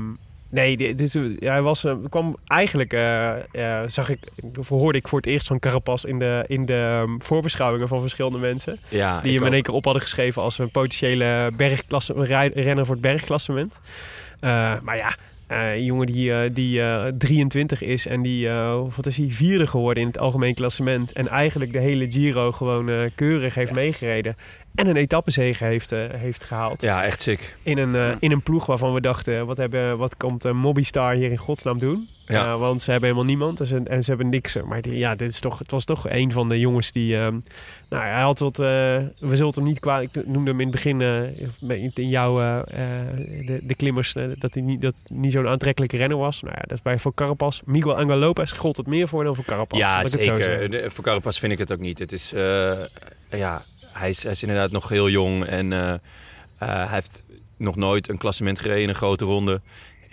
nee, 0.49 0.95
dus, 0.95 1.13
ja, 1.39 1.51
hij 1.51 1.61
was, 1.61 1.83
eh, 1.83 1.93
kwam 2.09 2.37
eigenlijk... 2.47 2.91
zag 3.87 4.09
ik, 4.09 4.19
hoorde 4.67 4.97
ik 4.97 5.07
voor 5.07 5.17
het 5.17 5.27
eerst 5.27 5.47
van 5.47 5.59
Carapaz 5.59 6.03
in 6.03 6.19
de, 6.19 6.43
in 6.47 6.65
de 6.65 7.01
ehm, 7.03 7.19
voorbeschouwingen 7.19 7.87
van 7.87 8.01
verschillende 8.01 8.37
mensen. 8.37 8.79
Ja, 8.89 9.21
Die 9.21 9.37
hem 9.37 9.45
in 9.47 9.53
één 9.53 9.63
keer 9.63 9.73
op 9.73 9.83
hadden 9.83 10.01
geschreven 10.01 10.41
als 10.41 10.57
een 10.57 10.71
potentiële 10.71 11.51
bergklasse, 11.57 12.13
renner 12.53 12.85
voor 12.85 12.95
het 12.95 13.03
bergklassement. 13.03 13.79
Eh, 14.45 14.73
maar 14.81 14.97
ja, 14.97 15.15
eh, 15.47 15.73
een 15.73 15.83
jongen 15.83 16.05
die, 16.05 16.33
eh, 16.33 16.49
die 16.53 16.81
eh, 16.81 17.05
23 17.17 17.81
is 17.81 18.07
en 18.07 18.21
die, 18.21 18.49
eh, 18.49 18.81
wat 18.95 19.05
is 19.05 19.17
hij, 19.17 19.27
vierde 19.29 19.67
geworden 19.67 20.03
in 20.03 20.09
het 20.09 20.19
algemeen 20.19 20.53
klassement. 20.53 21.11
En 21.13 21.27
eigenlijk 21.27 21.73
de 21.73 21.79
hele 21.79 22.11
Giro 22.11 22.51
gewoon 22.51 22.89
eh, 22.89 22.97
keurig 23.15 23.55
heeft 23.55 23.71
meegereden. 23.71 24.35
en 24.75 24.87
een 24.87 24.95
etappezege 24.95 25.63
heeft, 25.63 25.91
eh, 25.91 25.99
heeft 26.09 26.43
gehaald. 26.43 26.81
Ja, 26.81 27.03
echt 27.03 27.21
sick. 27.21 27.55
In, 27.63 27.77
een, 27.77 27.95
eh, 27.95 28.15
in 28.19 28.31
een 28.31 28.41
ploeg 28.41 28.65
waarvan 28.65 28.93
we 28.93 29.01
dachten, 29.01 29.45
wat, 29.45 29.57
hebben, 29.57 29.97
wat 29.97 30.17
komt 30.17 30.53
Mobbystar 30.53 31.13
hier 31.13 31.31
in 31.31 31.37
godsnaam 31.37 31.79
doen? 31.79 32.07
Ja. 32.25 32.57
Want 32.57 32.81
ze 32.81 32.91
hebben 32.91 33.09
helemaal 33.09 33.29
niemand 33.29 33.59
en 33.59 33.65
ze, 33.65 33.81
en 33.83 34.03
ze 34.03 34.09
hebben 34.09 34.29
niks. 34.29 34.57
Maar 34.65 34.81
die, 34.81 34.97
ja, 34.97 35.15
dit 35.15 35.31
is 35.31 35.39
toch, 35.39 35.59
het 35.59 35.71
was 35.71 35.85
toch 35.85 36.09
een 36.09 36.31
van 36.31 36.49
de 36.49 36.59
jongens 36.59 36.91
die... 36.91 37.17
Nou, 37.89 38.03
hij 38.03 38.21
had 38.21 38.39
wat... 38.39 38.59
Uh, 38.59 38.65
we 39.19 39.35
zullen 39.35 39.53
hem 39.53 39.63
niet 39.63 39.79
kwalijk... 39.79 40.15
Ik 40.15 40.27
noemde 40.27 40.51
hem 40.51 40.59
in 40.59 40.67
het 40.67 40.75
begin 40.75 40.99
uh, 40.99 41.83
in 41.93 42.09
jouw... 42.09 42.35
de, 42.65 43.59
de 43.63 43.75
klimmers... 43.75 44.13
dat 44.13 44.53
hij 44.53 44.63
niet, 44.63 44.81
dat 44.81 45.03
niet 45.07 45.31
zo'n 45.31 45.47
aantrekkelijke 45.47 45.97
renner 45.97 46.17
was. 46.17 46.41
Nou 46.41 46.53
ja, 46.55 46.61
dat 46.61 46.77
is 46.77 46.81
bij 46.81 46.99
voor 46.99 47.13
Carapaz. 47.13 47.61
Miguel 47.65 47.97
Angel 47.97 48.17
Lopez 48.17 48.53
gold 48.57 48.77
het 48.77 48.87
meer 48.87 49.07
voor 49.07 49.23
dan 49.23 49.35
voor 49.35 49.45
Carapaz. 49.45 49.79
Ja, 49.79 50.05
zeker. 50.05 50.69
De, 50.69 50.89
voor 50.89 51.03
Carapaz 51.03 51.39
vind 51.39 51.51
ik 51.51 51.57
het 51.57 51.71
ook 51.71 51.79
niet. 51.79 51.99
Het 51.99 52.11
is... 52.11 52.29
ja, 53.29 53.63
hij 53.91 54.09
is, 54.09 54.23
hij 54.23 54.31
is 54.31 54.43
inderdaad 54.43 54.71
nog 54.71 54.89
heel 54.89 55.09
jong. 55.09 55.45
En 55.45 55.71
hij 56.57 56.87
heeft 56.87 57.23
nog 57.57 57.75
nooit 57.75 58.09
een 58.09 58.17
klassement 58.17 58.59
gereden 58.59 58.83
in 58.83 58.89
een 58.89 58.95
grote 58.95 59.25
ronde. 59.25 59.61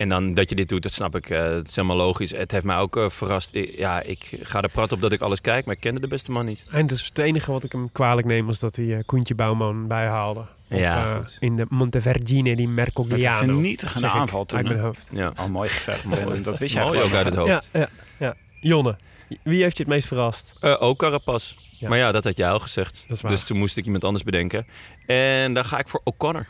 En 0.03 0.09
dan 0.09 0.33
dat 0.33 0.49
je 0.49 0.55
dit 0.55 0.69
doet, 0.69 0.83
dat 0.83 0.93
snap 0.93 1.15
ik. 1.15 1.29
Uh, 1.29 1.43
het 1.43 1.67
is 1.67 1.75
helemaal 1.75 1.97
logisch. 1.97 2.31
Het 2.31 2.51
heeft 2.51 2.63
mij 2.63 2.77
ook 2.77 2.95
uh, 2.95 3.09
verrast. 3.09 3.49
Ja, 3.77 4.01
ik 4.01 4.37
ga 4.41 4.61
er 4.61 4.69
prat 4.69 4.91
op 4.91 5.01
dat 5.01 5.11
ik 5.11 5.21
alles 5.21 5.41
kijk, 5.41 5.65
maar 5.65 5.75
ik 5.75 5.81
kende 5.81 5.99
de 5.99 6.07
beste 6.07 6.31
man 6.31 6.45
niet. 6.45 6.67
En 6.71 6.87
dus 6.87 7.07
het 7.07 7.17
enige 7.17 7.51
wat 7.51 7.63
ik 7.63 7.71
hem 7.71 7.91
kwalijk 7.91 8.27
neem 8.27 8.45
was 8.45 8.59
dat 8.59 8.75
hij 8.75 8.85
uh, 8.85 9.03
Koentje 9.05 9.35
Bouwman 9.35 9.87
bijhaalde. 9.87 10.39
Op, 10.39 10.79
ja, 10.79 11.15
goed. 11.15 11.37
in 11.39 11.55
de 11.55 11.65
Montevergine 11.69 12.55
di 12.55 12.67
Mercogliano. 12.67 13.39
Met 13.39 13.49
een 13.49 13.53
vernietigende 13.53 14.07
aanval 14.07 14.45
toen. 14.45 14.57
Uit 14.57 14.67
mijn 14.67 14.79
hoofd. 14.79 15.09
Ja. 15.11 15.31
Al 15.35 15.49
mooi 15.49 15.69
gezegd. 15.69 16.43
dat 16.43 16.57
wist 16.57 16.73
jij 16.73 16.83
mooi 16.83 17.01
ook 17.01 17.13
uit 17.13 17.25
het 17.25 17.35
hoofd. 17.35 17.69
Ja, 17.71 17.79
ja, 17.79 17.89
ja. 18.17 18.35
Jonne, 18.59 18.95
wie 19.43 19.61
heeft 19.61 19.77
je 19.77 19.83
het 19.83 19.91
meest 19.91 20.07
verrast? 20.07 20.53
ook 20.61 20.97
Carapaz. 20.97 21.55
Ja. 21.71 21.89
Maar 21.89 21.97
ja, 21.97 22.11
dat 22.11 22.23
had 22.23 22.37
jij 22.37 22.49
al 22.49 22.59
gezegd. 22.59 23.05
Dus 23.07 23.43
toen 23.43 23.57
moest 23.57 23.77
ik 23.77 23.85
iemand 23.85 24.03
anders 24.03 24.23
bedenken. 24.23 24.67
En 25.05 25.53
dan 25.53 25.65
ga 25.65 25.79
ik 25.79 25.87
voor 25.87 26.01
O'Connor. 26.03 26.47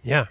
Ja, 0.00 0.28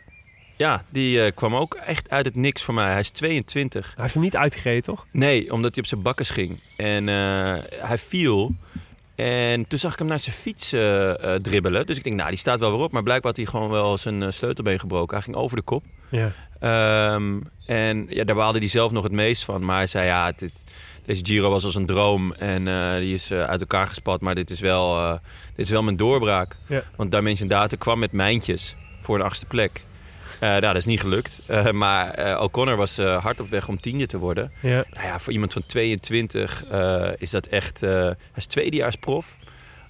ja, 0.59 0.83
die 0.89 1.25
uh, 1.25 1.31
kwam 1.35 1.55
ook 1.55 1.73
echt 1.73 2.09
uit 2.09 2.25
het 2.25 2.35
niks 2.35 2.63
voor 2.63 2.73
mij. 2.73 2.91
Hij 2.91 2.99
is 2.99 3.09
22. 3.09 3.85
Hij 3.85 4.01
heeft 4.01 4.13
hem 4.13 4.23
niet 4.23 4.35
uitgereden, 4.35 4.83
toch? 4.83 5.05
Nee, 5.11 5.53
omdat 5.53 5.73
hij 5.73 5.83
op 5.83 5.89
zijn 5.89 6.01
bakkes 6.01 6.29
ging. 6.29 6.59
En 6.77 7.07
uh, 7.07 7.57
hij 7.69 7.97
viel. 7.97 8.55
En 9.15 9.67
toen 9.67 9.79
zag 9.79 9.93
ik 9.93 9.99
hem 9.99 10.07
naar 10.07 10.19
zijn 10.19 10.35
fiets 10.35 10.73
uh, 10.73 11.11
dribbelen. 11.41 11.85
Dus 11.85 11.97
ik 11.97 12.03
denk, 12.03 12.15
nou, 12.15 12.29
die 12.29 12.37
staat 12.37 12.59
wel 12.59 12.71
weer 12.71 12.79
op. 12.79 12.91
Maar 12.91 13.03
blijkbaar 13.03 13.31
had 13.31 13.41
hij 13.41 13.51
gewoon 13.51 13.69
wel 13.69 13.97
zijn 13.97 14.33
sleutelbeen 14.33 14.79
gebroken. 14.79 15.15
Hij 15.15 15.23
ging 15.23 15.35
over 15.35 15.57
de 15.57 15.63
kop. 15.63 15.83
Ja. 16.09 16.31
Um, 17.13 17.43
en 17.65 18.05
ja, 18.09 18.23
daar 18.23 18.35
baalde 18.35 18.59
hij 18.59 18.67
zelf 18.67 18.91
nog 18.91 19.03
het 19.03 19.11
meest 19.11 19.43
van. 19.43 19.65
Maar 19.65 19.77
hij 19.77 19.87
zei, 19.87 20.05
ja, 20.05 20.31
dit, 20.31 20.63
deze 21.05 21.25
Giro 21.25 21.49
was 21.49 21.63
als 21.63 21.75
een 21.75 21.85
droom. 21.85 22.33
En 22.33 22.63
die 22.99 23.13
is 23.13 23.31
uit 23.31 23.59
elkaar 23.59 23.87
gespat. 23.87 24.21
Maar 24.21 24.35
dit 24.35 24.49
is 24.49 24.59
wel, 24.59 25.19
dit 25.55 25.65
is 25.65 25.71
wel 25.71 25.83
mijn 25.83 25.97
doorbraak. 25.97 26.55
Ja. 26.67 26.83
Want 26.95 27.11
Dimension 27.11 27.47
Data 27.47 27.75
kwam 27.75 27.99
met 27.99 28.11
mijntjes 28.11 28.75
voor 29.01 29.15
een 29.15 29.25
achtste 29.25 29.45
plek. 29.45 29.87
Uh, 30.39 30.49
nou, 30.49 30.61
dat 30.61 30.75
is 30.75 30.85
niet 30.85 30.99
gelukt. 30.99 31.41
Uh, 31.47 31.71
maar 31.71 32.19
uh, 32.19 32.41
O'Connor 32.41 32.75
was 32.75 32.97
hard 32.97 33.39
op 33.39 33.49
weg 33.49 33.67
om 33.67 33.79
tiende 33.79 34.05
te 34.05 34.17
worden. 34.17 34.51
Ja. 34.59 34.83
Nou 34.93 35.05
ja, 35.05 35.19
voor 35.19 35.33
iemand 35.33 35.53
van 35.53 35.65
22 35.65 36.65
is 37.17 37.29
dat 37.29 37.45
echt... 37.45 37.81
hij 37.81 38.15
is 38.35 38.45
tweedejaars 38.45 38.95
prof. 38.95 39.37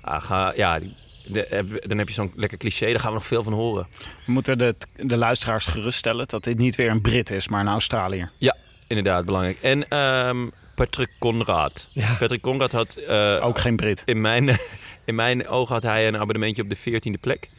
Ah, 0.01 0.21
ga, 0.21 0.53
ja, 0.55 0.79
de, 1.25 1.79
dan 1.87 1.97
heb 1.97 2.07
je 2.07 2.13
zo'n 2.13 2.31
lekker 2.35 2.57
cliché. 2.57 2.85
Daar 2.85 2.99
gaan 2.99 3.09
we 3.11 3.17
nog 3.17 3.25
veel 3.25 3.43
van 3.43 3.53
horen. 3.53 3.87
We 4.25 4.31
moeten 4.31 4.57
de, 4.57 4.75
de 4.95 5.17
luisteraars 5.17 5.65
geruststellen 5.65 6.27
dat 6.27 6.43
dit 6.43 6.57
niet 6.57 6.75
weer 6.75 6.89
een 6.89 7.01
Brit 7.01 7.31
is, 7.31 7.47
maar 7.47 7.61
een 7.61 7.67
Australiër. 7.67 8.31
Ja, 8.37 8.55
inderdaad, 8.87 9.25
belangrijk. 9.25 9.57
En 9.61 9.97
um, 9.97 10.51
Patrick 10.75 11.09
Conrad. 11.19 11.87
Ja. 11.91 12.15
Patrick 12.19 12.41
Conrad 12.41 12.71
had... 12.71 13.07
Ook 13.41 13.59
geen 13.59 13.75
Brit. 13.75 14.01
In 14.05 14.21
mijn, 14.21 14.47
in 15.05 15.15
mijn 15.15 15.47
ogen 15.47 15.73
had 15.73 15.83
hij 15.83 16.07
een 16.07 16.17
abonnementje 16.17 16.61
op 16.61 16.69
de 16.69 16.77
14e 16.77 17.19
plek. 17.19 17.49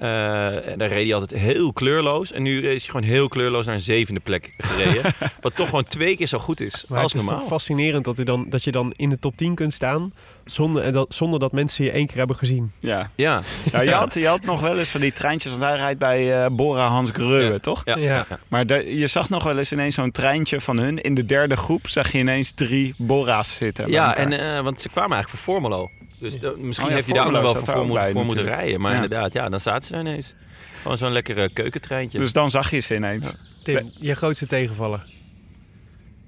Uh, 0.00 0.68
en 0.68 0.78
daar 0.78 0.88
reed 0.88 1.04
hij 1.04 1.14
altijd 1.14 1.40
heel 1.40 1.72
kleurloos. 1.72 2.32
En 2.32 2.42
nu 2.42 2.68
is 2.68 2.82
hij 2.82 2.90
gewoon 2.90 3.02
heel 3.02 3.28
kleurloos 3.28 3.66
naar 3.66 3.74
een 3.74 3.80
zevende 3.80 4.20
plek 4.20 4.54
gereden. 4.58 5.12
wat 5.40 5.56
toch 5.56 5.68
gewoon 5.68 5.84
twee 5.84 6.16
keer 6.16 6.26
zo 6.26 6.38
goed 6.38 6.60
is 6.60 6.84
maar 6.88 7.02
als 7.02 7.12
het 7.12 7.20
is 7.20 7.26
normaal. 7.26 7.42
toch 7.42 7.52
fascinerend 7.52 8.04
dat, 8.04 8.16
hij 8.16 8.24
dan, 8.24 8.46
dat 8.48 8.64
je 8.64 8.72
dan 8.72 8.92
in 8.96 9.08
de 9.08 9.18
top 9.18 9.36
10 9.36 9.54
kunt 9.54 9.72
staan... 9.72 10.12
zonder 10.44 10.92
dat, 10.92 11.14
zonder 11.14 11.40
dat 11.40 11.52
mensen 11.52 11.84
je 11.84 11.90
één 11.90 12.06
keer 12.06 12.16
hebben 12.16 12.36
gezien. 12.36 12.72
Ja. 12.78 13.10
Ja. 13.14 13.42
ja 13.72 13.80
je, 13.80 13.92
had, 13.92 14.14
je 14.14 14.26
had 14.26 14.44
nog 14.44 14.60
wel 14.60 14.78
eens 14.78 14.90
van 14.90 15.00
die 15.00 15.12
treintjes... 15.12 15.52
want 15.52 15.64
hij 15.64 15.76
rijdt 15.76 15.98
bij 15.98 16.44
uh, 16.44 16.50
Bora 16.50 16.86
Hans 16.86 17.10
Greuwe, 17.10 17.52
ja. 17.52 17.58
toch? 17.58 17.82
Ja. 17.84 17.96
Ja. 17.96 18.26
Maar 18.48 18.66
de, 18.66 18.98
je 18.98 19.06
zag 19.06 19.28
nog 19.28 19.44
wel 19.44 19.58
eens 19.58 19.72
ineens 19.72 19.94
zo'n 19.94 20.10
treintje 20.10 20.60
van 20.60 20.78
hun. 20.78 21.00
In 21.00 21.14
de 21.14 21.26
derde 21.26 21.56
groep 21.56 21.88
zag 21.88 22.12
je 22.12 22.18
ineens 22.18 22.50
drie 22.50 22.94
Bora's 22.96 23.56
zitten. 23.56 23.90
Ja, 23.90 24.16
en, 24.16 24.32
uh, 24.32 24.60
want 24.60 24.80
ze 24.80 24.88
kwamen 24.88 25.12
eigenlijk 25.12 25.42
voor 25.42 25.54
Formelo. 25.54 25.90
Dus 26.20 26.38
de, 26.38 26.54
misschien 26.58 26.84
oh 26.84 26.90
ja, 26.90 26.96
heeft 26.96 27.06
hij 27.08 27.16
daar 27.18 27.26
ook 27.26 27.32
nog 27.32 27.42
wel 27.42 27.54
voor, 27.54 27.64
voor, 27.64 27.74
ook 27.74 27.86
moet, 27.86 27.94
bij 27.94 28.12
voor 28.12 28.24
moeten 28.24 28.44
rijden. 28.44 28.80
Maar 28.80 28.90
Ja. 28.94 29.02
inderdaad, 29.02 29.32
ja, 29.32 29.48
dan 29.48 29.60
zaten 29.60 29.84
ze 29.84 29.92
daar 29.92 30.00
ineens. 30.00 30.34
Gewoon 30.82 30.98
zo'n 30.98 31.12
lekkere 31.12 31.48
keukentreintje. 31.52 32.18
Dus 32.18 32.32
dan 32.32 32.50
zag 32.50 32.70
je 32.70 32.78
ze 32.80 32.94
ineens. 32.94 33.32
Tim, 33.62 33.90
je 33.98 34.14
grootste 34.14 34.46
tegenvaller. 34.46 35.06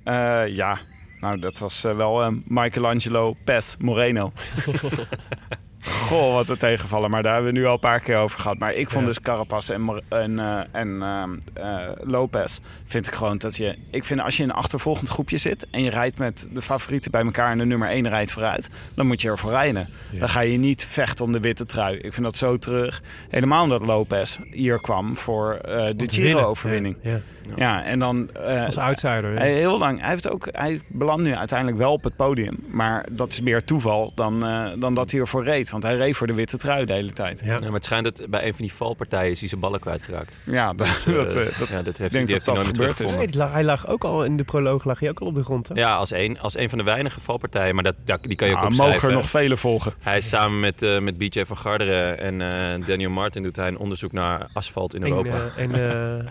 Eh, 0.05 0.43
ja, 0.49 0.79
nou 1.21 1.39
dat 1.39 1.59
was 1.59 1.85
eh, 1.85 1.97
wel 1.97 2.23
eh, 2.23 2.29
Michelangelo 2.45 3.37
Pes 3.45 3.77
Moreno. 3.79 4.33
Goh, 5.85 6.33
wat 6.33 6.49
een 6.49 6.57
tegenvallen. 6.57 7.11
Maar 7.11 7.23
daar 7.23 7.35
hebben 7.35 7.53
we 7.53 7.59
nu 7.59 7.67
al 7.67 7.73
een 7.73 7.79
paar 7.79 8.01
keer 8.01 8.17
over 8.17 8.41
gehad. 8.41 8.59
Maar 8.59 8.75
ik 8.75 8.91
vond 8.91 9.03
Ja. 9.03 9.09
dus 9.09 9.21
Carapaz 9.21 9.71
en, 9.71 10.03
en, 10.09 10.39
eh, 10.39 10.61
en 10.73 11.03
ehm, 11.03 11.31
eh, 11.55 11.89
Lopez... 12.01 12.59
vind 12.85 13.07
ik 13.07 13.15
gewoon 13.15 13.39
dat 13.39 13.57
je... 13.57 13.77
Ik 13.91 14.05
vind 14.05 14.21
als 14.21 14.37
je 14.37 14.43
in 14.43 14.49
een 14.49 14.55
achtervolgend 14.55 15.09
groepje 15.09 15.39
zit... 15.39 15.67
en 15.71 15.83
je 15.83 15.91
rijdt 15.91 16.19
met 16.19 16.49
de 16.53 16.63
favorieten 16.63 17.11
bij 17.11 17.25
elkaar... 17.25 17.51
en 17.51 17.59
de 17.59 17.65
nummer 17.65 17.89
1 17.89 18.09
rijdt 18.09 18.33
vooruit... 18.33 18.71
dan 18.95 19.07
moet 19.07 19.21
je 19.21 19.29
ervoor 19.29 19.51
rijden. 19.51 19.89
Ja. 20.11 20.19
Dan 20.19 20.29
ga 20.29 20.41
je 20.41 20.59
niet 20.59 20.87
vechten 20.87 21.25
om 21.25 21.33
de 21.33 21.41
witte 21.41 21.65
trui. 21.67 21.97
Ik 21.97 22.13
vind 22.13 22.25
dat 22.25 22.37
zo 22.37 22.59
terug. 22.59 23.03
Helemaal 23.29 23.63
omdat 23.63 23.83
Lopez 23.83 24.39
hier 24.51 24.81
kwam 24.81 25.17
voor 25.17 25.55
eh, 25.55 25.87
de. 25.97 26.09
Giro-overwinning. 26.11 26.97
Ja, 27.03 27.21
ja. 27.47 27.53
Ja. 27.57 27.85
en 27.85 27.99
dan... 27.99 28.31
eh, 28.35 28.65
Als 28.65 28.79
outsider. 28.79 29.35
hij, 29.39 29.53
heel 29.53 29.79
lang, 29.79 30.01
hij, 30.01 30.11
heeft 30.11 30.29
ook, 30.29 30.49
hij 30.51 30.81
belandt 30.89 31.23
nu 31.23 31.35
uiteindelijk 31.35 31.79
wel 31.79 31.93
op 31.93 32.05
het 32.05 32.17
podium. 32.17 32.57
Maar 32.71 33.07
dat 33.11 33.33
is 33.33 33.41
meer 33.41 33.65
toeval 33.65 34.13
dan, 34.15 34.47
eh, 34.47 34.71
dan 34.79 34.95
dat 34.95 35.11
hij 35.11 35.21
ervoor 35.21 35.45
reed. 35.45 35.71
Want 35.71 35.83
hij 35.83 35.97
reed 35.97 36.17
voor 36.17 36.27
de 36.27 36.35
witte 36.35 36.57
trui 36.57 36.85
de 36.85 36.93
hele 36.93 37.13
tijd. 37.13 37.41
Ja. 37.45 37.53
Ja, 37.53 37.61
maar 37.61 37.73
het 37.73 37.85
schijnt 37.85 38.05
dat 38.05 38.31
bij 38.31 38.47
een 38.47 38.55
van 38.55 38.65
die 38.65 38.73
valpartijen 38.75 39.31
is 39.31 39.41
hij 39.41 39.49
zijn 39.49 39.61
ballen 39.61 39.81
kwijtgeraakt. 39.81 40.35
Ja, 40.45 40.73
dat, 40.75 40.87
dat, 41.07 41.35
eh, 41.35 41.59
dat, 41.59 41.69
ja, 41.69 41.83
dat 41.83 41.97
heeft, 41.97 42.13
denk 42.13 42.27
die 42.27 42.35
heeft 42.35 42.45
dat 42.47 42.57
hij 42.57 42.65
dat 42.65 42.77
nooit 42.77 42.91
gebeurd 42.91 43.01
is. 43.31 43.35
Nee, 43.37 43.49
hij 43.49 43.65
lag 43.65 43.87
ook 43.89 44.05
al 44.05 44.25
in 44.25 44.37
de 44.37 44.45
proloog 44.45 44.85
lag 44.85 45.01
hij 45.01 45.09
ook 45.09 45.21
al 45.21 45.27
op 45.27 45.35
de 45.35 45.45
grond. 45.45 45.69
Hè? 45.69 45.75
Ja, 45.75 45.95
als 45.95 46.11
een, 46.13 46.41
als 46.41 46.57
een 46.59 46.69
van 46.69 46.79
de 46.79 46.85
weinige 46.85 47.21
valpartijen. 47.21 47.75
Maar 47.75 47.85
dat, 47.85 47.95
dat- 48.05 48.23
die 48.23 48.37
kan 48.37 48.49
je 48.49 48.55
ook 48.55 48.61
Ah, 48.61 48.67
opschrijven. 48.67 48.95
mogen 48.95 49.09
er 49.09 49.15
nog 49.15 49.29
vele 49.31 49.57
volgen. 49.57 49.93
Hij 50.01 50.19
is 50.19 50.29
samen 50.29 50.61
met, 50.61 50.83
eh, 50.83 50.99
met 50.99 51.19
BJ 51.19 51.45
van 51.47 51.57
Garderen 51.57 52.19
en 52.19 52.41
eh, 52.53 52.87
Daniel 52.87 53.11
Martin 53.11 53.43
doet 53.43 53.57
hij 53.57 53.69
een 53.69 53.79
onderzoek 53.79 54.13
naar 54.13 54.47
asfalt 54.53 54.95
in 54.95 55.03
En, 55.03 55.09
Europa. 55.09 55.37
en, 55.57 55.71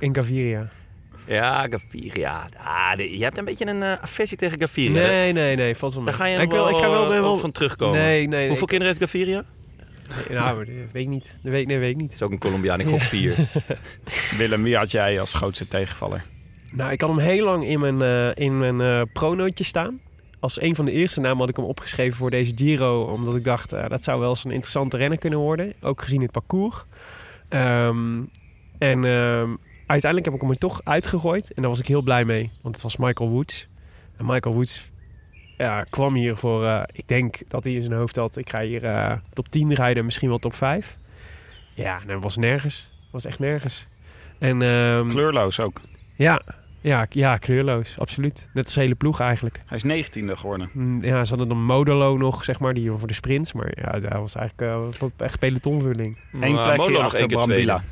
en 0.00 0.14
Gaviria. 0.14 0.68
ja, 1.26 1.66
Gaviria. 1.70 2.46
Ah, 2.64 2.96
de- 2.96 3.16
je 3.18 3.24
hebt 3.24 3.38
een 3.38 3.44
beetje 3.44 3.66
een 3.66 3.82
eh 3.82 3.92
aversie 4.02 4.36
tegen 4.36 4.60
Gaviria. 4.60 5.02
Nee, 5.02 5.32
nee, 5.32 5.56
nee, 5.56 5.74
valt 5.76 5.94
wel 5.94 6.02
mee. 6.02 6.10
Daar 6.16 6.20
ga 6.26 6.32
je 6.32 6.38
ik 6.38 6.50
wel, 6.50 6.68
ik 6.68 6.76
ga 6.76 6.90
wel, 6.90 7.12
eh, 7.12 7.20
wel 7.20 7.36
van 7.38 7.52
terugkomen. 7.52 7.98
Nee, 8.00 8.26
nee. 8.28 8.46
Hoeveel 8.46 8.62
ik- 8.62 8.68
kinderen 8.68 8.86
heeft 8.98 9.12
Gaviria? 9.12 9.44
nee, 10.28 10.38
nou, 10.38 10.64
dat 10.64 10.74
weet 10.92 11.02
ik 11.02 11.08
niet. 11.08 11.34
Dat 11.42 11.52
weet, 11.52 11.66
nee, 11.66 11.78
weet 11.78 11.90
ik 11.90 11.96
niet. 11.96 12.06
Dat 12.10 12.14
is 12.20 12.22
ook 12.22 12.30
een 12.32 12.38
Colombiaan, 12.38 12.80
ik 12.80 12.86
gok 12.86 13.00
vier. 13.00 13.34
Willem, 14.38 14.62
wie 14.62 14.76
had 14.76 14.90
jij 14.90 15.20
als 15.20 15.34
grootste 15.34 15.68
tegenvaller? 15.68 16.24
Nou, 16.72 16.90
ik 16.92 17.00
had 17.00 17.10
hem 17.10 17.18
heel 17.18 17.44
lang 17.44 17.64
in 17.66 17.80
mijn, 17.80 18.02
eh 18.02 18.44
in 18.44 18.58
mijn 18.58 18.80
eh 18.80 19.02
pronootje 19.12 19.64
staan. 19.64 20.00
Als 20.40 20.60
een 20.60 20.74
van 20.74 20.84
de 20.84 20.92
eerste 20.92 21.20
namen 21.20 21.38
had 21.38 21.48
ik 21.48 21.56
hem 21.56 21.64
opgeschreven 21.64 22.16
voor 22.16 22.30
deze 22.30 22.52
Giro. 22.54 23.02
Omdat 23.02 23.36
ik 23.36 23.44
dacht, 23.44 23.70
dat 23.70 24.04
zou 24.04 24.20
wel 24.20 24.28
eens 24.30 24.44
een 24.44 24.50
interessante 24.50 24.96
renner 24.96 25.18
kunnen 25.18 25.38
worden. 25.38 25.72
Ook 25.80 26.02
gezien 26.02 26.22
het 26.22 26.30
parcours. 26.30 26.76
Ehm, 27.48 28.20
en 28.78 29.04
ehm, 29.04 29.50
uiteindelijk 29.90 30.24
heb 30.24 30.34
ik 30.34 30.40
hem 30.40 30.50
er 30.50 30.58
toch 30.58 30.80
uitgegooid. 30.84 31.52
En 31.54 31.62
daar 31.62 31.70
was 31.70 31.80
ik 31.80 31.86
heel 31.86 32.02
blij 32.02 32.24
mee. 32.24 32.50
Want 32.62 32.74
het 32.74 32.84
was 32.84 32.96
Michael 32.96 33.30
Woods. 33.30 33.68
En 34.16 34.26
Michael 34.26 34.54
Woods 34.54 34.90
ja, 35.58 35.82
kwam 35.82 36.14
hier 36.14 36.36
voor... 36.36 36.64
eh, 36.66 36.82
ik 36.92 37.08
denk 37.08 37.38
dat 37.48 37.64
hij 37.64 37.72
in 37.72 37.82
zijn 37.82 37.94
hoofd 37.94 38.16
had... 38.16 38.36
Ik 38.36 38.50
ga 38.50 38.60
hier 38.62 38.84
eh, 38.84 39.12
top 39.32 39.48
10 39.48 39.74
rijden, 39.74 40.04
misschien 40.04 40.28
wel 40.28 40.38
top 40.38 40.54
5. 40.54 40.96
Ja, 41.74 42.00
en 42.00 42.06
dat 42.08 42.22
was 42.22 42.36
nergens. 42.36 42.92
was 43.10 43.24
echt 43.24 43.38
nergens. 43.38 43.86
En, 44.38 44.62
ehm, 44.62 45.08
Kleurloos 45.08 45.60
ook. 45.60 45.80
ja, 46.14 46.40
ja, 46.80 47.06
ja, 47.10 47.36
kleurloos, 47.36 47.98
absoluut. 47.98 48.48
Net 48.52 48.64
als 48.64 48.74
de 48.74 48.80
hele 48.80 48.94
ploeg 48.94 49.20
eigenlijk. 49.20 49.62
Hij 49.66 49.76
is 49.76 49.82
negentiende 49.82 50.36
geworden. 50.36 50.70
Mm, 50.72 51.04
Ja, 51.04 51.22
ze 51.24 51.28
hadden 51.28 51.48
dan 51.48 51.64
Modelo 51.64 52.16
nog, 52.16 52.44
zeg 52.44 52.60
maar, 52.60 52.74
die 52.74 52.90
voor 52.90 53.08
de 53.08 53.14
sprints. 53.14 53.52
Maar 53.52 53.72
ja, 53.82 53.98
dat 54.00 54.12
was 54.12 54.34
eigenlijk 54.34 54.70
eh, 55.00 55.10
echt 55.16 55.38
pelotonvulling. 55.38 56.18
Eén 56.32 56.40
plekje 56.54 56.76
Molo 56.76 56.90
nog 56.90 57.02
achter 57.02 57.18
één 57.18 57.28
keer 57.28 57.36
Brambilla. 57.38 57.82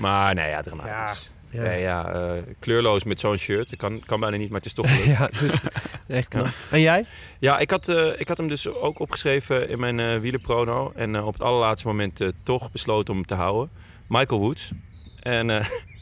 Maar 0.00 0.34
nee, 0.34 0.48
ja, 0.48 0.62
dramatisch. 0.62 1.30
Ja. 1.50 1.64
Ja, 1.64 1.70
ja, 1.70 2.12
eh, 2.12 2.42
kleurloos 2.58 3.04
met 3.04 3.20
zo'n 3.20 3.36
shirt. 3.36 3.76
Kan, 3.76 4.00
kan 4.06 4.20
bijna 4.20 4.36
niet, 4.36 4.48
maar 4.48 4.56
het 4.56 4.66
is 4.66 4.72
toch 4.72 4.90
gelukt. 4.94 5.18
Ja, 5.18 5.28
het 5.30 5.40
is 5.40 5.52
echt 6.06 6.28
knap. 6.28 6.46
En 6.70 6.80
jij? 6.80 7.04
Ja, 7.38 7.58
ik 7.58 7.70
had, 7.70 7.88
eh, 7.88 8.20
ik 8.20 8.28
had 8.28 8.38
hem 8.38 8.48
dus 8.48 8.68
ook 8.68 8.98
opgeschreven 8.98 9.68
in 9.68 9.80
mijn 9.80 10.00
eh 10.00 10.16
wielerprono. 10.16 10.92
En 10.94 11.22
op 11.22 11.32
het 11.32 11.42
allerlaatste 11.42 11.86
moment 11.86 12.20
toch 12.42 12.70
besloten 12.70 13.10
om 13.10 13.16
hem 13.16 13.26
te 13.26 13.34
houden. 13.34 13.70
Michael 14.06 14.40
Woods. 14.40 14.72
En 15.20 15.50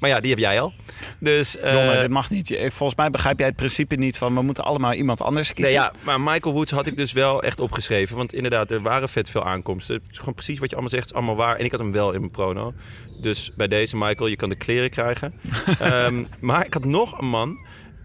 Maar 0.01 0.11
ja, 0.11 0.21
die 0.21 0.31
heb 0.31 0.39
jij 0.39 0.61
al. 0.61 0.73
Dus, 1.21 1.57
eh, 1.59 1.73
Jonne, 1.73 2.01
dit 2.01 2.11
mag 2.11 2.31
niet. 2.31 2.57
Volgens 2.69 2.99
mij 2.99 3.11
begrijp 3.11 3.39
jij 3.39 3.47
het 3.49 3.57
principe 3.57 3.95
niet 3.95 4.19
van 4.19 4.35
we 4.35 4.43
moeten 4.43 4.65
allemaal 4.65 4.93
iemand 4.93 5.23
anders 5.23 5.47
Nee, 5.47 5.57
kiezen. 5.57 5.75
ja, 5.75 5.93
maar 6.03 6.21
Michael 6.21 6.55
Woods 6.55 6.71
had 6.71 6.87
ik 6.87 6.97
dus 6.97 7.13
wel 7.13 7.43
echt 7.43 7.61
opgeschreven. 7.61 8.17
Want 8.17 8.33
inderdaad, 8.33 8.71
er 8.71 8.83
waren 8.83 9.09
vet 9.09 9.31
veel 9.31 9.45
aankomsten. 9.45 9.95
Het 9.95 10.05
is 10.11 10.19
gewoon 10.19 10.35
precies 10.35 10.59
wat 10.59 10.69
je 10.71 10.75
allemaal 10.77 10.95
zegt, 10.95 11.07
is 11.07 11.15
allemaal 11.15 11.37
waar. 11.37 11.57
En 11.57 11.65
ik 11.65 11.71
had 11.71 11.81
hem 11.81 11.93
wel 11.93 12.13
in 12.13 12.21
mijn 12.21 12.33
prono. 12.33 12.73
Dus 13.21 13.51
bij 13.57 13.69
deze, 13.69 13.97
Michael, 13.97 14.27
je 14.27 14.37
kan 14.37 14.49
de 14.49 14.57
kleren 14.57 14.91
krijgen. 14.91 15.35
Ehm, 15.79 16.25
maar 16.41 16.67
ik 16.67 16.75
had 16.75 16.85
nog 16.85 17.19
een 17.21 17.29
man. 17.29 17.59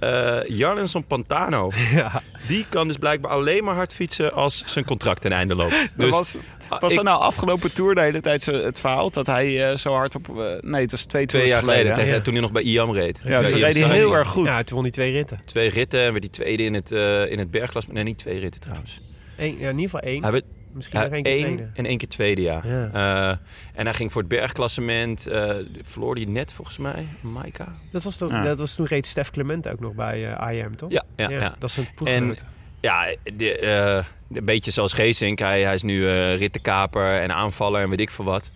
Eh 0.04 0.49
Jarlenson 0.58 1.06
Pantano. 1.06 1.72
Ja. 1.93 2.22
Die 2.47 2.66
kan 2.70 2.88
dus 2.88 2.97
blijkbaar 2.97 3.32
alleen 3.32 3.64
maar 3.64 3.76
hard 3.76 3.93
fietsen 3.93 4.34
als 4.34 4.64
zijn 4.66 4.86
contract 4.86 5.22
ten 5.22 5.32
einde 5.32 5.56
loopt. 5.56 5.72
Dat 5.82 5.89
Dus 5.95 6.10
was, 6.10 6.36
ah, 6.70 6.82
was 6.82 6.91
ik- 6.91 6.97
er 6.97 7.04
nou 7.04 7.20
afgelopen 7.22 7.74
tour 7.74 7.95
de 7.95 8.01
hele 8.01 8.22
tijd 8.22 8.43
zo, 8.43 8.51
het 8.51 8.80
verhaal 8.80 9.10
dat 9.12 9.26
hij 9.28 9.70
eh, 9.70 9.76
zo 9.78 9.93
hard 9.93 10.16
op... 10.16 10.30
eh, 10.39 10.45
nee, 10.62 10.82
het 10.82 10.91
was 10.91 11.06
twee 11.06 11.26
twee 11.26 11.47
jaar 11.47 11.60
geleden, 11.64 11.93
tegen, 11.93 12.14
Ja. 12.14 12.22
toen 12.22 12.34
hij 12.34 12.41
nog 12.41 12.51
bij 12.51 12.62
IAM 12.64 12.91
reed. 12.93 13.22
Ja, 13.26 13.36
toen 13.36 13.45
IAM 13.49 13.60
reed 13.60 13.78
hij 13.80 13.89
heel 13.95 14.14
erg 14.16 14.28
goed. 14.28 14.45
ja, 14.45 14.64
toen 14.64 14.74
won 14.76 14.84
hij 14.84 14.91
twee 14.91 15.12
ritten. 15.12 15.39
Twee 15.45 15.70
ritten 15.70 15.99
en 16.01 16.12
werd 16.12 16.24
hij 16.24 16.34
tweede 16.34 16.64
in 16.64 16.74
het, 16.74 16.91
eh 16.91 17.32
in 17.32 17.39
het 17.39 17.51
bergklas. 17.51 17.88
Nee, 17.88 18.04
niet 18.04 18.18
twee 18.18 18.39
ritten 18.39 18.62
trouwens. 18.62 19.01
Eén, 19.38 19.58
ja, 19.60 19.70
in 19.70 19.80
ieder 19.80 19.82
geval 19.89 19.99
één. 19.99 20.22
Hij 20.22 20.32
werd 20.32 20.43
Misschien 20.74 20.99
Ja, 20.99 21.05
nog 21.05 21.13
één 21.13 21.24
keer 21.24 21.34
één 21.34 21.43
tweede. 21.43 21.69
en 21.74 21.86
één 21.86 21.97
keer 21.97 22.07
tweede, 22.07 22.41
ja. 22.41 22.61
Ja. 22.63 22.89
Eh, 22.93 23.38
en 23.74 23.86
hij 23.86 23.93
ging 23.93 24.11
voor 24.11 24.21
het 24.21 24.30
bergklassement. 24.30 25.28
eh 25.28 25.51
verloor 25.82 26.15
hij 26.15 26.26
net 26.26 26.53
volgens 26.53 26.78
mij, 26.78 27.07
Maika. 27.21 27.67
Dat 27.91 28.03
was, 28.03 28.17
toch, 28.17 28.30
Ja. 28.30 28.43
dat 28.43 28.59
was 28.59 28.76
toen 28.76 28.86
reed 28.86 29.05
Stef 29.07 29.32
Clement 29.32 29.69
ook 29.69 29.80
nog 29.80 29.93
bij 29.93 30.34
eh 30.36 30.57
IM, 30.57 30.76
toch? 30.76 30.91
Ja, 30.91 31.03
ja, 31.15 31.30
ja. 31.30 31.55
Dat 31.59 31.69
is 31.69 31.78
een 31.78 31.88
ploeggenoot. 31.95 32.43
Ja, 32.80 33.15
de, 33.34 33.57
eh, 33.59 34.03
een 34.38 34.45
beetje 34.45 34.71
zoals 34.71 34.93
Geesink. 34.93 35.39
Hij, 35.39 35.63
hij 35.63 35.76
is 35.76 35.84
nu 35.84 36.07
eh 36.09 36.38
rittenkaper 36.38 37.19
en 37.19 37.32
aanvaller 37.32 37.82
en 37.82 37.89
weet 37.89 37.99
ik 37.99 38.09
veel 38.09 38.26
wat. 38.26 38.51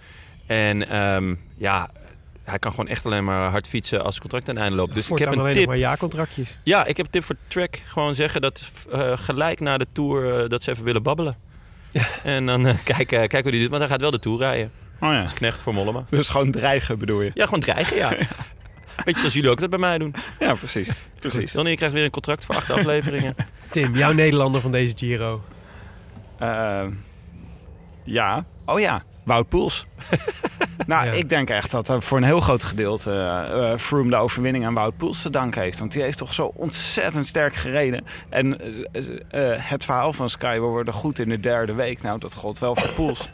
En 0.46 0.90
ehm, 0.90 1.36
ja, 1.58 1.90
hij 2.44 2.60
kan 2.60 2.72
gewoon 2.72 2.88
echt 2.88 3.06
alleen 3.06 3.24
maar 3.24 3.50
hard 3.50 3.68
fietsen 3.68 4.04
als 4.04 4.14
het 4.14 4.22
contract 4.22 4.50
aan 4.50 4.54
het 4.56 4.64
einde 4.64 4.78
loopt. 4.78 4.94
Dus 4.94 5.10
ik 5.10 5.18
heb 5.18 5.36
een 5.36 5.54
tip. 5.54 5.68
maar 5.68 5.78
jaarcontractjes. 5.78 6.60
Ja, 6.64 6.86
ik 6.86 6.98
heb 6.98 7.06
een 7.06 7.12
tip 7.12 7.24
voor 7.24 7.36
Trek. 7.48 7.82
Gewoon 7.86 8.16
zeggen 8.16 8.42
dat 8.42 8.62
eh, 8.92 9.18
gelijk 9.18 9.60
na 9.60 9.78
de 9.78 9.88
Tour 9.92 10.50
dat 10.50 10.64
ze 10.64 10.72
even 10.72 10.84
willen 10.84 11.04
babbelen. 11.04 11.36
En 12.24 12.46
dan 12.46 12.68
eh, 12.68 12.76
kijken, 12.84 13.20
kijken 13.20 13.42
hoe 13.42 13.52
die 13.52 13.62
doet. 13.62 13.70
Want 13.70 13.82
hij 13.82 13.92
gaat 13.92 14.02
wel 14.02 14.12
de 14.12 14.20
Tour 14.20 14.40
rijden. 14.40 14.72
Oh 15.00 15.12
ja. 15.12 15.22
Als 15.22 15.34
knecht 15.34 15.62
voor 15.62 15.74
Mollema. 15.74 16.04
Dus 16.10 16.30
gewoon 16.30 16.52
dreigen 16.52 17.00
bedoel 17.00 17.22
je? 17.22 17.32
Ja, 17.34 17.46
gewoon 17.46 17.60
dreigen, 17.60 17.98
ja. 17.98 18.10
Beetje 19.06 19.20
zoals 19.20 19.34
jullie 19.34 19.50
ook 19.50 19.60
dat 19.60 19.70
bij 19.70 19.80
mij 19.80 19.98
doen. 19.98 20.16
Ja, 20.40 20.54
precies. 20.54 20.92
precies. 21.20 21.52
Dan 21.52 21.66
je 21.66 21.76
krijgt 21.76 21.94
weer 21.96 22.04
een 22.04 22.10
contract 22.10 22.46
voor 22.46 22.56
acht 22.56 22.72
afleveringen. 22.72 23.36
Tim, 23.72 23.96
jouw 23.98 24.12
Nederlander 24.12 24.62
van 24.62 24.72
deze 24.72 24.94
Giro. 24.98 25.44
Eh, 26.40 26.86
ja. 28.04 28.46
Oh 28.66 28.80
ja, 28.80 29.04
Wout 29.28 29.50
Poels. 29.50 29.86
nou, 30.88 31.06
Ja. 31.06 31.12
ik 31.12 31.30
denk 31.30 31.50
echt 31.50 31.72
dat 31.72 31.90
er 31.90 32.02
voor 32.02 32.18
een 32.18 32.24
heel 32.24 32.40
groot 32.40 32.64
gedeelte 32.64 33.12
eh 33.12 33.72
eh, 33.72 33.80
Froome 33.80 34.10
de 34.10 34.16
overwinning 34.16 34.66
aan 34.66 34.74
Wout 34.74 34.98
Poels 34.98 35.22
te 35.22 35.30
danken 35.30 35.62
heeft. 35.62 35.80
Want 35.80 35.92
die 35.92 36.02
heeft 36.02 36.18
toch 36.18 36.34
zo 36.34 36.52
ontzettend 36.56 37.28
sterk 37.28 37.56
gereden. 37.56 38.06
En 38.30 38.60
eh, 38.92 39.54
eh, 39.54 39.62
het 39.64 39.86
verhaal 39.86 40.14
van 40.14 40.30
Sky, 40.30 40.54
we 40.54 40.60
worden 40.66 40.94
goed 40.94 41.20
in 41.20 41.30
de 41.30 41.40
derde 41.40 41.74
week. 41.74 42.02
Nou, 42.02 42.20
dat 42.20 42.34
gold 42.34 42.60
wel 42.60 42.76
voor 42.76 42.90
Poels. 42.94 43.30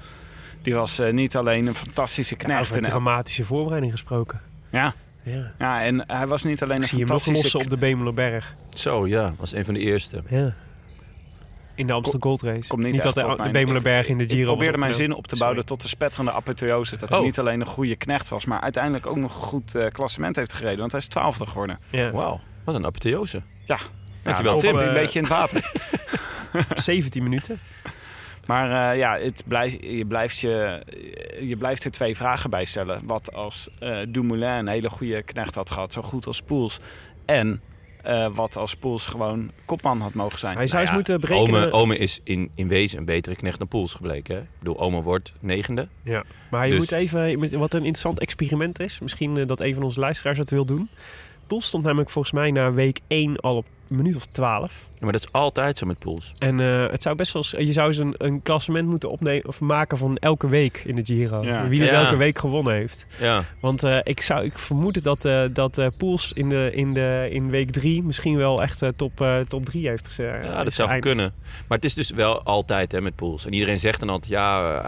Die 0.62 0.76
was 0.76 1.00
eh, 1.00 1.12
niet 1.14 1.36
alleen 1.36 1.68
een 1.68 1.76
fantastische 1.76 2.36
Ja, 2.38 2.44
knecht. 2.44 2.62
over 2.62 2.76
een 2.78 2.84
en, 2.84 2.90
dramatische 2.90 3.44
voorbereiding 3.44 3.92
gesproken. 3.92 4.42
ja, 4.70 4.94
Ja. 5.24 5.52
ja, 5.60 5.84
en 5.84 6.04
hij 6.08 6.28
was 6.28 6.44
niet 6.44 6.64
alleen 6.64 6.76
Ik 6.78 6.82
een 6.84 6.88
zie 6.90 6.98
hem 7.00 7.08
nog 7.08 7.22
fantastische... 7.22 7.58
lossen 7.58 7.74
op 7.74 7.80
de 7.80 7.88
Bemelerberg. 7.88 8.54
Zo, 8.74 9.08
ja. 9.08 9.34
Was 9.38 9.54
een 9.54 9.66
van 9.66 9.74
de 9.74 9.80
eerste. 9.80 10.22
Ja. 10.30 10.54
In 11.76 11.88
de 11.88 11.94
Amstel 11.94 12.20
Gold 12.20 12.42
Race. 12.42 12.68
Komt 12.68 12.84
niet 12.84 13.04
dat 13.04 13.14
de, 13.14 13.22
de 13.52 14.04
in 14.08 14.18
de 14.18 14.28
Giro 14.28 14.40
Ik 14.42 14.46
probeerde 14.46 14.78
mijn 14.78 14.94
zin 14.94 15.14
op 15.14 15.28
te 15.28 15.38
bouwen 15.38 15.66
tot 15.66 15.82
de 15.82 15.88
spetterende 15.88 16.32
apotheose. 16.32 16.96
Dat 16.96 17.10
hij 17.10 17.18
Oh. 17.20 17.26
niet 17.26 17.40
alleen 17.40 17.60
een 17.60 17.66
goede 17.68 17.96
knecht 17.96 18.30
was, 18.30 18.46
maar 18.46 18.62
uiteindelijk 18.62 19.08
ook 19.08 19.18
nog 19.18 19.36
een 19.36 19.42
goed 19.42 19.76
eh, 19.76 19.92
klassement 19.92 20.36
heeft 20.36 20.54
gereden. 20.54 20.80
Want 20.80 20.92
hij 20.92 21.00
is 21.02 21.08
twaalfde 21.08 21.46
geworden. 21.46 21.80
Ja. 21.90 22.12
Wauw, 22.12 22.40
wat 22.66 22.76
een 22.76 22.86
apotheose. 22.86 23.42
Ja, 23.66 23.80
Dankjewel, 24.24 24.54
ja, 24.56 24.60
Tim. 24.60 24.76
hij 24.76 24.84
Eh, 24.84 24.88
een 24.94 25.00
beetje 25.00 25.20
in 25.20 25.26
het 25.26 25.34
water. 25.34 25.72
17 26.84 27.24
minuten. 27.24 27.60
Maar 28.46 28.92
eh, 28.92 28.98
ja, 28.98 29.18
het 29.18 29.44
blijft, 29.48 29.78
je, 29.82 30.06
blijft 30.06 30.40
je, 30.40 30.82
je 31.42 31.58
blijft 31.58 31.84
er 31.84 31.92
twee 31.92 32.16
vragen 32.16 32.50
bij 32.50 32.66
stellen. 32.66 33.02
Wat 33.04 33.34
als 33.34 33.70
eh 33.80 33.98
Dumoulin 34.08 34.50
een 34.50 34.68
hele 34.68 34.90
goede 34.90 35.24
knecht 35.24 35.56
had 35.56 35.72
gehad, 35.72 35.94
zo 35.94 36.02
goed 36.02 36.26
als 36.28 36.42
Poels. 36.42 36.80
En 37.26 37.62
eh, 38.04 38.28
wat 38.34 38.58
als 38.58 38.76
Poels 38.76 39.06
gewoon 39.06 39.52
kopman 39.66 40.02
had 40.02 40.14
mogen 40.14 40.40
zijn. 40.40 40.58
Hij 40.58 40.68
zou 40.68 40.82
eens 40.82 40.90
ja, 40.90 40.96
moeten 40.96 41.20
berekenen... 41.20 41.62
Ome, 41.62 41.72
Ome 41.72 41.98
is 41.98 42.20
in, 42.24 42.52
in 42.56 42.68
wezen 42.68 42.98
een 42.98 43.06
betere 43.06 43.36
knecht 43.36 43.58
dan 43.58 43.68
Poels 43.68 43.94
gebleken. 43.94 44.36
Hè? 44.36 44.42
Ik 44.42 44.48
bedoel, 44.60 44.80
Ome 44.80 45.02
wordt 45.02 45.34
negende. 45.40 45.88
Ja, 46.04 46.24
maar 46.50 46.66
je 46.66 46.72
Dus- 46.72 46.80
moet 46.80 46.92
even, 46.92 47.40
wat 47.60 47.74
een 47.74 47.80
interessant 47.80 48.20
experiment 48.20 48.80
is, 48.80 49.00
misschien 49.00 49.38
eh, 49.38 49.48
dat 49.48 49.60
een 49.60 49.74
van 49.74 49.84
onze 49.84 50.00
luisteraars 50.00 50.38
het 50.38 50.50
wil 50.50 50.66
doen. 50.66 50.90
Poels 51.48 51.66
stond 51.66 51.84
namelijk 51.84 52.10
volgens 52.10 52.34
mij 52.34 52.52
na 52.52 52.72
week 52.74 53.00
1 53.08 53.38
al 53.40 53.56
op 53.56 53.66
een 53.90 53.96
minuut 53.96 54.16
of 54.16 54.26
12. 54.26 54.88
Ja, 54.92 55.00
maar 55.00 55.12
dat 55.12 55.22
is 55.22 55.32
altijd 55.32 55.78
zo 55.78 55.86
met 55.86 56.00
Poels. 56.00 56.34
En 56.38 56.60
eh, 56.60 56.90
het 56.92 57.02
zou 57.04 57.16
best 57.16 57.34
wel, 57.34 57.44
je 57.66 57.72
zou 57.74 57.88
eens 57.88 57.98
een, 57.98 58.16
een 58.18 58.42
klassement 58.42 58.88
moeten 58.88 59.10
opnemen 59.12 59.48
of 59.48 59.60
maken 59.60 59.98
van 59.98 60.18
elke 60.18 60.48
week 60.48 60.78
in 60.86 60.96
de 60.96 61.06
Giro. 61.06 61.44
Ja. 61.44 61.68
Wie 61.68 61.80
er 61.80 61.86
Ja. 61.86 61.92
welke 62.02 62.16
week 62.16 62.40
gewonnen 62.40 62.74
heeft. 62.74 63.06
Ja, 63.20 63.44
Want 63.62 63.84
eh, 63.84 64.00
ik, 64.04 64.22
zou, 64.22 64.46
ik 64.46 64.58
vermoed 64.60 65.04
dat, 65.04 65.26
eh 65.26 65.44
dat 65.54 65.78
eh, 65.78 65.88
Poels 65.98 66.34
in, 66.34 66.50
de, 66.50 66.72
in, 66.74 66.94
de, 66.94 67.28
in 67.32 67.50
week 67.50 67.72
3 67.72 68.04
misschien 68.04 68.38
wel 68.38 68.62
echt 68.62 68.82
eh, 68.82 68.90
top, 68.96 69.22
eh, 69.22 69.40
top 69.40 69.66
3 69.66 69.88
heeft 69.88 70.08
geze- 70.08 70.40
ja 70.44 70.64
dat 70.64 70.74
zou 70.74 71.00
kunnen. 71.00 71.34
Maar 71.68 71.78
het 71.78 71.86
is 71.86 71.94
dus 71.94 72.10
wel 72.10 72.44
altijd 72.44 72.92
hè, 72.92 73.02
met 73.02 73.16
Poels. 73.16 73.46
En 73.46 73.54
iedereen 73.54 73.80
zegt 73.80 74.00
dan 74.00 74.10
altijd, 74.10 74.32
ja, 74.32 74.82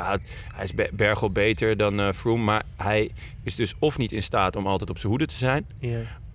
hij- 0.49 0.63
is 0.63 0.73
be- 0.73 0.91
bergop 0.95 1.33
beter 1.33 1.77
dan 1.77 1.99
eh 1.99 2.11
Froome. 2.11 2.43
Maar 2.43 2.63
hij 2.77 3.11
is 3.43 3.55
dus 3.55 3.73
of 3.79 3.97
niet 3.97 4.11
in 4.11 4.23
staat 4.23 4.55
om 4.55 4.67
altijd 4.67 4.89
op 4.89 4.97
zijn 4.97 5.11
hoede 5.11 5.25
te 5.25 5.35
zijn. 5.35 5.65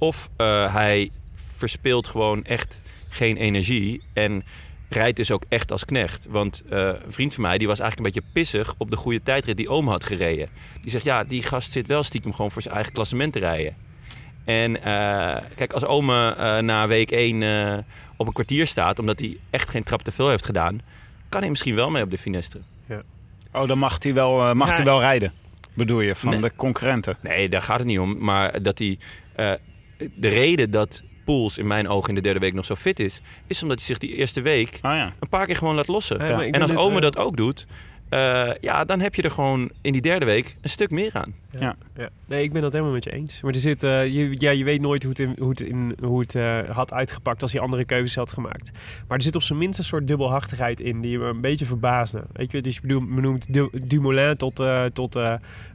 Ja. 0.00 0.06
Of 0.06 0.30
eh, 0.36 0.74
hij 0.74 1.10
verspeelt 1.56 2.06
gewoon 2.06 2.44
echt 2.44 2.82
geen 3.08 3.36
energie 3.36 4.02
en 4.12 4.42
rijdt 4.88 5.16
dus 5.16 5.30
ook 5.30 5.42
echt 5.48 5.72
als 5.72 5.84
knecht. 5.84 6.26
Want 6.28 6.62
eh, 6.70 6.78
een 6.86 7.12
vriend 7.12 7.34
van 7.34 7.42
mij 7.42 7.58
die 7.58 7.66
was 7.66 7.78
eigenlijk 7.80 8.16
een 8.16 8.22
beetje 8.22 8.32
pissig 8.40 8.74
op 8.78 8.90
de 8.90 8.96
goede 8.96 9.22
tijdrit 9.22 9.56
die 9.56 9.68
Oom 9.68 9.88
had 9.88 10.04
gereden. 10.04 10.48
Die 10.82 10.90
zegt, 10.90 11.04
ja, 11.04 11.24
die 11.24 11.42
gast 11.42 11.72
zit 11.72 11.86
wel 11.86 12.02
stiekem 12.02 12.32
gewoon 12.34 12.50
voor 12.50 12.62
zijn 12.62 12.74
eigen 12.74 12.92
klassement 12.92 13.32
te 13.32 13.38
rijden. 13.38 13.76
En 14.44 14.82
eh, 14.82 15.42
kijk, 15.56 15.72
als 15.72 15.84
Ome 15.84 16.34
eh, 16.34 16.58
na 16.58 16.86
week 16.86 17.10
1 17.10 17.84
op 18.16 18.26
een 18.26 18.32
kwartier 18.32 18.66
staat, 18.66 18.98
omdat 18.98 19.20
hij 19.20 19.36
echt 19.50 19.68
geen 19.68 19.82
trap 19.82 20.02
te 20.02 20.12
veel 20.12 20.28
heeft 20.28 20.44
gedaan, 20.44 20.80
kan 21.28 21.40
hij 21.40 21.50
misschien 21.50 21.74
wel 21.74 21.90
mee 21.90 22.02
op 22.02 22.10
de 22.10 22.18
Finestre. 22.18 22.60
Oh, 23.52 23.68
dan 23.68 23.78
mag 23.78 24.02
hij 24.02 24.14
wel, 24.14 24.40
eh, 24.48 24.52
mag 24.54 24.68
Ja. 24.68 24.74
hij 24.74 24.84
wel 24.84 25.00
rijden, 25.00 25.32
bedoel 25.74 26.00
je, 26.00 26.14
van 26.14 26.30
Nee. 26.30 26.40
de 26.40 26.52
concurrenten. 26.56 27.16
Nee, 27.20 27.48
daar 27.48 27.62
gaat 27.62 27.78
het 27.78 27.86
niet 27.86 27.98
om. 27.98 28.18
Maar 28.24 28.62
dat 28.62 28.78
hij. 28.78 28.98
De 30.14 30.28
reden 30.28 30.70
dat 30.70 31.02
Poels 31.24 31.58
in 31.58 31.66
mijn 31.66 31.88
ogen 31.88 32.08
in 32.08 32.14
de 32.14 32.20
derde 32.20 32.40
week 32.40 32.54
nog 32.54 32.64
zo 32.64 32.74
fit 32.74 33.00
is, 33.00 33.20
is 33.46 33.62
omdat 33.62 33.76
hij 33.78 33.86
zich 33.86 33.98
die 33.98 34.14
eerste 34.14 34.40
week 34.42 34.68
Oh 34.74 34.80
ja. 34.80 35.12
een 35.20 35.28
paar 35.28 35.46
keer 35.46 35.56
gewoon 35.56 35.74
laat 35.74 35.88
lossen. 35.88 36.18
Ja, 36.26 36.42
en 36.44 36.60
als 36.60 36.70
dit, 36.70 36.80
Ome 36.80 36.94
eh, 36.96 37.00
dat 37.02 37.16
ook 37.18 37.36
doet, 37.36 37.66
eh, 38.08 38.50
ja, 38.60 38.84
dan 38.84 39.00
heb 39.00 39.14
je 39.14 39.22
er 39.22 39.30
gewoon 39.30 39.70
in 39.80 39.92
die 39.92 40.02
derde 40.02 40.24
week 40.24 40.54
een 40.60 40.70
stuk 40.70 40.90
meer 40.90 41.10
aan. 41.12 41.34
Ja. 41.58 41.76
Ja. 41.96 42.08
Nee, 42.26 42.42
ik 42.42 42.52
ben 42.52 42.62
dat 42.62 42.72
helemaal 42.72 42.92
met 42.94 43.04
je 43.04 43.12
eens. 43.12 43.42
Maar 43.42 43.52
er 43.52 43.60
zit, 43.60 43.82
eh, 43.82 44.06
je, 44.06 44.30
ja, 44.38 44.50
je 44.50 44.64
weet 44.64 44.80
nooit 44.80 45.02
hoe 45.02 45.10
het, 45.12 45.20
in, 45.20 45.34
hoe 45.38 45.48
het, 45.50 45.60
in, 45.60 45.96
hoe 46.02 46.20
het 46.20 46.34
had 46.72 46.92
uitgepakt 46.92 47.42
als 47.42 47.52
hij 47.52 47.60
andere 47.60 47.84
keuzes 47.84 48.14
had 48.14 48.32
gemaakt. 48.32 48.70
Maar 49.08 49.16
er 49.16 49.22
zit 49.24 49.34
op 49.36 49.42
zijn 49.42 49.58
minst 49.58 49.78
een 49.78 49.84
soort 49.84 50.08
dubbelhartigheid 50.08 50.80
in 50.80 51.00
die 51.00 51.18
me 51.18 51.24
een 51.24 51.40
beetje 51.40 51.64
verbaasde. 51.64 52.22
Weet 52.32 52.50
je, 52.52 52.62
dus 52.62 52.74
je 52.74 52.80
bedoelt, 52.80 53.14
benoemt 53.14 53.52
Du- 53.52 53.70
Dumoulin 53.72 54.36
tot, 54.36 54.60
eh, 54.60 54.84
tot, 54.84 55.18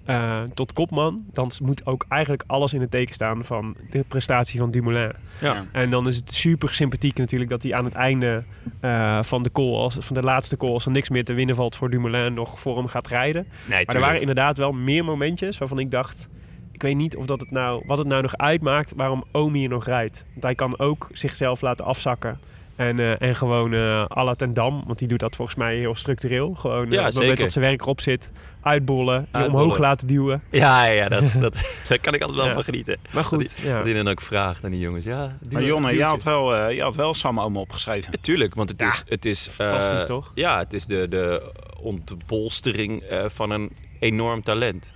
eh, 0.06 0.42
tot 0.54 0.74
kopman. 0.74 1.26
Dan 1.32 1.52
moet 1.64 1.86
ook 1.86 2.06
eigenlijk 2.10 2.44
alles 2.48 2.74
in 2.74 2.82
het 2.82 2.92
teken 2.92 3.14
staan 3.14 3.46
van 3.46 3.76
de 3.90 4.04
prestatie 4.08 4.60
van 4.60 4.72
Dumoulin. 4.72 5.12
Ja. 5.42 5.66
En 5.72 5.90
dan 5.90 6.08
is 6.08 6.16
het 6.16 6.34
super 6.34 6.74
sympathiek 6.74 7.18
natuurlijk 7.18 7.50
dat 7.50 7.64
hij 7.64 7.74
aan 7.74 7.86
het 7.86 7.94
einde 7.94 8.44
eh, 8.80 9.24
van 9.24 9.44
de 9.44 9.52
call, 9.52 9.74
als, 9.74 9.98
van 10.00 10.16
de 10.16 10.22
laatste 10.22 10.58
call, 10.58 10.70
als 10.70 10.86
er 10.86 10.92
niks 10.92 11.10
meer 11.10 11.26
te 11.26 11.34
winnen 11.34 11.56
valt 11.56 11.76
voor 11.76 11.90
Dumoulin, 11.90 12.34
nog 12.34 12.60
voor 12.60 12.78
hem 12.78 12.88
gaat 12.88 13.08
rijden. 13.08 13.48
Nee, 13.66 13.86
Maar 13.86 13.96
er 13.96 14.02
waren 14.02 14.20
inderdaad 14.20 14.58
wel 14.58 14.72
meer 14.72 15.06
momentjes 15.06 15.58
waarvan 15.58 15.80
ik 15.80 15.92
dacht... 15.92 16.28
Ik 16.72 16.82
weet 16.82 16.96
niet 16.96 17.16
of 17.16 17.26
dat 17.26 17.40
het 17.40 17.52
nou, 17.52 17.84
wat 17.86 17.98
het 17.98 18.08
nou 18.08 18.22
nog 18.22 18.38
uitmaakt 18.38 18.94
waarom 18.96 19.24
Omi 19.32 19.60
hier 19.60 19.70
nog 19.70 19.86
rijdt. 19.86 20.24
Want 20.32 20.44
hij 20.44 20.56
kan 20.56 20.80
ook 20.80 21.08
zichzelf 21.12 21.62
laten 21.62 21.86
afzakken. 21.86 22.40
En, 22.76 23.00
eh, 23.00 23.22
en 23.22 23.36
gewoon 23.36 23.74
eh 23.74 24.06
à 24.18 24.24
la 24.24 24.34
ten 24.36 24.54
Dam, 24.54 24.84
want 24.86 25.00
die 25.00 25.08
doet 25.08 25.20
dat 25.20 25.36
volgens 25.36 25.58
mij 25.58 25.76
heel 25.76 25.96
structureel. 25.96 26.54
Gewoon 26.54 26.86
eh, 26.86 26.92
Ja, 26.92 27.00
op 27.00 27.06
het 27.06 27.14
moment 27.14 27.16
zeker. 27.24 27.38
dat 27.44 27.52
zijn 27.52 27.66
werk 27.66 27.82
erop 27.82 28.02
zit, 28.02 28.32
uitbollen, 28.62 29.28
omhoog 29.32 29.78
laten 29.78 30.08
duwen. 30.08 30.42
Ja, 30.52 30.86
ja 30.86 31.10
dat, 31.10 31.24
dat, 31.40 31.84
daar 31.88 32.00
kan 32.00 32.14
ik 32.14 32.22
altijd 32.22 32.38
wel 32.40 32.48
Ja. 32.48 32.54
van 32.54 32.64
genieten. 32.64 32.98
Maar 33.12 33.24
goed, 33.24 33.40
Dat 33.40 33.58
ja. 33.66 33.82
hij 33.84 33.94
dan 33.94 34.08
ook 34.08 34.22
vraagt 34.22 34.66
aan 34.66 34.72
die 34.72 34.80
jongens. 34.80 35.06
Ja, 35.06 35.36
duw- 35.42 35.52
Maar 35.52 35.64
Jonne, 35.64 35.94
je 35.96 36.04
had 36.04 36.24
wel, 36.24 36.56
eh, 36.56 36.76
je 36.76 36.82
had 36.82 36.96
wel 36.96 37.14
Sam 37.14 37.40
Omen 37.40 37.62
opgeschreven. 37.62 38.12
Ja, 38.12 38.18
tuurlijk, 38.22 38.56
want 38.56 38.70
het 38.70 38.80
Ja, 38.80 38.88
is... 38.88 39.04
Het 39.08 39.26
is 39.26 39.48
fantastisch, 39.52 40.02
eh, 40.02 40.08
toch? 40.08 40.32
Ja, 40.36 40.58
het 40.60 40.74
is 40.74 40.86
de, 40.86 41.08
de 41.10 41.52
ontbolstering 41.82 43.02
eh, 43.02 43.24
van 43.28 43.50
een 43.52 43.72
enorm 44.00 44.44
talent. 44.44 44.94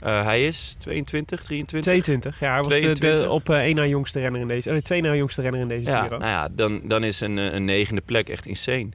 Eh, 0.00 0.24
hij 0.24 0.46
is 0.46 0.74
22, 0.78 1.42
23? 1.42 1.92
22, 1.92 2.40
ja. 2.40 2.52
Hij 2.52 2.62
was 2.62 2.68
de, 2.68 2.80
22. 2.80 3.20
de 3.20 3.30
op 3.30 3.48
eh, 3.48 3.56
één 3.56 3.74
na 3.74 3.86
jongste 3.86 4.20
renner 4.20 4.40
in 4.40 4.48
deze... 4.48 4.66
Oh, 4.68 4.72
nee, 4.72 4.82
twee 4.82 5.02
na 5.02 5.14
jongste 5.14 5.42
renner 5.42 5.60
in 5.60 5.68
deze 5.68 5.88
Ja, 5.88 6.02
Giro. 6.02 6.18
nou 6.18 6.30
ja, 6.30 6.48
dan, 6.52 6.80
dan 6.84 7.04
is 7.04 7.20
een, 7.20 7.38
eh, 7.38 7.52
een 7.52 7.64
negende 7.64 8.00
plek 8.00 8.28
echt 8.28 8.46
insane. 8.46 8.88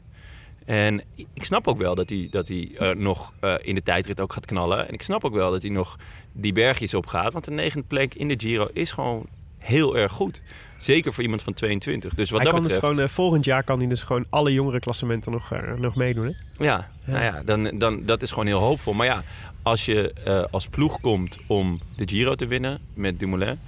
En 0.65 1.01
ik 1.33 1.43
snap 1.43 1.67
ook 1.67 1.77
wel 1.77 1.95
dat 1.95 2.09
hij, 2.09 2.27
dat 2.31 2.47
hij 2.47 2.71
eh, 2.77 2.89
nog 2.89 3.33
eh, 3.39 3.55
in 3.61 3.75
de 3.75 3.83
tijdrit 3.83 4.19
ook 4.19 4.33
gaat 4.33 4.45
knallen. 4.45 4.87
En 4.87 4.93
ik 4.93 5.01
snap 5.01 5.23
ook 5.23 5.33
wel 5.33 5.51
dat 5.51 5.61
hij 5.61 5.71
nog 5.71 5.97
die 6.31 6.51
bergjes 6.51 6.93
op 6.93 7.05
gaat. 7.05 7.33
Want 7.33 7.45
de 7.45 7.51
negende 7.51 7.87
plek 7.87 8.13
in 8.13 8.27
de 8.27 8.35
Giro 8.37 8.67
is 8.73 8.91
gewoon 8.91 9.25
heel 9.63 9.97
erg 9.97 10.11
goed. 10.11 10.41
Zeker 10.77 11.13
voor 11.13 11.23
iemand 11.23 11.41
van 11.41 11.53
22. 11.53 12.13
Dus 12.13 12.29
wat 12.29 12.41
hij 12.41 12.51
dat 12.51 12.59
kan 12.59 12.69
dus 12.69 12.77
gewoon, 12.77 12.99
eh, 12.99 13.07
volgend 13.07 13.45
jaar 13.45 13.63
kan 13.63 13.79
hij 13.79 13.87
dus 13.87 14.01
gewoon 14.01 14.25
alle 14.29 14.53
jongere 14.53 14.79
klassementen 14.79 15.31
nog, 15.31 15.51
eh, 15.51 15.73
nog 15.73 15.95
meedoen. 15.95 16.25
Hè? 16.25 16.63
Ja, 16.63 16.89
nou 17.05 17.23
ja, 17.23 17.41
dan, 17.43 17.77
dan, 17.77 18.05
dat 18.05 18.21
is 18.21 18.29
gewoon 18.29 18.45
heel 18.45 18.59
hoopvol. 18.59 18.93
Maar 18.93 19.05
ja, 19.05 19.23
als 19.61 19.85
je 19.85 20.13
eh, 20.13 20.43
als 20.51 20.67
ploeg 20.67 20.99
komt 20.99 21.37
om 21.47 21.79
de 21.95 22.07
Giro 22.07 22.35
te 22.35 22.47
winnen 22.47 22.79
met 22.93 23.19
Dumoulin... 23.19 23.59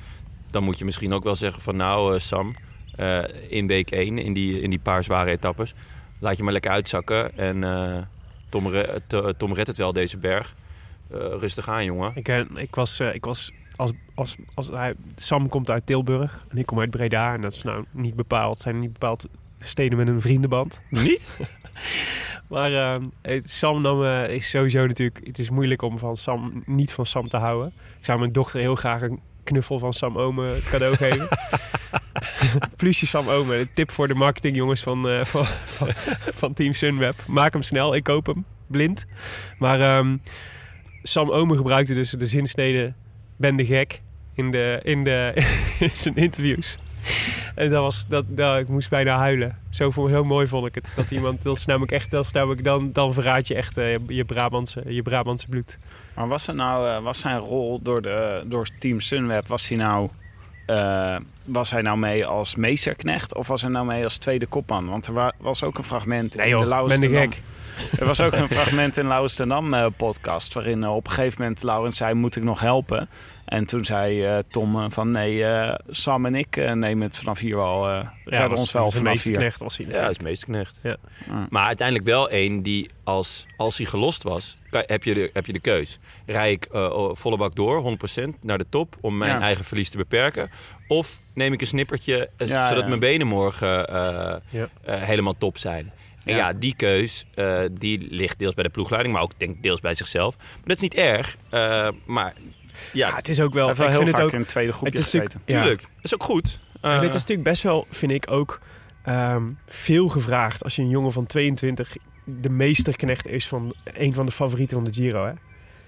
dan 0.52 0.64
moet 0.64 0.80
je 0.80 0.86
misschien 0.86 1.14
ook 1.14 1.24
wel 1.24 1.36
zeggen 1.36 1.62
van 1.62 1.76
nou 1.76 2.20
Sam, 2.20 2.52
in 3.50 3.68
week 3.68 3.92
1, 3.92 4.18
in 4.18 4.34
die, 4.34 4.62
in 4.62 4.70
die 4.70 4.80
paar 4.80 5.04
zware 5.04 5.32
etappes... 5.32 5.74
laat 6.20 6.38
je 6.38 6.44
maar 6.44 6.54
lekker 6.54 6.72
uitzakken 6.72 7.38
en 7.38 8.08
Tom, 8.50 8.72
Tom 9.38 9.54
redt 9.54 9.68
het 9.68 9.78
wel 9.78 9.94
deze 9.94 10.18
berg. 10.18 10.56
Rustig 11.10 11.70
aan, 11.70 11.86
jongen. 11.86 12.12
Ik, 12.16 12.28
ik 12.56 12.76
was, 12.76 13.00
ik 13.00 13.26
was 13.26 13.52
als, 13.76 13.92
als, 14.16 14.36
als 14.54 14.68
hij, 14.68 14.94
Sam 15.16 15.50
komt 15.50 15.70
uit 15.70 15.86
Tilburg 15.86 16.46
en 16.50 16.58
ik 16.58 16.66
kom 16.66 16.80
uit 16.80 16.90
Breda. 16.90 17.34
En 17.34 17.42
dat 17.42 17.54
is 17.54 17.64
nou 17.64 17.86
niet 17.92 18.16
bepaald, 18.16 18.58
zijn 18.60 18.80
niet 18.80 18.94
bepaald 18.94 19.28
steden 19.60 19.98
met 19.98 20.08
een 20.08 20.22
vriendenband. 20.22 20.80
Niet? 20.90 21.38
Maar 22.50 22.72
het- 23.22 23.52
Sam 23.52 23.82
nam, 23.82 24.04
eh, 24.04 24.30
is 24.30 24.50
sowieso 24.50 24.88
natuurlijk... 24.88 25.20
Het 25.24 25.38
is 25.38 25.50
moeilijk 25.50 25.82
om 25.82 26.00
van 26.00 26.18
Sam, 26.18 26.64
niet 26.66 26.92
van 26.92 27.06
Sam 27.06 27.28
te 27.28 27.38
houden. 27.38 27.72
Ik 28.00 28.06
zou 28.06 28.20
mijn 28.20 28.32
dochter 28.32 28.60
heel 28.60 28.76
graag 28.76 29.02
een 29.02 29.20
knuffel 29.44 29.80
van 29.80 29.94
Sam 29.94 30.18
Ome 30.18 30.58
cadeau 30.70 30.96
geven. 31.06 31.28
Plusje 32.78 33.06
Sam 33.06 33.30
Ome. 33.30 33.56
Een 33.58 33.70
tip 33.74 33.92
voor 33.92 34.08
de 34.08 34.14
marketingjongens 34.14 34.84
van, 34.84 35.10
eh, 35.10 35.26
van, 35.26 35.46
van, 35.46 35.88
van 36.34 36.54
Team 36.54 36.74
Sunweb. 36.74 37.16
Maak 37.28 37.54
hem 37.54 37.62
snel, 37.62 37.96
ik 37.96 38.04
koop 38.04 38.26
hem. 38.26 38.46
Blind. 38.68 39.06
Maar 39.58 39.82
ehm, 39.82 40.18
Sam 41.04 41.30
Ome 41.32 41.56
gebruikte 41.58 41.94
dus 41.94 42.10
de 42.12 42.26
zinsnede... 42.26 42.94
Ben 43.36 43.56
de 43.56 43.66
gek 43.66 44.02
in, 44.34 44.52
de, 44.52 44.80
in, 44.84 45.04
de, 45.04 45.32
in 45.80 45.90
zijn 45.94 46.16
interviews. 46.16 46.78
En 47.56 47.70
dat 47.70 47.84
was, 47.84 48.06
dat, 48.08 48.26
dat, 48.28 48.58
ik 48.60 48.68
moest 48.68 48.90
bijna 48.90 49.18
huilen. 49.18 49.58
Zo, 49.70 50.08
heel 50.08 50.24
mooi 50.24 50.48
vond 50.48 50.68
ik 50.68 50.76
het. 50.76 50.92
Dat 50.96 51.12
iemand, 51.12 51.44
dat 51.44 51.58
is 51.58 51.66
namelijk 51.66 51.92
echt, 51.92 52.12
dat 52.12 52.26
is 52.26 52.32
namelijk 52.32 52.64
dan, 52.64 52.90
dan 52.92 53.14
verraad 53.14 53.48
je 53.48 53.56
echt 53.56 53.78
eh, 53.78 53.98
je, 54.08 54.24
Brabantse, 54.26 54.84
je 54.88 55.02
Brabantse 55.02 55.48
bloed. 55.50 55.78
Maar 56.16 56.28
was, 56.28 56.48
er 56.48 56.56
nou, 56.56 56.90
eh, 56.90 57.04
was 57.04 57.20
zijn 57.20 57.38
rol 57.38 57.82
door, 57.82 58.02
de, 58.02 58.44
door 58.46 58.68
Team 58.80 59.00
Sunweb, 59.00 59.48
was 59.48 59.68
hij 59.68 59.78
nou... 59.78 60.10
eh, 60.66 61.16
was 61.44 61.72
hij 61.72 61.82
nou 61.82 61.98
mee 61.98 62.26
als 62.26 62.56
meesterknecht 62.56 63.36
of 63.36 63.48
was 63.48 63.62
hij 63.62 63.72
nou 63.72 63.86
mee 63.86 64.04
als 64.04 64.18
tweede 64.18 64.46
kopman? 64.46 64.90
Want 64.90 65.08
er 65.08 65.14
wa- 65.14 65.34
was 65.38 65.64
ook 65.64 65.78
een 65.78 65.84
fragment 65.84 66.36
Nee 66.36 66.46
in 66.46 66.52
de 66.54 66.60
joh, 66.60 66.68
Laurens 66.68 67.00
ben 67.00 67.10
de 67.12 67.18
gek. 67.18 67.42
Er 68.00 68.06
was 68.06 68.22
ook 68.22 68.34
een 68.34 68.48
fragment 68.48 68.98
in 68.98 69.08
Laurens 69.08 69.36
ten 69.36 69.48
Dam 69.48 69.74
eh, 69.74 69.86
podcast... 69.98 70.54
waarin 70.54 70.84
eh, 70.84 70.96
op 70.96 71.06
een 71.08 71.12
gegeven 71.14 71.42
moment 71.42 71.64
Laurens 71.64 71.98
zei, 71.98 72.14
moet 72.14 72.36
ik 72.36 72.44
nog 72.44 72.60
helpen? 72.60 73.10
En 73.46 73.66
toen 73.66 73.86
zei 73.86 74.24
eh, 74.26 74.38
Tom 74.50 74.92
van, 74.92 75.12
nee, 75.12 75.46
eh, 75.46 75.76
Sam 75.90 76.26
en 76.26 76.36
ik 76.36 76.56
nemen 76.56 77.02
het 77.08 77.18
vanaf 77.18 77.40
hier 77.40 77.56
wel... 77.56 77.90
eh 77.90 78.08
redden 78.26 78.50
was 78.50 78.60
ons 78.60 78.72
wel 78.72 78.92
vanaf 78.92 79.04
meeste 79.14 79.30
hier. 79.30 79.38
knecht 79.38 79.60
was 79.60 79.78
hij 79.78 79.86
Ja, 79.86 79.92
natuurlijk. 79.92 80.20
dat 80.20 80.28
is 80.28 80.30
meesterknecht. 80.32 80.80
Ja. 80.84 80.96
Ja. 81.36 81.48
Maar 81.50 81.66
uiteindelijk 81.66 82.08
wel 82.08 82.30
één 82.30 82.62
die, 82.64 82.90
als, 83.04 83.46
als 83.58 83.78
hij 83.78 83.86
gelost 83.86 84.24
was, 84.24 84.58
kan- 84.70 84.84
heb 84.86 85.04
je 85.04 85.14
de, 85.14 85.30
heb 85.34 85.46
je 85.46 85.54
de 85.54 85.60
keus. 85.60 86.00
Rij 86.26 86.52
ik 86.52 86.68
volle 87.14 87.38
bak 87.38 87.56
door, 87.56 87.98
100% 88.26 88.30
naar 88.42 88.58
de 88.58 88.66
top, 88.70 88.96
om 89.02 89.18
mijn 89.18 89.32
Ja. 89.32 89.42
eigen 89.42 89.66
verlies 89.66 89.90
te 89.90 89.98
beperken? 89.98 90.50
Of 90.88 91.20
neem 91.34 91.54
ik 91.54 91.62
een 91.62 91.68
snippertje, 91.68 92.30
Ja, 92.38 92.68
zodat 92.68 92.82
ja. 92.84 92.88
mijn 92.88 93.00
benen 93.00 93.28
morgen 93.28 93.68
Ja. 94.50 94.70
helemaal 94.86 95.38
top 95.38 95.58
zijn? 95.58 95.92
En 96.26 96.36
ja, 96.36 96.48
Ja. 96.48 96.54
die 96.54 96.76
keus, 96.76 97.26
eh, 97.36 97.60
die 97.72 98.08
ligt 98.10 98.40
deels 98.40 98.54
bij 98.54 98.64
de 98.64 98.70
ploegleiding, 98.70 99.14
maar 99.14 99.24
ook 99.24 99.40
denk 99.40 99.64
deels 99.64 99.80
bij 99.80 99.94
zichzelf. 99.94 100.38
Maar 100.38 100.48
dat 100.64 100.76
is 100.76 100.82
niet 100.82 100.94
erg, 100.96 101.38
eh, 101.50 101.88
maar 102.06 102.34
ja, 102.94 103.08
Ja, 103.08 103.16
het 103.16 103.30
is 103.30 103.42
ook 103.42 103.54
wel... 103.54 103.70
Ik 103.70 103.76
heel 103.78 103.86
vind 103.86 104.00
vaak 104.00 104.12
het 104.16 104.22
ook, 104.26 104.32
in 104.32 104.40
het 104.40 104.48
tweede 104.48 104.72
groepje 104.72 104.90
het 104.98 105.00
is 105.00 105.06
gezeten. 105.10 105.40
natuurlijk- 105.40 105.50
ja. 105.52 105.62
tuurlijk. 105.62 105.82
Dat 105.96 106.04
is 106.04 106.14
ook 106.14 106.24
goed. 106.24 106.60
En 106.82 106.92
Eh, 106.92 107.00
dit 107.00 107.14
is 107.14 107.22
natuurlijk 107.22 107.48
best 107.50 107.64
wel, 107.64 107.88
vind 107.90 108.12
ik 108.12 108.32
ook, 108.32 108.60
ehm, 109.04 109.44
veel 109.68 110.08
gevraagd 110.08 110.64
als 110.64 110.76
je 110.76 110.82
een 110.82 110.90
jongen 110.90 111.12
van 111.12 111.26
22 111.26 111.96
de 112.24 112.50
meesterknecht 112.50 113.28
is 113.28 113.48
van 113.48 113.74
een 113.84 114.14
van 114.14 114.26
de 114.26 114.32
favorieten 114.32 114.76
van 114.78 114.86
de 114.86 114.94
Giro. 114.94 115.26
Hè? 115.26 115.32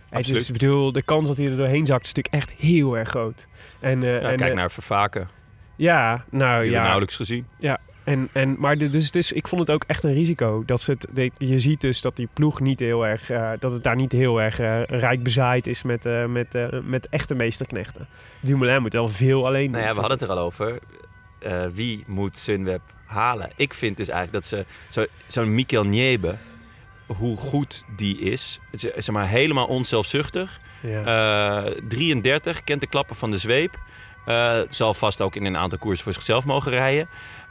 Het 0.09 0.29
is, 0.29 0.47
ik 0.47 0.53
bedoel, 0.53 0.91
de 0.91 1.01
kans 1.01 1.27
dat 1.27 1.37
hij 1.37 1.45
er 1.47 1.57
doorheen 1.57 1.85
zakt 1.85 2.05
is 2.05 2.13
natuurlijk 2.13 2.43
echt 2.43 2.59
heel 2.59 2.97
erg 2.97 3.09
groot. 3.09 3.47
En, 3.79 4.03
eh, 4.03 4.09
ja, 4.21 4.29
en, 4.29 4.37
kijk 4.37 4.49
eh, 4.51 4.55
naar 4.57 4.71
Vervaken, 4.71 5.29
Ja, 5.75 6.25
nou 6.29 6.61
die 6.61 6.71
ja. 6.71 6.77
ja. 6.77 6.81
nauwelijks 6.83 7.15
gezien. 7.15 7.47
En, 8.07 8.29
en, 8.31 8.55
maar 8.59 8.77
de- 8.77 8.89
dus 8.89 9.05
het 9.05 9.15
is, 9.15 9.31
ik 9.31 9.47
vond 9.47 9.61
het 9.61 9.71
ook 9.71 9.83
echt 9.87 10.03
een 10.03 10.13
risico. 10.13 10.63
Dat 10.65 10.81
ze 10.81 10.91
het, 10.91 11.07
de- 11.13 11.31
je 11.37 11.59
ziet 11.59 11.81
dus 11.81 12.01
dat 12.01 12.15
die 12.15 12.27
ploeg 12.33 12.59
niet 12.59 12.79
heel 12.79 13.07
erg, 13.07 13.29
eh, 13.29 13.51
dat 13.59 13.71
het 13.71 13.83
daar 13.83 13.95
niet 13.95 14.11
heel 14.11 14.41
erg 14.41 14.59
eh, 14.59 14.83
rijk 14.83 15.23
bezaaid 15.23 15.67
is 15.67 15.83
met, 15.83 16.05
eh, 16.05 16.25
met, 16.25 16.57
met 16.83 17.09
echte 17.09 17.35
meesterknechten. 17.35 18.07
Dumoulin 18.39 18.81
moet 18.81 18.93
wel 18.93 19.07
veel 19.07 19.45
alleen 19.47 19.71
Nou 19.71 19.83
ja, 19.83 19.93
we 19.93 19.99
hadden 19.99 20.17
het 20.19 20.29
er 20.29 20.35
al 20.35 20.43
over. 20.43 20.79
Wie 21.73 22.03
moet 22.07 22.35
Sunweb 22.37 22.81
halen? 23.05 23.49
Ik 23.55 23.73
vind 23.73 23.97
dus 23.97 24.07
eigenlijk 24.09 24.43
dat 24.43 24.59
ze 24.59 24.65
zo- 24.89 25.05
zo'n 25.27 25.53
Mikkel 25.55 25.83
Niebe, 25.83 26.35
hoe 27.05 27.37
goed 27.37 27.83
die 27.95 28.19
is, 28.19 28.59
zeg 28.75 29.11
maar 29.11 29.27
helemaal 29.27 29.65
onzelfzuchtig. 29.67 30.59
Ja. 30.81 31.65
Eh, 31.65 31.71
33, 31.87 32.63
kent 32.63 32.81
de 32.81 32.87
klappen 32.87 33.15
van 33.15 33.31
de 33.31 33.37
zweep. 33.37 33.77
Zal 34.69 34.93
vast 34.93 35.21
ook 35.21 35.35
in 35.35 35.45
een 35.45 35.57
aantal 35.57 35.79
koersen 35.79 36.03
voor 36.03 36.13
zichzelf 36.13 36.45
mogen 36.45 36.71
rijden. 36.71 37.07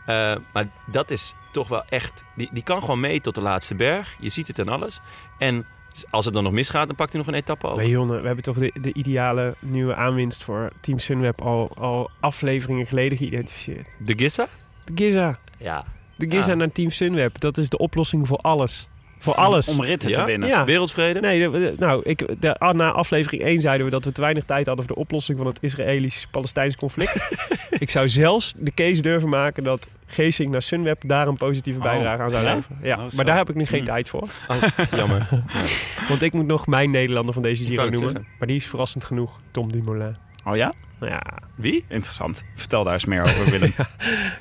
Eh, 0.07 0.35
maar 0.53 0.69
dat 0.87 1.11
is 1.11 1.35
toch 1.53 1.69
wel 1.69 1.85
echt... 1.89 2.25
Die, 2.37 2.49
die 2.53 2.63
kan 2.63 2.81
gewoon 2.81 3.01
mee 3.01 3.21
tot 3.21 3.35
de 3.35 3.41
laatste 3.41 3.75
berg. 3.75 4.17
Je 4.21 4.29
ziet 4.29 4.47
het 4.47 4.59
en 4.59 4.69
alles. 4.69 5.01
En 5.39 5.67
als 6.11 6.25
het 6.25 6.35
dan 6.35 6.43
nog 6.43 6.53
misgaat, 6.53 6.87
dan 6.87 6.97
pakt 6.97 7.13
hij 7.13 7.21
nog 7.21 7.29
een 7.31 7.35
etappe 7.39 7.67
over. 7.67 7.87
Jonne, 7.87 8.21
we 8.21 8.27
hebben 8.27 8.45
toch 8.45 8.59
de, 8.59 8.73
de 8.81 8.93
ideale 8.93 9.55
nieuwe 9.59 9.95
aanwinst 9.95 10.43
voor 10.45 10.73
Team 10.81 10.99
Sunweb 10.99 11.41
al, 11.43 11.71
al 11.77 12.11
afleveringen 12.21 12.87
geleden 12.87 13.19
geïdentificeerd. 13.19 13.89
De 13.99 14.19
Gissa? 14.19 14.47
De 14.85 14.93
Giza. 14.95 15.39
Ja. 15.59 15.85
De 16.17 16.31
Giza 16.31 16.51
Ja. 16.51 16.55
naar 16.57 16.73
Team 16.73 16.91
Sunweb. 16.91 17.41
Dat 17.41 17.59
is 17.59 17.69
de 17.69 17.79
oplossing 17.79 18.27
voor 18.27 18.39
alles. 18.39 18.89
Voor 19.19 19.35
alles. 19.35 19.69
Om 19.69 19.83
ritten 19.83 20.11
Ja? 20.11 20.19
te 20.21 20.25
winnen. 20.27 20.49
Ja. 20.49 20.65
Wereldvrede? 20.65 21.21
Nee, 21.21 21.49
nou, 21.77 22.01
ik, 22.05 22.41
de, 22.41 22.59
ah, 22.59 22.75
na 22.75 22.91
aflevering 22.93 23.43
1 23.43 23.61
zeiden 23.61 23.87
we 23.87 23.93
dat 23.93 24.05
we 24.05 24.13
te 24.13 24.21
weinig 24.21 24.45
tijd 24.45 24.67
hadden 24.67 24.85
voor 24.87 24.95
de 24.95 25.01
oplossing 25.01 25.39
van 25.39 25.47
het 25.47 25.59
Israëlisch-Palestijns 25.63 26.77
conflict. 26.77 27.31
ik 27.79 27.91
zou 27.91 28.09
zelfs 28.09 28.55
de 28.59 28.75
case 28.75 29.03
durven 29.03 29.29
maken 29.29 29.65
dat 29.65 29.89
Geesink 30.07 30.51
naar 30.53 30.63
Sunweb 30.63 31.03
daar 31.07 31.29
een 31.29 31.37
positieve 31.37 31.79
Oh, 31.79 31.85
bijdrage 31.85 32.23
aan 32.23 32.31
zou 32.31 32.45
ja? 32.45 32.55
leveren. 32.55 32.79
Ja, 32.83 32.97
Oh, 33.05 33.11
maar 33.17 33.25
daar 33.25 33.37
heb 33.37 33.49
ik 33.49 33.55
nu 33.55 33.65
geen 33.65 33.85
tijd 33.85 34.09
voor. 34.09 34.29
Oh, 34.49 34.57
jammer. 34.97 35.29
Want 36.09 36.23
ik 36.23 36.33
moet 36.33 36.47
nog 36.47 36.67
mijn 36.67 36.91
Nederlander 36.91 37.35
van 37.35 37.43
deze 37.43 37.65
Giro 37.65 37.83
noemen. 37.83 37.99
zeggen. 38.01 38.27
Maar 38.39 38.49
die 38.49 38.57
is 38.57 38.67
verrassend 38.67 39.05
genoeg. 39.05 39.41
Tom 39.51 39.73
Dumoulin. 39.73 40.17
Oh 40.45 40.57
ja? 40.57 40.73
Ja, 41.01 41.23
Wie? 41.55 41.85
Interessant. 41.89 42.45
Vertel 42.55 42.85
daar 42.85 42.93
eens 42.93 43.05
meer 43.05 43.23
over, 43.23 43.51
Willem. 43.51 43.69
ik 43.69 43.87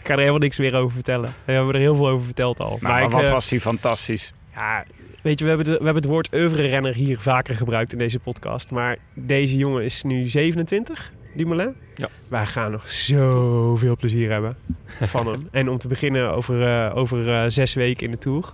ga 0.04 0.14
er 0.14 0.18
helemaal 0.18 0.38
niks 0.40 0.58
meer 0.58 0.76
over 0.76 0.94
vertellen. 0.94 1.34
We 1.46 1.52
hebben 1.52 1.74
er 1.74 1.80
heel 1.80 1.96
veel 1.96 2.08
over 2.08 2.26
verteld 2.26 2.60
al. 2.60 2.70
Nou, 2.70 2.82
maar 2.82 3.04
ik, 3.04 3.10
wat 3.10 3.24
eh, 3.24 3.32
was 3.32 3.50
die 3.50 3.62
fantastisch. 3.62 4.34
Ja, 4.56 4.86
weet 5.22 5.40
je, 5.40 5.44
we 5.46 5.50
hebben, 5.52 5.68
de- 5.68 5.78
we 5.78 5.84
hebben 5.84 6.02
het 6.02 6.12
woord 6.12 6.34
oeuvre-renner 6.34 6.94
hier 6.94 7.20
vaker 7.20 7.56
gebruikt 7.56 7.92
in 7.92 7.98
deze 7.98 8.20
podcast. 8.20 8.72
Maar 8.72 8.98
deze 9.14 9.58
jongen 9.58 9.84
is 9.84 10.04
nu 10.04 10.28
27, 10.28 11.12
Dumoulin. 11.36 11.76
Ja. 11.96 12.10
Wij 12.30 12.46
gaan 12.46 12.72
nog 12.72 12.88
zoveel 12.90 13.96
plezier 13.98 14.32
hebben 14.32 14.58
van 15.02 15.28
hem. 15.28 15.48
En 15.52 15.70
om 15.70 15.78
te 15.78 15.88
beginnen 15.88 16.32
over, 16.32 16.62
eh, 16.88 16.96
over 16.98 17.34
eh, 17.34 17.44
zes 17.48 17.74
weken 17.74 18.06
in 18.06 18.12
de 18.12 18.18
Tour 18.18 18.54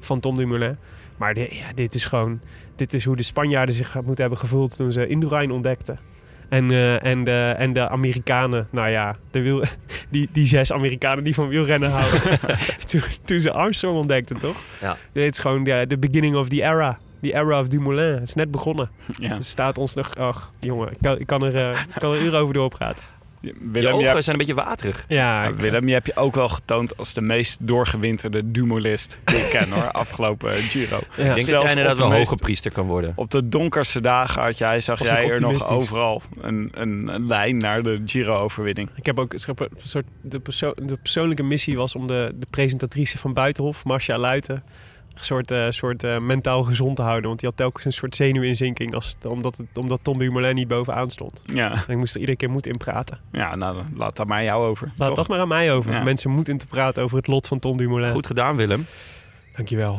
van 0.00 0.20
Tom 0.20 0.36
Dumoulin. 0.36 0.76
Maar 1.16 1.34
di- 1.34 1.40
ja, 1.50 1.72
dit 1.74 1.94
is 1.94 2.04
gewoon... 2.04 2.40
Dit 2.76 2.94
is 2.94 3.04
hoe 3.04 3.16
de 3.16 3.22
Spanjaarden 3.22 3.74
zich 3.74 3.94
moeten 3.94 4.20
hebben 4.20 4.38
gevoeld 4.38 4.76
toen 4.76 4.92
ze 4.92 5.06
Indurain 5.06 5.50
ontdekten. 5.50 5.98
En, 6.48 6.70
eh, 6.70 7.04
en, 7.04 7.24
de, 7.24 7.54
en 7.58 7.72
de 7.72 7.88
Amerikanen, 7.88 8.68
nou 8.70 8.88
ja, 8.88 9.16
de 9.30 9.40
wiel, 9.40 9.64
die, 10.10 10.28
die 10.32 10.46
zes 10.46 10.72
Amerikanen 10.72 11.24
die 11.24 11.34
van 11.34 11.48
wielrennen 11.48 11.90
houden. 11.90 12.20
toen, 12.88 13.00
toen 13.24 13.40
ze 13.40 13.52
Armstrong 13.52 13.96
ontdekten, 13.96 14.38
toch? 14.38 14.56
Ja. 14.80 14.96
Dit 15.12 15.32
is 15.32 15.38
gewoon 15.38 15.64
de, 15.64 15.84
de 15.88 15.98
beginning 15.98 16.36
of 16.36 16.48
the 16.48 16.62
era. 16.62 16.98
The 17.20 17.34
era 17.34 17.60
of 17.60 17.68
Dumoulin. 17.68 18.12
Het 18.12 18.22
is 18.22 18.34
net 18.34 18.50
begonnen. 18.50 18.90
Ja. 19.18 19.34
Er 19.34 19.44
staat 19.44 19.78
ons 19.78 19.94
nog... 19.94 20.16
Ach, 20.16 20.50
jongen, 20.60 20.90
ik 20.90 20.98
kan, 21.00 21.18
ik 21.18 21.26
kan 21.26 21.44
er, 21.44 21.56
eh, 21.56 21.80
ik 21.94 22.00
kan 22.00 22.12
er 22.12 22.22
uren 22.22 22.40
over 22.40 22.54
doorpraten. 22.54 23.04
Willem, 23.40 23.82
je, 23.82 23.88
ogen 23.92 24.08
hebt- 24.10 24.24
zijn 24.24 24.40
een 24.40 24.46
beetje 24.46 24.62
waterig. 24.62 25.04
Ja, 25.08 25.44
ik- 25.44 25.54
Willem, 25.54 25.86
je 25.88 25.92
hebt 25.92 26.06
je 26.06 26.16
ook 26.16 26.34
wel 26.34 26.48
getoond 26.48 26.96
als 26.96 27.14
de 27.14 27.20
meest 27.20 27.56
doorgewinterde 27.60 28.50
Dumolist 28.50 29.20
die 29.24 29.36
ik 29.36 29.50
ken 29.50 29.70
hoor, 29.70 29.90
afgelopen 30.02 30.52
Giro. 30.52 30.96
ja. 30.96 30.98
Ik 30.98 31.16
denk 31.16 31.34
dat 31.34 31.44
Zelfs 31.44 31.48
jij 31.48 31.58
op 31.60 31.68
inderdaad 31.68 31.96
de 31.96 32.02
wel 32.02 32.10
meest- 32.10 32.28
hoge 32.30 32.42
priester 32.42 32.72
kan 32.72 32.86
worden. 32.86 33.12
Op 33.16 33.30
de 33.30 33.48
donkerste 33.48 34.00
dagen 34.00 34.42
had 34.42 34.58
jij, 34.58 34.80
zag 34.80 34.98
Was 34.98 35.08
jij 35.08 35.30
er 35.30 35.40
nog 35.40 35.68
overal 35.68 36.22
een, 36.40 36.70
een, 36.74 37.08
een 37.14 37.26
lijn 37.26 37.56
naar 37.56 37.82
de 37.82 38.02
Giro-overwinning. 38.06 38.88
Ik 38.94 39.06
heb 39.06 39.18
ook 39.18 39.32
een 39.32 39.38
soort... 39.38 40.04
De, 40.20 40.38
perso 40.40 40.72
de 40.82 40.96
persoonlijke 40.96 41.42
missie 41.42 41.76
was 41.76 41.94
om 41.94 42.06
de, 42.06 42.34
de 42.38 42.46
presentatrice 42.50 43.18
van 43.18 43.32
Buitenhof, 43.34 43.84
Marcia 43.84 44.18
Luiten... 44.18 44.62
een 45.18 45.24
soort, 45.24 45.50
eh, 45.50 45.66
soort 45.70 46.04
eh, 46.04 46.18
mentaal 46.18 46.62
gezond 46.62 46.96
te 46.96 47.02
houden. 47.02 47.26
Want 47.26 47.40
die 47.40 47.48
had 47.48 47.58
telkens 47.58 47.84
een 47.84 47.92
soort 47.92 48.16
zenuwinzinking... 48.16 48.94
Als, 48.94 49.16
omdat, 49.26 49.56
het, 49.56 49.78
omdat 49.78 50.00
Tom 50.02 50.18
Dumoulin 50.18 50.54
niet 50.54 50.68
bovenaan 50.68 51.10
stond. 51.10 51.42
Ja, 51.46 51.72
En 51.72 51.84
ik 51.88 51.96
moest 51.96 52.14
er 52.14 52.20
iedere 52.20 52.38
keer 52.38 52.50
moed 52.50 52.66
in 52.66 52.76
praten. 52.76 53.18
ja 53.32 53.56
nou, 53.56 53.82
laat 53.94 54.16
dat 54.16 54.26
maar 54.26 54.44
jou 54.44 54.66
over. 54.66 54.92
Laat 54.96 55.08
toch? 55.08 55.16
dat 55.16 55.28
maar 55.28 55.38
aan 55.38 55.48
mij 55.48 55.72
over. 55.72 55.92
Ja. 55.92 56.02
Mensen 56.02 56.30
moeten 56.30 56.52
in 56.52 56.58
te 56.58 56.66
praten 56.66 57.02
over 57.02 57.16
het 57.16 57.26
lot 57.26 57.46
van 57.46 57.58
Tom 57.58 57.76
Dumoulin. 57.76 58.10
Goed 58.10 58.26
gedaan, 58.26 58.56
Willem. 58.56 58.86
Dankjewel. 59.56 59.98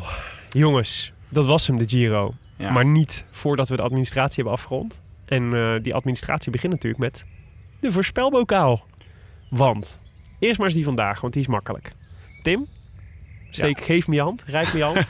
Jongens, 0.50 1.14
dat 1.30 1.46
was 1.46 1.68
hem, 1.68 1.78
de 1.78 1.90
Giro. 1.90 2.34
Ja. 2.58 2.72
Maar 2.72 2.86
niet 2.86 3.24
voordat 3.32 3.70
we 3.70 3.76
de 3.76 3.82
administratie 3.82 4.36
hebben 4.36 4.54
afgerond. 4.54 5.02
En 5.26 5.54
eh, 5.54 5.84
die 5.84 5.94
administratie 5.94 6.52
begint 6.52 6.74
natuurlijk 6.74 7.02
met 7.02 7.26
de 7.80 7.92
voorspelbokaal. 7.92 8.86
Want, 9.50 10.00
eerst 10.40 10.58
maar 10.58 10.68
eens 10.68 10.76
die 10.76 10.86
vandaag, 10.86 11.22
want 11.22 11.34
die 11.34 11.42
is 11.42 11.48
makkelijk. 11.48 11.94
Tim, 12.42 12.66
steek, 13.50 13.82
geef 13.82 14.08
me 14.08 14.16
je 14.16 14.22
hand, 14.22 14.44
reik 14.48 14.74
me 14.74 14.78
je 14.78 14.84
hand. 14.84 15.10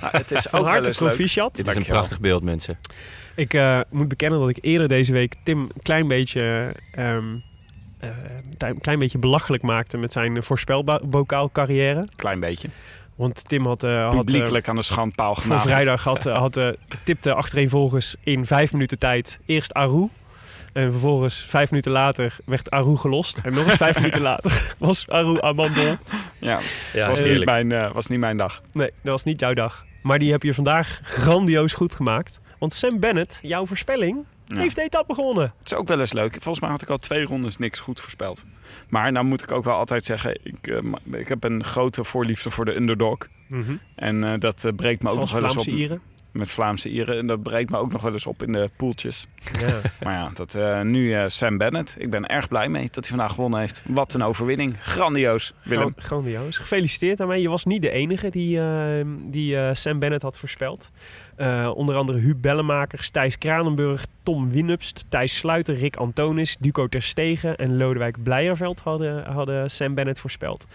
Nou, 0.00 0.16
het 0.16 0.32
is 0.32 0.42
Van 0.42 0.60
ook 0.60 0.66
harte 0.66 0.90
proficiat. 0.90 1.56
Dit 1.56 1.68
is 1.68 1.76
een 1.76 1.84
prachtig 1.84 2.20
beeld, 2.20 2.42
mensen. 2.42 2.78
Ik 3.34 3.54
eh, 3.54 3.80
moet 3.90 4.08
bekennen 4.08 4.40
dat 4.40 4.48
ik 4.48 4.58
eerder 4.60 4.88
deze 4.88 5.12
week 5.12 5.34
Tim 5.42 5.60
een 5.60 5.82
klein 5.82 6.08
beetje, 6.08 6.72
ehm, 6.90 7.36
eh, 7.98 8.08
een 8.58 8.80
klein 8.80 8.98
beetje 8.98 9.18
belachelijk 9.18 9.62
maakte 9.62 9.96
met 9.96 10.12
zijn 10.12 10.42
voorspelbokaal 10.42 11.50
carrière. 11.50 12.08
Klein 12.16 12.40
beetje. 12.40 12.68
Want 13.14 13.48
Tim 13.48 13.66
had, 13.66 13.82
had 13.82 13.90
eh, 13.90 14.08
Publiekelijk 14.08 14.68
aan 14.68 14.76
de 14.76 14.82
schandpaal 14.82 15.34
voor 15.34 15.42
genageld. 15.42 15.68
vrijdag 15.70 16.04
had, 16.04 16.24
had, 16.24 16.60
tipte 17.04 17.34
achtereenvolgens 17.34 18.16
in 18.20 18.46
vijf 18.46 18.72
minuten 18.72 18.98
tijd 18.98 19.40
eerst 19.46 19.74
Aru. 19.74 20.08
En 20.76 20.90
vervolgens 20.90 21.44
vijf 21.44 21.70
minuten 21.70 21.92
later 21.92 22.36
werd 22.44 22.70
Aru 22.70 22.96
gelost. 22.96 23.38
En 23.42 23.52
nog 23.52 23.66
eens 23.66 23.76
vijf 23.76 23.96
minuten 24.00 24.20
later 24.20 24.74
was 24.78 25.08
Aru 25.08 25.40
Amandel. 25.40 25.84
Ja, 25.84 25.96
Ja, 26.40 26.58
het 26.92 27.06
was, 27.06 27.22
niet 27.22 27.44
mijn, 27.44 27.72
eh, 27.72 27.92
was 27.92 28.06
niet 28.06 28.18
mijn 28.18 28.36
dag. 28.36 28.62
Nee, 28.72 28.90
dat 29.02 29.12
was 29.12 29.24
niet 29.24 29.40
jouw 29.40 29.54
dag. 29.54 29.84
Maar 30.02 30.18
die 30.18 30.30
heb 30.30 30.42
je 30.42 30.54
vandaag 30.54 31.00
grandioos 31.02 31.72
goed 31.72 31.94
gemaakt. 31.94 32.40
Want 32.58 32.72
Sam 32.72 33.00
Bennett, 33.00 33.38
jouw 33.42 33.66
voorspelling, 33.66 34.24
Ja. 34.46 34.58
heeft 34.58 34.74
de 34.74 34.82
etappe 34.82 35.14
gewonnen. 35.14 35.52
Het 35.58 35.72
is 35.72 35.74
ook 35.78 35.88
wel 35.88 36.00
eens 36.00 36.12
leuk. 36.12 36.32
Volgens 36.32 36.60
mij 36.60 36.70
had 36.70 36.82
ik 36.82 36.88
al 36.88 36.98
twee 36.98 37.24
rondes 37.24 37.56
niks 37.56 37.80
goed 37.80 38.00
voorspeld. 38.00 38.44
Maar 38.88 39.12
nou 39.12 39.24
moet 39.26 39.42
ik 39.42 39.52
ook 39.52 39.64
wel 39.64 39.74
altijd 39.74 40.04
zeggen, 40.04 40.38
ik, 40.42 40.66
eh, 40.66 41.18
ik 41.20 41.28
heb 41.28 41.44
een 41.44 41.64
grote 41.64 42.04
voorliefde 42.04 42.50
voor 42.50 42.64
de 42.64 42.76
underdog. 42.76 43.18
En 43.94 44.24
eh, 44.24 44.32
dat 44.38 44.66
breekt 44.76 45.02
me 45.02 45.10
ook 45.10 45.18
nog 45.18 45.32
wel 45.32 45.42
eens 45.42 45.56
op 45.56 45.64
Ieren. 45.66 46.00
Met 46.38 46.50
Vlaamse 46.50 46.88
Ieren. 46.88 47.18
En 47.18 47.26
dat 47.26 47.42
breekt 47.42 47.70
me 47.70 47.78
ook 47.78 47.92
nog 47.92 48.02
wel 48.02 48.12
eens 48.12 48.26
op 48.26 48.42
in 48.42 48.52
de 48.52 48.70
poeltjes. 48.76 49.26
Ja. 49.60 49.80
Maar 50.04 50.14
ja, 50.14 50.30
dat, 50.34 50.54
eh, 50.54 50.80
nu 50.80 51.14
eh, 51.14 51.24
Sam 51.26 51.58
Bennett. 51.58 51.96
Ik 51.98 52.10
ben 52.10 52.26
erg 52.26 52.48
blij 52.48 52.68
mee 52.68 52.84
dat 52.84 52.94
hij 52.94 53.16
vandaag 53.16 53.32
gewonnen 53.34 53.60
heeft. 53.60 53.82
Wat 53.86 54.14
een 54.14 54.22
overwinning. 54.22 54.76
Grandioos, 54.80 55.54
Willem. 55.62 55.92
Gran- 55.96 56.04
Grandioos. 56.04 56.58
Gefeliciteerd 56.58 57.26
mij. 57.26 57.40
Je 57.40 57.48
was 57.48 57.64
niet 57.64 57.82
de 57.82 57.90
enige 57.90 58.30
die, 58.30 58.60
eh, 58.60 59.04
die 59.24 59.74
Sam 59.74 59.98
Bennett 59.98 60.22
had 60.22 60.38
voorspeld. 60.38 60.90
Eh, 61.36 61.70
onder 61.74 61.96
andere 61.96 62.18
Huub 62.18 62.40
Bellemakers, 62.42 63.10
Thijs 63.10 63.38
Kranenburg, 63.38 64.06
Tom 64.22 64.50
Winnupst, 64.50 65.04
Thijs 65.08 65.36
Sluiter, 65.36 65.74
Rick 65.74 65.96
Antonis, 65.96 66.56
Duco 66.60 66.86
Terstegen 66.88 67.56
en 67.56 67.76
Lodewijk 67.76 68.22
Blijerveld 68.22 68.80
hadden, 68.80 69.24
hadden 69.32 69.70
Sam 69.70 69.94
Bennett 69.94 70.18
voorspeld. 70.20 70.66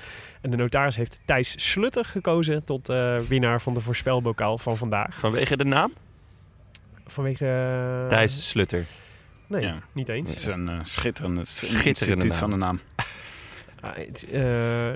En 0.41 0.49
de 0.51 0.57
notaris 0.57 0.95
heeft 0.95 1.19
Thijs 1.25 1.69
Slutter 1.71 2.05
gekozen 2.05 2.63
tot 2.63 2.89
eh, 2.89 3.17
winnaar 3.17 3.61
van 3.61 3.73
de 3.73 3.81
voorspelbokaal 3.81 4.57
van 4.57 4.77
vandaag. 4.77 5.19
Vanwege 5.19 5.57
de 5.57 5.65
naam? 5.65 5.93
Vanwege... 7.07 7.45
eh, 8.03 8.07
Thijs 8.07 8.49
Slutter. 8.49 8.83
Nee, 9.47 9.61
Ja. 9.61 9.75
niet 9.91 10.09
eens. 10.09 10.29
Het 10.29 10.39
is 10.39 10.45
een 10.45 10.69
eh, 10.69 10.79
schitterende, 10.81 11.45
Schitterende 11.45 11.85
instituut 11.89 12.29
naam. 12.29 12.35
van 12.39 12.49
de 12.49 12.55
naam. 12.55 12.79
Ah, 13.81 13.95
het, 13.95 14.25
eh, 14.31 14.89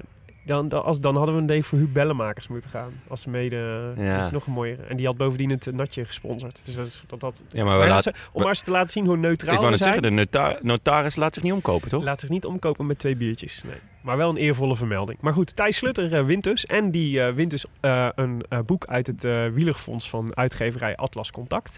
dan, 0.46 0.68
dan, 0.68 0.84
als, 0.84 1.00
dan 1.00 1.16
hadden 1.16 1.36
we 1.36 1.42
een 1.42 1.48
day 1.48 1.64
voor 1.64 1.78
Huub 1.78 1.94
Bellemakers 1.94 2.48
moeten 2.48 2.70
gaan. 2.70 2.92
Als 3.08 3.26
mede. 3.26 3.94
Ja. 3.98 4.16
Dat 4.16 4.24
is 4.26 4.32
nog 4.32 4.46
een 4.46 4.54
mooiere. 4.54 4.84
En 4.84 4.98
die 4.98 5.06
had 5.06 5.18
bovendien 5.18 5.50
het 5.50 5.72
natje 5.72 6.06
gesponsord. 6.06 6.62
Dus 6.66 6.76
dat 6.76 6.86
is 6.86 7.04
dat. 7.08 7.20
dat 7.20 7.44
Ja, 7.50 7.64
maar 7.64 7.80
we 7.80 7.88
laten... 7.88 8.14
ze- 8.14 8.30
om 8.32 8.40
maar 8.42 8.50
eens 8.50 8.62
te 8.62 8.72
laten 8.72 8.90
zien 8.90 9.06
hoe 9.06 9.18
neutraal 9.18 9.54
Ik 9.54 9.60
wou 9.60 9.72
net 9.72 9.82
zeggen, 9.82 10.02
de 10.02 10.10
nota- 10.10 10.58
notaris 10.62 11.16
laat 11.16 11.34
zich 11.34 11.44
niet 11.44 11.54
omkopen, 11.54 11.90
toch? 11.90 12.04
Laat 12.04 12.20
zich 12.20 12.30
niet 12.30 12.46
omkopen 12.46 12.86
met 12.86 13.00
twee 13.00 13.16
biertjes. 13.16 13.64
Nee. 13.64 13.76
Maar 14.02 14.18
wel 14.18 14.30
een 14.30 14.38
eervolle 14.38 14.76
vermelding. 14.76 15.18
Maar 15.22 15.34
goed, 15.34 15.56
Thijs 15.56 15.78
Slutter 15.78 16.14
eh, 16.14 16.26
wint 16.26 16.44
dus. 16.44 16.66
En 16.66 16.92
die 16.92 17.22
eh, 17.22 17.34
wint 17.34 17.52
dus 17.52 17.66
eh, 17.80 18.08
een 18.16 18.44
boek 18.66 18.86
uit 18.86 19.08
het 19.08 19.22
wielerfonds 19.54 20.10
van 20.10 20.36
uitgeverij 20.36 20.96
Atlas 20.96 21.32
Contact. 21.32 21.78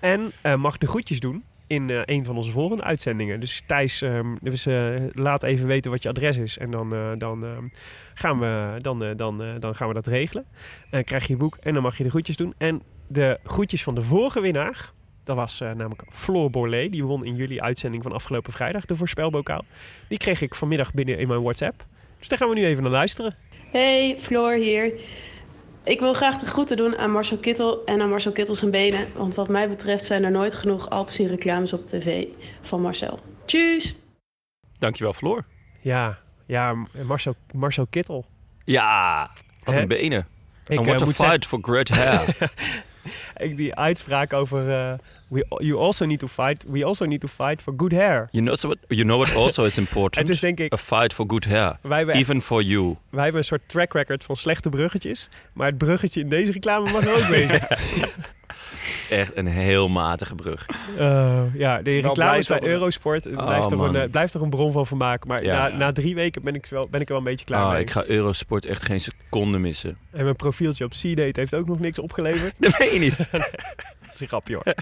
En 0.00 0.32
mag 0.56 0.78
de 0.78 0.86
groetjes 0.86 1.20
doen 1.20 1.44
in 1.66 1.90
eh, 1.90 2.00
een 2.04 2.24
van 2.24 2.36
onze 2.36 2.50
volgende 2.50 2.82
uitzendingen. 2.82 3.40
Dus 3.40 3.62
Thijs, 3.66 4.02
ehm, 4.02 4.34
dus, 4.40 4.66
eh, 4.66 4.94
laat 5.12 5.42
even 5.42 5.66
weten 5.66 5.90
wat 5.90 6.02
je 6.02 6.08
adres 6.08 6.36
is. 6.36 6.58
En 6.58 6.70
dan, 6.70 6.94
eh, 6.94 7.10
dan, 7.18 7.44
ehm, 7.44 7.64
gaan, 8.14 8.38
we, 8.38 8.74
dan, 8.78 9.16
dan, 9.16 9.42
dan 9.60 9.74
gaan 9.74 9.88
we 9.88 9.94
dat 9.94 10.06
regelen. 10.06 10.44
En 10.90 11.04
krijg 11.04 11.26
je 11.26 11.32
je 11.32 11.38
boek 11.38 11.56
en 11.56 11.74
dan 11.74 11.82
mag 11.82 11.96
je 11.96 12.04
de 12.04 12.10
groetjes 12.10 12.36
doen. 12.36 12.54
En 12.58 12.82
de 13.06 13.38
groetjes 13.44 13.82
van 13.82 13.94
de 13.94 14.02
vorige 14.02 14.40
winnaar... 14.40 14.92
Dat 15.24 15.36
was 15.36 15.58
namelijk 15.58 16.04
Floor 16.08 16.50
Borlée. 16.50 16.90
Die 16.90 17.04
won 17.04 17.24
in 17.24 17.34
jullie 17.34 17.62
uitzending 17.62 18.02
van 18.02 18.12
afgelopen 18.12 18.52
vrijdag 18.52 18.84
de 18.84 18.94
voorspelbokaal. 18.94 19.64
Die 20.08 20.18
kreeg 20.18 20.40
ik 20.40 20.54
vanmiddag 20.54 20.92
binnen 20.92 21.18
in 21.18 21.28
mijn 21.28 21.42
WhatsApp. 21.42 21.86
Dus 22.18 22.28
daar 22.28 22.38
gaan 22.38 22.48
we 22.48 22.54
nu 22.54 22.66
even 22.66 22.82
naar 22.82 22.92
luisteren. 22.92 23.34
Hey, 23.70 24.16
Floor 24.20 24.52
hier. 24.52 24.92
Ik 25.84 26.00
wil 26.00 26.14
graag 26.14 26.38
de 26.38 26.46
groeten 26.46 26.76
doen 26.76 26.96
aan 26.96 27.10
Marcel 27.10 27.38
Kittel 27.38 27.84
en 27.84 28.00
aan 28.00 28.08
Marcel 28.08 28.32
Kittel 28.32 28.54
zijn 28.54 28.70
benen. 28.70 29.08
Want 29.14 29.34
wat 29.34 29.48
mij 29.48 29.68
betreft 29.68 30.04
zijn 30.04 30.24
er 30.24 30.30
nooit 30.30 30.54
genoeg 30.54 30.90
Alpecin 30.90 31.26
reclames 31.26 31.72
op 31.72 31.86
tv 31.86 32.24
van 32.62 32.80
Marcel. 32.80 33.20
Tjus! 33.44 34.02
Dankjewel, 34.78 35.12
Floor. 35.12 35.44
Ja, 35.80 36.18
ja 36.46 36.74
Marcel, 37.02 37.34
Marcel 37.52 37.86
Kittel. 37.90 38.26
Ja, 38.64 39.30
wat 39.64 39.74
een 39.74 39.88
benen. 39.88 40.26
Ik, 40.66 40.78
And 40.78 40.86
eh, 40.86 40.92
what 40.92 41.02
a 41.02 41.04
moet 41.04 41.14
fight 41.14 41.46
for 41.46 41.58
great 41.62 41.88
hair. 41.88 42.36
zeggen, 43.34 43.56
die 43.56 43.74
uitspraak 43.74 44.32
over... 44.32 44.70
eh, 44.70 44.98
we, 45.28 45.44
you 45.58 45.78
also 45.78 46.04
need 46.06 46.18
to 46.18 46.28
fight. 46.28 46.64
We 46.68 46.84
also 46.84 47.04
need 47.04 47.20
to 47.20 47.28
fight 47.28 47.62
for 47.62 47.76
good 47.76 47.92
hair. 47.92 48.28
you, 48.32 48.42
know 48.42 48.54
so 48.54 48.68
what, 48.68 48.78
you 48.88 49.02
know 49.04 49.18
what 49.18 49.34
also 49.36 49.64
is 49.64 49.78
important? 49.78 50.14
Het 50.22 50.28
is 50.28 50.40
denk 50.40 50.60
ik... 50.60 50.72
A 50.72 50.76
fight 50.76 51.12
for 51.12 51.24
good 51.28 51.44
hair. 51.44 51.78
Wij 51.82 51.96
hebben, 51.98 52.14
Even 52.14 52.40
for 52.40 52.62
you. 52.62 52.96
wij 53.10 53.22
hebben 53.22 53.40
een 53.40 53.46
soort 53.46 53.62
track 53.68 53.92
record 53.92 54.24
van 54.24 54.36
slechte 54.36 54.68
bruggetjes. 54.68 55.28
Maar 55.52 55.66
het 55.66 55.78
bruggetje 55.78 56.20
in 56.20 56.28
deze 56.28 56.52
reclame 56.52 56.90
mag 56.90 57.04
er 57.06 57.12
ook 57.12 57.26
wezen. 57.36 57.60
Echt 59.10 59.36
een 59.36 59.46
heel 59.46 59.88
matige 59.88 60.34
brug. 60.34 60.66
Eh, 60.98 61.42
ja, 61.54 61.82
de 61.82 61.98
reclames 62.00 62.46
bij 62.46 62.58
dat 62.58 62.68
Eurosport. 62.68 63.24
Het 63.24 63.36
Oh, 63.36 63.44
blijft, 63.46 63.68
toch 63.68 63.80
een, 63.88 63.96
eh, 63.96 64.10
blijft 64.10 64.32
toch 64.32 64.42
een 64.42 64.50
bron 64.50 64.72
van 64.72 64.86
vermaak. 64.86 65.26
Maar 65.26 65.44
Ja. 65.44 65.68
na, 65.68 65.76
na 65.76 65.92
drie 65.92 66.14
weken 66.14 66.42
ben 66.42 66.54
ik, 66.54 66.66
wel, 66.66 66.88
ben 66.90 67.00
ik 67.00 67.06
er 67.06 67.12
wel 67.14 67.22
een 67.22 67.28
beetje 67.30 67.44
klaar 67.44 67.62
Ah, 67.64 67.70
mee. 67.72 67.80
ik 67.80 67.90
ga 67.90 68.04
Eurosport 68.06 68.64
echt 68.64 68.82
geen 68.82 69.00
seconde 69.00 69.58
missen. 69.58 69.96
En 70.10 70.24
mijn 70.24 70.36
profieltje 70.36 70.84
op 70.84 70.90
C-Date 70.90 71.40
heeft 71.40 71.54
ook 71.54 71.66
nog 71.66 71.78
niks 71.80 71.98
opgeleverd. 71.98 72.54
Dat 72.62 72.76
weet 72.76 72.92
je 72.92 72.98
niet. 72.98 73.16
Dat 73.30 74.12
is 74.14 74.20
een 74.20 74.28
grapje 74.28 74.54
hoor. 74.54 74.74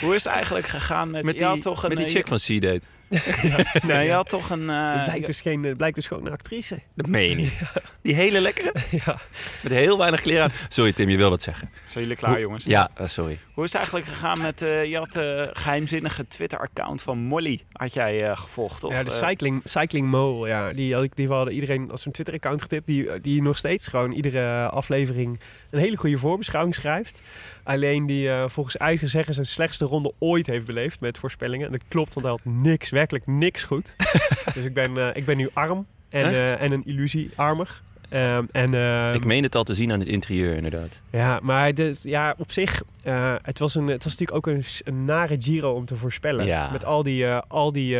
Hoe 0.00 0.14
is 0.14 0.24
het 0.24 0.32
eigenlijk 0.32 0.66
gegaan 0.66 1.10
met, 1.10 1.26
die, 1.26 1.58
toch 1.58 1.82
een, 1.82 1.88
met 1.88 1.98
die 1.98 2.06
eh, 2.06 2.12
chick 2.12 2.26
van 2.26 2.38
C-Date. 2.38 2.86
Nee, 3.86 4.06
je 4.06 4.12
had 4.12 4.28
toch 4.28 4.50
een... 4.50 4.70
eh, 4.70 4.92
het, 4.94 5.04
blijkt 5.04 5.26
dus 5.26 5.40
geen, 5.40 5.74
blijkt 5.76 5.94
dus 5.94 6.06
gewoon 6.06 6.26
een 6.26 6.32
actrice. 6.32 6.78
Dat 6.94 7.06
meen 7.06 7.28
je 7.28 7.34
niet. 7.34 7.58
Die 8.02 8.14
hele 8.14 8.40
lekkere? 8.40 8.72
Ja. 8.90 9.18
Met 9.62 9.72
heel 9.72 9.98
weinig 9.98 10.20
kleren 10.20 10.42
aan. 10.44 10.50
Sorry 10.68 10.92
Tim, 10.92 11.08
je 11.08 11.16
wil 11.16 11.30
wat 11.30 11.42
zeggen. 11.42 11.70
Zijn 11.84 12.04
jullie 12.04 12.18
klaar, 12.18 12.40
jongens? 12.40 12.64
Ja, 12.64 12.90
eh, 12.94 13.06
sorry. 13.06 13.38
Hoe 13.54 13.64
is 13.64 13.70
het 13.72 13.78
eigenlijk 13.78 14.10
gegaan 14.10 14.40
met... 14.42 14.62
eh, 14.62 14.84
je 14.84 14.96
had 14.96 15.12
de 15.12 15.50
geheimzinnige 15.52 16.26
Twitter-account 16.26 17.02
van 17.02 17.18
Molly. 17.18 17.60
Had 17.72 17.92
jij 17.94 18.24
eh, 18.30 18.36
gevolgd, 18.36 18.80
toch? 18.80 18.92
ja, 18.92 19.02
de 19.02 19.10
Eh, 19.10 19.16
cycling, 19.28 19.60
cycling 19.64 20.06
Mole, 20.10 20.48
ja, 20.48 20.72
die, 20.72 20.94
had 20.94 21.02
ik, 21.02 21.16
die 21.16 21.28
hadden 21.28 21.54
iedereen 21.54 21.90
als 21.90 22.06
een 22.06 22.12
Twitter-account 22.12 22.62
getipt. 22.62 22.86
Die, 22.86 23.20
die 23.20 23.42
nog 23.42 23.58
steeds 23.58 23.86
gewoon 23.86 24.12
iedere 24.12 24.68
aflevering 24.68 25.40
een 25.70 25.78
hele 25.80 25.96
goede 25.96 26.18
voorbeschouwing 26.18 26.74
schrijft. 26.74 27.22
Alleen 27.62 28.06
die 28.06 28.30
eh, 28.30 28.48
volgens 28.48 28.76
eigen 28.76 29.08
zeggen 29.08 29.34
zijn 29.34 29.46
slechtste 29.46 29.84
ronde 29.84 30.12
ooit 30.18 30.46
heeft 30.46 30.66
beleefd 30.66 31.00
met 31.00 31.18
voorspellingen. 31.18 31.66
En 31.66 31.72
dat 31.72 31.80
klopt, 31.88 32.14
want 32.14 32.26
hij 32.26 32.34
had 32.34 32.54
niks, 32.54 32.90
werkelijk 32.98 33.26
niks 33.26 33.62
goed. 33.62 33.96
dus 34.54 34.64
ik 34.64 34.74
ben, 34.74 34.96
eh, 34.96 35.08
ik 35.16 35.24
ben 35.24 35.36
nu 35.36 35.48
arm 35.52 35.86
en, 36.08 36.24
eh, 36.24 36.60
en 36.60 36.72
een 36.72 36.82
illusie 36.84 37.30
armer. 37.34 37.82
Ehm, 38.08 38.44
en, 38.52 38.74
ehm, 38.74 39.14
Ik 39.14 39.24
meen 39.24 39.42
het 39.42 39.54
al 39.54 39.64
te 39.64 39.74
zien 39.74 39.92
aan 39.92 39.98
het 39.98 40.08
interieur 40.08 40.54
inderdaad. 40.54 41.00
Ja, 41.10 41.40
maar 41.42 41.74
dit, 41.74 42.02
ja, 42.02 42.34
op 42.38 42.52
zich, 42.52 42.82
eh, 43.02 43.34
het, 43.42 43.58
was 43.58 43.74
een, 43.74 43.86
het 43.86 44.04
was 44.04 44.16
natuurlijk 44.16 44.46
ook 44.46 44.54
een, 44.84 45.04
nare 45.04 45.36
Giro 45.38 45.72
om 45.72 45.84
te 45.84 45.96
voorspellen. 45.96 46.46
Ja. 46.46 46.70
Met 46.72 46.84
al 46.84 47.02
die, 47.02 47.26
al 47.28 47.72
die, 47.72 47.98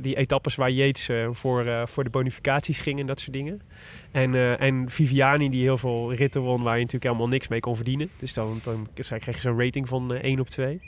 die 0.00 0.16
etappes 0.16 0.54
waar 0.54 0.70
Yates 0.70 1.10
voor, 1.30 1.88
voor 1.88 2.04
de 2.04 2.10
bonificaties 2.10 2.78
ging 2.78 3.00
en 3.00 3.06
dat 3.06 3.20
soort 3.20 3.32
dingen. 3.32 3.60
En, 4.10 4.58
en 4.58 4.90
Viviani 4.90 5.48
die 5.50 5.62
heel 5.62 5.78
veel 5.78 6.14
ritten 6.14 6.40
won 6.40 6.62
waar 6.62 6.74
je 6.74 6.82
natuurlijk 6.82 7.12
helemaal 7.12 7.28
niks 7.28 7.48
mee 7.48 7.60
kon 7.60 7.76
verdienen. 7.76 8.10
Dus 8.18 8.32
dan, 8.32 8.60
dan 8.62 8.86
kreeg 8.94 9.34
je 9.34 9.40
zo'n 9.40 9.60
rating 9.60 9.88
van 9.88 10.14
eh 10.14 10.22
1 10.22 10.40
op 10.40 10.48
2. 10.48 10.80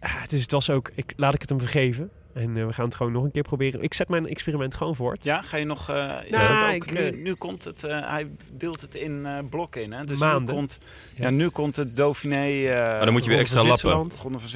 Ja, 0.00 0.26
dus 0.26 0.42
het 0.42 0.50
was 0.50 0.70
ook, 0.70 0.90
ik, 0.94 1.12
laat 1.16 1.34
ik 1.34 1.40
het 1.40 1.50
hem 1.50 1.60
vergeven. 1.60 2.10
En 2.38 2.56
eh, 2.56 2.66
we 2.66 2.72
gaan 2.72 2.84
het 2.84 2.94
gewoon 2.94 3.12
nog 3.12 3.24
een 3.24 3.30
keer 3.30 3.42
proberen. 3.42 3.82
Ik 3.82 3.94
zet 3.94 4.08
mijn 4.08 4.28
experiment 4.28 4.74
gewoon 4.74 4.94
voort. 4.96 5.24
Ja, 5.24 5.42
ga 5.42 5.56
je 5.56 5.64
nog... 5.64 5.88
eh, 5.88 6.14
is 6.24 6.30
Nou, 6.30 6.74
ook, 6.74 6.84
ik, 6.84 6.92
nu, 6.92 7.06
eh, 7.06 7.14
nu 7.22 7.34
komt 7.34 7.64
het... 7.64 7.84
eh, 7.84 8.10
hij 8.10 8.30
deelt 8.52 8.80
het 8.80 8.94
in 8.94 9.26
eh, 9.26 9.38
blokken 9.50 9.82
in, 9.82 9.92
hè? 9.92 10.04
Dus 10.04 10.18
Maanden. 10.18 10.54
Nu 10.54 10.60
komt, 10.60 10.78
ja, 11.14 11.30
nu 11.30 11.48
komt 11.48 11.76
het 11.76 11.96
Dauphiné... 11.96 12.66
eh 12.68 12.74
Maar 12.74 13.04
dan 13.04 13.12
moet 13.12 13.24
je 13.24 13.30
weer 13.30 13.38
extra 13.38 13.64
lappen. 13.64 14.08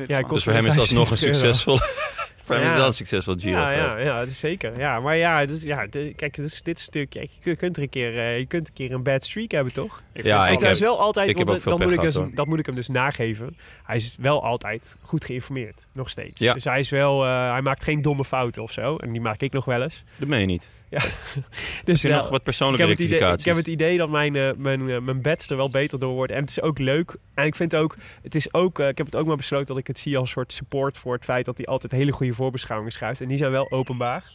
Ja, 0.06 0.22
Dus 0.22 0.44
voor 0.44 0.52
hem 0.52 0.66
is 0.66 0.70
dat 0.70 0.78
alsnog 0.80 1.10
een 1.10 1.16
75 1.18 1.22
euro. 1.22 1.52
succesvol... 1.52 1.78
hem 2.58 2.66
is 2.66 2.74
dat 2.76 2.86
een 2.86 2.92
succesvol 2.92 3.34
Giro 3.38 3.58
Ja, 3.58 3.70
ja, 3.70 3.98
ja, 3.98 4.18
dat 4.18 4.28
is 4.28 4.38
zeker. 4.38 4.78
Ja, 4.78 5.00
maar 5.00 5.16
ja, 5.16 5.40
is, 5.40 5.62
ja 5.62 5.86
de- 5.86 6.12
kijk, 6.16 6.36
dit, 6.64 6.80
stuk, 6.80 7.12
ja, 7.12 7.22
je 7.42 7.56
kunt 7.56 7.76
er 7.76 7.82
een 7.82 7.88
keer, 7.88 8.18
eh, 8.18 8.38
je 8.38 8.46
kunt 8.46 8.68
een 8.68 8.74
keer 8.74 8.92
een 8.92 9.02
bad 9.02 9.24
streak 9.24 9.50
hebben, 9.50 9.72
toch? 9.72 10.02
Ik 10.12 10.24
Ja, 10.24 10.36
vind 10.44 10.46
ik 10.46 10.52
hij 10.52 10.58
wel- 10.62 10.70
is 10.70 10.80
wel 10.80 10.98
altijd, 11.00 11.28
ik 11.28 11.38
heb 11.38 11.50
ook 11.50 11.60
veel 11.60 11.78
dat, 11.78 11.80
moet 11.88 11.92
ik 11.96 12.00
dus, 12.00 12.18
dat 12.34 12.46
moet 12.46 12.58
ik 12.58 12.66
hem 12.66 12.74
dus 12.74 12.88
nageven. 12.88 13.56
Hij 13.84 13.96
is 13.96 14.16
wel 14.20 14.44
altijd 14.44 14.96
goed 15.02 15.24
geïnformeerd, 15.24 15.86
nog 15.92 16.10
steeds. 16.10 16.40
Ja. 16.40 16.52
Dus 16.52 16.64
hij 16.64 16.78
is 16.78 16.90
wel, 16.90 17.24
eh, 17.24 17.50
hij 17.50 17.62
maakt 17.62 17.84
geen 17.84 18.02
domme 18.02 18.24
fouten 18.24 18.62
of 18.62 18.72
zo. 18.72 18.96
En 18.96 19.12
die 19.12 19.20
maak 19.20 19.40
ik 19.40 19.52
nog 19.52 19.64
wel 19.64 19.82
eens. 19.82 20.04
Dat 20.18 20.28
meen 20.28 20.40
je 20.40 20.46
niet. 20.46 20.70
Ja. 20.92 21.00
Heb 21.00 21.84
dus 21.84 22.02
nog 22.02 22.28
wat 22.28 22.38
ik 22.38 22.44
persoonlijke 22.44 22.86
heb, 22.86 22.90
het 22.90 23.00
idee, 23.00 23.18
rectificaties? 23.18 23.46
ik 23.46 23.52
heb 23.52 23.56
het 23.64 23.74
idee 23.74 23.98
dat 23.98 24.08
mijn, 24.08 24.36
eh, 24.36 24.50
mijn, 24.56 24.90
eh, 24.90 25.00
mijn 25.00 25.22
bets 25.22 25.48
er 25.48 25.56
wel 25.56 25.70
beter 25.70 25.98
door 25.98 26.14
worden. 26.14 26.36
En 26.36 26.42
het 26.42 26.50
is 26.50 26.60
ook 26.60 26.78
leuk. 26.78 27.16
En 27.34 27.46
ik 27.46 27.54
vind 27.54 27.76
ook, 27.76 27.96
het 28.22 28.34
is 28.34 28.54
ook, 28.54 28.78
eh, 28.78 28.88
ik 28.88 28.96
heb 28.96 29.06
het 29.06 29.16
ook 29.16 29.26
maar 29.26 29.36
besloten 29.36 29.66
dat 29.66 29.76
ik 29.76 29.86
het 29.86 29.98
zie 29.98 30.16
als 30.16 30.26
een 30.26 30.32
soort 30.32 30.52
support 30.52 30.96
voor 30.98 31.14
het 31.14 31.24
feit 31.24 31.44
dat 31.44 31.56
hij 31.56 31.66
altijd 31.66 31.92
hele 31.92 32.12
goede 32.12 32.32
voorbeschouwingen 32.32 32.92
schrijft. 32.92 33.20
En 33.20 33.28
die 33.28 33.36
zijn 33.36 33.50
wel 33.50 33.70
openbaar. 33.70 34.32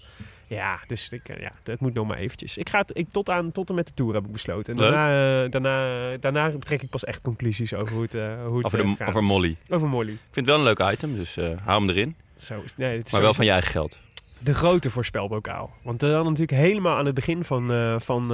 Ja, 0.48 0.80
dus 0.88 1.10
ik, 1.10 1.28
ja, 1.40 1.52
het 1.64 1.80
moet 1.80 1.94
nog 1.94 2.08
maar 2.08 2.18
eventjes. 2.18 2.58
Ik 2.58 2.70
ga 2.70 2.80
het 2.80 2.92
ik, 2.94 3.08
tot, 3.12 3.30
aan, 3.30 3.52
tot 3.52 3.70
en 3.70 3.76
met 3.76 3.88
de 3.88 3.94
tour 3.94 4.14
heb 4.14 4.26
ik 4.26 4.32
besloten. 4.32 4.74
En 4.74 4.80
daarna, 4.82 5.48
daarna, 5.48 6.18
daarna 6.18 6.52
trek 6.60 6.82
ik 6.82 6.90
pas 6.90 7.04
echt 7.04 7.22
conclusies 7.22 7.74
over 7.74 7.94
hoe 7.94 8.02
het, 8.02 8.14
hoe 8.14 8.58
het 8.58 8.66
over, 8.66 8.78
de, 8.78 8.96
gaat. 8.98 9.08
over 9.08 9.24
Molly. 9.24 9.50
Ik 9.50 9.74
Over 9.74 9.88
Molly. 9.88 10.18
vind 10.32 10.36
het 10.36 10.46
wel 10.46 10.58
een 10.58 10.64
leuk 10.64 10.92
item, 10.94 11.16
dus 11.16 11.38
eh, 11.38 11.50
hou 11.64 11.80
hem 11.80 11.90
erin. 11.90 12.16
Zo, 12.38 12.64
nee, 12.76 12.98
het 12.98 13.06
is 13.06 13.12
Maar 13.12 13.22
wel 13.22 13.34
van 13.34 13.46
je 13.46 13.52
eigen 13.52 13.72
geld. 13.72 13.98
De 14.40 14.54
grote 14.54 14.90
voorspelbokaal. 14.90 15.72
Want 15.84 16.02
we 16.02 16.08
hadden 16.08 16.32
natuurlijk 16.32 16.60
helemaal 16.60 16.98
aan 16.98 17.06
het 17.06 17.16
begin 17.16 17.44
van, 17.44 17.72
eh, 17.72 18.00
van 18.00 18.24
eh, 18.24 18.30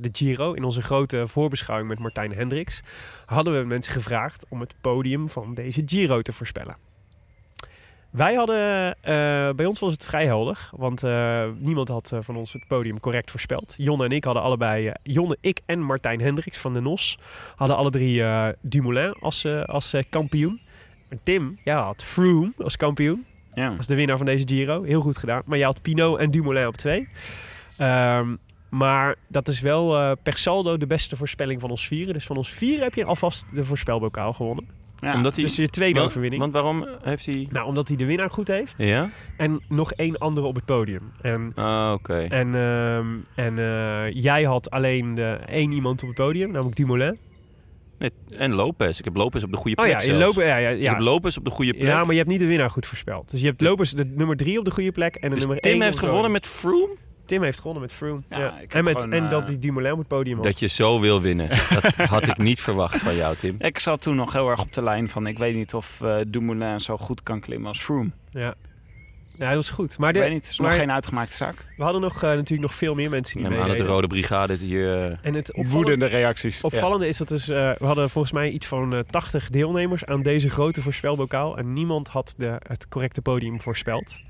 de 0.00 0.08
Giro, 0.12 0.52
in 0.52 0.64
onze 0.64 0.82
grote 0.82 1.28
voorbeschouwing 1.28 1.88
met 1.88 1.98
Martijn 1.98 2.32
Hendricks, 2.32 2.82
hadden 3.26 3.60
we 3.60 3.66
mensen 3.66 3.92
gevraagd 3.92 4.44
om 4.48 4.60
het 4.60 4.74
podium 4.80 5.28
van 5.28 5.54
deze 5.54 5.82
Giro 5.86 6.22
te 6.22 6.32
voorspellen. 6.32 6.76
Wij 8.10 8.34
hadden, 8.34 8.94
eh, 9.02 9.50
bij 9.54 9.66
ons 9.66 9.80
was 9.80 9.92
het 9.92 10.04
vrij 10.04 10.26
helder, 10.26 10.68
want 10.76 11.02
eh, 11.02 11.44
niemand 11.58 11.88
had 11.88 12.12
eh, 12.12 12.18
van 12.22 12.36
ons 12.36 12.52
het 12.52 12.66
podium 12.66 13.00
correct 13.00 13.30
voorspeld. 13.30 13.74
Jonne 13.76 14.04
en 14.04 14.10
ik 14.10 14.24
hadden 14.24 14.42
allebei, 14.42 14.86
eh, 14.86 14.94
Jonne, 15.02 15.36
ik 15.40 15.60
en 15.66 15.80
Martijn 15.80 16.20
Hendricks 16.20 16.58
van 16.58 16.72
de 16.72 16.80
NOS, 16.80 17.18
hadden 17.56 17.76
alle 17.76 17.90
drie 17.90 18.22
eh, 18.22 18.48
Dumoulin 18.60 19.12
als, 19.20 19.44
eh, 19.44 19.64
als 19.64 19.92
eh, 19.92 20.02
kampioen. 20.10 20.60
En 21.08 21.20
Tim, 21.22 21.58
ja, 21.64 21.82
had 21.82 22.04
Froome 22.04 22.52
als 22.58 22.76
kampioen. 22.76 23.26
Ja. 23.56 23.70
Dat 23.70 23.78
is 23.78 23.86
de 23.86 23.94
winnaar 23.94 24.16
van 24.16 24.26
deze 24.26 24.48
Giro. 24.48 24.82
Heel 24.82 25.00
goed 25.00 25.16
gedaan. 25.18 25.42
Maar 25.44 25.58
je 25.58 25.64
had 25.64 25.82
Pinot 25.82 26.18
en 26.18 26.30
Dumoulin 26.30 26.66
op 26.66 26.76
twee. 26.76 27.08
Ehm, 27.76 28.34
maar 28.70 29.14
dat 29.28 29.48
is 29.48 29.60
wel 29.60 29.96
eh, 29.96 30.12
per 30.22 30.38
saldo 30.38 30.76
de 30.76 30.86
beste 30.86 31.16
voorspelling 31.16 31.60
van 31.60 31.70
ons 31.70 31.86
vieren. 31.86 32.14
Dus 32.14 32.26
van 32.26 32.36
ons 32.36 32.50
vieren 32.50 32.82
heb 32.84 32.94
je 32.94 33.04
alvast 33.04 33.46
de 33.54 33.64
voorspelbokaal 33.64 34.32
gewonnen. 34.32 34.64
Ja. 35.00 35.14
Omdat 35.14 35.34
hij, 35.34 35.44
Dus 35.44 35.56
je 35.56 35.68
tweede 35.68 35.94
want, 35.98 36.06
overwinning. 36.10 36.40
want 36.42 36.52
waarom 36.54 36.86
heeft 37.02 37.26
hij... 37.26 37.48
nou, 37.50 37.66
omdat 37.66 37.88
hij 37.88 37.96
de 37.96 38.04
winnaar 38.04 38.30
goed 38.30 38.48
heeft. 38.48 38.74
Ja? 38.78 39.10
En 39.36 39.60
nog 39.68 39.92
één 39.92 40.18
andere 40.18 40.46
op 40.46 40.54
het 40.54 40.64
podium. 40.64 41.12
En, 41.20 41.52
Ah, 41.54 41.92
oké. 41.92 42.16
en, 42.18 42.54
ehm, 42.54 43.06
en 43.34 43.58
eh, 43.58 44.22
jij 44.22 44.42
had 44.44 44.70
alleen 44.70 45.14
de, 45.14 45.38
één 45.46 45.72
iemand 45.72 46.02
op 46.02 46.08
het 46.08 46.16
podium, 46.16 46.50
namelijk 46.50 46.76
Dumoulin. 46.76 47.18
Nee, 47.98 48.10
en 48.38 48.52
Lopez. 48.52 48.98
Ik 48.98 49.04
heb 49.04 49.16
Lopez 49.16 49.42
op 49.42 49.50
de 49.50 49.56
goede 49.56 49.76
Oh 49.76 49.84
plek 49.84 50.00
ja, 50.00 50.06
je 50.06 50.14
zelfs. 50.14 50.36
lopen, 50.36 50.46
ja, 50.50 50.56
ja, 50.56 50.68
Ik 50.68 50.80
ja. 50.80 50.92
heb 50.92 51.00
Lopez 51.00 51.36
op 51.36 51.44
de 51.44 51.50
goede 51.50 51.72
plek. 51.74 51.88
ja, 51.88 52.00
maar 52.02 52.12
je 52.12 52.18
hebt 52.18 52.30
niet 52.30 52.40
de 52.40 52.46
winnaar 52.46 52.70
goed 52.70 52.86
voorspeld. 52.86 53.30
Dus 53.30 53.40
je 53.40 53.46
hebt 53.46 53.60
Lopez 53.60 53.90
de 53.90 54.04
nummer 54.04 54.36
drie 54.36 54.58
op 54.58 54.64
de 54.64 54.70
goede 54.70 54.92
plek 54.92 55.14
en 55.14 55.28
de 55.28 55.34
dus 55.34 55.38
nummer 55.38 55.60
Tim 55.60 55.72
één 55.72 55.82
heeft 55.82 55.94
op 55.94 56.00
het 56.00 56.08
gewonnen 56.08 56.32
met 56.32 56.46
Froome? 56.46 56.94
Tim 57.26 57.42
heeft 57.42 57.58
gewonnen 57.58 57.82
met 57.82 57.92
Froome. 57.92 58.20
Ja, 58.30 58.38
Ja, 58.38 58.46
ik 58.46 58.60
heb 58.60 58.72
En, 58.72 58.84
met, 58.84 58.94
gewoon, 59.00 59.12
en 59.12 59.24
eh, 59.24 59.30
dat 59.30 59.46
die 59.46 59.58
Dumoulin 59.58 59.92
op 59.92 59.98
het 59.98 60.08
podium 60.08 60.34
had. 60.34 60.44
Dat 60.44 60.58
je 60.58 60.66
zo 60.66 61.00
wil 61.00 61.20
winnen. 61.20 61.48
Dat 61.48 61.94
had 62.14 62.26
ik 62.26 62.38
niet 62.38 62.60
verwacht 62.60 63.00
van 63.00 63.16
jou, 63.16 63.36
Tim. 63.36 63.56
Ik 63.58 63.78
zat 63.78 64.02
toen 64.02 64.16
nog 64.16 64.32
heel 64.32 64.48
erg 64.48 64.60
op 64.60 64.72
de 64.72 64.82
lijn 64.82 65.08
van... 65.08 65.26
ik 65.26 65.38
weet 65.38 65.54
niet 65.54 65.74
of 65.74 66.00
eh 66.00 66.16
Dumoulin 66.28 66.80
zo 66.80 66.96
goed 66.96 67.22
kan 67.22 67.40
klimmen 67.40 67.68
als 67.68 67.78
Froome. 67.82 68.10
Ja. 68.30 68.54
Ja, 69.38 69.46
dat 69.46 69.54
was 69.54 69.70
goed. 69.70 69.98
Maar 69.98 70.08
Ik 70.08 70.14
de, 70.14 70.20
weet 70.20 70.30
niet, 70.30 70.40
het 70.42 70.50
is 70.50 70.58
nog 70.58 70.68
maar- 70.68 70.76
geen 70.78 70.92
uitgemaakte 70.92 71.36
zaak. 71.36 71.66
we 71.76 71.82
hadden 71.82 72.00
nog, 72.00 72.14
eh, 72.14 72.20
natuurlijk 72.30 72.60
nog 72.60 72.74
veel 72.74 72.94
meer 72.94 73.10
mensen 73.10 73.42
die 73.42 73.50
Ja, 73.50 73.66
de 73.74 73.82
Rode 73.84 74.06
Brigade 74.06 74.54
hier... 74.54 74.94
eh, 75.04 75.16
En 75.22 75.34
het 75.34 75.48
opvallende, 75.48 75.70
Woedende 75.76 76.06
reacties. 76.06 76.60
opvallende 76.60 77.08
is 77.08 77.16
dat 77.16 77.28
dus, 77.28 77.48
eh, 77.48 77.70
we 77.78 77.86
hadden 77.86 78.10
volgens 78.10 78.32
mij 78.32 78.50
iets 78.50 78.66
van 78.66 78.94
eh 78.94 79.00
80 79.10 79.50
deelnemers 79.50 80.04
aan 80.04 80.22
deze 80.22 80.50
grote 80.50 80.82
voorspelbokaal. 80.82 81.58
En 81.58 81.72
niemand 81.72 82.08
had 82.08 82.34
de, 82.36 82.56
het 82.68 82.88
correcte 82.88 83.22
podium 83.22 83.60
voorspeld. 83.60 84.20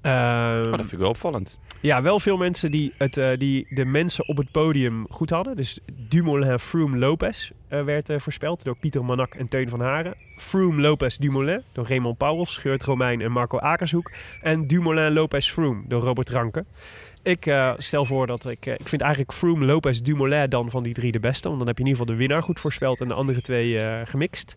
Ehm, 0.00 0.62
oh, 0.64 0.70
dat 0.70 0.80
vind 0.80 0.92
ik 0.92 0.98
wel 0.98 1.08
opvallend. 1.08 1.60
Ja, 1.80 2.02
wel 2.02 2.20
veel 2.20 2.36
mensen 2.36 2.70
die, 2.70 2.92
het, 2.96 3.16
eh, 3.16 3.36
die 3.36 3.66
de 3.68 3.84
mensen 3.84 4.28
op 4.28 4.36
het 4.36 4.50
podium 4.50 5.06
goed 5.10 5.30
hadden. 5.30 5.56
Dus 5.56 5.78
Dumoulin, 6.08 6.58
Froome, 6.58 6.98
Lopez 6.98 7.50
eh, 7.68 7.82
werd 7.82 8.08
eh, 8.08 8.18
voorspeld 8.18 8.64
door 8.64 8.76
Pieter 8.76 9.04
Manak 9.04 9.34
en 9.34 9.48
Teun 9.48 9.68
van 9.68 9.80
Haren. 9.80 10.14
Froome, 10.36 10.80
Lopez, 10.80 11.16
Dumoulin 11.16 11.62
door 11.72 11.86
Raymond 11.88 12.16
Pauwels, 12.16 12.56
Geurt 12.56 12.82
Romein 12.82 13.20
en 13.20 13.32
Marco 13.32 13.58
Akershoek. 13.58 14.10
En 14.42 14.66
Dumoulin, 14.66 15.12
Lopez, 15.12 15.50
Froome 15.50 15.82
door 15.88 16.02
Robert 16.02 16.30
Ranke. 16.30 16.64
Ik 17.22 17.54
stel 17.76 18.04
voor 18.04 18.26
dat 18.26 18.48
ik... 18.48 18.66
ik 18.66 18.88
vind 18.88 19.02
eigenlijk 19.02 19.32
Froome, 19.32 19.64
Lopez, 19.64 19.98
Dumoulin 19.98 20.48
dan 20.50 20.70
van 20.70 20.82
die 20.82 20.94
drie 20.94 21.12
de 21.12 21.20
beste. 21.20 21.48
Want 21.48 21.58
dan 21.58 21.68
heb 21.68 21.78
je 21.78 21.84
in 21.84 21.88
ieder 21.88 22.02
geval 22.02 22.16
de 22.16 22.26
winnaar 22.26 22.42
goed 22.42 22.60
voorspeld 22.60 23.00
en 23.00 23.08
de 23.08 23.14
andere 23.14 23.40
twee 23.40 24.04
gemixt. 24.06 24.56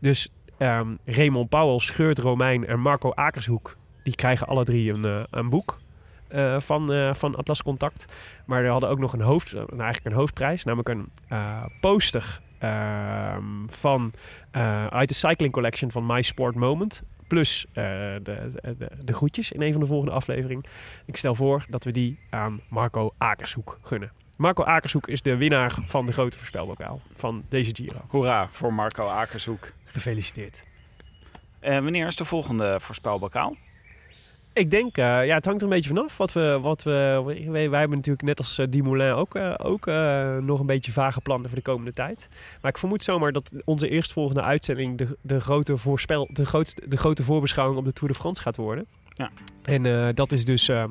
Dus 0.00 0.28
ehm 0.58 0.88
Raymond 1.04 1.48
Pauwels, 1.48 1.90
Geurt 1.90 2.18
Romein 2.18 2.66
en 2.66 2.80
Marco 2.80 3.12
Akershoek... 3.12 3.78
die 4.02 4.14
krijgen 4.14 4.46
alle 4.46 4.64
drie 4.64 4.92
een, 4.92 5.04
eh, 5.04 5.22
een 5.30 5.50
boek 5.50 5.78
eh, 6.28 6.60
van, 6.60 6.92
eh, 6.92 7.14
van 7.14 7.36
Atlas 7.36 7.62
Contact. 7.62 8.06
Maar 8.44 8.62
we 8.62 8.68
hadden 8.68 8.88
ook 8.88 8.98
nog 8.98 9.12
een, 9.12 9.20
hoofd, 9.20 9.52
nou, 9.52 9.66
eigenlijk 9.68 10.04
een 10.04 10.12
hoofdprijs, 10.20 10.64
namelijk 10.64 10.88
een 10.88 11.08
eh, 11.28 11.64
poster 11.80 12.40
ehm, 12.58 13.44
van, 13.66 14.12
eh, 14.50 14.86
uit 14.86 15.08
de 15.08 15.14
Cycling 15.14 15.52
Collection 15.52 15.90
van 15.90 16.06
My 16.06 16.22
Sport 16.22 16.54
Moment. 16.54 17.02
Plus 17.28 17.66
eh, 17.72 17.84
de, 18.22 18.60
de, 18.78 18.88
de 19.04 19.12
groetjes 19.12 19.52
in 19.52 19.62
een 19.62 19.72
van 19.72 19.80
de 19.80 19.86
volgende 19.86 20.12
afleveringen. 20.14 20.64
Ik 21.04 21.16
stel 21.16 21.34
voor 21.34 21.64
dat 21.68 21.84
we 21.84 21.90
die 21.90 22.18
aan 22.30 22.60
Marco 22.68 23.14
Akershoek 23.18 23.78
gunnen. 23.82 24.12
Marco 24.36 24.62
Akershoek 24.62 25.08
is 25.08 25.22
de 25.22 25.36
winnaar 25.36 25.78
van 25.84 26.06
de 26.06 26.12
grote 26.12 26.36
voorspelbokaal 26.36 27.00
van 27.16 27.44
deze 27.48 27.70
Giro. 27.74 28.00
Hoera 28.08 28.48
voor 28.50 28.74
Marco 28.74 29.06
Akershoek. 29.06 29.72
Gefeliciteerd. 29.84 30.64
Eh, 31.58 31.72
wanneer 31.78 32.06
is 32.06 32.16
de 32.16 32.24
volgende 32.24 32.80
voorspelbokaal? 32.80 33.56
Ik 34.52 34.70
denk, 34.70 34.96
eh, 34.96 35.26
ja, 35.26 35.34
het 35.34 35.44
hangt 35.44 35.60
er 35.60 35.66
een 35.66 35.74
beetje 35.74 35.88
vanaf. 35.88 36.16
Wat 36.16 36.32
we, 36.32 36.58
wat 36.62 36.82
we, 36.82 37.22
wij, 37.50 37.62
hebben 37.62 37.96
natuurlijk 37.96 38.22
net 38.22 38.38
als 38.38 38.60
Dumoulin 38.70 39.12
ook, 39.12 39.34
eh, 39.34 39.54
ook 39.56 39.86
nog 40.42 40.60
een 40.60 40.66
beetje 40.66 40.92
vage 40.92 41.20
plannen 41.20 41.48
voor 41.48 41.58
de 41.58 41.64
komende 41.64 41.92
tijd. 41.92 42.28
Maar 42.60 42.70
ik 42.70 42.78
vermoed 42.78 43.04
zomaar 43.04 43.32
dat 43.32 43.52
onze 43.64 43.88
eerstvolgende 43.88 44.42
uitzending 44.42 44.98
de, 44.98 45.16
de, 45.20 45.40
grote, 45.40 45.76
voorspel, 45.76 46.28
de, 46.32 46.46
grootste, 46.46 46.82
de 46.88 46.96
grote 46.96 47.22
voorbeschouwing 47.22 47.78
op 47.78 47.84
de 47.84 47.92
Tour 47.92 48.12
de 48.12 48.18
France 48.18 48.42
gaat 48.42 48.56
worden. 48.56 48.86
Ja. 49.14 49.30
En 49.62 49.86
eh, 49.86 50.08
dat 50.14 50.32
is 50.32 50.44
dus, 50.44 50.68
ehm, 50.68 50.90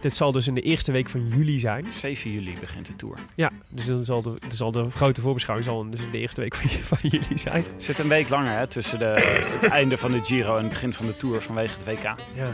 dit 0.00 0.14
zal 0.14 0.32
dus 0.32 0.46
in 0.46 0.54
de 0.54 0.60
eerste 0.60 0.92
week 0.92 1.08
van 1.08 1.26
juli 1.28 1.58
zijn. 1.58 1.86
7 1.90 2.32
juli 2.32 2.56
begint 2.60 2.86
de 2.86 2.96
Tour. 2.96 3.18
Ja, 3.34 3.50
dus 3.68 3.86
dan 3.86 4.04
zal 4.04 4.22
de, 4.22 4.34
dan 4.40 4.52
zal 4.52 4.72
de 4.72 4.90
grote 4.90 5.20
voorbeschouwing 5.20 5.68
zal 5.68 5.90
dus 5.90 6.00
in 6.00 6.10
de 6.10 6.18
eerste 6.18 6.40
week 6.40 6.54
van, 6.54 6.70
van 6.98 7.10
juli 7.10 7.38
zijn. 7.38 7.64
Het 7.72 7.82
zit 7.82 7.98
een 7.98 8.08
week 8.08 8.28
langer 8.28 8.58
hè, 8.58 8.66
tussen 8.66 8.98
de, 8.98 9.38
het 9.60 9.70
einde 9.70 9.96
van 9.96 10.10
de 10.10 10.24
Giro 10.24 10.56
en 10.56 10.62
het 10.62 10.68
begin 10.68 10.92
van 10.92 11.06
de 11.06 11.16
Tour 11.16 11.42
vanwege 11.42 11.74
het 11.78 11.84
WK. 11.84 12.02
Ja. 12.34 12.50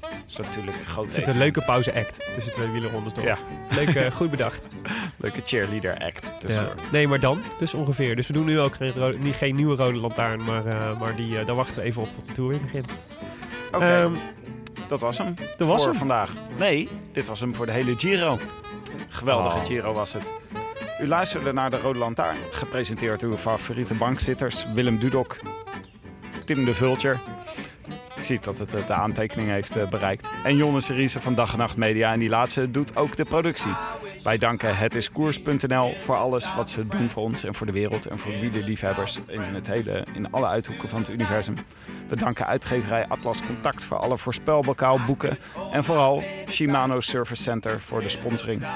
Dat 0.00 0.10
is 0.26 0.36
natuurlijk 0.36 0.76
een 0.76 0.86
groot 0.86 1.06
Ik 1.06 1.12
vind 1.12 1.26
het 1.26 1.34
een 1.34 1.40
leuke 1.40 1.62
pauze-act 1.62 2.28
tussen 2.34 2.52
twee 2.52 2.68
wielerrondes 2.68 3.14
door. 3.14 3.24
Ja. 3.24 3.38
Leuk, 3.74 3.88
eh, 3.88 4.10
goed 4.10 4.30
bedacht. 4.30 4.68
Leuke 5.16 5.40
cheerleader 5.44 5.98
act. 5.98 6.30
Ja. 6.48 6.68
Nee, 6.92 7.08
maar 7.08 7.20
dan, 7.20 7.40
dus 7.58 7.74
ongeveer. 7.74 8.16
Dus 8.16 8.26
we 8.26 8.32
doen 8.32 8.44
nu 8.44 8.60
ook 8.60 8.74
geen, 8.74 9.34
geen 9.34 9.56
nieuwe 9.56 9.76
rode 9.76 9.98
lantaarn, 9.98 10.44
maar, 10.44 10.66
eh, 10.66 11.00
maar 11.00 11.16
die, 11.16 11.44
daar 11.44 11.56
wachten 11.56 11.80
we 11.80 11.86
even 11.86 12.02
op 12.02 12.12
tot 12.12 12.26
de 12.26 12.32
tour 12.32 12.50
weer 12.50 12.60
begint. 12.60 12.92
Oké, 13.72 13.84
Ehm, 13.84 14.12
dat 14.92 15.00
was 15.00 15.18
hem 15.18 15.34
dat 15.56 15.68
was 15.68 15.82
voor 15.82 15.90
hem. 15.90 15.98
vandaag. 15.98 16.30
Nee, 16.58 16.88
dit 17.12 17.26
was 17.26 17.40
hem 17.40 17.54
voor 17.54 17.66
de 17.66 17.72
hele 17.72 17.94
Giro. 17.96 18.38
Geweldige 19.08 19.56
Oh. 19.56 19.64
Giro 19.64 19.92
was 19.92 20.12
het. 20.12 20.32
U 21.00 21.06
luisterde 21.08 21.52
naar 21.52 21.70
de 21.70 21.78
Rode 21.80 21.98
Lantaarn, 21.98 22.36
gepresenteerd 22.50 23.20
door 23.20 23.30
uw 23.30 23.36
favoriete 23.36 23.94
bankzitters 23.94 24.66
Willem 24.74 24.98
Dudok, 24.98 25.36
Tim 26.44 26.64
de 26.64 26.74
Vulture. 26.74 27.18
Ik 28.22 28.28
zie 28.28 28.40
dat 28.40 28.58
het 28.58 28.74
eh, 28.74 28.86
de 28.86 28.92
aantekening 28.92 29.48
heeft 29.48 29.76
eh, 29.76 29.88
bereikt. 29.88 30.28
En 30.44 30.56
Jonne 30.56 30.80
Seriese 30.80 31.20
van 31.20 31.34
Dag 31.34 31.52
en 31.52 31.58
Nacht 31.58 31.76
Media. 31.76 32.12
En 32.12 32.18
die 32.18 32.28
laatste 32.28 32.70
doet 32.70 32.96
ook 32.96 33.16
de 33.16 33.24
productie. 33.24 33.72
Wij 34.22 34.38
danken 34.38 34.76
hetiskoers.nl 34.76 35.94
voor 35.98 36.16
alles 36.16 36.54
wat 36.54 36.70
ze 36.70 36.86
doen 36.86 37.10
voor 37.10 37.22
ons 37.22 37.44
en 37.44 37.54
voor 37.54 37.66
de 37.66 37.72
wereld. 37.72 38.06
En 38.06 38.18
voor 38.18 38.30
wielerliefhebbers 38.30 39.18
in, 39.26 39.40
het 39.40 39.66
hele, 39.66 40.06
in 40.14 40.30
alle 40.30 40.46
uithoeken 40.46 40.88
van 40.88 41.00
het 41.00 41.10
universum. 41.10 41.54
We 42.08 42.16
danken 42.16 42.46
uitgeverij 42.46 43.06
Atlas 43.08 43.40
Contact 43.46 43.84
voor 43.84 43.98
alle 43.98 44.18
voorspelbokaal 44.18 45.00
boeken. 45.06 45.38
En 45.72 45.84
vooral 45.84 46.22
Shimano 46.48 47.00
Service 47.00 47.42
Center 47.42 47.80
voor 47.80 48.00
de 48.00 48.08
sponsoring. 48.08 48.66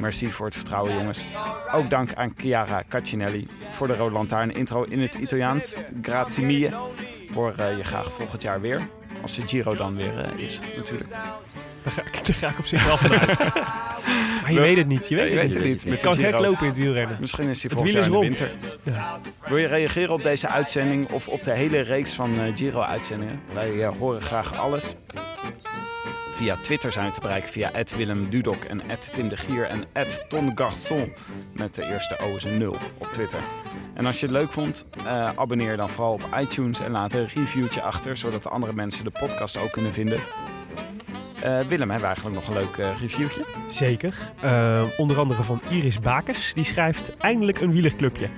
Merci 0.00 0.32
voor 0.32 0.46
het 0.46 0.54
vertrouwen 0.54 0.94
jongens. 0.94 1.24
Ook 1.72 1.90
dank 1.90 2.14
aan 2.14 2.34
Chiara 2.36 2.82
Caccinelli 2.88 3.46
voor 3.70 3.86
de 3.86 3.96
Rode 3.96 4.14
Lantaarn 4.14 4.54
intro 4.54 4.82
in 4.82 5.00
het 5.00 5.14
Italiaans. 5.14 5.76
Grazie 6.02 6.44
mille. 6.44 6.76
Hoor 7.34 7.54
eh, 7.56 7.76
je 7.76 7.84
graag 7.84 8.12
volgend 8.12 8.42
jaar 8.42 8.60
weer. 8.60 8.88
Als 9.22 9.36
de 9.36 9.42
Giro 9.48 9.74
dan 9.74 9.96
weer 9.96 10.18
eh, 10.18 10.38
is, 10.44 10.60
natuurlijk. 10.76 11.10
Daar 11.82 11.92
ga, 11.92 12.02
ik, 12.02 12.24
daar 12.26 12.34
ga 12.34 12.48
ik 12.48 12.58
op 12.58 12.66
zich 12.66 12.86
wel 12.86 12.96
vanuit. 12.96 13.38
maar 14.42 14.48
je 14.48 14.54
We- 14.54 14.60
weet 14.60 14.76
het 14.76 14.86
niet. 14.86 15.08
Je 15.08 15.14
weet, 15.14 15.32
je 15.32 15.38
het, 15.38 15.56
weet 15.56 15.74
het 15.74 15.84
niet. 15.84 15.92
Het 15.94 16.02
kan 16.02 16.14
gek 16.14 16.38
lopen 16.38 16.60
in 16.60 16.66
het 16.68 16.76
wielrennen. 16.76 17.16
Misschien 17.20 17.48
is 17.48 17.62
hij 17.62 17.70
Het 17.70 17.80
volgend 17.80 18.04
jaar 18.04 18.04
in 18.04 18.10
de 18.12 18.18
winter. 18.18 18.50
Ja. 18.82 19.20
Wil 19.46 19.56
je 19.56 19.66
reageren 19.66 20.14
op 20.14 20.22
deze 20.22 20.48
uitzending 20.48 21.10
of 21.10 21.28
op 21.28 21.42
de 21.44 21.52
hele 21.52 21.80
reeks 21.80 22.12
van 22.12 22.40
eh, 22.40 22.56
Giro-uitzendingen? 22.56 23.40
Wij 23.52 23.86
horen 23.98 24.20
graag 24.22 24.54
alles. 24.58 24.94
Via 26.34 26.56
Twitter 26.56 26.92
zijn 26.92 27.06
we 27.06 27.12
te 27.12 27.20
bereiken 27.20 27.50
via 27.50 27.70
Willem 27.96 28.30
Dudok 28.30 28.64
en 28.64 28.80
Tim 29.12 29.28
de 29.28 29.36
Gier 29.36 29.66
en 29.66 29.84
Ton 30.28 30.52
Garçon. 30.54 31.12
Met 31.52 31.74
de 31.74 31.84
eerste 31.84 32.18
O 32.18 32.36
is 32.36 32.44
een 32.44 32.58
0 32.58 32.76
op 32.98 33.06
Twitter. 33.12 33.38
En 33.94 34.06
als 34.06 34.20
je 34.20 34.26
het 34.26 34.34
leuk 34.34 34.52
vond, 34.52 34.86
eh, 34.96 35.30
abonneer 35.34 35.76
dan 35.76 35.88
vooral 35.88 36.12
op 36.12 36.28
iTunes 36.40 36.80
en 36.80 36.90
laat 36.90 37.12
een 37.12 37.26
reviewtje 37.26 37.82
achter, 37.82 38.16
zodat 38.16 38.42
de 38.42 38.48
andere 38.48 38.72
mensen 38.72 39.04
de 39.04 39.10
podcast 39.10 39.56
ook 39.56 39.72
kunnen 39.72 39.92
vinden. 39.92 40.20
Eh, 41.42 41.60
Willem, 41.60 41.90
hebben 41.90 41.98
we 41.98 42.06
eigenlijk 42.06 42.36
nog 42.36 42.48
een 42.48 42.62
leuk 42.62 42.76
eh, 42.76 43.00
reviewtje? 43.00 43.44
Zeker. 43.68 44.14
Onder 44.96 45.18
andere 45.18 45.42
van 45.42 45.60
Iris 45.70 46.00
Bakers. 46.00 46.54
Die 46.54 46.64
schrijft 46.64 47.16
eindelijk 47.16 47.60
een 47.60 47.72
wielerclubje. 47.72 48.28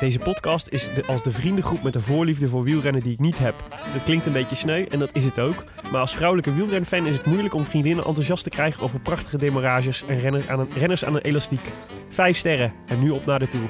Deze 0.00 0.18
podcast 0.18 0.68
is 0.68 0.94
de, 0.94 1.06
als 1.06 1.22
de 1.22 1.30
vriendengroep 1.30 1.82
met 1.82 1.94
een 1.94 2.00
voorliefde 2.00 2.48
voor 2.48 2.62
wielrennen 2.62 3.02
die 3.02 3.12
ik 3.12 3.18
niet 3.18 3.38
heb. 3.38 3.54
Dat 3.92 4.02
klinkt 4.02 4.26
een 4.26 4.32
beetje 4.32 4.56
sneu 4.56 4.84
en 4.84 4.98
dat 4.98 5.14
is 5.14 5.24
het 5.24 5.40
ook. 5.40 5.64
Maar 5.90 6.00
als 6.00 6.14
vrouwelijke 6.14 6.54
wielrenfan 6.54 7.06
is 7.06 7.16
het 7.16 7.26
moeilijk 7.26 7.54
om 7.54 7.64
vriendinnen 7.64 8.04
enthousiast 8.04 8.44
te 8.44 8.50
krijgen 8.50 8.82
over 8.82 9.00
prachtige 9.00 9.38
demarages 9.38 10.04
en 10.06 10.18
renners 10.18 10.48
aan 10.48 10.60
een, 10.60 10.68
renners 10.78 11.04
aan 11.04 11.14
een 11.14 11.20
elastiek. 11.20 11.72
Vijf 12.10 12.36
sterren 12.36 12.72
en 12.86 13.00
nu 13.02 13.10
op 13.10 13.24
naar 13.24 13.38
de 13.38 13.48
Tour. 13.48 13.68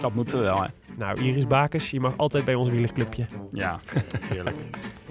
Dat 0.00 0.14
moeten 0.14 0.38
we 0.38 0.44
wel, 0.44 0.62
hè? 0.62 0.68
Nou, 0.96 1.20
Iris 1.20 1.46
Bakers, 1.46 1.90
je 1.90 2.00
mag 2.00 2.16
altijd 2.16 2.44
bij 2.44 2.54
ons 2.54 2.68
wielerclubje. 2.68 3.26
Ja, 3.52 3.78
heerlijk. 4.32 4.56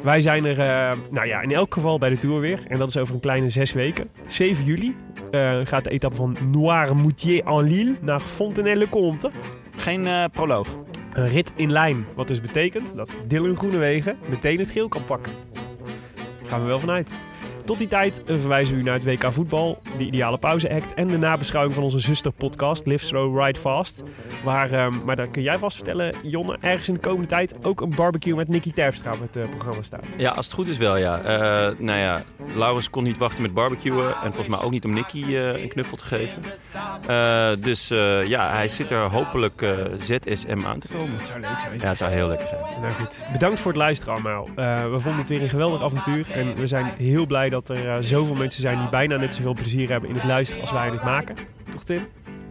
Wij 0.02 0.22
zijn 0.22 0.46
er, 0.46 0.60
eh, 0.60 0.98
nou 1.12 1.28
ja, 1.28 1.42
in 1.42 1.52
elk 1.52 1.74
geval 1.74 1.98
bij 1.98 2.10
de 2.10 2.18
Tour 2.18 2.40
weer. 2.40 2.60
En 2.68 2.78
dat 2.78 2.90
is 2.90 2.98
over 2.98 3.14
een 3.14 3.20
kleine 3.20 3.50
zes 3.50 3.74
weken. 3.74 4.10
7 4.26 4.66
juli 4.66 4.96
eh, 5.32 5.60
gaat 5.64 5.84
de 5.84 5.90
etappe 5.90 6.16
van 6.16 6.38
Noirmoutier-en-Lille 6.52 7.96
naar 8.02 8.20
Fontenay-le-Comte. 8.20 9.32
Geen 9.78 10.08
eh, 10.08 10.24
proloog. 10.32 10.68
Een 11.14 11.28
rit 11.28 11.52
in 11.56 11.72
lijn. 11.72 12.06
Wat 12.16 12.28
dus 12.28 12.42
betekent 12.42 12.96
dat 12.96 13.12
Dylan 13.28 13.58
Groenewegen 13.58 14.18
meteen 14.30 14.60
het 14.60 14.72
geel 14.72 14.88
kan 14.88 15.04
pakken. 15.04 15.34
Daar 16.16 16.50
gaan 16.50 16.62
we 16.62 16.68
wel 16.68 16.80
vanuit. 16.80 17.18
Tot 17.68 17.78
die 17.78 17.88
tijd 17.88 18.22
verwijzen 18.26 18.74
we 18.76 18.80
u 18.80 18.84
naar 18.84 18.94
het 18.94 19.04
WK 19.04 19.34
voetbal, 19.34 19.82
de 19.98 20.06
ideale 20.06 20.38
pauze 20.38 20.70
act 20.74 20.94
en 20.94 21.08
de 21.08 21.18
nabeschouwing 21.18 21.74
van 21.76 21.84
onze 21.84 22.00
zusterpodcast 22.00 22.86
Live 22.86 23.06
Slow 23.06 23.40
Ride 23.44 23.60
Fast. 23.60 24.04
Waar, 24.44 24.72
ehm, 24.72 24.94
maar 25.06 25.16
daar 25.16 25.28
kun 25.28 25.42
jij 25.42 25.58
vast 25.58 25.76
vertellen, 25.76 26.16
Jonne, 26.24 26.58
ergens 26.62 26.88
in 26.88 26.94
de 26.94 27.00
komende 27.00 27.28
tijd 27.28 27.56
ook 27.62 27.82
een 27.82 27.94
barbecue 27.96 28.36
met 28.36 28.48
Nicky 28.48 28.74
Terpstra 28.74 29.12
op 29.12 29.20
het 29.22 29.36
eh, 29.36 29.50
programma 29.50 29.84
staat. 29.84 30.06
Ja, 30.18 30.32
als 30.32 30.46
het 30.46 30.56
goed 30.56 30.68
is 30.68 30.78
wel, 30.78 30.98
ja. 30.98 31.22
Eh, 31.22 31.76
nou 31.78 32.00
ja, 32.00 32.24
Laurens 32.56 32.90
kon 32.90 33.04
niet 33.04 33.18
wachten 33.18 33.42
met 33.42 33.54
barbecuen. 33.54 34.08
En 34.08 34.34
volgens 34.34 34.48
mij 34.48 34.60
ook 34.60 34.72
niet 34.72 34.86
om 34.86 34.94
Nicky 34.94 35.24
eh, 35.24 35.62
een 35.62 35.70
knuffel 35.70 35.98
te 35.98 36.06
geven. 36.06 36.42
Eh, 37.08 37.50
dus 37.64 37.92
eh, 37.92 38.28
ja, 38.28 38.52
hij 38.52 38.68
zit 38.68 38.90
er 38.92 39.00
hopelijk 39.00 39.62
eh, 39.62 39.70
ZSM 40.00 40.60
aan 40.66 40.80
te 40.80 40.88
komen. 40.94 41.18
Dat 41.18 41.26
zou 41.28 41.40
leuk 41.40 41.60
zijn. 41.60 41.74
Ja, 41.80 41.88
dat 41.88 41.98
zou 41.98 42.12
heel 42.12 42.28
lekker 42.28 42.48
zijn. 42.48 42.62
Nou 42.82 42.94
goed, 42.94 43.24
bedankt 43.32 43.60
voor 43.60 43.72
het 43.72 43.82
luisteren 43.82 44.14
allemaal. 44.14 44.48
Eh, 44.56 44.82
we 44.84 45.00
vonden 45.00 45.20
het 45.20 45.30
weer 45.30 45.42
een 45.42 45.50
geweldig 45.50 45.84
avontuur. 45.84 46.28
En 46.32 46.56
we 46.56 46.68
zijn 46.68 46.86
heel 46.98 47.26
blij 47.26 47.50
dat 47.50 47.57
er 47.66 47.90
eh, 47.90 47.98
zoveel 48.00 48.36
mensen 48.36 48.62
zijn 48.62 48.78
die 48.78 48.90
bijna 48.90 49.18
net 49.18 49.36
zoveel 49.36 49.54
plezier 49.54 49.90
hebben 49.90 50.10
in 50.10 50.16
het 50.16 50.24
luisteren 50.24 50.62
als 50.62 50.72
wij 50.72 50.88
in 50.88 50.94
het 50.94 51.04
maken. 51.04 51.36
Toch 51.70 51.84
Tim? 51.84 52.08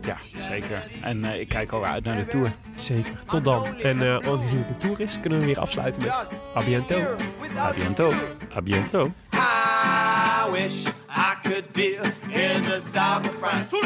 Ja, 0.07 0.17
zeker. 0.39 0.85
En 1.03 1.25
eh, 1.25 1.41
ik 1.41 1.49
kijk 1.49 1.73
alweer 1.73 1.91
uit 1.91 2.05
naar 2.05 2.17
de 2.17 2.25
Tour. 2.25 2.53
Zeker. 2.75 3.13
Tot 3.29 3.45
dan. 3.45 3.81
En 3.81 3.97
uh, 3.97 4.15
aangezien 4.15 4.59
het 4.59 4.69
de 4.69 4.77
tour 4.77 5.01
is, 5.01 5.21
kunnen 5.21 5.39
we 5.39 5.45
weer 5.45 5.61
afsluiten 5.61 6.03
met 6.03 6.13
A 6.57 6.63
bientôt. 6.63 7.21
A 7.59 7.73
bientôt. 7.73 8.15
A 8.57 8.61
bientôt. 8.63 9.11
I 9.33 10.51
wish 10.53 10.87
I 11.09 11.35
could 11.43 11.73
be 11.73 11.99
in 12.29 12.63
the 12.63 12.81
south 12.93 13.29
of 13.29 13.35
France. 13.39 13.77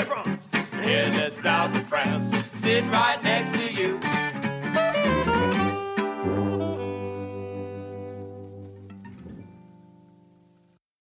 In 0.82 1.12
the 1.12 1.30
south 1.42 1.74
of 1.74 1.86
France. 1.88 2.36
Sitting 2.52 2.90
right 2.90 3.22
next 3.22 3.52
to 3.52 3.72
you. 3.72 4.19